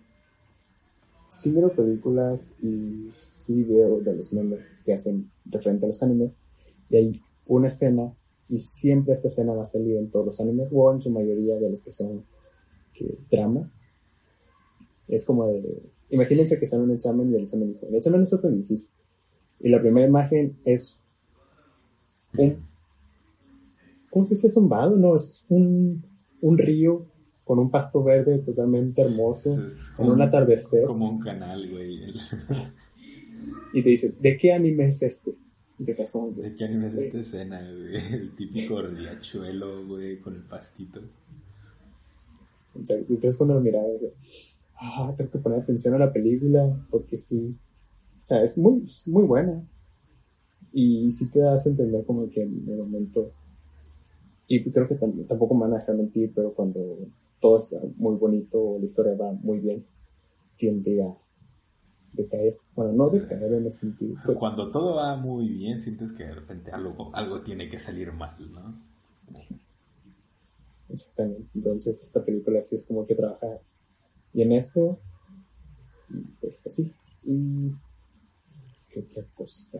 sí 1.30 1.52
miro 1.52 1.72
películas 1.74 2.54
y 2.62 3.12
sí 3.20 3.64
veo 3.64 4.00
de 4.00 4.16
los 4.16 4.34
memes 4.34 4.82
que 4.86 4.94
hacen 4.94 5.30
referente 5.46 5.86
a 5.86 5.90
los 5.90 6.04
animes, 6.04 6.38
y 6.90 6.96
hay 6.96 7.22
una 7.46 7.68
escena, 7.68 8.14
y 8.54 8.60
siempre 8.60 9.16
esta 9.16 9.30
escena 9.30 9.54
va 9.54 9.64
a 9.64 9.66
salir 9.66 9.98
en 9.98 10.12
todos 10.12 10.28
los 10.28 10.40
animes, 10.40 10.68
o 10.72 10.94
en 10.94 11.02
su 11.02 11.10
mayoría 11.10 11.56
de 11.56 11.72
los 11.72 11.82
que 11.82 11.92
son 11.92 12.24
que, 12.94 13.18
drama. 13.32 13.68
Es 15.08 15.26
como 15.26 15.48
de, 15.48 15.82
imagínense 16.12 16.60
que 16.60 16.66
están 16.66 16.82
en 16.82 16.86
un 16.86 16.92
examen 16.92 17.32
y 17.32 17.36
el 17.36 17.44
examen 17.46 17.70
dice, 17.70 17.88
el 17.88 17.96
examen 17.96 18.20
no 18.20 18.26
está 18.26 18.40
tan 18.40 18.56
difícil. 18.56 18.92
Y 19.60 19.70
la 19.70 19.82
primera 19.82 20.08
imagen 20.08 20.56
es 20.66 21.00
un, 22.38 22.58
¿cómo 24.12 24.24
se 24.24 24.36
dice? 24.36 24.48
Es 24.48 24.58
un 24.58 24.70
vado, 24.70 24.98
no, 24.98 25.16
es 25.16 25.44
un, 25.50 26.04
un 26.42 26.58
río 26.60 27.08
con 27.46 27.58
un 27.58 27.72
pasto 27.72 28.04
verde 28.04 28.38
totalmente 28.38 29.02
hermoso, 29.02 29.52
en 29.98 30.10
un 30.12 30.22
atardecer, 30.22 30.86
Como 30.86 31.10
un 31.10 31.20
canal, 31.20 31.72
güey. 31.72 32.02
Y 33.74 33.82
te 33.82 33.90
dice, 33.90 34.14
¿de 34.22 34.38
qué 34.38 34.54
anime 34.54 34.86
es 34.86 35.02
este? 35.02 35.34
Y 35.84 35.86
te 35.86 35.96
quedas 35.96 36.12
como, 36.14 36.32
¿De 36.32 36.56
qué 36.56 36.64
anime 36.64 36.88
es 36.88 36.94
esta 36.96 37.20
escena, 37.20 37.60
güey? 37.62 37.98
El 38.14 38.36
típico 38.38 38.82
riachuelo, 38.82 39.86
güey, 39.86 40.18
con 40.22 40.34
el 40.34 40.42
pastito. 40.44 41.02
o 42.74 42.86
sea, 42.86 42.98
y 42.98 43.02
entonces 43.10 43.38
cuando 43.38 43.56
lo 43.56 43.60
miraba, 43.62 43.86
dije, 43.90 44.14
ah, 44.80 45.14
tengo 45.18 45.30
que 45.32 45.40
poner 45.40 45.60
atención 45.60 45.94
a 45.96 46.00
la 46.00 46.14
película, 46.14 46.74
porque 46.90 47.20
sí, 47.20 47.54
o 48.24 48.26
sea, 48.26 48.44
es 48.44 48.58
muy, 48.58 48.84
es 48.90 49.08
muy 49.08 49.24
buena. 49.24 49.62
Y 50.74 51.10
sí 51.12 51.30
te 51.30 51.40
das 51.40 51.66
a 51.66 51.70
entender 51.70 52.04
como 52.06 52.30
que 52.30 52.42
en 52.42 52.66
el 52.68 52.78
momento, 52.80 53.32
y 54.48 54.64
creo 54.72 54.88
que 54.88 54.96
tam- 55.00 55.26
tampoco 55.28 55.56
me 55.56 55.62
van 55.62 55.74
a 55.74 55.80
dejar 55.80 55.96
mentir, 55.96 56.32
pero 56.34 56.54
cuando 56.54 56.98
todo 57.40 57.60
está 57.60 57.78
muy 57.98 58.16
bonito, 58.16 58.78
la 58.80 58.86
historia 58.86 59.16
va 59.16 59.32
muy 59.34 59.60
bien, 59.60 59.86
tiende 60.58 61.04
a 61.04 61.16
decaer. 62.14 62.58
Bueno, 62.76 62.94
no 62.94 63.10
decaer 63.10 63.54
en 63.54 63.68
ese 63.68 63.82
sentido, 63.82 64.16
pero 64.26 64.40
Cuando 64.40 64.72
todo 64.72 64.96
va 64.96 65.16
muy 65.18 65.48
bien, 65.50 65.82
sientes 65.82 66.12
que 66.12 66.24
de 66.24 66.32
repente 66.32 66.72
algo, 66.72 67.12
algo 67.14 67.42
tiene 67.42 67.70
que 67.70 67.80
salir 67.80 68.12
mal, 68.12 68.36
¿no? 68.52 68.82
Exactamente. 70.90 71.50
Entonces, 71.56 72.04
esta 72.04 72.24
película 72.24 72.62
sí 72.62 72.76
es 72.76 72.86
como 72.86 73.06
que 73.06 73.16
trabaja 73.16 73.60
y 74.34 74.42
en 74.42 74.52
eso, 74.52 75.00
y 76.10 76.22
pues 76.42 76.66
así. 76.66 76.92
Y. 77.24 77.72
¿Qué 78.90 79.00
otra 79.00 79.24
cosa? 79.34 79.80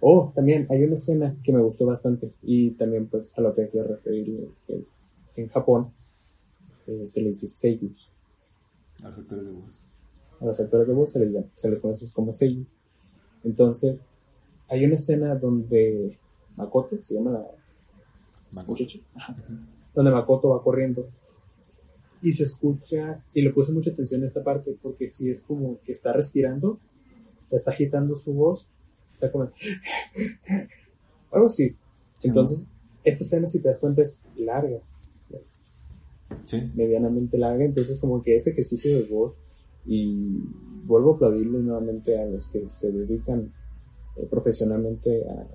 Oh, 0.00 0.32
también 0.34 0.66
hay 0.70 0.84
una 0.84 0.94
escena 0.94 1.36
que 1.42 1.52
me 1.52 1.62
gustó 1.62 1.86
bastante 1.86 2.32
y 2.42 2.72
también 2.72 3.08
pues 3.08 3.26
a 3.36 3.40
lo 3.40 3.54
que 3.54 3.68
quiero 3.68 3.88
referirme 3.88 4.44
es 4.44 4.58
que 4.66 4.84
en 5.42 5.48
Japón 5.48 5.92
eh, 6.86 7.06
se 7.08 7.22
les 7.22 7.40
dice 7.40 7.48
seiyus. 7.54 8.08
A 9.02 9.08
los 9.08 9.18
actores 9.18 9.44
de 9.46 9.50
voz. 9.52 9.70
A 10.40 10.44
los 10.46 10.60
actores 10.60 10.88
de 10.88 10.94
voz 10.94 11.12
se 11.12 11.18
les, 11.20 11.32
llama- 11.32 11.46
se 11.56 11.68
les 11.70 11.78
conoce 11.80 12.06
como 12.12 12.32
seiyus. 12.32 12.66
Entonces, 13.44 14.10
hay 14.68 14.84
una 14.84 14.94
escena 14.94 15.34
donde 15.34 16.18
Makoto, 16.56 16.96
se 17.02 17.14
llama 17.14 17.32
la 17.32 17.46
Makoto. 18.52 18.84
donde 19.94 20.10
Makoto 20.10 20.48
va 20.50 20.62
corriendo 20.62 21.06
y 22.22 22.32
se 22.32 22.44
escucha, 22.44 23.22
y 23.34 23.42
le 23.42 23.50
puse 23.52 23.70
mucha 23.72 23.90
atención 23.90 24.22
a 24.22 24.26
esta 24.26 24.42
parte 24.42 24.74
porque 24.82 25.08
sí 25.10 25.28
es 25.30 25.42
como 25.42 25.78
que 25.82 25.92
está 25.92 26.12
respirando, 26.12 26.78
está 27.50 27.70
agitando 27.72 28.16
su 28.16 28.32
voz, 28.32 28.66
está 29.12 29.30
como 29.30 29.50
algo 31.32 31.46
así. 31.46 31.76
Entonces, 32.22 32.66
esta 33.04 33.24
escena, 33.24 33.48
si 33.48 33.60
te 33.60 33.68
das 33.68 33.78
cuenta, 33.78 34.02
es 34.02 34.24
larga, 34.36 34.78
Sí. 36.44 36.70
medianamente 36.74 37.38
larga, 37.38 37.64
entonces 37.64 37.98
como 37.98 38.22
que 38.22 38.36
ese 38.36 38.50
ejercicio 38.50 38.94
de 38.94 39.04
voz 39.04 39.34
y 39.86 40.38
vuelvo 40.84 41.12
a 41.12 41.16
aplaudirle 41.16 41.58
nuevamente 41.60 42.18
a 42.18 42.26
los 42.26 42.46
que 42.48 42.68
se 42.70 42.92
dedican 42.92 43.52
eh, 44.16 44.26
profesionalmente 44.30 45.22
a, 45.28 45.46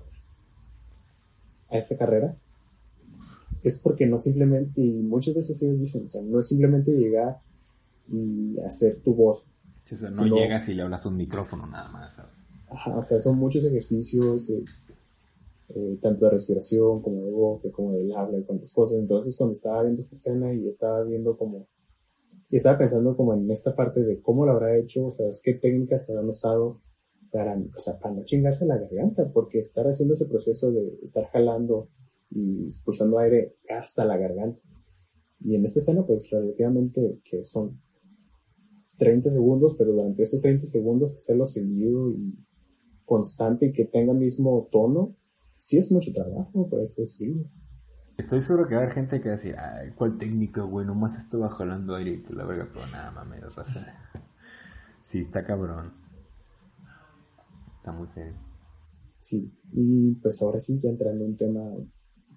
a 1.76 1.77
esta 1.77 1.97
carrera 1.97 2.35
es 3.64 3.77
porque 3.77 4.06
no 4.06 4.19
simplemente 4.19 4.81
y 4.81 5.01
muchas 5.01 5.35
veces 5.35 5.61
ellos 5.61 5.80
dicen 5.80 6.06
o 6.06 6.10
sea 6.10 6.22
no 6.22 6.39
es 6.39 6.47
simplemente 6.47 6.91
llegar 6.91 7.39
y 8.11 8.60
hacer 8.61 8.97
tu 8.97 9.14
voz 9.14 9.43
Sí, 9.85 9.95
o 9.95 9.97
sea, 9.97 10.10
no 10.11 10.35
llegas 10.35 10.69
y 10.69 10.76
le 10.76 10.84
hablas 10.84 11.03
un 11.07 11.18
micrófono 11.18 11.65
nada 11.65 11.89
más, 11.89 12.14
¿sabes? 12.14 12.31
Ajá, 12.69 12.95
o 12.95 13.03
sea 13.03 13.19
son 13.19 13.38
muchos 13.38 13.65
ejercicios 13.65 14.49
es 14.49 14.85
eh, 15.76 15.98
tanto 16.02 16.26
de 16.26 16.32
respiración 16.32 17.02
como 17.02 17.26
de 17.26 17.32
voz 17.32 17.62
como 17.72 17.94
del 17.94 18.12
habla 18.12 18.40
y 18.40 18.44
cuantas 18.44 18.72
cosas 18.74 18.98
entonces 18.98 19.38
cuando 19.38 19.54
estaba 19.54 19.84
viendo 19.84 20.02
esta 20.02 20.16
escena 20.16 20.54
y 20.54 20.68
estaba 20.68 21.04
viendo 21.04 21.38
como 21.38 21.68
y 22.50 22.58
estaba 22.58 22.78
pensando 22.78 23.16
como 23.16 23.34
en 23.34 23.50
esta 23.52 23.76
parte 23.76 24.04
de 24.04 24.22
cómo 24.22 24.46
lo 24.46 24.54
habrá 24.54 24.76
hecho, 24.76 25.06
o 25.06 25.12
sea, 25.12 25.28
qué 25.44 25.54
técnicas 25.54 26.10
habrán 26.10 26.30
usado 26.30 26.78
para, 27.32 27.56
o 27.56 27.82
sea, 27.82 28.00
para 28.00 28.16
no 28.16 28.24
chingarse 28.24 28.66
la 28.66 28.78
garganta, 28.78 29.30
porque 29.32 29.60
estar 29.60 29.88
haciendo 29.88 30.16
ese 30.16 30.26
proceso 30.26 30.72
de 30.72 30.96
estar 31.04 31.26
jalando 31.28 31.90
y 32.32 32.66
expulsando 32.66 33.20
aire 33.20 33.56
hasta 33.70 34.04
la 34.04 34.18
garganta. 34.18 34.60
Y 35.41 35.56
en 35.56 35.66
esta 35.66 35.80
escena, 35.80 36.06
pues 36.06 36.30
relativamente 36.32 37.20
que 37.24 37.46
son 37.46 37.80
30 38.98 39.32
segundos, 39.32 39.76
pero 39.78 39.91
durante 39.91 40.24
esos 40.24 40.41
30 40.41 40.66
segundos 40.66 41.16
hacerlo 41.16 41.46
seguido 41.46 42.12
y 42.12 42.34
constante 43.06 43.68
y 43.68 43.72
que 43.72 43.86
tenga 43.86 44.14
mismo 44.14 44.68
tono, 44.72 45.16
sí 45.60 45.77
es 45.77 45.91
mucho 45.91 46.11
trabajo, 46.14 46.68
por 46.68 46.80
eso 46.80 47.02
decirlo. 47.02 47.44
Estoy 48.18 48.41
seguro 48.41 48.68
que 48.68 48.76
va 48.76 48.81
a 48.81 48.84
haber 48.84 48.95
gente 48.95 49.22
que 49.22 49.30
va 49.30 49.36
a 49.36 49.38
decir, 49.38 49.56
ay, 49.57 49.91
¿cuál 49.95 50.18
técnica, 50.18 50.64
güey? 50.64 50.86
Nomás 50.86 51.18
estaba 51.18 51.49
jalando 51.49 51.95
aire 51.95 52.11
y 52.11 52.23
que 52.23 52.34
la 52.34 52.45
verga, 52.45 52.68
pero 52.73 52.88
nada, 52.88 53.11
mames, 53.11 53.56
raza. 53.56 53.86
Sí, 55.02 55.19
está 55.19 55.44
cabrón. 55.44 55.94
Está 57.77 57.91
muy 57.91 58.07
feo. 58.10 58.36
Sí, 59.22 59.52
y 59.72 60.14
pues 60.15 60.40
ahora 60.44 60.60
sí, 60.60 60.80
ya 60.84 60.90
entrando 60.90 61.23
en 61.23 61.31
un 61.31 61.38
tema 61.38 61.61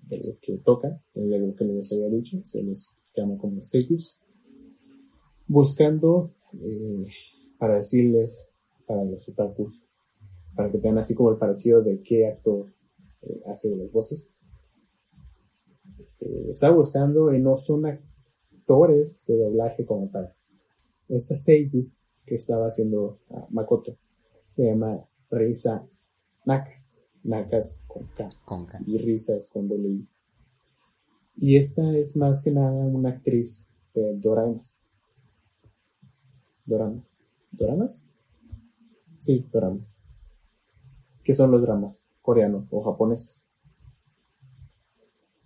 de 0.09 0.19
lo 0.19 0.39
que 0.40 0.57
toca, 0.65 1.03
de 1.12 1.39
lo 1.39 1.55
que 1.55 1.65
les 1.65 1.93
había 1.93 2.09
dicho, 2.09 2.39
se 2.44 2.62
les 2.62 2.97
llama 3.15 3.36
como 3.36 3.62
Seiyus, 3.62 4.19
buscando 5.47 6.31
eh, 6.55 7.07
para 7.59 7.77
decirles, 7.77 8.53
para 8.86 9.05
los 9.05 9.28
otakus, 9.28 9.86
para 10.55 10.70
que 10.70 10.78
tengan 10.78 10.99
así 10.99 11.15
como 11.15 11.31
el 11.31 11.36
parecido 11.36 11.82
de 11.82 12.03
qué 12.03 12.27
actor 12.27 12.73
eh, 13.23 13.43
hace 13.47 13.69
de 13.69 13.77
las 13.77 13.93
voces. 13.93 14.32
Eh, 16.20 16.49
estaba 16.51 16.77
buscando 16.77 17.32
y 17.32 17.40
no 17.40 17.59
son 17.59 17.86
actores 17.86 19.24
de 19.27 19.36
doblaje 19.36 19.85
como 19.85 20.09
tal. 20.11 20.35
Esta 21.09 21.36
Seiyu 21.36 21.90
que 22.24 22.36
estaba 22.36 22.66
haciendo 22.66 23.20
a 23.31 23.47
Makoto 23.51 23.97
se 24.49 24.65
llama 24.65 25.01
Risa 25.31 25.86
Naka. 26.44 26.82
Naka 27.24 27.59
es 27.59 27.81
con 27.86 28.07
K. 28.16 28.28
Con 28.44 28.66
K. 28.66 28.81
Y 28.86 28.99
Risa 28.99 29.36
es 29.36 29.49
con 29.49 29.70
I. 29.70 30.07
Y 31.36 31.57
esta 31.57 31.97
es 31.97 32.16
más 32.16 32.43
que 32.43 32.51
nada 32.51 32.85
una 32.86 33.11
actriz 33.11 33.69
de 33.94 34.16
doramas. 34.16 34.86
¿Doramas? 36.65 37.05
¿Doramas? 37.51 38.11
Sí, 39.19 39.47
doramas. 39.53 39.99
¿Qué 41.24 41.32
son 41.32 41.51
los 41.51 41.62
dramas? 41.62 42.11
Coreanos 42.23 42.69
o 42.70 42.81
japoneses. 42.81 43.51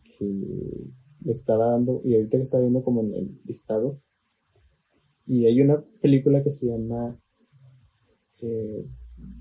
Que 0.05 0.25
le 0.25 1.33
estaba 1.33 1.73
dando, 1.73 2.01
y 2.05 2.15
ahorita 2.15 2.37
le 2.37 2.43
está 2.45 2.61
viendo 2.61 2.85
como 2.85 3.01
en 3.03 3.15
el 3.15 3.41
listado. 3.45 4.01
Y 5.27 5.47
hay 5.47 5.61
una 5.61 5.83
película 6.01 6.43
que 6.43 6.53
se 6.53 6.67
llama 6.67 7.19
eh, 8.41 8.87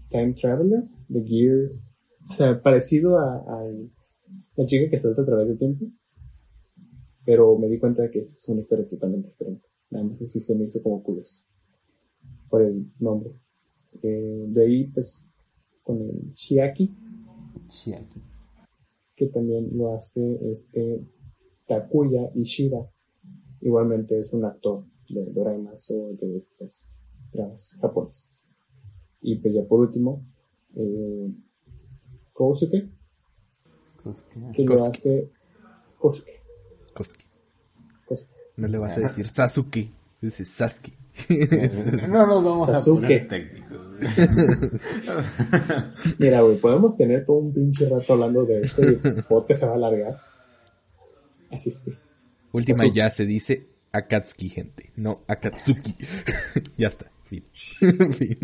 Time 0.10 0.34
Traveler, 0.34 0.84
The 1.12 1.24
Gear. 1.24 1.70
O 2.32 2.34
sea, 2.34 2.60
parecido 2.60 3.20
a, 3.20 3.36
a 3.36 3.64
la 4.56 4.66
chica 4.66 4.90
que 4.90 4.98
salta 4.98 5.22
a 5.22 5.26
través 5.26 5.48
del 5.48 5.60
tiempo. 5.60 5.86
Pero 7.24 7.58
me 7.58 7.68
di 7.68 7.80
cuenta 7.80 8.04
de 8.04 8.10
que 8.10 8.20
es 8.20 8.46
una 8.48 8.62
historia 8.62 8.88
totalmente 8.88 9.30
diferente. 9.30 9.68
Nada 9.90 10.06
más 10.06 10.22
así 10.22 10.40
se 10.40 10.56
me 10.56 10.66
hizo 10.66 10.82
como 10.82 11.04
curioso. 11.04 11.44
Por 12.50 12.62
el 12.62 12.92
nombre. 13.00 13.32
Eh, 14.02 14.46
de 14.48 14.64
ahí, 14.64 14.88
pues, 14.88 15.20
con 15.84 16.02
el 16.02 16.34
Shiaki, 16.34 16.96
Chiaki. 17.68 18.22
que 19.16 19.28
también 19.28 19.70
lo 19.78 19.94
hace 19.94 20.22
este 20.52 21.02
Takuya 21.68 22.30
Ishida. 22.36 22.80
Igualmente 23.62 24.20
es 24.20 24.34
un 24.34 24.44
actor 24.46 24.84
de 25.10 25.26
doramas 25.32 25.90
o 25.90 26.12
de 26.20 26.38
estas 26.38 27.02
dramas 27.32 27.78
japonesas. 27.80 28.52
Y 29.22 29.38
pues 29.38 29.54
ya 29.56 29.64
por 29.64 29.80
último, 29.80 30.22
eh, 30.76 31.32
Kosuke, 32.34 32.90
que 34.54 34.64
lo 34.66 34.86
hace 34.86 35.32
Kosuke. 35.98 36.42
Kosuke. 36.94 37.26
Kosuke. 38.06 38.30
No 38.58 38.68
le 38.68 38.78
vas 38.78 38.98
a 38.98 39.02
decir 39.02 39.26
Sasuke, 39.26 39.90
dice 40.22 40.44
Sasuke. 40.46 40.94
No 42.10 42.28
nos 42.28 42.44
vamos 42.44 42.68
Sasuke. 42.68 43.22
a 43.22 43.24
poner. 43.24 43.65
Mira, 46.20 46.42
güey, 46.42 46.58
podemos 46.58 46.98
tener 46.98 47.26
todo 47.26 47.38
un 47.38 47.54
pinche 47.54 47.88
rato 47.88 48.14
hablando 48.14 48.46
de 48.46 48.62
esto 48.62 48.84
y 48.84 49.00
el 49.04 49.24
podcast 49.24 49.62
se 49.62 49.66
va 49.66 49.74
a 49.74 49.76
alargar. 49.76 50.20
Así 51.50 51.70
es 51.70 51.80
que, 51.80 51.94
Última 52.52 52.88
ya 52.88 53.10
se 53.10 53.26
dice 53.26 53.68
Akatsuki, 53.92 54.50
gente. 54.50 54.92
No 54.96 55.24
Akatsuki. 55.28 55.96
ya 56.78 56.88
está. 56.88 57.12
Fin. 57.24 57.44
fin. 58.14 58.38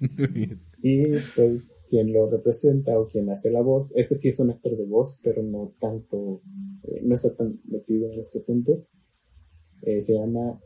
Muy 0.00 0.26
bien. 0.28 0.60
Y 0.82 1.18
pues 1.34 1.68
quien 1.88 2.12
lo 2.12 2.30
representa 2.30 2.98
o 2.98 3.08
quien 3.08 3.30
hace 3.30 3.50
la 3.50 3.62
voz, 3.62 3.96
este 3.96 4.14
sí 4.14 4.28
es 4.28 4.38
un 4.40 4.50
actor 4.50 4.76
de 4.76 4.84
voz, 4.84 5.18
pero 5.22 5.42
no 5.42 5.72
tanto, 5.80 6.42
eh, 6.84 7.00
no 7.02 7.14
está 7.14 7.34
tan 7.34 7.60
metido 7.64 8.12
en 8.12 8.20
ese 8.20 8.40
punto. 8.40 8.86
Eh, 9.82 10.02
se 10.02 10.14
llama 10.14 10.60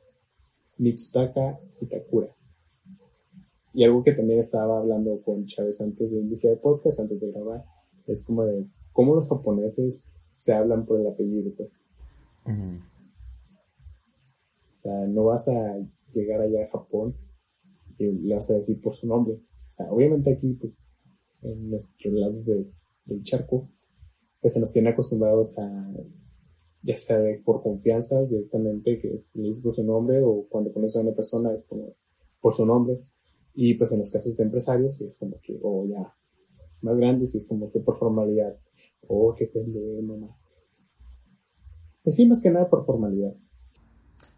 Mitsutaka 0.78 1.59
Itakura. 1.81 2.28
Y 3.74 3.85
algo 3.85 4.05
que 4.05 4.12
también 4.12 4.40
estaba 4.40 4.78
hablando 4.78 5.20
con 5.23 5.47
Chávez 5.47 5.81
antes 5.81 6.11
de 6.11 6.20
iniciar 6.20 6.55
el 6.55 6.59
podcast, 6.59 7.01
antes 7.01 7.20
de 7.20 7.32
grabar, 7.32 7.65
es 8.07 8.24
como 8.24 8.44
de 8.44 8.66
cómo 8.93 9.15
los 9.15 9.28
japoneses 9.28 10.20
se 10.31 10.53
hablan 10.53 10.85
por 10.85 11.01
el 11.01 11.07
apellido, 11.07 11.53
pues. 11.57 11.78
O 12.44 12.51
sea, 14.82 15.07
no 15.07 15.24
vas 15.24 15.49
a 15.49 15.78
llegar 16.12 16.40
allá 16.40 16.65
a 16.65 16.70
Japón 16.70 17.15
y 17.99 18.05
le 18.07 18.35
vas 18.35 18.51
a 18.51 18.55
decir 18.55 18.81
por 18.81 18.97
su 18.97 19.07
nombre. 19.07 19.35
O 19.35 19.73
sea, 19.73 19.90
obviamente 19.90 20.32
aquí, 20.32 20.55
pues, 20.55 20.93
en 21.43 21.70
nuestro 21.70 22.11
lado 22.12 22.43
de- 22.43 22.70
del 23.07 23.23
charco, 23.24 23.69
pues 24.40 24.53
se 24.53 24.61
nos 24.61 24.73
tiene 24.73 24.90
acostumbrados 24.90 25.59
a, 25.59 25.90
ya 26.83 26.97
sea 26.99 27.19
de- 27.19 27.39
por 27.45 27.63
confianza 27.63 28.21
directamente, 28.23 28.99
que 28.99 29.15
es, 29.15 29.31
le 29.35 29.45
dices 29.49 29.63
por 29.63 29.75
su 29.75 29.85
nombre, 29.85 30.21
o 30.23 30.47
cuando 30.49 30.73
conoces 30.73 30.97
a 30.97 31.01
una 31.01 31.13
persona 31.13 31.53
es 31.53 31.67
como 31.69 31.95
por 32.41 32.55
su 32.55 32.67
nombre. 32.67 32.99
Y 33.55 33.75
pues 33.75 33.93
en 33.93 33.99
los 34.01 34.11
casos 34.11 34.37
de 34.37 34.45
empresarios 34.45 35.01
es 35.01 35.19
como 35.19 35.37
que, 35.43 35.59
o 35.63 35.87
ya 35.87 36.13
más 36.81 36.97
grandes, 36.97 37.35
es 37.35 37.47
como 37.47 37.71
que 37.71 37.81
por 37.81 37.99
formalidad. 37.99 38.57
Oh, 39.09 39.35
qué 39.37 39.47
pendejo, 39.47 40.03
mamá. 40.03 40.37
Pues 42.03 42.17
sí, 42.17 42.27
más 42.27 42.41
que 42.43 42.51
nada 42.51 42.69
por 42.69 42.85
formalidad. 42.85 43.33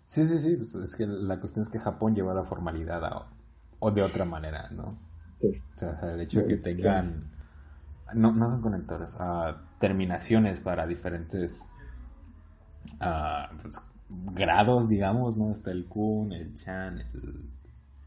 Sí, 0.06 0.24
sí, 0.26 0.38
sí. 0.38 0.56
pues 0.56 0.74
es 0.74 0.94
que 0.96 1.06
la 1.06 1.40
cuestión 1.40 1.62
es 1.62 1.68
que 1.70 1.78
Japón 1.78 2.14
lleva 2.14 2.34
la 2.34 2.44
formalidad 2.44 3.04
a- 3.04 3.32
o 3.80 3.90
de 3.90 4.02
otra 4.02 4.24
manera, 4.24 4.70
¿no? 4.70 4.98
Sí. 5.38 5.52
O 5.76 5.78
sea, 5.78 5.98
o 6.02 6.06
el 6.06 6.20
hecho 6.20 6.40
de 6.40 6.46
que 6.46 6.56
tengan. 6.56 7.30
No, 8.14 8.32
no 8.32 8.48
son 8.50 8.60
conectores, 8.60 9.14
ah, 9.18 9.62
terminaciones 9.80 10.60
para 10.60 10.86
diferentes 10.86 11.60
pues, 13.62 13.76
grados, 14.08 14.88
digamos, 14.88 15.36
¿no? 15.36 15.52
Está 15.52 15.70
el 15.70 15.86
Kun, 15.86 16.32
el 16.32 16.54
Chan, 16.54 16.98
el, 16.98 17.50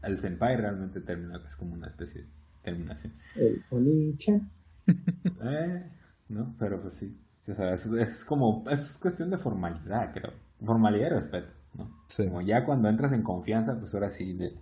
el 0.02 0.16
Senpai 0.18 0.56
realmente 0.56 1.00
termina, 1.00 1.40
es 1.44 1.56
como 1.56 1.74
una 1.74 1.88
especie 1.88 2.22
de 2.22 2.28
terminación. 2.62 3.12
El 3.36 3.64
Oni-chan. 3.70 4.50
Eh, 5.42 5.92
¿no? 6.30 6.54
Pero 6.58 6.80
pues 6.80 6.94
sí. 6.94 7.14
O 7.46 7.54
sea, 7.54 7.74
es, 7.74 7.86
es 7.86 8.24
como, 8.24 8.64
es 8.70 8.96
cuestión 8.98 9.30
de 9.30 9.36
formalidad, 9.36 10.12
creo. 10.12 10.32
Formalidad 10.64 11.08
y 11.08 11.10
respeto, 11.10 11.52
¿no? 11.74 11.90
Sí. 12.06 12.26
Como 12.26 12.40
ya 12.40 12.64
cuando 12.64 12.88
entras 12.88 13.12
en 13.12 13.22
confianza, 13.22 13.78
pues 13.78 13.92
ahora 13.94 14.08
sí, 14.08 14.32
de, 14.32 14.54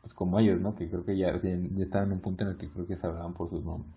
pues 0.00 0.14
como 0.14 0.38
ellos, 0.38 0.60
¿no? 0.60 0.74
Que 0.74 0.88
creo 0.88 1.04
que 1.04 1.16
ya, 1.16 1.34
o 1.34 1.38
sea, 1.38 1.56
ya 1.56 1.84
estaban 1.84 2.08
en 2.08 2.14
un 2.14 2.20
punto 2.20 2.44
en 2.44 2.50
el 2.50 2.56
que 2.56 2.68
creo 2.68 2.86
que 2.86 2.96
se 2.96 3.06
hablaban 3.06 3.34
por 3.34 3.50
sus 3.50 3.64
nombres. 3.64 3.92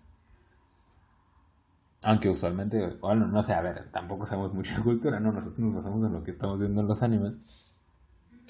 Aunque 2.02 2.30
usualmente, 2.30 2.96
bueno, 3.00 3.26
no 3.26 3.42
sé, 3.42 3.52
a 3.52 3.60
ver, 3.60 3.90
tampoco 3.92 4.24
sabemos 4.26 4.54
mucho 4.54 4.74
de 4.76 4.82
cultura, 4.82 5.20
¿no? 5.20 5.32
Nosotros 5.32 5.58
nos 5.58 5.74
basamos 5.74 6.02
en 6.06 6.12
lo 6.14 6.22
que 6.24 6.30
estamos 6.30 6.58
viendo 6.58 6.80
en 6.80 6.88
los 6.88 7.02
animes. 7.02 7.34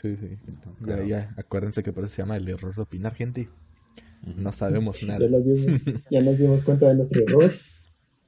Sí, 0.00 0.16
sí. 0.16 0.38
Ya, 0.46 0.86
Pero- 0.86 1.04
ya, 1.04 1.34
acuérdense 1.36 1.82
que 1.82 1.92
por 1.92 2.04
eso 2.04 2.14
se 2.14 2.22
llama 2.22 2.36
el 2.36 2.48
error 2.48 2.74
de 2.74 2.82
opinar, 2.82 3.12
gente. 3.14 3.48
No 4.36 4.52
sabemos 4.52 5.02
nada. 5.02 5.18
Ya 5.20 5.28
nos, 5.28 5.44
dimos, 5.44 5.82
ya 6.10 6.22
nos 6.22 6.38
dimos 6.38 6.62
cuenta 6.62 6.88
de 6.88 6.94
nuestro 6.94 7.22
error. 7.22 7.50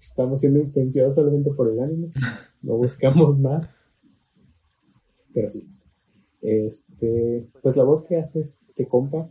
Estamos 0.01 0.40
siendo 0.40 0.59
influenciados 0.59 1.15
solamente 1.15 1.51
por 1.55 1.69
el 1.70 1.78
anime. 1.81 2.09
No 2.62 2.74
buscamos 2.77 3.39
más. 3.39 3.70
Pero 5.32 5.51
sí. 5.51 5.69
Este, 6.40 7.49
pues 7.62 7.77
la 7.77 7.85
voz 7.85 8.05
que 8.07 8.16
hace 8.16 8.40
este 8.40 8.86
compa 8.89 9.31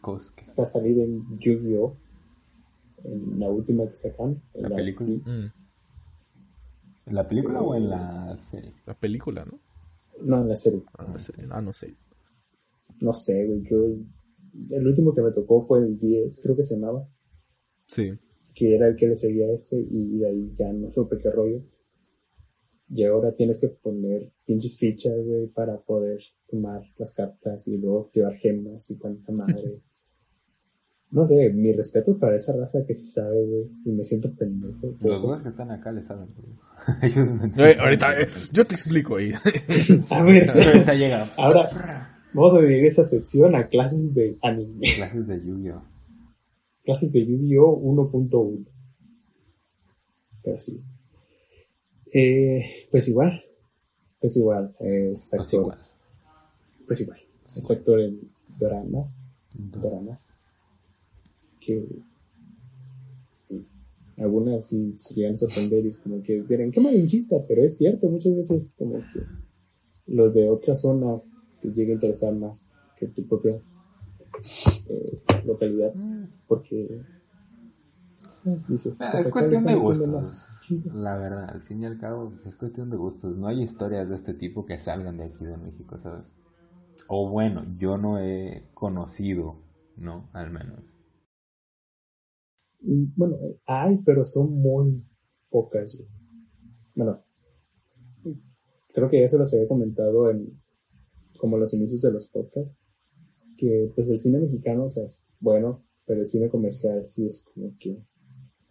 Kosuke. 0.00 0.40
está 0.42 0.64
salida 0.66 1.02
en 1.02 1.38
Yu-Gi-Oh! 1.38 1.96
En 3.04 3.38
la 3.38 3.48
última 3.48 3.86
que 3.88 3.96
sacan. 3.96 4.42
en 4.54 4.62
¿La 4.62 4.70
película? 4.76 5.10
Mm, 5.10 5.52
¿En 7.06 7.14
la 7.14 7.28
película 7.28 7.60
o 7.60 7.74
en 7.74 7.90
la 7.90 8.36
serie? 8.36 8.72
la 8.86 8.94
película, 8.94 9.44
¿no? 9.44 9.58
No, 10.22 10.42
en 10.42 10.48
la 10.48 10.56
serie. 10.56 10.82
Ah, 10.96 11.06
no 11.12 11.18
sé. 11.18 11.32
Ah, 11.50 11.60
no 11.60 11.72
sé. 11.72 11.94
No 13.00 13.12
sé, 13.12 13.46
güey. 13.46 13.62
Yo, 13.68 13.84
el 14.70 14.86
último 14.86 15.12
que 15.12 15.20
me 15.22 15.32
tocó 15.32 15.60
fue 15.62 15.80
el 15.80 15.98
10, 15.98 16.40
creo 16.42 16.56
que 16.56 16.62
se 16.62 16.74
llamaba. 16.76 17.04
Sí. 17.86 18.12
que 18.54 18.74
era 18.76 18.86
el 18.88 18.96
que 18.96 19.08
le 19.08 19.16
seguía 19.16 19.46
a 19.46 19.52
este 19.52 19.76
y 19.76 20.18
de 20.18 20.26
ahí 20.28 20.54
ya 20.56 20.72
no 20.72 20.90
supe 20.90 21.18
qué 21.18 21.30
rollo. 21.30 21.60
Y 22.88 23.04
ahora 23.04 23.34
tienes 23.34 23.60
que 23.60 23.68
poner 23.68 24.32
pinches 24.46 24.78
fichas, 24.78 25.12
güey, 25.26 25.48
para 25.48 25.80
poder 25.80 26.20
tomar 26.48 26.82
las 26.96 27.12
cartas 27.12 27.66
y 27.68 27.76
luego 27.78 28.06
activar 28.06 28.34
gemas 28.36 28.90
y 28.90 28.96
cuánta 28.98 29.32
madre. 29.32 29.82
No 31.14 31.26
sé, 31.28 31.50
mi 31.50 31.72
respeto 31.72 32.18
para 32.18 32.34
esa 32.34 32.56
raza 32.56 32.84
que 32.84 32.94
sí 32.94 33.06
sabe, 33.06 33.44
güey, 33.46 33.70
y 33.84 33.90
me 33.92 34.04
siento 34.04 34.32
pendejo. 34.34 34.94
Los 35.00 35.22
güeyes 35.22 35.42
que 35.42 35.48
están 35.48 35.70
acá 35.70 35.92
le 35.92 36.02
saben. 36.02 36.26
güey. 36.36 36.56
Ellos 37.02 37.30
me 37.30 37.42
Eh, 37.42 37.46
enseñan. 37.46 37.80
ahorita, 37.80 38.20
eh, 38.20 38.28
yo 38.52 38.66
te 38.66 38.74
explico 38.74 39.16
ahí. 39.16 39.32
A 40.10 40.22
ver, 40.24 40.50
Ahorita 40.50 40.94
llega 40.94 41.28
ahora 41.36 42.10
vamos 42.32 42.54
a 42.54 42.60
dividir 42.62 42.86
esa 42.86 43.04
sección 43.04 43.54
a 43.54 43.68
clases 43.68 44.12
de 44.12 44.36
anime. 44.42 44.80
clases 44.96 45.28
de 45.28 45.40
Yu-Gi-Oh! 45.40 45.82
clases 46.84 47.12
de 47.12 47.24
Yu-Gi-Oh 47.26 47.80
1.1. 47.80 48.66
Pero 50.42 50.58
sí. 50.60 50.82
Eh, 52.12 52.86
pues 52.90 53.06
igual. 53.08 53.40
Pues 54.20 54.36
igual. 54.36 54.74
eh, 54.80 55.12
es 55.14 55.28
Pues 55.30 55.40
actor. 55.46 55.60
igual. 55.62 55.78
Pues 56.86 57.00
igual. 57.00 57.20
Es 57.56 57.70
actor 57.70 58.00
en 58.00 58.20
doramas. 58.58 59.22
Doramas. 59.54 60.33
Que. 61.64 61.86
sí, 63.48 63.66
Algunas 64.18 64.66
sí 64.66 64.94
llegan 65.14 65.34
a 65.34 65.38
sorprender 65.38 65.84
y 65.86 65.88
es 65.88 65.98
como 65.98 66.22
que 66.22 66.42
dirán, 66.42 66.70
qué 66.70 66.80
malinchista, 66.80 67.36
pero 67.46 67.62
es 67.62 67.76
cierto, 67.78 68.08
muchas 68.08 68.36
veces 68.36 68.74
como 68.78 68.98
que 68.98 69.20
los 70.06 70.34
de 70.34 70.48
otras 70.50 70.80
zonas 70.82 71.48
te 71.60 71.68
llega 71.72 71.92
a 71.92 71.94
interesar 71.94 72.34
más 72.34 72.78
que 72.98 73.06
tu 73.08 73.26
propia 73.26 73.60
eh, 74.88 75.22
localidad, 75.44 75.94
porque 76.46 77.00
eh, 78.44 78.58
dices, 78.68 79.00
Ah, 79.00 79.10
pues 79.12 79.26
es 79.26 79.32
cuestión 79.32 79.64
de 79.64 79.74
gustos. 79.74 80.46
La 80.94 81.16
verdad, 81.16 81.50
al 81.50 81.62
fin 81.62 81.82
y 81.82 81.86
al 81.86 81.98
cabo, 81.98 82.30
pues, 82.30 82.46
es 82.46 82.56
cuestión 82.56 82.90
de 82.90 82.96
gustos. 82.96 83.36
No 83.36 83.48
hay 83.48 83.62
historias 83.62 84.08
de 84.08 84.14
este 84.14 84.34
tipo 84.34 84.64
que 84.64 84.78
salgan 84.78 85.18
de 85.18 85.24
aquí 85.24 85.44
de 85.44 85.56
México, 85.56 85.98
¿sabes? 85.98 86.34
O 87.06 87.28
bueno, 87.28 87.66
yo 87.78 87.98
no 87.98 88.18
he 88.18 88.68
conocido, 88.72 89.56
¿no? 89.96 90.28
Al 90.32 90.50
menos. 90.50 90.80
Bueno, 92.84 93.38
hay, 93.66 93.98
pero 94.04 94.24
son 94.24 94.52
muy 94.52 95.02
pocas. 95.50 95.98
Bueno, 96.94 97.22
creo 98.92 99.10
que 99.10 99.20
ya 99.20 99.28
se 99.28 99.38
los 99.38 99.52
había 99.52 99.68
comentado 99.68 100.30
en 100.30 100.60
como 101.38 101.58
los 101.58 101.74
inicios 101.74 102.02
de 102.02 102.12
los 102.12 102.28
podcasts, 102.28 102.78
que 103.56 103.90
pues 103.94 104.08
el 104.08 104.18
cine 104.18 104.38
mexicano, 104.38 104.84
o 104.84 104.90
sea, 104.90 105.04
es 105.04 105.24
bueno, 105.40 105.82
pero 106.06 106.20
el 106.20 106.26
cine 106.26 106.48
comercial 106.48 107.04
sí 107.04 107.26
es 107.26 107.42
como 107.42 107.76
que, 107.78 108.02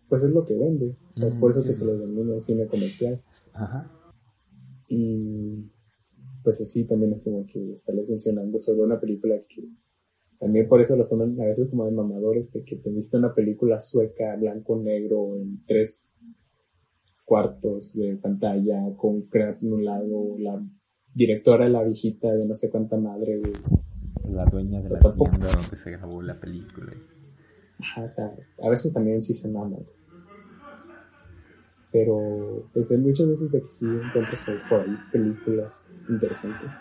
pues 0.07 0.23
es 0.23 0.31
lo 0.31 0.45
que 0.45 0.57
vende. 0.57 0.95
O 1.15 1.19
sea, 1.19 1.29
Mm, 1.29 1.39
por 1.39 1.51
eso 1.51 1.61
sí, 1.61 1.67
que 1.67 1.73
se 1.73 1.85
le 1.85 1.93
denomina 1.93 2.39
cine 2.39 2.67
comercial. 2.67 3.21
Ajá. 3.53 3.91
Y 4.87 5.71
pues 6.43 6.61
así 6.61 6.85
también 6.85 7.13
es 7.13 7.21
como 7.21 7.45
que 7.45 7.73
estarles 7.73 8.09
mencionando 8.09 8.59
sobre 8.59 8.81
una 8.81 8.99
película 8.99 9.35
que 9.47 9.69
también 10.43 10.67
por 10.67 10.81
eso 10.81 10.95
los 10.97 11.09
toman 11.09 11.39
a 11.39 11.45
veces 11.45 11.69
como 11.69 11.85
de 11.85 11.91
mamadores, 11.93 12.51
de 12.51 12.63
que 12.65 12.75
te 12.75 12.91
viste 12.91 13.17
una 13.17 13.33
película 13.33 13.79
sueca, 13.79 14.35
blanco-negro, 14.35 15.37
en 15.37 15.63
tres 15.65 16.19
cuartos 17.25 17.93
de 17.95 18.17
pantalla, 18.17 18.93
con 18.97 19.21
crack 19.21 19.63
en 19.63 19.71
un 19.73 19.85
lado, 19.85 20.35
la 20.39 20.61
directora, 21.13 21.69
la 21.69 21.83
viejita 21.83 22.33
de 22.33 22.45
no 22.45 22.55
sé 22.55 22.69
cuánta 22.69 22.97
madre, 22.97 23.39
güey. 23.39 23.53
La 24.29 24.45
dueña 24.45 24.79
de 24.81 24.85
O 24.85 24.89
sea, 24.89 24.97
la 24.97 25.03
tampoco- 25.03 25.29
tienda 25.29 25.47
donde 25.55 25.77
se 25.77 25.91
grabó 25.91 26.21
la 26.21 26.39
película. 26.39 26.91
Ajá, 27.79 28.03
o 28.03 28.09
sea, 28.09 28.35
a 28.63 28.69
veces 28.69 28.93
también 28.93 29.23
sí 29.23 29.33
se 29.33 29.49
güey. 29.49 29.85
Pero, 31.91 32.69
pues 32.73 32.91
hay 32.91 32.97
muchas 32.97 33.27
veces 33.27 33.51
de 33.51 33.61
que 33.61 33.71
sí 33.71 33.85
encuentras 33.85 34.43
por 34.69 34.81
ahí 34.81 34.95
películas 35.11 35.85
interesantes. 36.09 36.73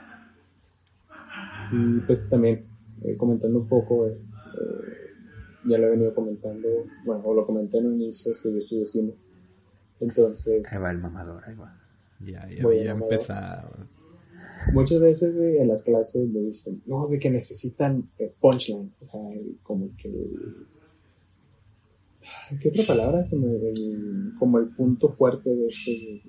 Y 1.72 2.00
pues 2.00 2.28
también, 2.28 2.66
eh, 3.04 3.16
comentando 3.16 3.58
un 3.60 3.68
poco, 3.68 4.06
eh, 4.06 4.12
eh, 4.12 5.66
ya 5.66 5.78
lo 5.78 5.86
he 5.86 5.90
venido 5.90 6.14
comentando, 6.14 6.68
bueno, 7.04 7.22
o 7.24 7.34
lo 7.34 7.46
comenté 7.46 7.78
en 7.78 7.86
un 7.86 7.94
inicio, 8.00 8.32
es 8.32 8.40
que 8.40 8.50
yo 8.52 8.58
estudio 8.58 8.86
cine. 8.86 9.14
Entonces, 10.00 10.72
Ahí 10.72 10.80
va 10.82 10.90
el 10.90 10.98
mamador, 10.98 11.42
ahí 11.46 11.54
va. 11.54 11.78
Ya, 12.20 12.48
ya 12.48 12.62
Voy 12.62 12.78
empezado. 12.80 13.70
muchas 14.72 15.00
veces 15.00 15.36
eh, 15.36 15.60
en 15.62 15.68
las 15.68 15.82
clases 15.82 16.28
me 16.28 16.40
dicen, 16.40 16.82
no, 16.86 17.06
de 17.08 17.18
que 17.18 17.30
necesitan 17.30 18.08
punchline, 18.40 18.92
o 19.00 19.04
sea, 19.04 19.32
el- 19.32 19.58
como 19.62 19.88
que... 19.96 20.10
¿Qué 22.60 22.68
otra 22.68 22.84
palabra? 22.86 23.24
Se 23.24 23.36
me, 23.36 23.46
el- 23.56 24.32
como 24.38 24.58
el 24.58 24.68
punto 24.68 25.08
fuerte 25.10 25.50
de 25.50 25.66
este... 25.68 26.22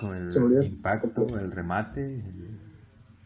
Con 0.00 0.30
Se 0.30 0.40
me 0.40 0.46
olvidó. 0.46 0.60
el 0.62 0.66
impacto, 0.68 1.26
el 1.38 1.50
remate. 1.50 2.04
el- 2.04 2.58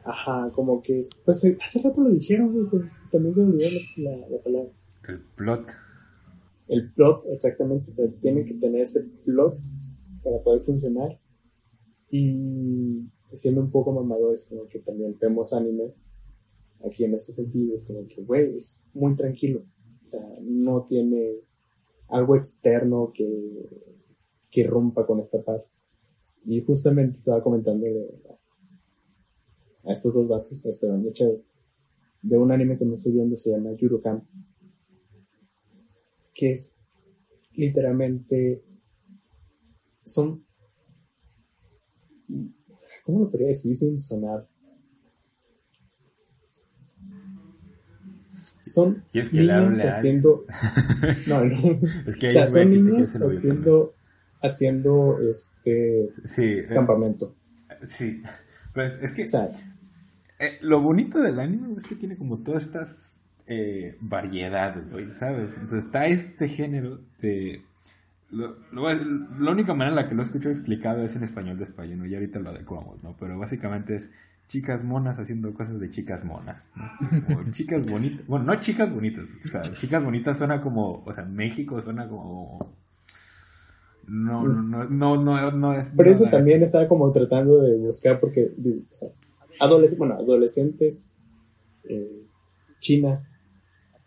Ajá, 0.05 0.51
como 0.55 0.83
que... 0.83 1.01
es- 1.01 1.23
Pues 1.25 1.45
eh, 1.45 1.57
hace 1.61 1.81
rato 1.83 2.03
lo 2.03 2.11
dijeron, 2.11 2.55
se- 2.71 2.79
también 3.11 3.35
se 3.35 3.43
me 3.43 3.49
olvidó 3.53 3.69
la, 3.99 4.11
la- 4.17 4.29
la 4.29 4.39
palabra. 4.43 4.71
el 5.09 5.19
plot. 5.37 5.67
El 6.69 6.93
plot, 6.93 7.25
exactamente, 7.33 7.91
o 7.91 7.95
sea, 7.95 8.07
tiene 8.21 8.45
que 8.45 8.55
tener 8.55 8.83
ese 8.83 9.03
plot 9.25 9.59
para 10.23 10.39
poder 10.43 10.63
funcionar. 10.63 11.19
Y 12.11 13.07
siendo 13.33 13.61
un 13.61 13.71
poco 13.71 13.93
mamadores, 13.93 14.47
como 14.49 14.67
que 14.69 14.79
también 14.81 15.17
vemos 15.21 15.53
animes 15.53 15.95
aquí 16.89 17.05
en 17.05 17.15
ese 17.15 17.33
sentido, 17.33 17.77
es 17.77 17.85
como 17.87 18.07
que, 18.07 18.23
güey, 18.23 18.57
es 18.57 18.83
muy 18.95 19.15
tranquilo. 19.17 19.63
O 20.07 20.11
sea, 20.11 20.21
no 20.43 20.85
tiene 20.85 21.35
algo 22.09 22.37
externo 22.37 23.13
que, 23.15 23.69
que 24.51 24.65
rompa 24.65 25.07
con 25.07 25.21
esta 25.21 25.43
paz. 25.43 25.73
Y 26.45 26.61
justamente 26.63 27.19
estaba 27.19 27.43
comentando 27.43 27.87
a 29.85 29.93
estos 29.93 30.13
dos 30.15 30.29
vatos, 30.29 30.65
a 30.65 30.69
Esteban 30.69 31.05
y 31.05 31.09
a 31.09 31.13
Chévez, 31.13 31.49
de 32.23 32.37
un 32.37 32.53
anime 32.53 32.79
que 32.79 32.85
me 32.85 32.95
estoy 32.95 33.13
viendo, 33.13 33.37
se 33.37 33.51
llama 33.51 33.73
Yurukam, 33.73 34.23
que 36.35 36.53
es 36.53 36.75
literalmente 37.55 38.63
son 40.05 40.45
¿cómo 43.05 43.21
lo 43.21 43.31
podría 43.31 43.49
decir 43.49 43.77
sin 43.77 43.99
sonar? 43.99 44.47
Son 48.63 49.03
¿Quieres 49.11 49.31
que 49.31 49.43
le 49.43 49.53
niños 49.53 49.81
haciendo 49.81 50.45
no, 51.27 51.45
no. 51.45 51.81
Es 52.07 52.17
que 52.17 52.29
o 52.29 52.31
hay 52.31 52.35
sea, 52.35 52.45
un 52.45 52.51
güey 52.51 52.53
son 52.53 52.71
niños 52.71 53.17
haciendo 53.17 53.95
haciendo 54.43 55.19
este. 55.29 56.11
Sí, 56.25 56.45
eh, 56.45 56.67
campamento. 56.69 57.35
sí. 57.87 58.23
Pues 58.73 58.99
es 59.03 59.13
que 59.13 59.25
O 59.25 59.29
sea, 59.29 59.51
eh, 60.41 60.59
lo 60.63 60.81
bonito 60.81 61.21
del 61.21 61.39
anime 61.39 61.75
es 61.77 61.85
que 61.85 61.97
tiene 61.97 62.17
como 62.17 62.39
todas 62.39 62.63
estas 62.63 63.23
eh, 63.47 63.97
variedades, 64.01 64.91
güey, 64.91 65.11
¿sabes? 65.13 65.55
Entonces 65.55 65.85
está 65.85 66.07
este 66.07 66.49
género 66.49 67.01
de... 67.21 67.63
Lo, 68.31 68.57
lo 68.71 68.89
la 68.93 69.51
única 69.51 69.75
manera 69.75 69.91
en 69.91 69.97
la 69.97 70.09
que 70.09 70.15
lo 70.15 70.23
escucho 70.23 70.51
explicado 70.51 71.03
es 71.03 71.17
en 71.17 71.25
español 71.25 71.59
de 71.59 71.65
España, 71.65 71.97
¿no? 71.97 72.07
Y 72.07 72.15
ahorita 72.15 72.39
lo 72.39 72.51
adecuamos, 72.51 73.03
¿no? 73.03 73.17
Pero 73.19 73.39
básicamente 73.39 73.97
es 73.97 74.11
chicas 74.49 74.83
monas 74.83 75.19
haciendo 75.19 75.53
cosas 75.53 75.79
de 75.79 75.91
chicas 75.91 76.25
monas, 76.25 76.71
¿no? 76.75 77.25
Como 77.25 77.51
chicas 77.53 77.87
bonitas, 77.87 78.27
bueno, 78.27 78.47
no 78.47 78.61
chicas 78.61 78.93
bonitas, 78.93 79.25
o 79.45 79.49
sea, 79.49 79.63
chicas 79.75 80.03
bonitas 80.03 80.39
suena 80.39 80.61
como, 80.61 81.03
o 81.05 81.13
sea, 81.13 81.25
México 81.25 81.81
suena 81.81 82.09
como... 82.09 82.59
No, 84.09 84.43
no, 84.43 84.63
no, 84.63 84.85
no, 84.89 85.17
no, 85.17 85.51
no 85.53 85.73
es... 85.73 85.89
Por 85.91 86.07
no, 86.07 86.13
eso 86.13 86.25
también 86.31 86.63
estaba 86.63 86.89
como 86.89 87.13
tratando 87.13 87.61
de 87.63 87.79
buscar, 87.79 88.19
porque, 88.19 88.45
o 88.45 88.95
sea, 88.95 89.09
adoles- 89.59 89.97
bueno, 89.99 90.15
adolescentes 90.15 91.11
eh, 91.85 92.23
chinas 92.81 93.33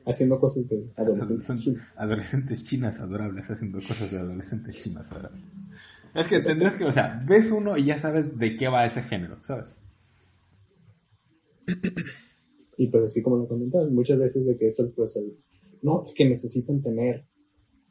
haciendo 0.06 0.40
cosas 0.40 0.68
de 0.70 0.86
adolescentes 0.96 1.46
Son 1.46 1.60
chinas. 1.60 1.94
adolescentes 1.98 2.64
chinas 2.64 3.00
adorables 3.00 3.50
haciendo 3.50 3.78
cosas 3.80 4.12
de 4.12 4.18
adolescentes 4.20 4.78
chinas 4.78 5.12
adorables. 5.12 5.42
Es 6.16 6.28
que 6.28 6.40
tendrás 6.40 6.76
que, 6.76 6.86
o 6.86 6.92
sea, 6.92 7.24
ves 7.28 7.52
uno 7.52 7.78
y 7.78 7.86
ya 7.86 7.98
sabes 7.98 8.38
de 8.38 8.56
qué 8.56 8.68
va 8.68 8.86
ese 8.86 9.02
género, 9.02 9.38
¿sabes? 9.44 9.78
Y 12.78 12.88
pues 12.88 13.06
así 13.06 13.22
como 13.22 13.38
lo 13.38 13.48
comentabas, 13.48 13.90
muchas 13.92 14.18
veces 14.20 14.46
de 14.46 14.58
que 14.58 14.68
eso 14.68 14.92
pues 14.96 15.16
es- 15.16 15.40
no, 15.82 16.06
es 16.08 16.14
que 16.14 16.28
necesitan 16.28 16.82
tener 16.82 17.26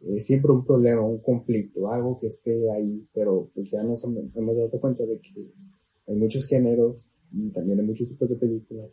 eh, 0.04 0.20
siempre 0.20 0.50
un 0.50 0.64
problema, 0.64 1.02
un 1.02 1.18
conflicto, 1.20 1.92
algo 1.92 2.18
que 2.18 2.26
esté 2.26 2.70
ahí, 2.72 3.06
pero 3.14 3.48
pues 3.54 3.70
ya 3.70 3.82
nos 3.84 4.02
hemos 4.04 4.56
dado 4.56 4.70
cuenta 4.80 5.04
de 5.04 5.20
que 5.20 5.52
hay 6.08 6.16
muchos 6.16 6.46
géneros 6.46 6.96
también 7.52 7.80
hay 7.80 7.86
muchos 7.86 8.08
tipos 8.08 8.28
de 8.28 8.36
películas. 8.36 8.90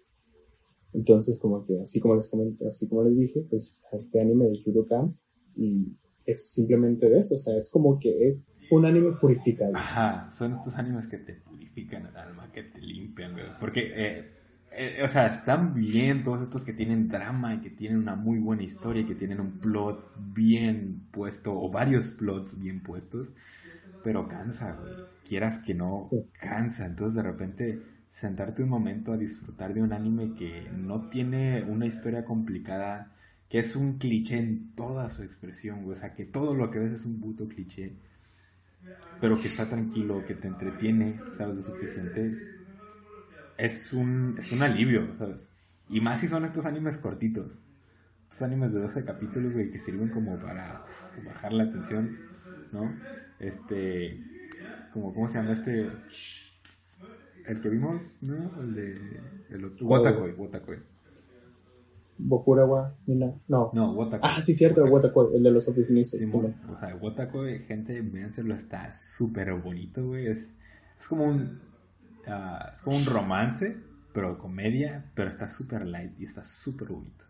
Entonces 0.94 1.40
como 1.40 1.64
que 1.66 1.80
así 1.82 2.00
como 2.00 2.16
les 2.16 2.28
comento, 2.30 2.68
así 2.68 2.88
como 2.88 3.04
les 3.04 3.16
dije, 3.16 3.46
pues 3.50 3.86
este 3.92 4.22
anime 4.22 4.46
de 4.46 4.60
Yurokam 4.62 5.14
y 5.56 5.88
es 6.26 6.50
simplemente 6.52 7.10
de 7.10 7.20
eso, 7.20 7.36
o 7.36 7.38
sea, 7.38 7.56
es 7.58 7.70
como 7.70 8.00
que 8.00 8.28
es 8.30 8.44
un 8.72 8.86
anime 8.86 9.14
purificado. 9.20 9.76
Ajá, 9.76 10.32
son 10.32 10.54
estos 10.54 10.76
animes 10.76 11.08
que 11.08 11.18
te 11.18 11.34
purifican 11.34 12.06
el 12.06 12.16
alma, 12.18 12.52
que 12.52 12.64
te 12.64 12.80
limpian, 12.80 13.34
güey. 13.34 13.46
Porque, 13.60 13.82
eh, 13.96 14.26
eh, 14.72 15.02
o 15.04 15.08
sea, 15.08 15.28
están 15.28 15.74
bien 15.74 16.24
todos 16.24 16.42
estos 16.42 16.64
que 16.64 16.74
tienen 16.74 17.08
drama 17.08 17.56
y 17.56 17.62
que 17.62 17.72
tienen 17.72 17.98
una 17.98 18.16
muy 18.16 18.40
buena 18.40 18.64
historia 18.64 19.02
y 19.02 19.06
que 19.06 19.16
tienen 19.16 19.40
un 19.40 19.60
plot 19.60 20.14
bien 20.34 21.08
puesto 21.12 21.52
o 21.54 21.72
varios 21.72 22.12
plots 22.12 22.60
bien 22.60 22.84
puestos, 22.84 23.34
pero 24.04 24.28
cansa, 24.28 24.74
güey. 24.74 24.94
Quieras 25.28 25.60
que 25.66 25.74
no, 25.74 26.06
Sí. 26.10 26.18
cansa. 26.40 26.86
Entonces, 26.86 27.16
de 27.16 27.24
repente, 27.24 27.82
sentarte 28.10 28.64
un 28.64 28.70
momento 28.70 29.14
a 29.14 29.18
disfrutar 29.18 29.74
de 29.74 29.82
un 29.82 29.94
anime 29.94 30.34
que 30.36 30.70
no 30.72 31.08
tiene 31.10 31.64
una 31.64 31.86
historia 31.86 32.26
complicada, 32.26 33.12
que 33.50 33.60
es 33.60 33.76
un 33.76 33.98
cliché 33.98 34.38
en 34.38 34.76
toda 34.76 35.10
su 35.10 35.24
expresión. 35.24 35.90
O 35.90 35.96
sea, 35.96 36.14
que 36.14 36.26
todo 36.26 36.54
lo 36.54 36.70
que 36.70 36.80
ves 36.80 36.94
es 36.94 37.06
un 37.06 37.20
puto 37.20 37.48
cliché 37.48 37.94
pero 39.20 39.36
que 39.36 39.48
está 39.48 39.68
tranquilo, 39.68 40.24
que 40.26 40.36
te 40.36 40.48
entretiene, 40.48 41.20
¿sabes? 41.38 41.56
Lo 41.56 41.62
suficiente. 41.62 42.38
Es 43.58 43.92
un, 43.92 44.36
es 44.40 44.52
un 44.52 44.62
alivio, 44.62 45.16
¿sabes? 45.18 45.52
Y 45.90 46.00
más 46.00 46.22
si 46.22 46.28
son 46.28 46.46
estos 46.46 46.66
animes 46.66 46.98
cortitos. 46.98 47.52
Estos 48.24 48.44
animes 48.44 48.74
de 48.74 48.80
12 48.80 49.04
capítulos, 49.04 49.54
güey, 49.54 49.72
que 49.72 49.80
sirven 49.80 50.10
como 50.10 50.38
para 50.40 50.84
bajar 51.26 51.52
la 51.52 51.70
tensión, 51.70 52.18
¿no? 52.72 52.96
Este. 53.40 54.24
Como, 54.94 55.14
¿Cómo 55.14 55.28
se 55.28 55.40
llama 55.40 55.54
este? 55.54 55.90
El 57.46 57.62
que 57.62 57.70
vimos, 57.70 58.14
¿no? 58.22 58.60
El 58.62 58.76
de. 58.76 59.22
El 59.50 59.66
otro. 59.66 59.88
Watakoi, 59.88 60.34
Watakoi. 60.34 60.78
Bokurawa, 62.18 62.96
Mina, 63.08 63.34
no. 63.48 63.72
No, 63.74 63.94
Watakoi. 63.94 64.30
Ah, 64.30 64.42
sí, 64.42 64.54
cierto, 64.54 64.84
el 64.84 64.92
Watakoi, 64.92 65.36
el 65.38 65.44
de 65.44 65.52
los 65.52 65.68
oficinistas. 65.68 66.20
Sí, 66.20 66.32
o 66.36 66.80
sea, 66.80 66.96
Watakoi, 66.96 67.60
gente, 67.60 68.02
véanselo, 68.02 68.56
está 68.56 68.92
súper 68.92 69.54
bonito, 69.54 70.06
güey. 70.06 70.28
Es, 70.28 70.50
es 71.00 71.08
como 71.08 71.24
un. 71.26 71.60
ah, 72.28 72.70
es 72.74 72.82
como 72.82 72.98
un 72.98 73.06
romance, 73.06 73.78
pero 74.14 74.38
comedia, 74.38 75.12
pero 75.16 75.30
está 75.30 75.48
súper 75.48 75.86
light 75.86 76.20
y 76.20 76.26
está 76.26 76.44
súper 76.44 76.90
bonito. 76.90 77.26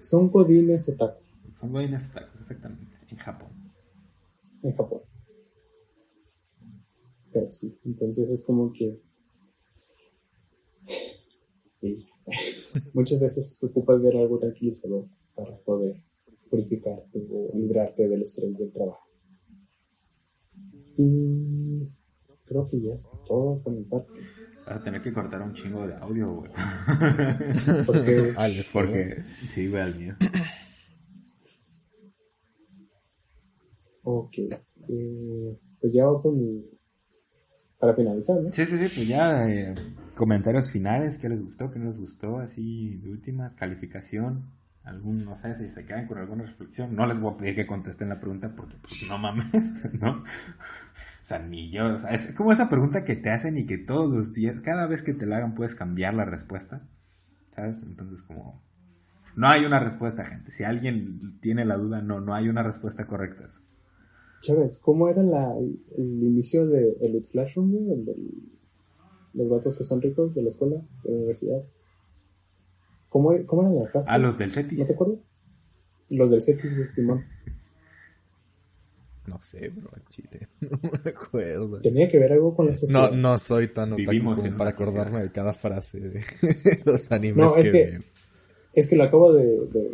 Son 0.00 0.28
godines 0.30 0.88
otakus. 0.88 1.38
Son 1.54 1.72
godines 1.72 2.10
otakus, 2.10 2.40
exactamente. 2.40 2.98
En 3.08 3.16
Japón. 3.18 3.50
En 4.62 4.76
Japón. 4.76 5.00
Pero 7.36 7.52
sí, 7.52 7.78
entonces 7.84 8.30
es 8.30 8.46
como 8.46 8.72
que. 8.72 8.98
y 11.82 12.06
muchas 12.94 13.20
veces 13.20 13.62
ocupas 13.62 14.00
ver 14.00 14.16
algo 14.16 14.38
tranquilizador 14.38 15.04
para 15.34 15.54
poder 15.58 15.96
purificarte 16.48 17.26
o 17.30 17.50
librarte 17.58 18.08
del 18.08 18.22
estrés 18.22 18.56
del 18.56 18.72
trabajo. 18.72 19.06
Y 20.96 21.86
creo 22.46 22.66
que 22.70 22.80
ya 22.80 22.94
es 22.94 23.06
todo 23.26 23.62
por 23.62 23.74
mi 23.74 23.84
parte. 23.84 24.18
Vas 24.64 24.80
a 24.80 24.82
tener 24.82 25.02
que 25.02 25.12
cortar 25.12 25.42
un 25.42 25.52
chingo 25.52 25.86
de 25.86 25.94
audio, 25.96 26.24
güey. 26.24 26.50
Porque 27.86 28.32
Alex, 28.38 28.70
Porque, 28.72 29.24
sí, 29.50 29.68
güey, 29.68 29.82
al 29.82 29.98
mío. 29.98 30.16
Ok. 34.04 34.38
Eh, 34.38 35.58
pues 35.78 35.92
ya 35.92 36.06
va 36.06 36.22
con 36.22 36.38
mi... 36.38 36.75
Para 37.78 37.94
finalizar, 37.94 38.40
¿no? 38.40 38.52
Sí, 38.52 38.64
sí, 38.64 38.78
sí, 38.78 38.92
pues 38.94 39.08
ya 39.08 39.46
eh, 39.48 39.74
comentarios 40.14 40.70
finales, 40.70 41.18
¿qué 41.18 41.28
les 41.28 41.42
gustó, 41.42 41.70
qué 41.70 41.78
no 41.78 41.86
les 41.86 41.98
gustó? 41.98 42.38
Así, 42.38 42.96
de 42.96 43.10
últimas, 43.10 43.54
calificación, 43.54 44.50
algún, 44.82 45.24
no 45.24 45.36
sé 45.36 45.54
si 45.54 45.68
se 45.68 45.84
quedan 45.84 46.06
con 46.06 46.18
alguna 46.18 46.44
reflexión. 46.44 46.94
No 46.96 47.06
les 47.06 47.20
voy 47.20 47.34
a 47.34 47.36
pedir 47.36 47.54
que 47.54 47.66
contesten 47.66 48.08
la 48.08 48.20
pregunta 48.20 48.54
porque, 48.56 48.76
pues, 48.80 49.06
no 49.08 49.18
mames, 49.18 49.84
¿no? 50.00 50.22
O 50.22 51.28
sea, 51.28 51.40
ni 51.40 51.70
yo, 51.70 51.92
o 51.92 51.98
sea, 51.98 52.10
es 52.10 52.32
como 52.34 52.52
esa 52.52 52.68
pregunta 52.68 53.04
que 53.04 53.16
te 53.16 53.30
hacen 53.30 53.58
y 53.58 53.66
que 53.66 53.78
todos 53.78 54.08
los 54.14 54.32
días, 54.32 54.60
cada 54.60 54.86
vez 54.86 55.02
que 55.02 55.12
te 55.12 55.26
la 55.26 55.38
hagan 55.38 55.54
puedes 55.54 55.74
cambiar 55.74 56.14
la 56.14 56.24
respuesta, 56.24 56.82
¿sabes? 57.54 57.82
Entonces, 57.82 58.22
como, 58.22 58.62
no 59.34 59.48
hay 59.48 59.64
una 59.64 59.80
respuesta, 59.80 60.24
gente. 60.24 60.50
Si 60.52 60.64
alguien 60.64 61.40
tiene 61.40 61.64
la 61.64 61.76
duda, 61.76 62.00
no, 62.00 62.20
no 62.20 62.34
hay 62.34 62.48
una 62.48 62.62
respuesta 62.62 63.06
correcta. 63.06 63.44
Chávez, 64.46 64.78
¿cómo 64.78 65.08
era 65.08 65.22
la, 65.22 65.54
el 65.58 66.22
inicio 66.22 66.66
de 66.66 66.92
Elite 67.00 67.28
Classroom, 67.28 67.72
güey? 67.72 67.92
El 67.92 68.04
de 68.04 68.14
los 69.34 69.48
vatos 69.50 69.74
que 69.76 69.84
son 69.84 70.00
ricos 70.00 70.34
de 70.34 70.42
la 70.42 70.48
escuela, 70.50 70.76
de 71.04 71.10
la 71.10 71.16
universidad. 71.16 71.62
¿Cómo, 73.08 73.32
cómo 73.46 73.62
era 73.62 73.70
la 73.72 73.88
frase? 73.90 74.10
Ah, 74.12 74.18
los 74.18 74.38
del 74.38 74.48
¿No 74.48 74.54
CETIS. 74.54 74.86
te 74.86 74.92
acuerdas? 74.94 75.18
Los 76.10 76.30
del 76.30 76.42
Cetis, 76.42 76.74
güey, 76.76 76.88
Simón. 76.94 77.24
No 79.26 79.40
sé, 79.42 79.68
bro, 79.70 79.90
al 79.92 80.04
chile. 80.08 80.48
No 80.60 80.78
me 81.04 81.10
acuerdo. 81.10 81.80
Tenía 81.80 82.08
que 82.08 82.18
ver 82.18 82.32
algo 82.32 82.54
con 82.54 82.66
la 82.66 82.72
No, 82.72 82.78
sociedad. 82.78 83.10
no 83.12 83.38
soy 83.38 83.68
tan 83.68 83.92
otaku 83.92 84.34
como 84.34 84.56
para 84.56 84.70
acordarme 84.70 85.22
de 85.22 85.32
cada 85.32 85.52
frase 85.52 85.98
de 86.00 86.20
los 86.84 87.10
animes 87.10 87.44
No, 87.44 87.54
que, 87.54 87.60
es 87.60 87.70
que-. 87.72 87.98
Es 88.72 88.88
que 88.88 88.96
lo 88.96 89.04
acabo 89.04 89.32
de, 89.32 89.44
de, 89.44 89.90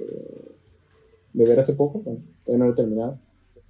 de 1.33 1.47
ver 1.47 1.59
hace 1.61 1.73
poco, 1.75 2.01
todavía 2.01 2.59
no 2.59 2.67
lo 2.67 2.73
he 2.73 2.77
terminado. 2.77 3.19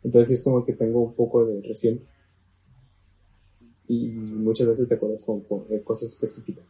Entonces 0.04 0.38
es 0.38 0.44
como 0.44 0.64
que 0.64 0.72
tengo 0.72 1.00
un 1.00 1.14
poco 1.14 1.44
de 1.46 1.62
recientes. 1.62 2.22
Y 3.88 4.08
muchas 4.08 4.66
veces 4.68 4.88
te 4.88 4.94
acuerdas 4.94 5.22
con, 5.22 5.40
con, 5.42 5.64
eh, 5.70 5.82
cosas 5.82 6.10
específicas. 6.10 6.64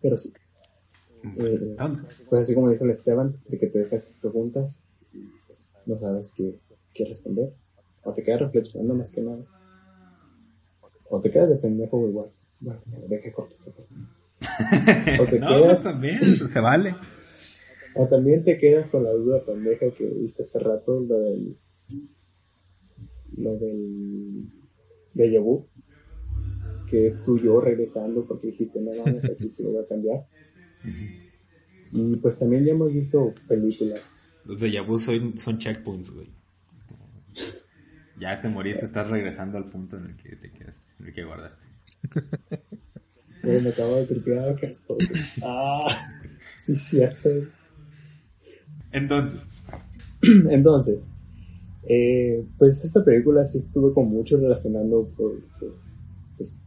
Pero 0.00 0.16
sí, 0.18 0.32
Eh, 1.36 1.76
pues 2.28 2.42
así 2.42 2.54
como 2.54 2.70
dijo 2.70 2.84
el 2.84 2.90
Esteban, 2.90 3.36
de 3.48 3.58
que 3.58 3.66
te 3.66 3.80
dejas 3.80 4.18
preguntas 4.20 4.82
y 5.12 5.24
pues 5.46 5.74
no 5.86 5.98
sabes 5.98 6.32
qué, 6.34 6.54
qué 6.94 7.04
responder. 7.04 7.52
O 8.04 8.12
te 8.12 8.22
quedas 8.22 8.40
reflexionando 8.40 8.94
más 8.94 9.10
que 9.10 9.20
nada. 9.22 9.44
O 11.10 11.20
te 11.20 11.30
quedas 11.30 11.48
de 11.48 11.56
pendejo 11.56 12.06
igual. 12.08 12.30
Bueno, 12.60 12.80
deje 13.08 13.32
corto 13.32 13.54
parte. 13.76 13.94
O 15.20 15.26
te 15.26 15.40
no, 15.40 15.48
quedas 15.48 15.82
también, 15.82 16.48
se 16.48 16.60
vale. 16.60 16.94
O 17.98 18.06
también 18.06 18.44
te 18.44 18.58
quedas 18.58 18.90
con 18.90 19.02
la 19.02 19.10
duda 19.10 19.44
pendeja 19.44 19.90
que 19.90 20.04
viste 20.06 20.44
hace 20.44 20.60
rato, 20.60 21.00
lo 21.00 21.18
del. 21.18 21.56
Lo 23.36 23.58
del. 23.58 24.44
de 25.14 25.38
vu 25.40 25.66
Que 26.88 27.06
es 27.06 27.24
tu 27.24 27.40
yo 27.40 27.60
regresando 27.60 28.24
porque 28.24 28.46
dijiste, 28.46 28.80
no 28.80 28.92
mames, 29.04 29.24
aquí 29.24 29.50
sí 29.50 29.64
lo 29.64 29.72
voy 29.72 29.82
a 29.82 29.88
cambiar. 29.88 30.24
Y 31.90 32.16
pues 32.18 32.38
también 32.38 32.64
ya 32.64 32.70
hemos 32.70 32.92
visto 32.92 33.34
películas. 33.48 34.00
Los 34.44 34.60
de 34.60 34.70
Yabu 34.70 35.00
son, 35.00 35.36
son 35.36 35.58
checkpoints, 35.58 36.10
güey. 36.10 36.28
Ya 38.20 38.40
te 38.40 38.48
moriste, 38.48 38.84
estás 38.86 39.10
regresando 39.10 39.58
al 39.58 39.64
punto 39.64 39.96
en 39.96 40.06
el 40.06 40.16
que 40.16 40.36
te 40.36 40.52
quedaste, 40.52 40.92
en 41.00 41.06
el 41.06 41.14
que 41.14 41.24
guardaste. 41.24 41.66
Güey, 43.40 43.62
me 43.62 43.68
acabo 43.68 43.94
de 43.94 44.06
tripear 44.06 44.56
que 44.56 44.66
asco, 44.66 44.94
güey. 44.94 45.08
Ah, 45.42 45.96
sí, 46.58 46.74
cierto. 46.74 47.30
Entonces, 48.92 49.58
Entonces, 50.50 51.08
eh, 51.88 52.44
pues 52.58 52.84
esta 52.84 53.04
película 53.04 53.44
sí 53.44 53.58
estuve 53.58 53.92
con 53.92 54.08
mucho 54.08 54.36
relacionando 54.36 55.08
porque 55.16 55.42
pues 56.36 56.60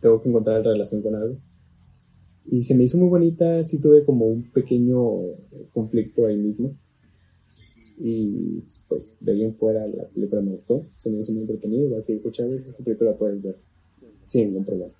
tengo 0.00 0.20
que 0.20 0.28
encontrar 0.28 0.62
relación 0.62 1.02
con 1.02 1.14
algo. 1.14 1.36
Y 2.46 2.64
se 2.64 2.74
me 2.74 2.84
hizo 2.84 2.98
muy 2.98 3.08
bonita, 3.08 3.62
sí 3.64 3.78
tuve 3.78 4.04
como 4.04 4.26
un 4.26 4.50
pequeño 4.50 4.98
conflicto 5.72 6.26
ahí 6.26 6.36
mismo. 6.36 6.72
Y 7.98 8.64
pues 8.88 9.18
de 9.20 9.32
ahí 9.32 9.44
en 9.44 9.54
fuera 9.54 9.86
la 9.86 10.08
película 10.08 10.40
me 10.40 10.52
gustó, 10.52 10.86
se 10.96 11.10
me 11.10 11.18
hizo 11.18 11.32
muy 11.32 11.42
entretenido, 11.42 11.84
igual 11.84 12.02
que 12.04 12.14
dijo 12.14 12.30
Chávez, 12.30 12.66
esta 12.66 12.82
película 12.82 13.10
la 13.10 13.16
puedes 13.16 13.42
ver 13.42 13.56
sin 14.28 14.48
ningún 14.48 14.64
problema. 14.64 14.94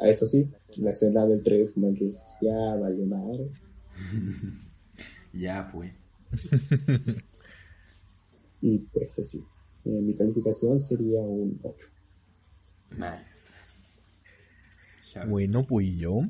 A 0.00 0.08
eso 0.08 0.26
sí, 0.26 0.48
la 0.78 0.90
escena 0.90 1.26
del 1.26 1.42
3 1.42 1.72
como 1.72 1.94
que 1.94 2.10
ya 2.40 2.76
valió 2.76 3.04
madre. 3.06 3.50
ya 5.32 5.64
fue. 5.64 5.94
Y 8.62 8.78
pues 8.78 9.18
así, 9.18 9.44
eh, 9.84 9.90
mi 9.90 10.14
calificación 10.14 10.78
sería 10.78 11.20
un 11.20 11.58
8. 11.62 11.88
Nice. 12.96 13.76
Bueno, 15.26 15.64
pues 15.64 15.88
yo. 15.96 16.22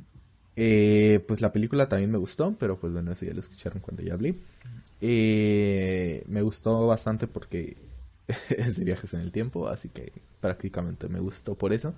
Eh, 0.57 1.25
pues 1.27 1.41
la 1.41 1.53
película 1.53 1.89
también 1.89 2.11
me 2.11 2.19
gustó, 2.19 2.57
pero 2.59 2.79
pues 2.79 2.93
bueno, 2.93 3.13
eso 3.13 3.25
ya 3.25 3.33
lo 3.35 3.41
escucharon 3.41 3.81
cuando 3.81 4.03
ya 4.03 4.15
hablé. 4.15 4.37
Eh, 5.01 6.25
me 6.29 6.43
gustó 6.43 6.87
bastante 6.87 7.27
porque 7.27 7.77
es 8.51 8.77
de 8.77 8.85
viajes 8.85 9.15
en 9.15 9.21
el 9.21 9.33
tiempo, 9.33 9.69
así 9.69 9.89
que 9.89 10.13
prácticamente 10.41 11.09
me 11.09 11.21
gustó 11.21 11.57
por 11.57 11.73
eso. 11.73 11.95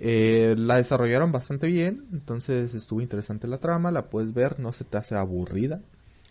Eh, 0.00 0.54
la 0.58 0.76
desarrollaron 0.76 1.32
bastante 1.32 1.66
bien, 1.66 2.06
entonces 2.12 2.74
estuvo 2.74 3.00
interesante 3.02 3.46
la 3.48 3.58
trama, 3.58 3.92
la 3.92 4.10
puedes 4.10 4.34
ver, 4.34 4.58
no 4.60 4.72
se 4.72 4.84
te 4.84 4.96
hace 4.98 5.14
aburrida. 5.16 5.82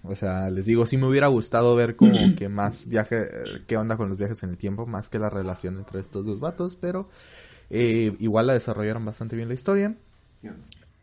O 0.03 0.15
sea, 0.15 0.49
les 0.49 0.65
digo, 0.65 0.85
sí 0.85 0.97
me 0.97 1.07
hubiera 1.07 1.27
gustado 1.27 1.75
ver 1.75 1.95
como 1.95 2.35
que 2.35 2.47
más 2.47 2.87
viaje, 2.87 3.21
eh, 3.21 3.63
qué 3.67 3.75
onda 3.75 3.97
con 3.97 4.09
los 4.09 4.17
viajes 4.17 4.41
en 4.43 4.51
el 4.51 4.57
tiempo, 4.57 4.85
más 4.85 5.09
que 5.09 5.19
la 5.19 5.29
relación 5.29 5.77
entre 5.77 5.99
estos 5.99 6.25
dos 6.25 6.39
vatos, 6.39 6.77
pero 6.77 7.09
eh, 7.69 8.15
igual 8.19 8.47
la 8.47 8.53
desarrollaron 8.53 9.05
bastante 9.05 9.35
bien 9.35 9.49
la 9.49 9.55
historia. 9.55 9.97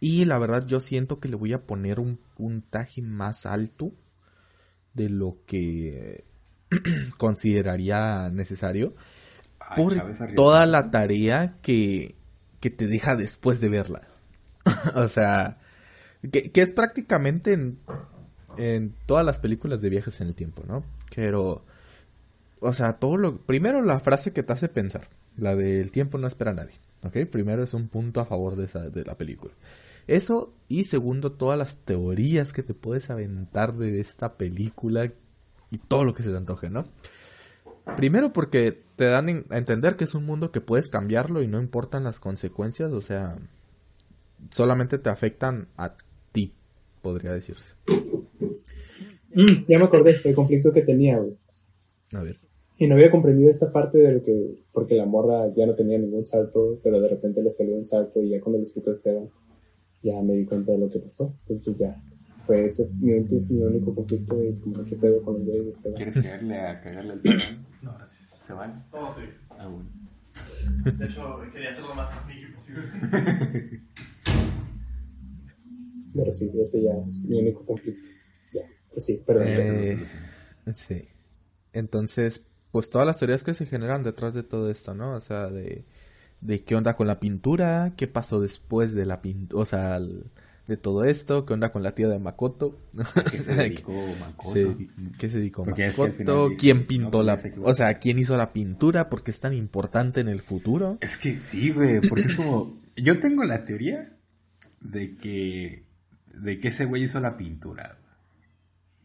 Y 0.01 0.25
la 0.25 0.39
verdad 0.39 0.67
yo 0.67 0.81
siento 0.81 1.21
que 1.21 1.29
le 1.29 1.37
voy 1.37 1.53
a 1.53 1.63
poner 1.67 2.01
un 2.01 2.19
puntaje 2.37 3.03
más 3.03 3.45
alto 3.45 3.93
de 4.95 5.11
lo 5.11 5.37
que 5.47 6.25
consideraría 7.19 8.31
necesario 8.31 8.95
Ay, 9.61 9.77
por 9.77 9.95
toda 10.35 10.65
la 10.65 10.91
tarea 10.91 11.59
que, 11.61 12.15
que 12.61 12.71
te 12.71 12.87
deja 12.87 13.15
después 13.15 13.61
de 13.61 13.69
verla. 13.69 14.09
o 14.95 15.07
sea, 15.07 15.59
que, 16.33 16.51
que 16.51 16.63
es 16.63 16.73
prácticamente 16.73 17.53
en, 17.53 17.79
en 18.57 18.95
todas 19.07 19.25
las 19.25 19.39
películas 19.39 19.81
de 19.81 19.91
viajes 19.91 20.21
en 20.21 20.29
el 20.29 20.35
tiempo, 20.35 20.63
¿no? 20.67 20.85
Pero, 21.15 21.65
o 22.61 22.73
sea, 22.73 22.95
todo 22.95 23.17
lo... 23.17 23.39
Primero 23.39 23.83
la 23.83 24.01
frase 24.01 24.33
que 24.33 24.43
te 24.43 24.53
hace 24.53 24.69
pensar, 24.69 25.09
la 25.37 25.57
del 25.57 25.93
tiempo 25.93 26.19
no 26.19 26.27
espera 26.27 26.53
a 26.53 26.55
nadie, 26.55 26.79
¿ok? 27.03 27.29
Primero 27.31 27.63
es 27.63 27.75
un 27.75 27.89
punto 27.89 28.21
a 28.21 28.27
favor 28.27 28.57
de, 28.57 28.65
esa, 28.65 28.89
de 28.89 29.05
la 29.05 29.17
película. 29.17 29.53
Eso, 30.07 30.53
y 30.69 30.85
segundo, 30.85 31.33
todas 31.33 31.59
las 31.59 31.79
teorías 31.79 32.53
que 32.53 32.63
te 32.63 32.75
puedes 32.75 33.11
aventar 33.11 33.75
de 33.75 34.01
esta 34.01 34.35
película 34.35 35.13
y 35.71 35.79
todo 35.79 36.05
lo 36.05 36.15
que 36.15 36.23
se 36.23 36.31
te 36.31 36.37
antoje, 36.37 36.71
¿no? 36.71 36.87
Primero 37.97 38.33
porque 38.33 38.83
te 38.97 39.05
dan 39.05 39.45
a 39.51 39.59
entender 39.59 39.97
que 39.97 40.05
es 40.05 40.15
un 40.15 40.25
mundo 40.25 40.51
que 40.51 40.61
puedes 40.61 40.91
cambiarlo 40.91 41.43
y 41.43 41.47
no 41.47 41.61
importan 41.61 42.05
las 42.05 42.19
consecuencias, 42.19 42.93
o 42.93 43.01
sea, 43.01 43.37
solamente 44.51 44.99
te 44.99 45.11
afectan 45.11 45.69
a 45.77 45.95
podría 47.07 47.33
decirse. 47.33 47.75
Mm, 49.33 49.67
ya 49.69 49.79
me 49.79 49.85
acordé 49.85 50.19
del 50.19 50.35
conflicto 50.35 50.73
que 50.73 50.83
tenía, 50.83 51.19
güey. 51.19 51.37
A 52.13 52.23
ver. 52.23 52.37
Y 52.79 52.87
no 52.87 52.95
había 52.95 53.11
comprendido 53.11 53.49
esta 53.49 53.73
parte 53.73 53.99
de 53.99 54.13
lo 54.13 54.23
que, 54.23 54.65
porque 54.73 54.97
la 54.97 55.07
morra 55.07 55.49
ya 55.55 55.67
no 55.67 55.75
tenía 55.75 55.99
ningún 55.99 56.27
salto, 56.27 56.81
pero 56.83 57.01
de 57.01 57.09
repente 57.09 57.43
le 57.43 57.53
salió 57.53 57.77
un 57.77 57.87
salto 57.87 58.21
y 58.21 58.31
ya 58.31 58.41
cuando 58.41 58.59
le 58.59 58.65
explicó 58.65 58.91
a 58.91 58.93
Esteban, 58.93 59.29
ya 60.03 60.21
me 60.23 60.35
di 60.35 60.45
cuenta 60.45 60.73
de 60.73 60.79
lo 60.79 60.91
que 60.91 60.99
pasó. 60.99 61.33
Entonces 61.43 61.79
ya, 61.79 61.97
fue 62.45 62.65
ese 62.65 62.91
mi, 63.01 63.13
mi 63.21 63.63
único 63.63 63.95
conflicto 63.95 64.41
es 64.41 64.61
como 64.61 64.85
que 64.85 64.97
pedo 64.97 65.23
con 65.23 65.35
los 65.35 65.45
güeyes 65.45 65.65
de 65.65 65.71
Esteban. 65.71 65.97
¿Quieres 65.97 66.15
caerle 66.15 66.61
a 66.61 66.81
cagarle 66.81 67.13
el 67.15 67.23
talón? 67.23 67.67
No, 67.83 67.95
gracias. 67.95 68.41
¿Se 68.47 68.53
van? 68.53 68.85
No, 68.93 69.15
sí. 69.15 69.23
Ah, 69.51 69.69
bueno. 69.69 70.99
De 70.99 71.05
hecho, 71.07 71.41
quería 71.53 71.69
hacerlo 71.71 71.89
lo 71.91 71.95
más 71.95 72.25
sneaky 72.25 72.53
posible. 72.55 72.83
Pero 76.17 76.35
sí, 76.35 76.51
ese 76.61 76.83
ya 76.83 76.95
es 77.01 77.23
mi 77.25 77.39
único 77.41 77.65
conflicto. 77.65 78.07
Ya, 78.53 78.63
Pues 78.93 79.05
sí, 79.05 79.23
perdón. 79.27 79.47
Eh, 79.49 80.05
sí. 80.75 81.09
Entonces, 81.73 82.43
pues 82.73 82.91
todas 82.91 83.07
las 83.07 83.19
teorías 83.19 83.45
que 83.45 83.55
se 83.55 83.67
generan 83.67 84.03
detrás 84.03 84.35
de 84.35 84.43
todo 84.43 84.71
esto, 84.71 84.95
¿no? 84.95 85.15
O 85.15 85.21
sea, 85.21 85.49
de, 85.49 85.85
de 86.41 86.65
qué 86.65 86.75
onda 86.75 86.95
con 86.95 87.07
la 87.07 87.21
pintura, 87.21 87.93
qué 87.97 88.07
pasó 88.07 88.41
después 88.41 88.95
de 88.95 89.07
la 89.07 89.21
pintura, 89.23 89.63
o 89.63 89.67
sea, 89.67 89.97
el- 89.97 90.25
de 90.67 90.77
todo 90.77 91.05
esto, 91.05 91.47
qué 91.47 91.55
onda 91.55 91.71
con 91.71 91.85
la 91.85 91.95
tía 91.95 92.09
de 92.09 92.19
Makoto. 92.19 92.77
¿Qué 93.31 93.39
se 93.39 93.55
dedicó 93.55 93.93
Makoto? 94.19 94.77
¿Qué 95.17 95.31
se 95.31 95.39
dedicó 95.39 95.63
Porque 95.63 95.87
es 95.87 95.95
que 95.95 96.03
al 96.03 96.09
Makoto? 96.11 96.49
dice, 96.49 96.61
¿Quién 96.61 96.87
pintó 96.89 97.23
pues 97.23 97.27
la... 97.27 97.41
O 97.63 97.73
sea, 97.73 97.99
¿quién 98.01 98.19
hizo 98.19 98.37
la 98.37 98.49
pintura? 98.49 99.09
¿Por 99.09 99.23
qué 99.23 99.31
es 99.31 99.39
tan 99.39 99.55
importante 99.55 100.21
en 100.21 100.29
el 100.29 100.43
futuro? 100.43 100.99
Es 101.01 101.19
que 101.19 101.39
sí, 101.39 101.71
güey, 101.71 102.01
porque 102.01 102.25
es 102.27 102.35
como... 102.35 102.81
Yo 102.97 103.21
tengo 103.21 103.45
la 103.45 103.65
teoría 103.65 104.17
de 104.81 105.15
que... 105.17 105.86
De 106.37 106.61
que 106.61 106.69
ese 106.69 106.85
güey 106.85 107.03
hizo 107.03 107.21
la 107.21 107.37
pintura. 107.37 107.99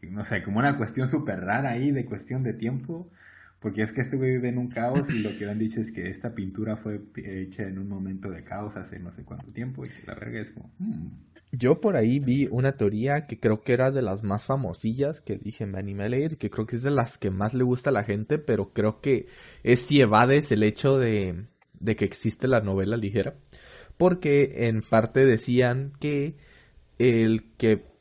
No 0.02 0.24
sé, 0.24 0.42
como 0.42 0.58
una 0.58 0.76
cuestión 0.76 1.08
súper 1.08 1.40
rara 1.40 1.70
ahí, 1.70 1.90
de 1.90 2.04
cuestión 2.04 2.42
de 2.42 2.54
tiempo. 2.54 3.10
Porque 3.60 3.82
es 3.82 3.92
que 3.92 4.00
este 4.00 4.16
güey 4.16 4.32
vive 4.32 4.48
en 4.48 4.58
un 4.58 4.68
caos 4.68 5.08
y 5.10 5.20
lo 5.20 5.36
que 5.36 5.48
han 5.48 5.58
dicho 5.58 5.80
es 5.80 5.92
que 5.92 6.10
esta 6.10 6.34
pintura 6.34 6.76
fue 6.76 7.00
hecha 7.14 7.62
en 7.62 7.78
un 7.78 7.88
momento 7.88 8.28
de 8.28 8.42
caos 8.42 8.76
hace 8.76 8.98
no 8.98 9.12
sé 9.12 9.22
cuánto 9.22 9.52
tiempo. 9.52 9.84
Y 9.84 10.06
la 10.06 10.14
verga 10.14 10.40
es 10.40 10.50
como... 10.50 10.72
hmm, 10.80 11.06
Yo 11.52 11.80
por 11.80 11.94
ahí 11.94 12.18
vi 12.18 12.48
una 12.50 12.72
teoría 12.72 13.26
que 13.28 13.38
creo 13.38 13.62
que 13.62 13.72
era 13.72 13.92
de 13.92 14.02
las 14.02 14.24
más 14.24 14.46
famosillas 14.46 15.20
que 15.20 15.38
dije 15.38 15.66
me 15.66 15.78
animé 15.78 16.04
a 16.04 16.08
leer, 16.08 16.38
que 16.38 16.50
creo 16.50 16.66
que 16.66 16.74
es 16.74 16.82
de 16.82 16.90
las 16.90 17.18
que 17.18 17.30
más 17.30 17.54
le 17.54 17.62
gusta 17.62 17.90
a 17.90 17.92
la 17.92 18.02
gente, 18.02 18.38
pero 18.38 18.72
creo 18.72 19.00
que 19.00 19.26
es 19.62 19.78
si 19.78 20.00
evades 20.00 20.50
el 20.50 20.64
hecho 20.64 20.98
de, 20.98 21.46
de 21.78 21.94
que 21.94 22.04
existe 22.04 22.48
la 22.48 22.62
novela 22.62 22.96
ligera, 22.96 23.36
porque 23.96 24.66
en 24.66 24.82
parte 24.82 25.24
decían 25.24 25.92
que 26.00 26.36
el 27.02 27.54
que 27.56 27.92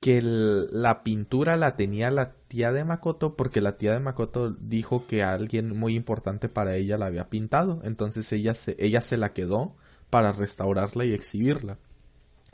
que 0.00 0.22
la 0.22 1.02
pintura 1.04 1.56
la 1.56 1.76
tenía 1.76 2.10
la 2.10 2.32
tía 2.32 2.72
de 2.72 2.84
Makoto 2.84 3.36
porque 3.36 3.60
la 3.60 3.76
tía 3.76 3.92
de 3.92 4.00
Makoto 4.00 4.50
dijo 4.50 5.06
que 5.06 5.22
alguien 5.22 5.76
muy 5.76 5.94
importante 5.94 6.48
para 6.48 6.76
ella 6.76 6.96
la 6.96 7.06
había 7.06 7.28
pintado, 7.28 7.82
entonces 7.84 8.32
ella 8.32 8.54
se, 8.54 8.76
ella 8.78 9.02
se 9.02 9.18
la 9.18 9.34
quedó 9.34 9.76
para 10.08 10.32
restaurarla 10.32 11.04
y 11.04 11.12
exhibirla. 11.12 11.78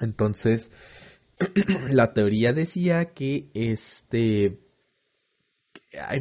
Entonces, 0.00 0.70
la 1.90 2.12
teoría 2.12 2.52
decía 2.52 3.12
que 3.14 3.50
este... 3.54 4.60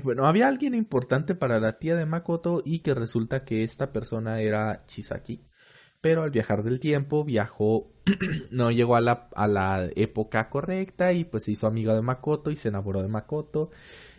bueno, 0.03 0.27
había 0.27 0.47
alguien 0.47 0.75
importante 0.75 1.33
para 1.33 1.59
la 1.59 1.79
tía 1.79 1.95
de 1.95 2.05
Makoto 2.05 2.61
y 2.63 2.79
que 2.79 2.93
resulta 2.93 3.43
que 3.45 3.63
esta 3.63 3.91
persona 3.91 4.41
era 4.41 4.85
Chisaki. 4.85 5.41
Pero 6.05 6.21
al 6.21 6.29
viajar 6.29 6.61
del 6.61 6.79
tiempo 6.79 7.23
viajó, 7.23 7.87
no 8.51 8.69
llegó 8.69 8.95
a 8.95 9.01
la, 9.01 9.27
a 9.33 9.47
la 9.47 9.89
época 9.95 10.51
correcta 10.51 11.13
y 11.13 11.23
pues 11.25 11.45
se 11.45 11.53
hizo 11.53 11.65
amiga 11.65 11.95
de 11.95 12.03
Makoto 12.03 12.51
y 12.51 12.55
se 12.57 12.67
enamoró 12.67 13.01
de 13.01 13.07
Makoto. 13.07 13.71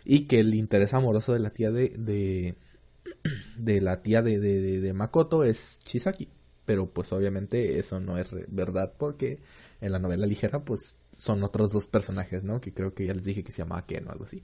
Y 0.03 0.25
que 0.25 0.41
el 0.41 0.53
interés 0.53 0.93
amoroso 0.93 1.31
de 1.31 1.39
la 1.39 1.51
tía 1.51 1.71
de, 1.71 1.87
de, 1.97 2.57
de 3.57 3.79
la 3.79 4.01
tía 4.01 4.21
de, 4.21 4.37
de, 4.37 4.81
de- 4.81 4.93
Makoto 4.93 5.45
es 5.45 5.79
Chisaki. 5.79 6.27
Pero 6.65 6.91
pues 6.91 7.13
obviamente 7.13 7.79
eso 7.79 8.01
no 8.01 8.17
es 8.17 8.31
verdad 8.49 8.91
porque 8.99 9.39
en 9.79 9.93
la 9.93 9.99
novela 9.99 10.27
ligera 10.27 10.65
pues 10.65 10.97
son 11.17 11.41
otros 11.41 11.71
dos 11.71 11.87
personajes, 11.87 12.43
¿no? 12.43 12.59
Que 12.59 12.73
creo 12.73 12.93
que 12.93 13.05
ya 13.05 13.13
les 13.13 13.23
dije 13.23 13.45
que 13.45 13.53
se 13.53 13.59
llamaba 13.59 13.85
Ken 13.85 14.05
o 14.09 14.11
algo 14.11 14.25
así. 14.25 14.43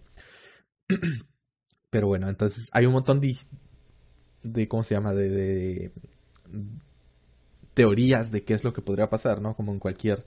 Pero 1.89 2.07
bueno, 2.07 2.29
entonces 2.29 2.69
hay 2.71 2.85
un 2.85 2.93
montón 2.93 3.19
de, 3.19 3.35
de 4.43 4.69
¿cómo 4.69 4.85
se 4.85 4.95
llama? 4.95 5.13
De, 5.13 5.29
de 5.29 5.91
teorías 7.73 8.31
de 8.31 8.43
qué 8.43 8.53
es 8.53 8.63
lo 8.63 8.73
que 8.73 8.81
podría 8.81 9.09
pasar, 9.09 9.41
¿no? 9.41 9.55
Como 9.55 9.71
en 9.71 9.79
cualquier 9.79 10.25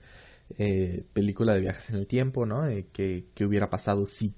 eh, 0.59 1.05
película 1.13 1.55
de 1.55 1.61
viajes 1.61 1.91
en 1.91 1.97
el 1.97 2.07
tiempo, 2.07 2.47
¿no? 2.47 2.67
Eh, 2.67 2.89
que, 2.93 3.27
que 3.35 3.45
hubiera 3.45 3.71
pasado 3.71 4.07
sí. 4.07 4.37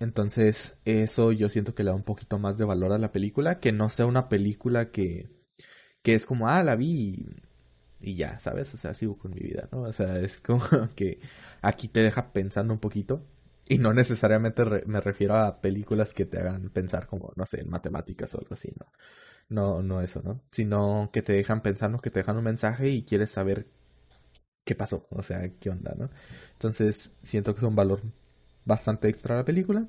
Entonces, 0.00 0.76
eso 0.84 1.32
yo 1.32 1.48
siento 1.48 1.74
que 1.74 1.82
le 1.82 1.90
da 1.90 1.96
un 1.96 2.02
poquito 2.02 2.38
más 2.38 2.58
de 2.58 2.64
valor 2.64 2.92
a 2.92 2.98
la 2.98 3.12
película, 3.12 3.60
que 3.60 3.72
no 3.72 3.88
sea 3.88 4.06
una 4.06 4.28
película 4.28 4.90
que, 4.90 5.30
que 6.02 6.14
es 6.14 6.26
como, 6.26 6.48
ah, 6.48 6.62
la 6.62 6.76
vi 6.76 7.26
y, 8.00 8.14
ya, 8.16 8.38
¿sabes? 8.38 8.74
O 8.74 8.76
sea, 8.76 8.94
sigo 8.94 9.16
con 9.18 9.32
mi 9.32 9.40
vida, 9.40 9.68
¿no? 9.72 9.82
O 9.82 9.92
sea, 9.92 10.20
es 10.20 10.40
como 10.40 10.60
que 10.94 11.18
aquí 11.62 11.88
te 11.88 12.02
deja 12.02 12.32
pensando 12.32 12.74
un 12.74 12.80
poquito. 12.80 13.24
Y 13.66 13.78
no 13.78 13.94
necesariamente 13.94 14.62
me 14.86 15.00
refiero 15.00 15.36
a 15.36 15.62
películas 15.62 16.12
que 16.12 16.26
te 16.26 16.38
hagan 16.38 16.68
pensar 16.68 17.06
como, 17.06 17.32
no 17.36 17.46
sé, 17.46 17.62
en 17.62 17.70
matemáticas 17.70 18.34
o 18.34 18.38
algo 18.38 18.52
así, 18.52 18.70
¿no? 18.78 18.86
No, 19.48 19.82
no 19.82 20.00
eso, 20.00 20.22
¿no? 20.22 20.40
Sino 20.50 21.10
que 21.12 21.22
te 21.22 21.32
dejan 21.32 21.62
pensando, 21.62 21.98
que 22.00 22.10
te 22.10 22.20
dejan 22.20 22.36
un 22.36 22.44
mensaje 22.44 22.88
y 22.88 23.04
quieres 23.04 23.30
saber 23.30 23.66
qué 24.64 24.74
pasó, 24.74 25.06
o 25.10 25.22
sea, 25.22 25.48
qué 25.58 25.70
onda, 25.70 25.94
¿no? 25.96 26.10
Entonces, 26.52 27.12
siento 27.22 27.54
que 27.54 27.58
es 27.58 27.64
un 27.64 27.76
valor 27.76 28.00
bastante 28.64 29.08
extra 29.08 29.36
la 29.36 29.44
película. 29.44 29.86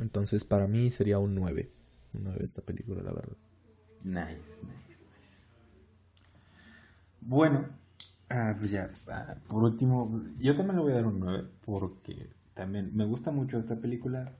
Entonces, 0.00 0.44
para 0.44 0.66
mí 0.66 0.90
sería 0.90 1.18
un 1.18 1.34
9. 1.34 1.70
Un 2.14 2.24
9 2.24 2.40
esta 2.44 2.62
película, 2.62 3.02
la 3.02 3.12
verdad. 3.12 3.36
Nice, 4.02 4.62
nice, 4.62 5.00
nice. 5.16 5.46
Bueno, 7.20 7.66
ah, 8.28 8.54
pues 8.58 8.72
ya, 8.72 8.90
ah, 9.08 9.36
por 9.48 9.62
último, 9.62 10.24
yo 10.38 10.54
también 10.54 10.76
le 10.76 10.82
voy 10.82 10.92
a 10.92 10.96
dar 10.96 11.06
un 11.06 11.20
9 11.20 11.48
porque 11.64 12.30
también 12.54 12.90
me 12.94 13.04
gusta 13.04 13.30
mucho 13.30 13.58
esta 13.58 13.76
película. 13.76 14.32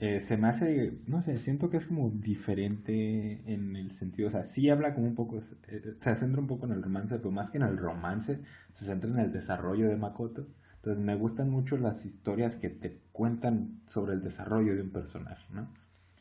Eh, 0.00 0.20
se 0.20 0.36
me 0.36 0.46
hace, 0.48 0.98
no 1.06 1.22
sé, 1.22 1.40
siento 1.40 1.70
que 1.70 1.76
es 1.76 1.86
como 1.86 2.10
diferente 2.10 3.42
en 3.52 3.74
el 3.74 3.90
sentido, 3.90 4.28
o 4.28 4.30
sea, 4.30 4.44
sí 4.44 4.70
habla 4.70 4.94
como 4.94 5.08
un 5.08 5.16
poco, 5.16 5.40
eh, 5.66 5.94
se 5.96 6.14
centra 6.14 6.40
un 6.40 6.46
poco 6.46 6.66
en 6.66 6.72
el 6.72 6.82
romance, 6.82 7.16
pero 7.16 7.32
más 7.32 7.50
que 7.50 7.58
en 7.58 7.64
el 7.64 7.76
romance, 7.76 8.40
se 8.72 8.84
centra 8.84 9.10
en 9.10 9.18
el 9.18 9.32
desarrollo 9.32 9.88
de 9.88 9.96
Makoto. 9.96 10.46
Entonces 10.76 11.04
me 11.04 11.16
gustan 11.16 11.50
mucho 11.50 11.76
las 11.76 12.06
historias 12.06 12.54
que 12.54 12.70
te 12.70 13.00
cuentan 13.10 13.80
sobre 13.88 14.12
el 14.14 14.22
desarrollo 14.22 14.76
de 14.76 14.82
un 14.82 14.90
personaje, 14.90 15.44
¿no? 15.52 15.68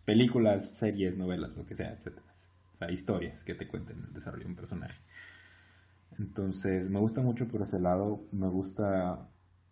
Películas, 0.06 0.72
series, 0.76 1.16
novelas, 1.16 1.56
lo 1.56 1.66
que 1.66 1.76
sea, 1.76 1.92
etcétera. 1.94 2.26
O 2.74 2.78
sea, 2.78 2.92
historias 2.92 3.44
que 3.44 3.54
te 3.54 3.68
cuenten 3.68 4.04
el 4.08 4.14
desarrollo 4.14 4.46
de 4.46 4.50
un 4.50 4.56
personaje. 4.56 5.00
Entonces, 6.20 6.90
me 6.90 7.00
gusta 7.00 7.22
mucho 7.22 7.48
por 7.48 7.62
ese 7.62 7.80
lado. 7.80 8.24
Me 8.32 8.48
gusta. 8.48 9.30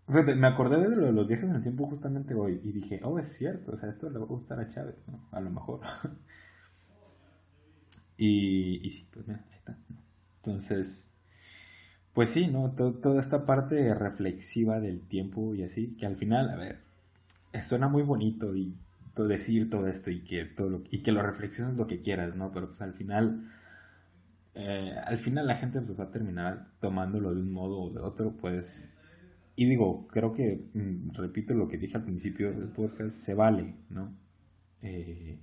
Me 0.07 0.47
acordé 0.47 0.77
de 0.89 0.95
lo 0.95 1.05
de 1.05 1.11
los 1.11 1.27
viajes 1.27 1.45
en 1.49 1.55
el 1.55 1.61
tiempo 1.61 1.87
justamente 1.87 2.33
hoy 2.35 2.59
y 2.63 2.71
dije, 2.71 3.01
oh, 3.03 3.17
es 3.19 3.33
cierto, 3.33 3.71
o 3.73 3.77
sea, 3.77 3.89
esto 3.89 4.09
le 4.09 4.19
va 4.19 4.25
a 4.25 4.27
gustar 4.27 4.59
a 4.59 4.67
Chávez, 4.69 4.95
¿no? 5.07 5.19
A 5.31 5.39
lo 5.41 5.49
mejor. 5.49 5.81
y, 8.17 8.85
y 8.85 8.89
sí, 8.91 9.07
pues 9.11 9.27
mira, 9.27 9.43
ahí 9.49 9.57
está. 9.57 9.77
Entonces, 10.37 11.05
pues 12.13 12.29
sí, 12.29 12.47
¿no? 12.47 12.71
To- 12.71 12.93
toda 12.95 13.19
esta 13.19 13.45
parte 13.45 13.93
reflexiva 13.93 14.79
del 14.79 15.01
tiempo 15.01 15.53
y 15.55 15.63
así, 15.63 15.95
que 15.97 16.05
al 16.05 16.15
final, 16.15 16.49
a 16.49 16.55
ver, 16.55 16.79
suena 17.63 17.87
muy 17.87 18.03
bonito 18.03 18.55
y 18.55 18.75
decir 19.17 19.69
todo 19.69 19.87
esto 19.87 20.11
y 20.11 20.23
que 20.23 20.45
todo 20.45 20.69
lo, 20.69 20.83
y 20.91 21.03
que 21.03 21.11
lo 21.13 21.21
reflexiones 21.23 21.77
lo 21.77 21.87
que 21.87 22.01
quieras, 22.01 22.35
¿no? 22.35 22.51
Pero 22.53 22.69
pues 22.69 22.81
al 22.81 22.93
final 22.93 23.45
eh, 24.53 24.95
al 25.05 25.17
final 25.17 25.47
la 25.47 25.55
gente 25.55 25.81
pues 25.81 25.99
va 25.99 26.05
a 26.05 26.11
terminar 26.11 26.67
tomándolo 26.79 27.33
de 27.33 27.41
un 27.41 27.51
modo 27.51 27.79
o 27.79 27.89
de 27.91 27.99
otro, 27.99 28.31
pues 28.37 28.87
y 29.55 29.65
digo, 29.65 30.07
creo 30.07 30.33
que 30.33 30.65
mm, 30.73 31.13
repito 31.13 31.53
lo 31.53 31.67
que 31.67 31.77
dije 31.77 31.97
al 31.97 32.03
principio 32.03 32.51
del 32.51 32.69
podcast, 32.69 33.17
se 33.17 33.33
vale, 33.33 33.75
¿no? 33.89 34.13
Eh, 34.81 35.39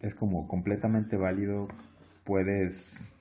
es 0.00 0.14
como 0.14 0.46
completamente 0.46 1.16
válido, 1.16 1.68
puedes 2.24 3.16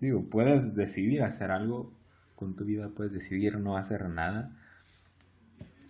digo, 0.00 0.24
puedes 0.28 0.74
decidir 0.74 1.22
hacer 1.22 1.50
algo 1.50 1.92
con 2.36 2.54
tu 2.54 2.64
vida, 2.64 2.90
puedes 2.90 3.12
decidir 3.12 3.58
no 3.58 3.76
hacer 3.76 4.08
nada 4.08 4.56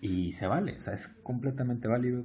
y 0.00 0.32
se 0.32 0.46
vale, 0.46 0.76
o 0.76 0.80
sea, 0.80 0.94
es 0.94 1.08
completamente 1.08 1.88
válido. 1.88 2.24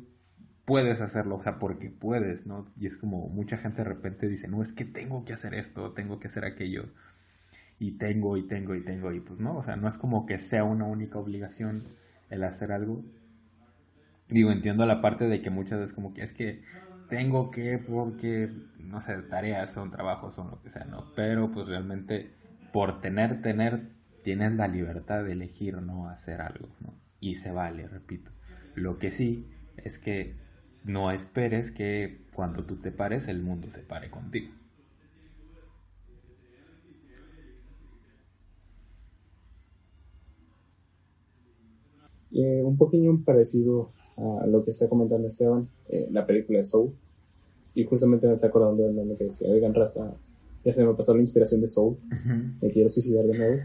Puedes 0.66 1.02
hacerlo, 1.02 1.36
o 1.36 1.44
sea, 1.44 1.60
porque 1.60 1.90
puedes, 1.90 2.48
¿no? 2.48 2.72
Y 2.80 2.88
es 2.88 2.98
como 2.98 3.28
mucha 3.28 3.58
gente 3.58 3.80
de 3.80 3.90
repente 3.90 4.30
dice, 4.30 4.48
no, 4.48 4.62
es 4.62 4.72
que 4.72 4.86
tengo 4.86 5.26
que 5.26 5.34
hacer 5.34 5.54
esto, 5.56 5.92
tengo 5.92 6.20
que 6.20 6.28
hacer 6.28 6.46
aquello, 6.46 6.86
y 7.80 7.98
tengo, 7.98 8.38
y 8.38 8.48
tengo, 8.48 8.76
y 8.76 8.84
tengo, 8.84 9.12
y 9.12 9.20
pues 9.20 9.40
no, 9.40 9.58
o 9.58 9.64
sea, 9.64 9.76
no 9.76 9.88
es 9.88 9.98
como 9.98 10.26
que 10.26 10.40
sea 10.40 10.64
una 10.64 10.86
única 10.86 11.20
obligación 11.20 11.84
el 12.30 12.44
hacer 12.44 12.72
algo. 12.72 13.04
Digo, 14.30 14.52
entiendo 14.52 14.86
la 14.86 15.02
parte 15.02 15.28
de 15.28 15.42
que 15.42 15.50
muchas 15.50 15.80
veces 15.80 15.94
como 15.94 16.14
que 16.14 16.24
es 16.24 16.34
que 16.34 16.64
tengo 17.10 17.52
que, 17.52 17.78
porque, 17.78 18.52
no 18.80 19.02
sé, 19.02 19.16
tareas 19.30 19.74
son 19.74 19.92
trabajos, 19.92 20.34
son 20.34 20.50
lo 20.50 20.62
que 20.62 20.70
sea, 20.70 20.86
¿no? 20.86 21.12
Pero 21.16 21.52
pues 21.52 21.68
realmente 21.68 22.32
por 22.72 23.02
tener, 23.02 23.42
tener, 23.42 23.90
tienes 24.24 24.54
la 24.54 24.68
libertad 24.68 25.24
de 25.24 25.34
elegir 25.34 25.82
no 25.82 26.10
hacer 26.10 26.42
algo, 26.42 26.70
¿no? 26.80 26.96
Y 27.20 27.36
se 27.36 27.52
vale, 27.52 27.88
repito. 27.88 28.32
Lo 28.76 28.98
que 28.98 29.12
sí 29.12 29.48
es 29.78 30.00
que 30.00 30.36
no 30.84 31.12
esperes 31.12 31.72
que 31.72 32.26
cuando 32.34 32.66
tú 32.66 32.78
te 32.78 32.92
pares 32.92 33.28
el 33.28 33.42
mundo 33.42 33.70
se 33.70 33.82
pare 33.82 34.10
contigo. 34.10 34.52
Eh, 42.34 42.62
un 42.64 42.78
poquillo 42.78 43.18
parecido 43.24 43.90
a 44.18 44.48
lo 44.48 44.64
que 44.64 44.72
está 44.72 44.90
comentando 44.90 45.28
Esteban, 45.28 45.68
eh, 45.90 46.08
la 46.12 46.26
película 46.26 46.60
de 46.60 46.66
Soul. 46.66 46.92
Y 47.76 47.84
justamente 47.86 48.28
me 48.28 48.34
está 48.34 48.48
acordando 48.48 48.84
del 48.84 48.96
nombre 48.96 49.18
que 49.18 49.26
decía, 49.26 49.50
oigan, 49.50 49.74
raza, 49.74 50.14
ya 50.64 50.74
se 50.74 50.86
me 50.86 50.94
pasó 50.94 51.14
la 51.16 51.22
inspiración 51.22 51.62
de 51.62 51.68
Soul, 51.68 51.98
me 52.62 52.72
quiero 52.72 52.90
suicidar 52.90 53.26
de 53.26 53.38
nuevo. 53.38 53.62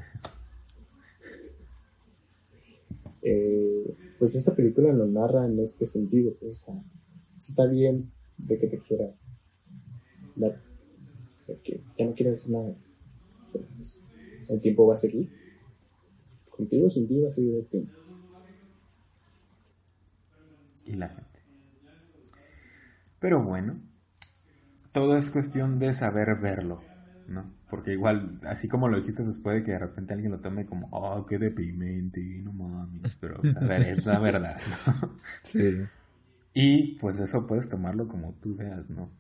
Eh, 3.23 3.95
pues 4.19 4.35
esta 4.35 4.55
película 4.55 4.93
lo 4.93 5.07
narra 5.07 5.47
en 5.47 5.59
este 5.59 5.87
sentido. 5.87 6.33
pues, 6.41 6.63
o 6.63 6.67
sea, 6.67 6.83
está 7.39 7.67
bien 7.67 8.11
de 8.39 8.59
que 8.59 8.67
te 8.67 8.79
quieras. 8.79 9.23
o 10.37 10.41
sea, 11.47 11.57
que 11.63 11.81
ya 11.99 12.07
no 12.07 12.15
quieres 12.15 12.41
hacer 12.41 12.53
nada. 12.53 12.75
pues, 13.53 13.99
el 14.49 14.61
tiempo 14.61 14.87
va 14.87 14.95
a 14.95 14.99
seguir. 14.99 15.29
Contigo 16.51 16.91
sin 16.91 17.07
ti 17.07 17.21
va 17.21 17.29
a 17.29 17.31
seguir 17.31 17.55
el 17.55 17.67
tiempo. 17.67 17.98
Y 20.89 20.95
la 20.95 21.09
gente. 21.09 21.43
Pero 23.21 23.43
bueno, 23.43 23.73
todo 24.93 25.17
es 25.17 25.31
cuestión 25.31 25.79
de 25.79 25.93
saber 25.93 26.37
verlo, 26.41 26.83
¿no? 27.27 27.45
Porque 27.69 27.93
igual, 27.93 28.41
así 28.45 28.69
como 28.69 28.89
lo 28.89 28.99
dijiste, 28.99 29.23
pues 29.23 29.39
puede 29.39 29.63
que 29.63 29.73
de 29.73 29.79
repente 29.79 30.15
alguien 30.15 30.33
lo 30.33 30.41
tome 30.41 30.65
como, 30.65 30.89
oh, 30.93 31.27
qué 31.27 31.39
deprimente, 31.39 32.21
no 32.43 32.53
mames, 32.53 33.17
pero 33.17 33.41
a 33.61 33.65
ver, 33.65 33.83
es 33.83 34.07
la 34.07 34.19
verdad, 34.19 34.57
¿no? 34.87 35.17
Sí. 35.43 35.85
Y 36.55 36.97
pues 36.99 37.21
eso 37.21 37.47
puedes 37.47 37.69
tomarlo 37.69 38.09
como 38.09 38.35
tú 38.35 38.57
veas, 38.57 38.89
¿no? 38.91 39.11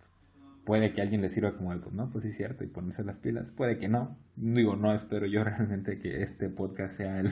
Puede 0.65 0.93
que 0.93 1.01
a 1.01 1.05
alguien 1.05 1.23
le 1.23 1.28
sirva 1.28 1.57
como, 1.57 1.73
de, 1.73 1.81
pues 1.81 1.95
no, 1.95 2.11
pues 2.11 2.24
sí 2.24 2.31
es 2.31 2.36
cierto, 2.36 2.65
y 2.65 2.66
ponerse 2.66 3.05
las 3.05 3.19
pilas. 3.19 3.53
Puede 3.53 3.78
que 3.78 3.89
no. 3.89 4.19
Digo, 4.36 4.77
no 4.77 4.93
espero 4.95 5.27
yo 5.27 5.45
realmente 5.45 5.99
que 5.99 6.23
este 6.23 6.49
podcast 6.49 6.97
sea 6.97 7.20
el, 7.20 7.31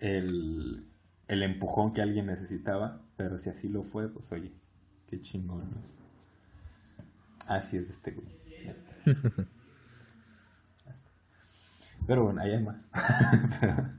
el, 0.00 0.86
el 1.28 1.42
empujón 1.42 1.92
que 1.92 2.02
alguien 2.02 2.26
necesitaba, 2.26 3.02
pero 3.16 3.38
si 3.38 3.50
así 3.50 3.68
lo 3.68 3.82
fue, 3.82 4.08
pues 4.08 4.30
oye, 4.32 4.52
qué 5.06 5.20
chingón. 5.20 5.70
Así 7.48 7.76
es 7.76 7.90
este 7.90 8.12
güey. 8.12 8.36
Pero 12.06 12.24
bueno, 12.24 12.42
ahí 12.42 12.52
hay 12.52 12.62
más. 12.62 12.90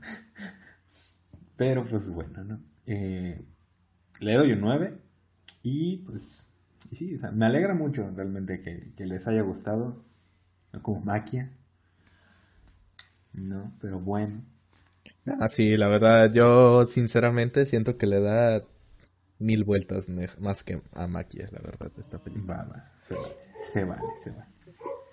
pero 1.56 1.84
pues 1.84 2.08
bueno, 2.08 2.44
¿no? 2.44 2.60
Eh, 2.86 3.44
le 4.20 4.34
doy 4.34 4.52
un 4.52 4.60
9 4.60 4.96
y 5.64 5.96
pues 5.98 6.46
y 6.90 6.96
sí, 6.96 7.14
o 7.14 7.18
sea, 7.18 7.32
me 7.32 7.46
alegra 7.46 7.74
mucho 7.74 8.08
realmente 8.14 8.60
que, 8.60 8.92
que 8.96 9.06
les 9.06 9.26
haya 9.26 9.42
gustado, 9.42 10.04
como 10.82 11.00
maquia, 11.00 11.50
no, 13.32 13.72
pero 13.80 13.98
bueno, 13.98 14.42
Ah, 15.40 15.48
sí, 15.48 15.76
la 15.76 15.88
verdad, 15.88 16.32
yo 16.32 16.84
sinceramente 16.84 17.66
siento 17.66 17.96
que 17.96 18.06
le 18.06 18.20
da 18.20 18.62
mil 19.38 19.64
vueltas 19.64 20.08
me- 20.08 20.28
más 20.38 20.62
que 20.64 20.80
a 20.92 21.06
Maquia, 21.08 21.48
la 21.52 21.60
verdad, 21.60 21.90
esta 21.98 22.18
película. 22.22 22.54
va, 22.54 22.64
va, 22.64 22.92
se 22.98 23.14
vale, 23.14 23.34
se 23.56 23.84
vale, 23.84 24.02
se 24.16 24.30
vale. 24.30 24.46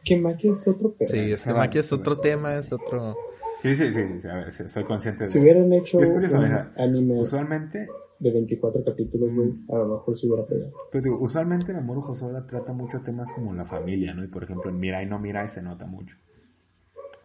Que 0.05 0.17
Maki 0.17 0.49
es 0.49 0.67
otro 0.67 0.93
pedo. 0.93 1.07
Sí, 1.07 1.31
es 1.31 1.43
que 1.43 1.51
vale, 1.51 1.65
Maquia 1.67 1.79
es 1.81 1.91
otro 1.93 2.19
tema, 2.19 2.55
es 2.55 2.71
otro... 2.71 3.15
Sí, 3.61 3.73
sí, 3.75 3.91
sí, 3.93 4.01
sí, 4.21 4.27
a 4.27 4.35
ver, 4.35 4.51
sí, 4.51 4.67
soy 4.67 4.83
consciente 4.83 5.23
de 5.23 5.29
Si 5.29 5.39
hubieran 5.39 5.71
hecho 5.73 5.99
Es 6.01 6.09
curioso, 6.11 6.37
un 6.37 6.43
mira, 6.43 6.71
anime 6.75 7.17
Usualmente, 7.19 7.87
de 8.19 8.31
24 8.31 8.83
capítulos, 8.83 9.33
güey, 9.33 9.53
a 9.69 9.75
lo 9.77 9.87
mejor 9.95 10.17
se 10.17 10.27
hubiera 10.27 10.45
pegado. 10.45 10.71
pero 10.91 11.03
digo, 11.03 11.17
usualmente 11.19 11.73
Mamoru 11.73 12.01
Hosoda 12.01 12.45
trata 12.45 12.73
mucho 12.73 13.01
temas 13.01 13.31
como 13.31 13.53
la 13.53 13.63
familia, 13.65 14.13
¿no? 14.13 14.23
Y 14.23 14.27
por 14.27 14.43
ejemplo 14.43 14.69
en 14.69 14.79
Mirai 14.79 15.05
no 15.05 15.17
Mirai 15.19 15.47
se 15.47 15.61
nota 15.61 15.85
mucho. 15.85 16.17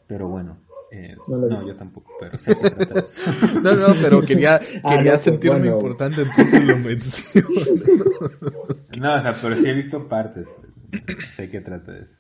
Pero 0.07 0.29
bueno, 0.29 0.59
eh, 0.91 1.17
No 1.29 1.37
no, 1.37 1.43
lo 1.43 1.47
he 1.47 1.51
visto. 1.51 1.67
yo 1.69 1.77
tampoco, 1.77 2.11
pero 2.21 2.39
sé 2.39 2.55
que 2.57 2.71
trata 2.71 2.95
de 2.95 3.07
eso. 3.07 3.21
No, 3.63 3.75
no, 3.75 3.87
pero 4.03 4.21
quería, 4.23 4.57
Ah, 4.57 4.61
quería 4.97 5.13
no, 5.13 5.17
pues, 5.19 5.23
sentirme 5.23 5.59
bueno. 5.61 5.75
importante, 5.77 6.23
entonces 6.23 6.65
lo 6.65 6.79
menciono. 6.79 7.49
No, 9.01 9.15
o 9.15 9.21
sea, 9.21 9.33
pero 9.41 9.55
sí 9.55 9.69
he 9.69 9.75
visto 9.75 10.09
partes. 10.09 10.57
pues, 10.91 11.29
sé 11.37 11.49
que 11.51 11.61
trata 11.61 11.93
de 11.93 12.03
eso. 12.03 12.17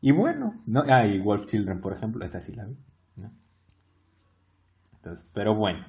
Y 0.00 0.10
bueno, 0.12 0.62
no, 0.66 0.84
ah, 0.86 1.06
y 1.06 1.18
Wolf 1.18 1.46
Children, 1.46 1.80
por 1.80 1.92
ejemplo, 1.94 2.24
esa 2.24 2.40
sí 2.40 2.52
la 2.52 2.64
vi. 2.66 2.76
¿no? 3.16 3.32
Entonces, 4.96 5.26
pero 5.32 5.54
bueno. 5.54 5.86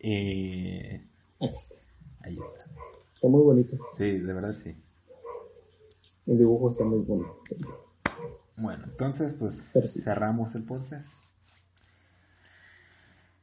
eh, 0.00 1.04
Ahí 1.40 1.48
está. 1.48 1.74
ahí 2.22 2.34
está. 2.36 2.64
Está 3.14 3.28
muy 3.28 3.42
bonito. 3.42 3.76
Sí, 3.96 4.18
de 4.20 4.32
verdad 4.32 4.56
sí. 4.56 4.74
El 6.26 6.38
dibujo 6.38 6.70
está 6.70 6.84
muy 6.84 7.00
bonito. 7.00 7.42
Bueno, 8.60 8.84
entonces, 8.86 9.34
pues 9.34 9.72
sí. 9.72 10.00
cerramos 10.00 10.54
el 10.54 10.64
podcast. 10.64 11.14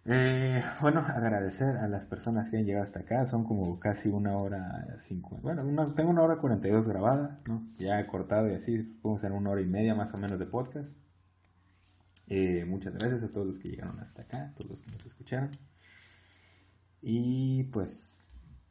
Eh, 0.08 0.64
bueno, 0.82 1.00
agradecer 1.00 1.78
a 1.78 1.88
las 1.88 2.06
personas 2.06 2.50
que 2.50 2.58
han 2.58 2.66
llegado 2.66 2.84
hasta 2.84 3.00
acá. 3.00 3.26
Son 3.26 3.44
como 3.44 3.80
casi 3.80 4.10
una 4.10 4.38
hora 4.38 4.96
cincuenta. 5.00 5.42
Bueno, 5.42 5.64
una- 5.64 5.94
tengo 5.96 6.12
una 6.12 6.22
hora 6.22 6.38
cuarenta 6.38 6.68
y 6.68 6.72
dos 6.72 6.88
grabada, 6.88 7.40
¿no? 7.48 7.68
Ya 7.78 8.00
he 8.00 8.06
cortado 8.06 8.50
y 8.50 8.54
así. 8.54 8.78
Podemos 8.84 9.22
hacer 9.22 9.32
una 9.32 9.50
hora 9.50 9.62
y 9.62 9.68
media 9.68 9.96
más 9.96 10.14
o 10.14 10.18
menos 10.18 10.38
de 10.38 10.46
podcast. 10.46 10.96
Eh, 12.28 12.66
muchas 12.68 12.94
gracias 12.94 13.24
a 13.24 13.32
todos 13.32 13.48
los 13.48 13.58
que 13.60 13.70
llegaron 13.70 14.00
hasta 14.00 14.24
acá, 14.24 14.48
a 14.50 14.54
todos 14.54 14.72
los 14.72 14.82
que 14.82 14.92
nos 14.92 15.06
escucharon. 15.06 15.50
Y 17.02 17.64
pues, 17.66 18.25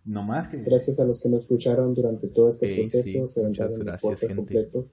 no 0.05 0.23
más 0.23 0.49
que. 0.49 0.59
Gracias 0.63 0.99
a 1.01 1.05
los 1.05 1.21
que 1.23 1.29
nos 1.29 1.43
escucharon 1.43 1.95
durante 1.95 2.29
todo 2.29 2.49
este 2.51 2.67
Sí, 2.75 2.81
proceso. 2.81 3.27
sí, 3.27 3.35
se 3.35 3.43
muchas 3.47 3.71
gracias, 3.79 4.21
gente. 4.21 4.37
completo. 4.37 4.89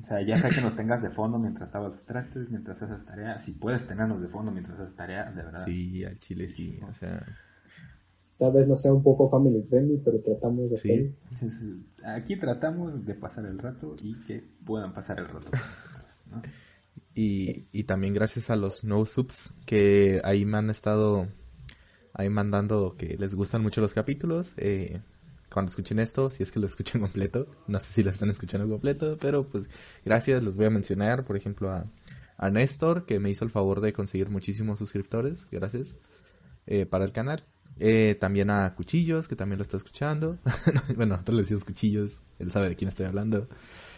O 0.00 0.02
sea, 0.02 0.20
ya 0.22 0.36
sea 0.36 0.50
que 0.50 0.60
nos 0.60 0.76
tengas 0.76 1.02
de 1.02 1.10
fondo 1.10 1.38
mientras 1.38 1.72
lavas 1.72 1.92
los 1.94 2.04
trastes, 2.04 2.50
mientras 2.50 2.82
haces 2.82 3.04
tarea. 3.04 3.38
Si 3.40 3.52
puedes 3.52 3.86
tenernos 3.86 4.20
de 4.20 4.28
fondo 4.28 4.50
mientras 4.52 4.78
haces 4.78 4.94
tarea, 4.94 5.30
de 5.30 5.42
verdad. 5.42 5.64
Sí, 5.64 6.04
al 6.04 6.18
chile 6.18 6.48
sí, 6.48 6.78
o 6.88 6.92
sea... 6.94 7.20
Tal 8.36 8.52
vez 8.52 8.66
no 8.66 8.76
sea 8.76 8.92
un 8.92 9.02
poco 9.02 9.28
family 9.30 9.62
friendly, 9.62 9.98
pero 10.04 10.18
tratamos 10.20 10.68
de 10.70 10.76
Sí. 10.76 10.90
hacerlo. 10.92 11.12
Sí, 11.38 11.50
sí. 11.50 11.86
Aquí 12.04 12.36
tratamos 12.36 13.06
de 13.06 13.14
pasar 13.14 13.46
el 13.46 13.58
rato 13.60 13.94
y 14.02 14.18
que 14.26 14.42
puedan 14.64 14.92
pasar 14.92 15.20
el 15.20 15.28
rato 15.28 15.50
con 15.52 15.60
nosotros, 15.60 16.24
¿no? 16.30 16.42
Y, 17.14 17.66
y 17.70 17.84
también 17.84 18.12
gracias 18.12 18.50
a 18.50 18.56
los 18.56 18.82
no 18.82 19.04
subs 19.06 19.54
que 19.66 20.20
ahí 20.24 20.44
me 20.44 20.58
han 20.58 20.68
estado 20.68 21.28
ahí 22.14 22.30
mandando 22.30 22.96
que 22.96 23.16
les 23.18 23.34
gustan 23.34 23.62
mucho 23.62 23.80
los 23.80 23.92
capítulos. 23.92 24.54
Eh, 24.56 25.00
cuando 25.52 25.70
escuchen 25.70 25.98
esto, 25.98 26.30
si 26.30 26.42
es 26.42 26.50
que 26.50 26.60
lo 26.60 26.66
escuchan 26.66 27.00
completo, 27.02 27.46
no 27.66 27.78
sé 27.80 27.92
si 27.92 28.02
lo 28.02 28.10
están 28.10 28.30
escuchando 28.30 28.68
completo, 28.68 29.18
pero 29.20 29.46
pues 29.48 29.68
gracias, 30.04 30.42
les 30.42 30.56
voy 30.56 30.66
a 30.66 30.70
mencionar, 30.70 31.24
por 31.24 31.36
ejemplo, 31.36 31.70
a, 31.70 31.86
a 32.38 32.50
Néstor, 32.50 33.04
que 33.04 33.20
me 33.20 33.30
hizo 33.30 33.44
el 33.44 33.50
favor 33.50 33.80
de 33.80 33.92
conseguir 33.92 34.30
muchísimos 34.30 34.78
suscriptores, 34.78 35.46
gracias, 35.50 35.96
eh, 36.66 36.86
para 36.86 37.04
el 37.04 37.12
canal. 37.12 37.44
Eh, 37.80 38.16
también 38.20 38.50
a 38.50 38.72
Cuchillos, 38.74 39.26
que 39.26 39.36
también 39.36 39.58
lo 39.58 39.62
está 39.62 39.76
escuchando. 39.76 40.38
bueno, 40.96 41.14
nosotros 41.14 41.36
le 41.36 41.42
decimos 41.42 41.64
Cuchillos, 41.64 42.18
él 42.38 42.50
sabe 42.50 42.68
de 42.68 42.76
quién 42.76 42.88
estoy 42.88 43.06
hablando. 43.06 43.48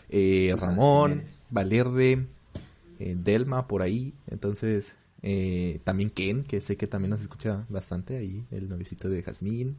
Eh, 0.08 0.54
Ramón. 0.58 1.24
Valerde, 1.50 2.26
eh, 2.98 3.16
Delma 3.18 3.66
por 3.68 3.82
ahí. 3.82 4.14
Entonces, 4.28 4.96
eh, 5.28 5.80
también 5.82 6.10
Ken, 6.10 6.44
que 6.44 6.60
sé 6.60 6.76
que 6.76 6.86
también 6.86 7.10
nos 7.10 7.20
escucha 7.20 7.66
bastante 7.68 8.16
ahí, 8.16 8.44
el 8.52 8.68
novicito 8.68 9.08
de 9.08 9.22
Jazmín. 9.24 9.76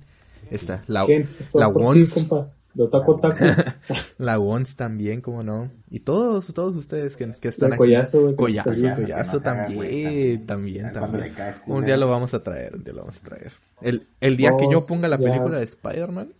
Está 0.51 0.83
la, 0.87 1.05
Ken, 1.05 1.25
la 1.53 1.67
ti, 1.67 1.73
Wons. 1.73 2.29
De 2.73 2.83
la 4.19 4.37
Wons 4.37 4.75
también, 4.75 5.21
como 5.21 5.41
no. 5.43 5.71
Y 5.89 6.01
todos, 6.01 6.53
todos 6.53 6.75
ustedes 6.75 7.15
que, 7.17 7.31
que 7.39 7.47
están 7.47 7.67
El 7.69 7.73
aquí. 7.73 7.79
Collazo, 7.79 8.27
que 8.27 8.35
Collazo. 8.35 8.69
Collazo 8.95 9.37
haga 9.37 9.65
también, 9.65 10.45
también, 10.45 10.91
también. 10.91 11.33
Un 11.65 11.83
día 11.85 11.95
lo 11.97 12.07
vamos 12.09 12.33
a 12.33 12.43
traer, 12.43 12.75
un 12.75 12.83
día 12.83 12.93
lo 12.93 12.99
vamos 13.01 13.17
a 13.17 13.21
traer. 13.21 13.51
El, 13.81 14.05
el 14.21 14.35
día 14.37 14.51
que 14.57 14.67
yo 14.69 14.79
ponga 14.85 15.07
la 15.07 15.17
ya. 15.17 15.23
película 15.25 15.57
de 15.59 15.63
Spider-Man, 15.63 16.33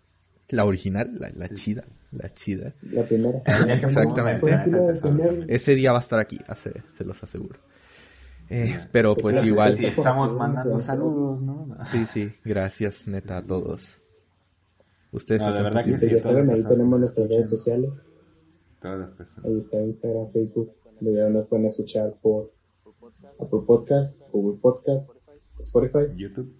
la 0.50 0.66
original, 0.66 1.12
la, 1.18 1.32
la 1.36 1.50
chida, 1.50 1.86
la 2.12 2.32
chida. 2.34 2.74
La 2.92 3.04
primera. 3.04 3.42
Exactamente. 3.70 4.52
Ese 5.48 5.76
día 5.76 5.92
va 5.92 5.98
a 6.00 6.02
estar 6.02 6.20
aquí, 6.20 6.38
hace- 6.48 6.84
se 6.98 7.04
los 7.06 7.22
aseguro. 7.24 7.60
Eh, 8.49 8.80
pero 8.91 9.14
Sí, 9.14 9.22
pues 9.22 9.44
igual, 9.44 9.74
Sí, 9.74 9.86
estamos 9.86 10.34
mandando 10.36 10.80
saludos, 10.80 11.41
¿no? 11.41 11.68
sí, 11.86 12.06
sí, 12.06 12.30
gracias 12.45 13.07
neta 13.07 13.38
a 13.38 13.45
todos. 13.45 14.02
Ustedes 15.11 15.41
No, 15.41 15.48
de 15.48 15.52
hacen 15.52 15.64
verdad 15.65 15.84
que 15.86 15.91
posible. 15.91 15.99
Pues 15.99 16.11
ya 16.11 16.18
todas 16.22 16.24
saben, 16.24 16.48
las 16.48 16.56
ahí 16.56 16.61
personas 16.61 16.78
tenemos 16.78 16.99
nuestras 16.99 17.30
redes 17.30 17.49
sociales. 17.49 18.14
Todas 18.82 18.99
las 18.99 19.10
personas. 19.11 19.45
Ahí 19.45 19.57
está 19.57 19.82
Instagram, 19.82 20.30
Facebook. 20.32 20.72
Donde 20.99 21.19
ya 21.19 21.30
nos 21.30 21.48
pueden 21.48 21.65
escuchar 21.65 22.14
por 22.22 22.52
Apple 23.40 23.60
Podcast, 23.65 24.19
Google 24.32 24.60
Podcast, 24.61 25.11
Spotify, 25.60 25.99
YouTube. 26.15 26.52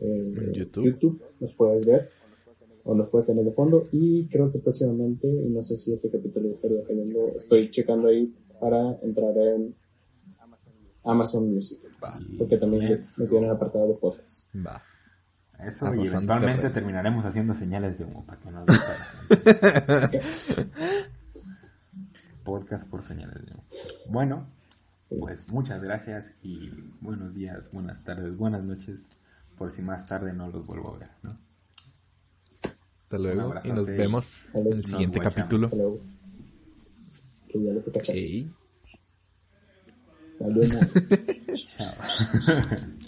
eh, 0.00 0.52
YouTube. 0.54 0.84
YouTube. 0.84 1.22
Nos 1.40 1.54
puedes 1.54 1.84
ver 1.86 2.10
o 2.84 2.94
nos 2.94 3.08
puedes 3.10 3.26
tener 3.26 3.44
de 3.44 3.50
fondo. 3.52 3.86
Y 3.92 4.26
creo 4.28 4.50
que 4.52 4.58
próximamente, 4.58 5.26
y 5.28 5.48
no 5.50 5.62
sé 5.64 5.76
si 5.76 5.92
ese 5.92 6.10
capítulo 6.10 6.50
estaría 6.50 6.84
saliendo, 6.84 7.28
estoy 7.36 7.70
checando 7.70 8.08
ahí 8.08 8.32
para 8.60 8.96
entrar 9.02 9.36
en 9.38 9.74
Amazon 11.06 11.50
Music. 11.52 11.78
Va, 12.02 12.18
Porque 12.38 12.56
también 12.58 12.88
Let's 12.88 13.18
me 13.20 13.26
tienen 13.26 13.50
apartado 13.50 13.88
de 13.88 13.94
podcast. 13.94 14.54
va. 14.54 14.82
Eso, 15.58 15.86
Arrasando 15.86 16.04
y 16.04 16.08
eventualmente 16.08 16.56
terreno. 16.62 16.74
terminaremos 16.74 17.24
haciendo 17.24 17.54
señales 17.54 17.98
de 17.98 18.04
humo 18.04 18.26
para 18.26 18.40
que 18.40 18.50
nos 18.50 18.66
vean. 20.10 20.20
Podcast 22.44 22.88
por 22.88 23.02
señales 23.02 23.44
de 23.46 23.52
humo. 23.52 23.62
Bueno, 24.08 24.46
pues 25.18 25.50
muchas 25.52 25.82
gracias 25.82 26.32
y 26.42 26.70
buenos 27.00 27.32
días, 27.34 27.70
buenas 27.72 28.04
tardes, 28.04 28.36
buenas 28.36 28.62
noches, 28.64 29.12
por 29.56 29.70
si 29.70 29.80
más 29.82 30.04
tarde 30.06 30.32
no 30.34 30.48
los 30.50 30.66
vuelvo 30.66 30.94
a 30.94 30.98
ver, 30.98 31.10
¿no? 31.22 31.30
Hasta 32.98 33.18
luego 33.18 33.54
y 33.64 33.70
nos 33.72 33.86
vemos 33.86 34.44
en 34.52 34.66
el 34.66 34.76
nos 34.78 34.86
siguiente 34.90 35.20
guachamos. 35.20 35.34
capítulo. 35.70 36.00
Hasta 40.38 40.48
luego. 40.48 40.78
Chao. 41.54 41.94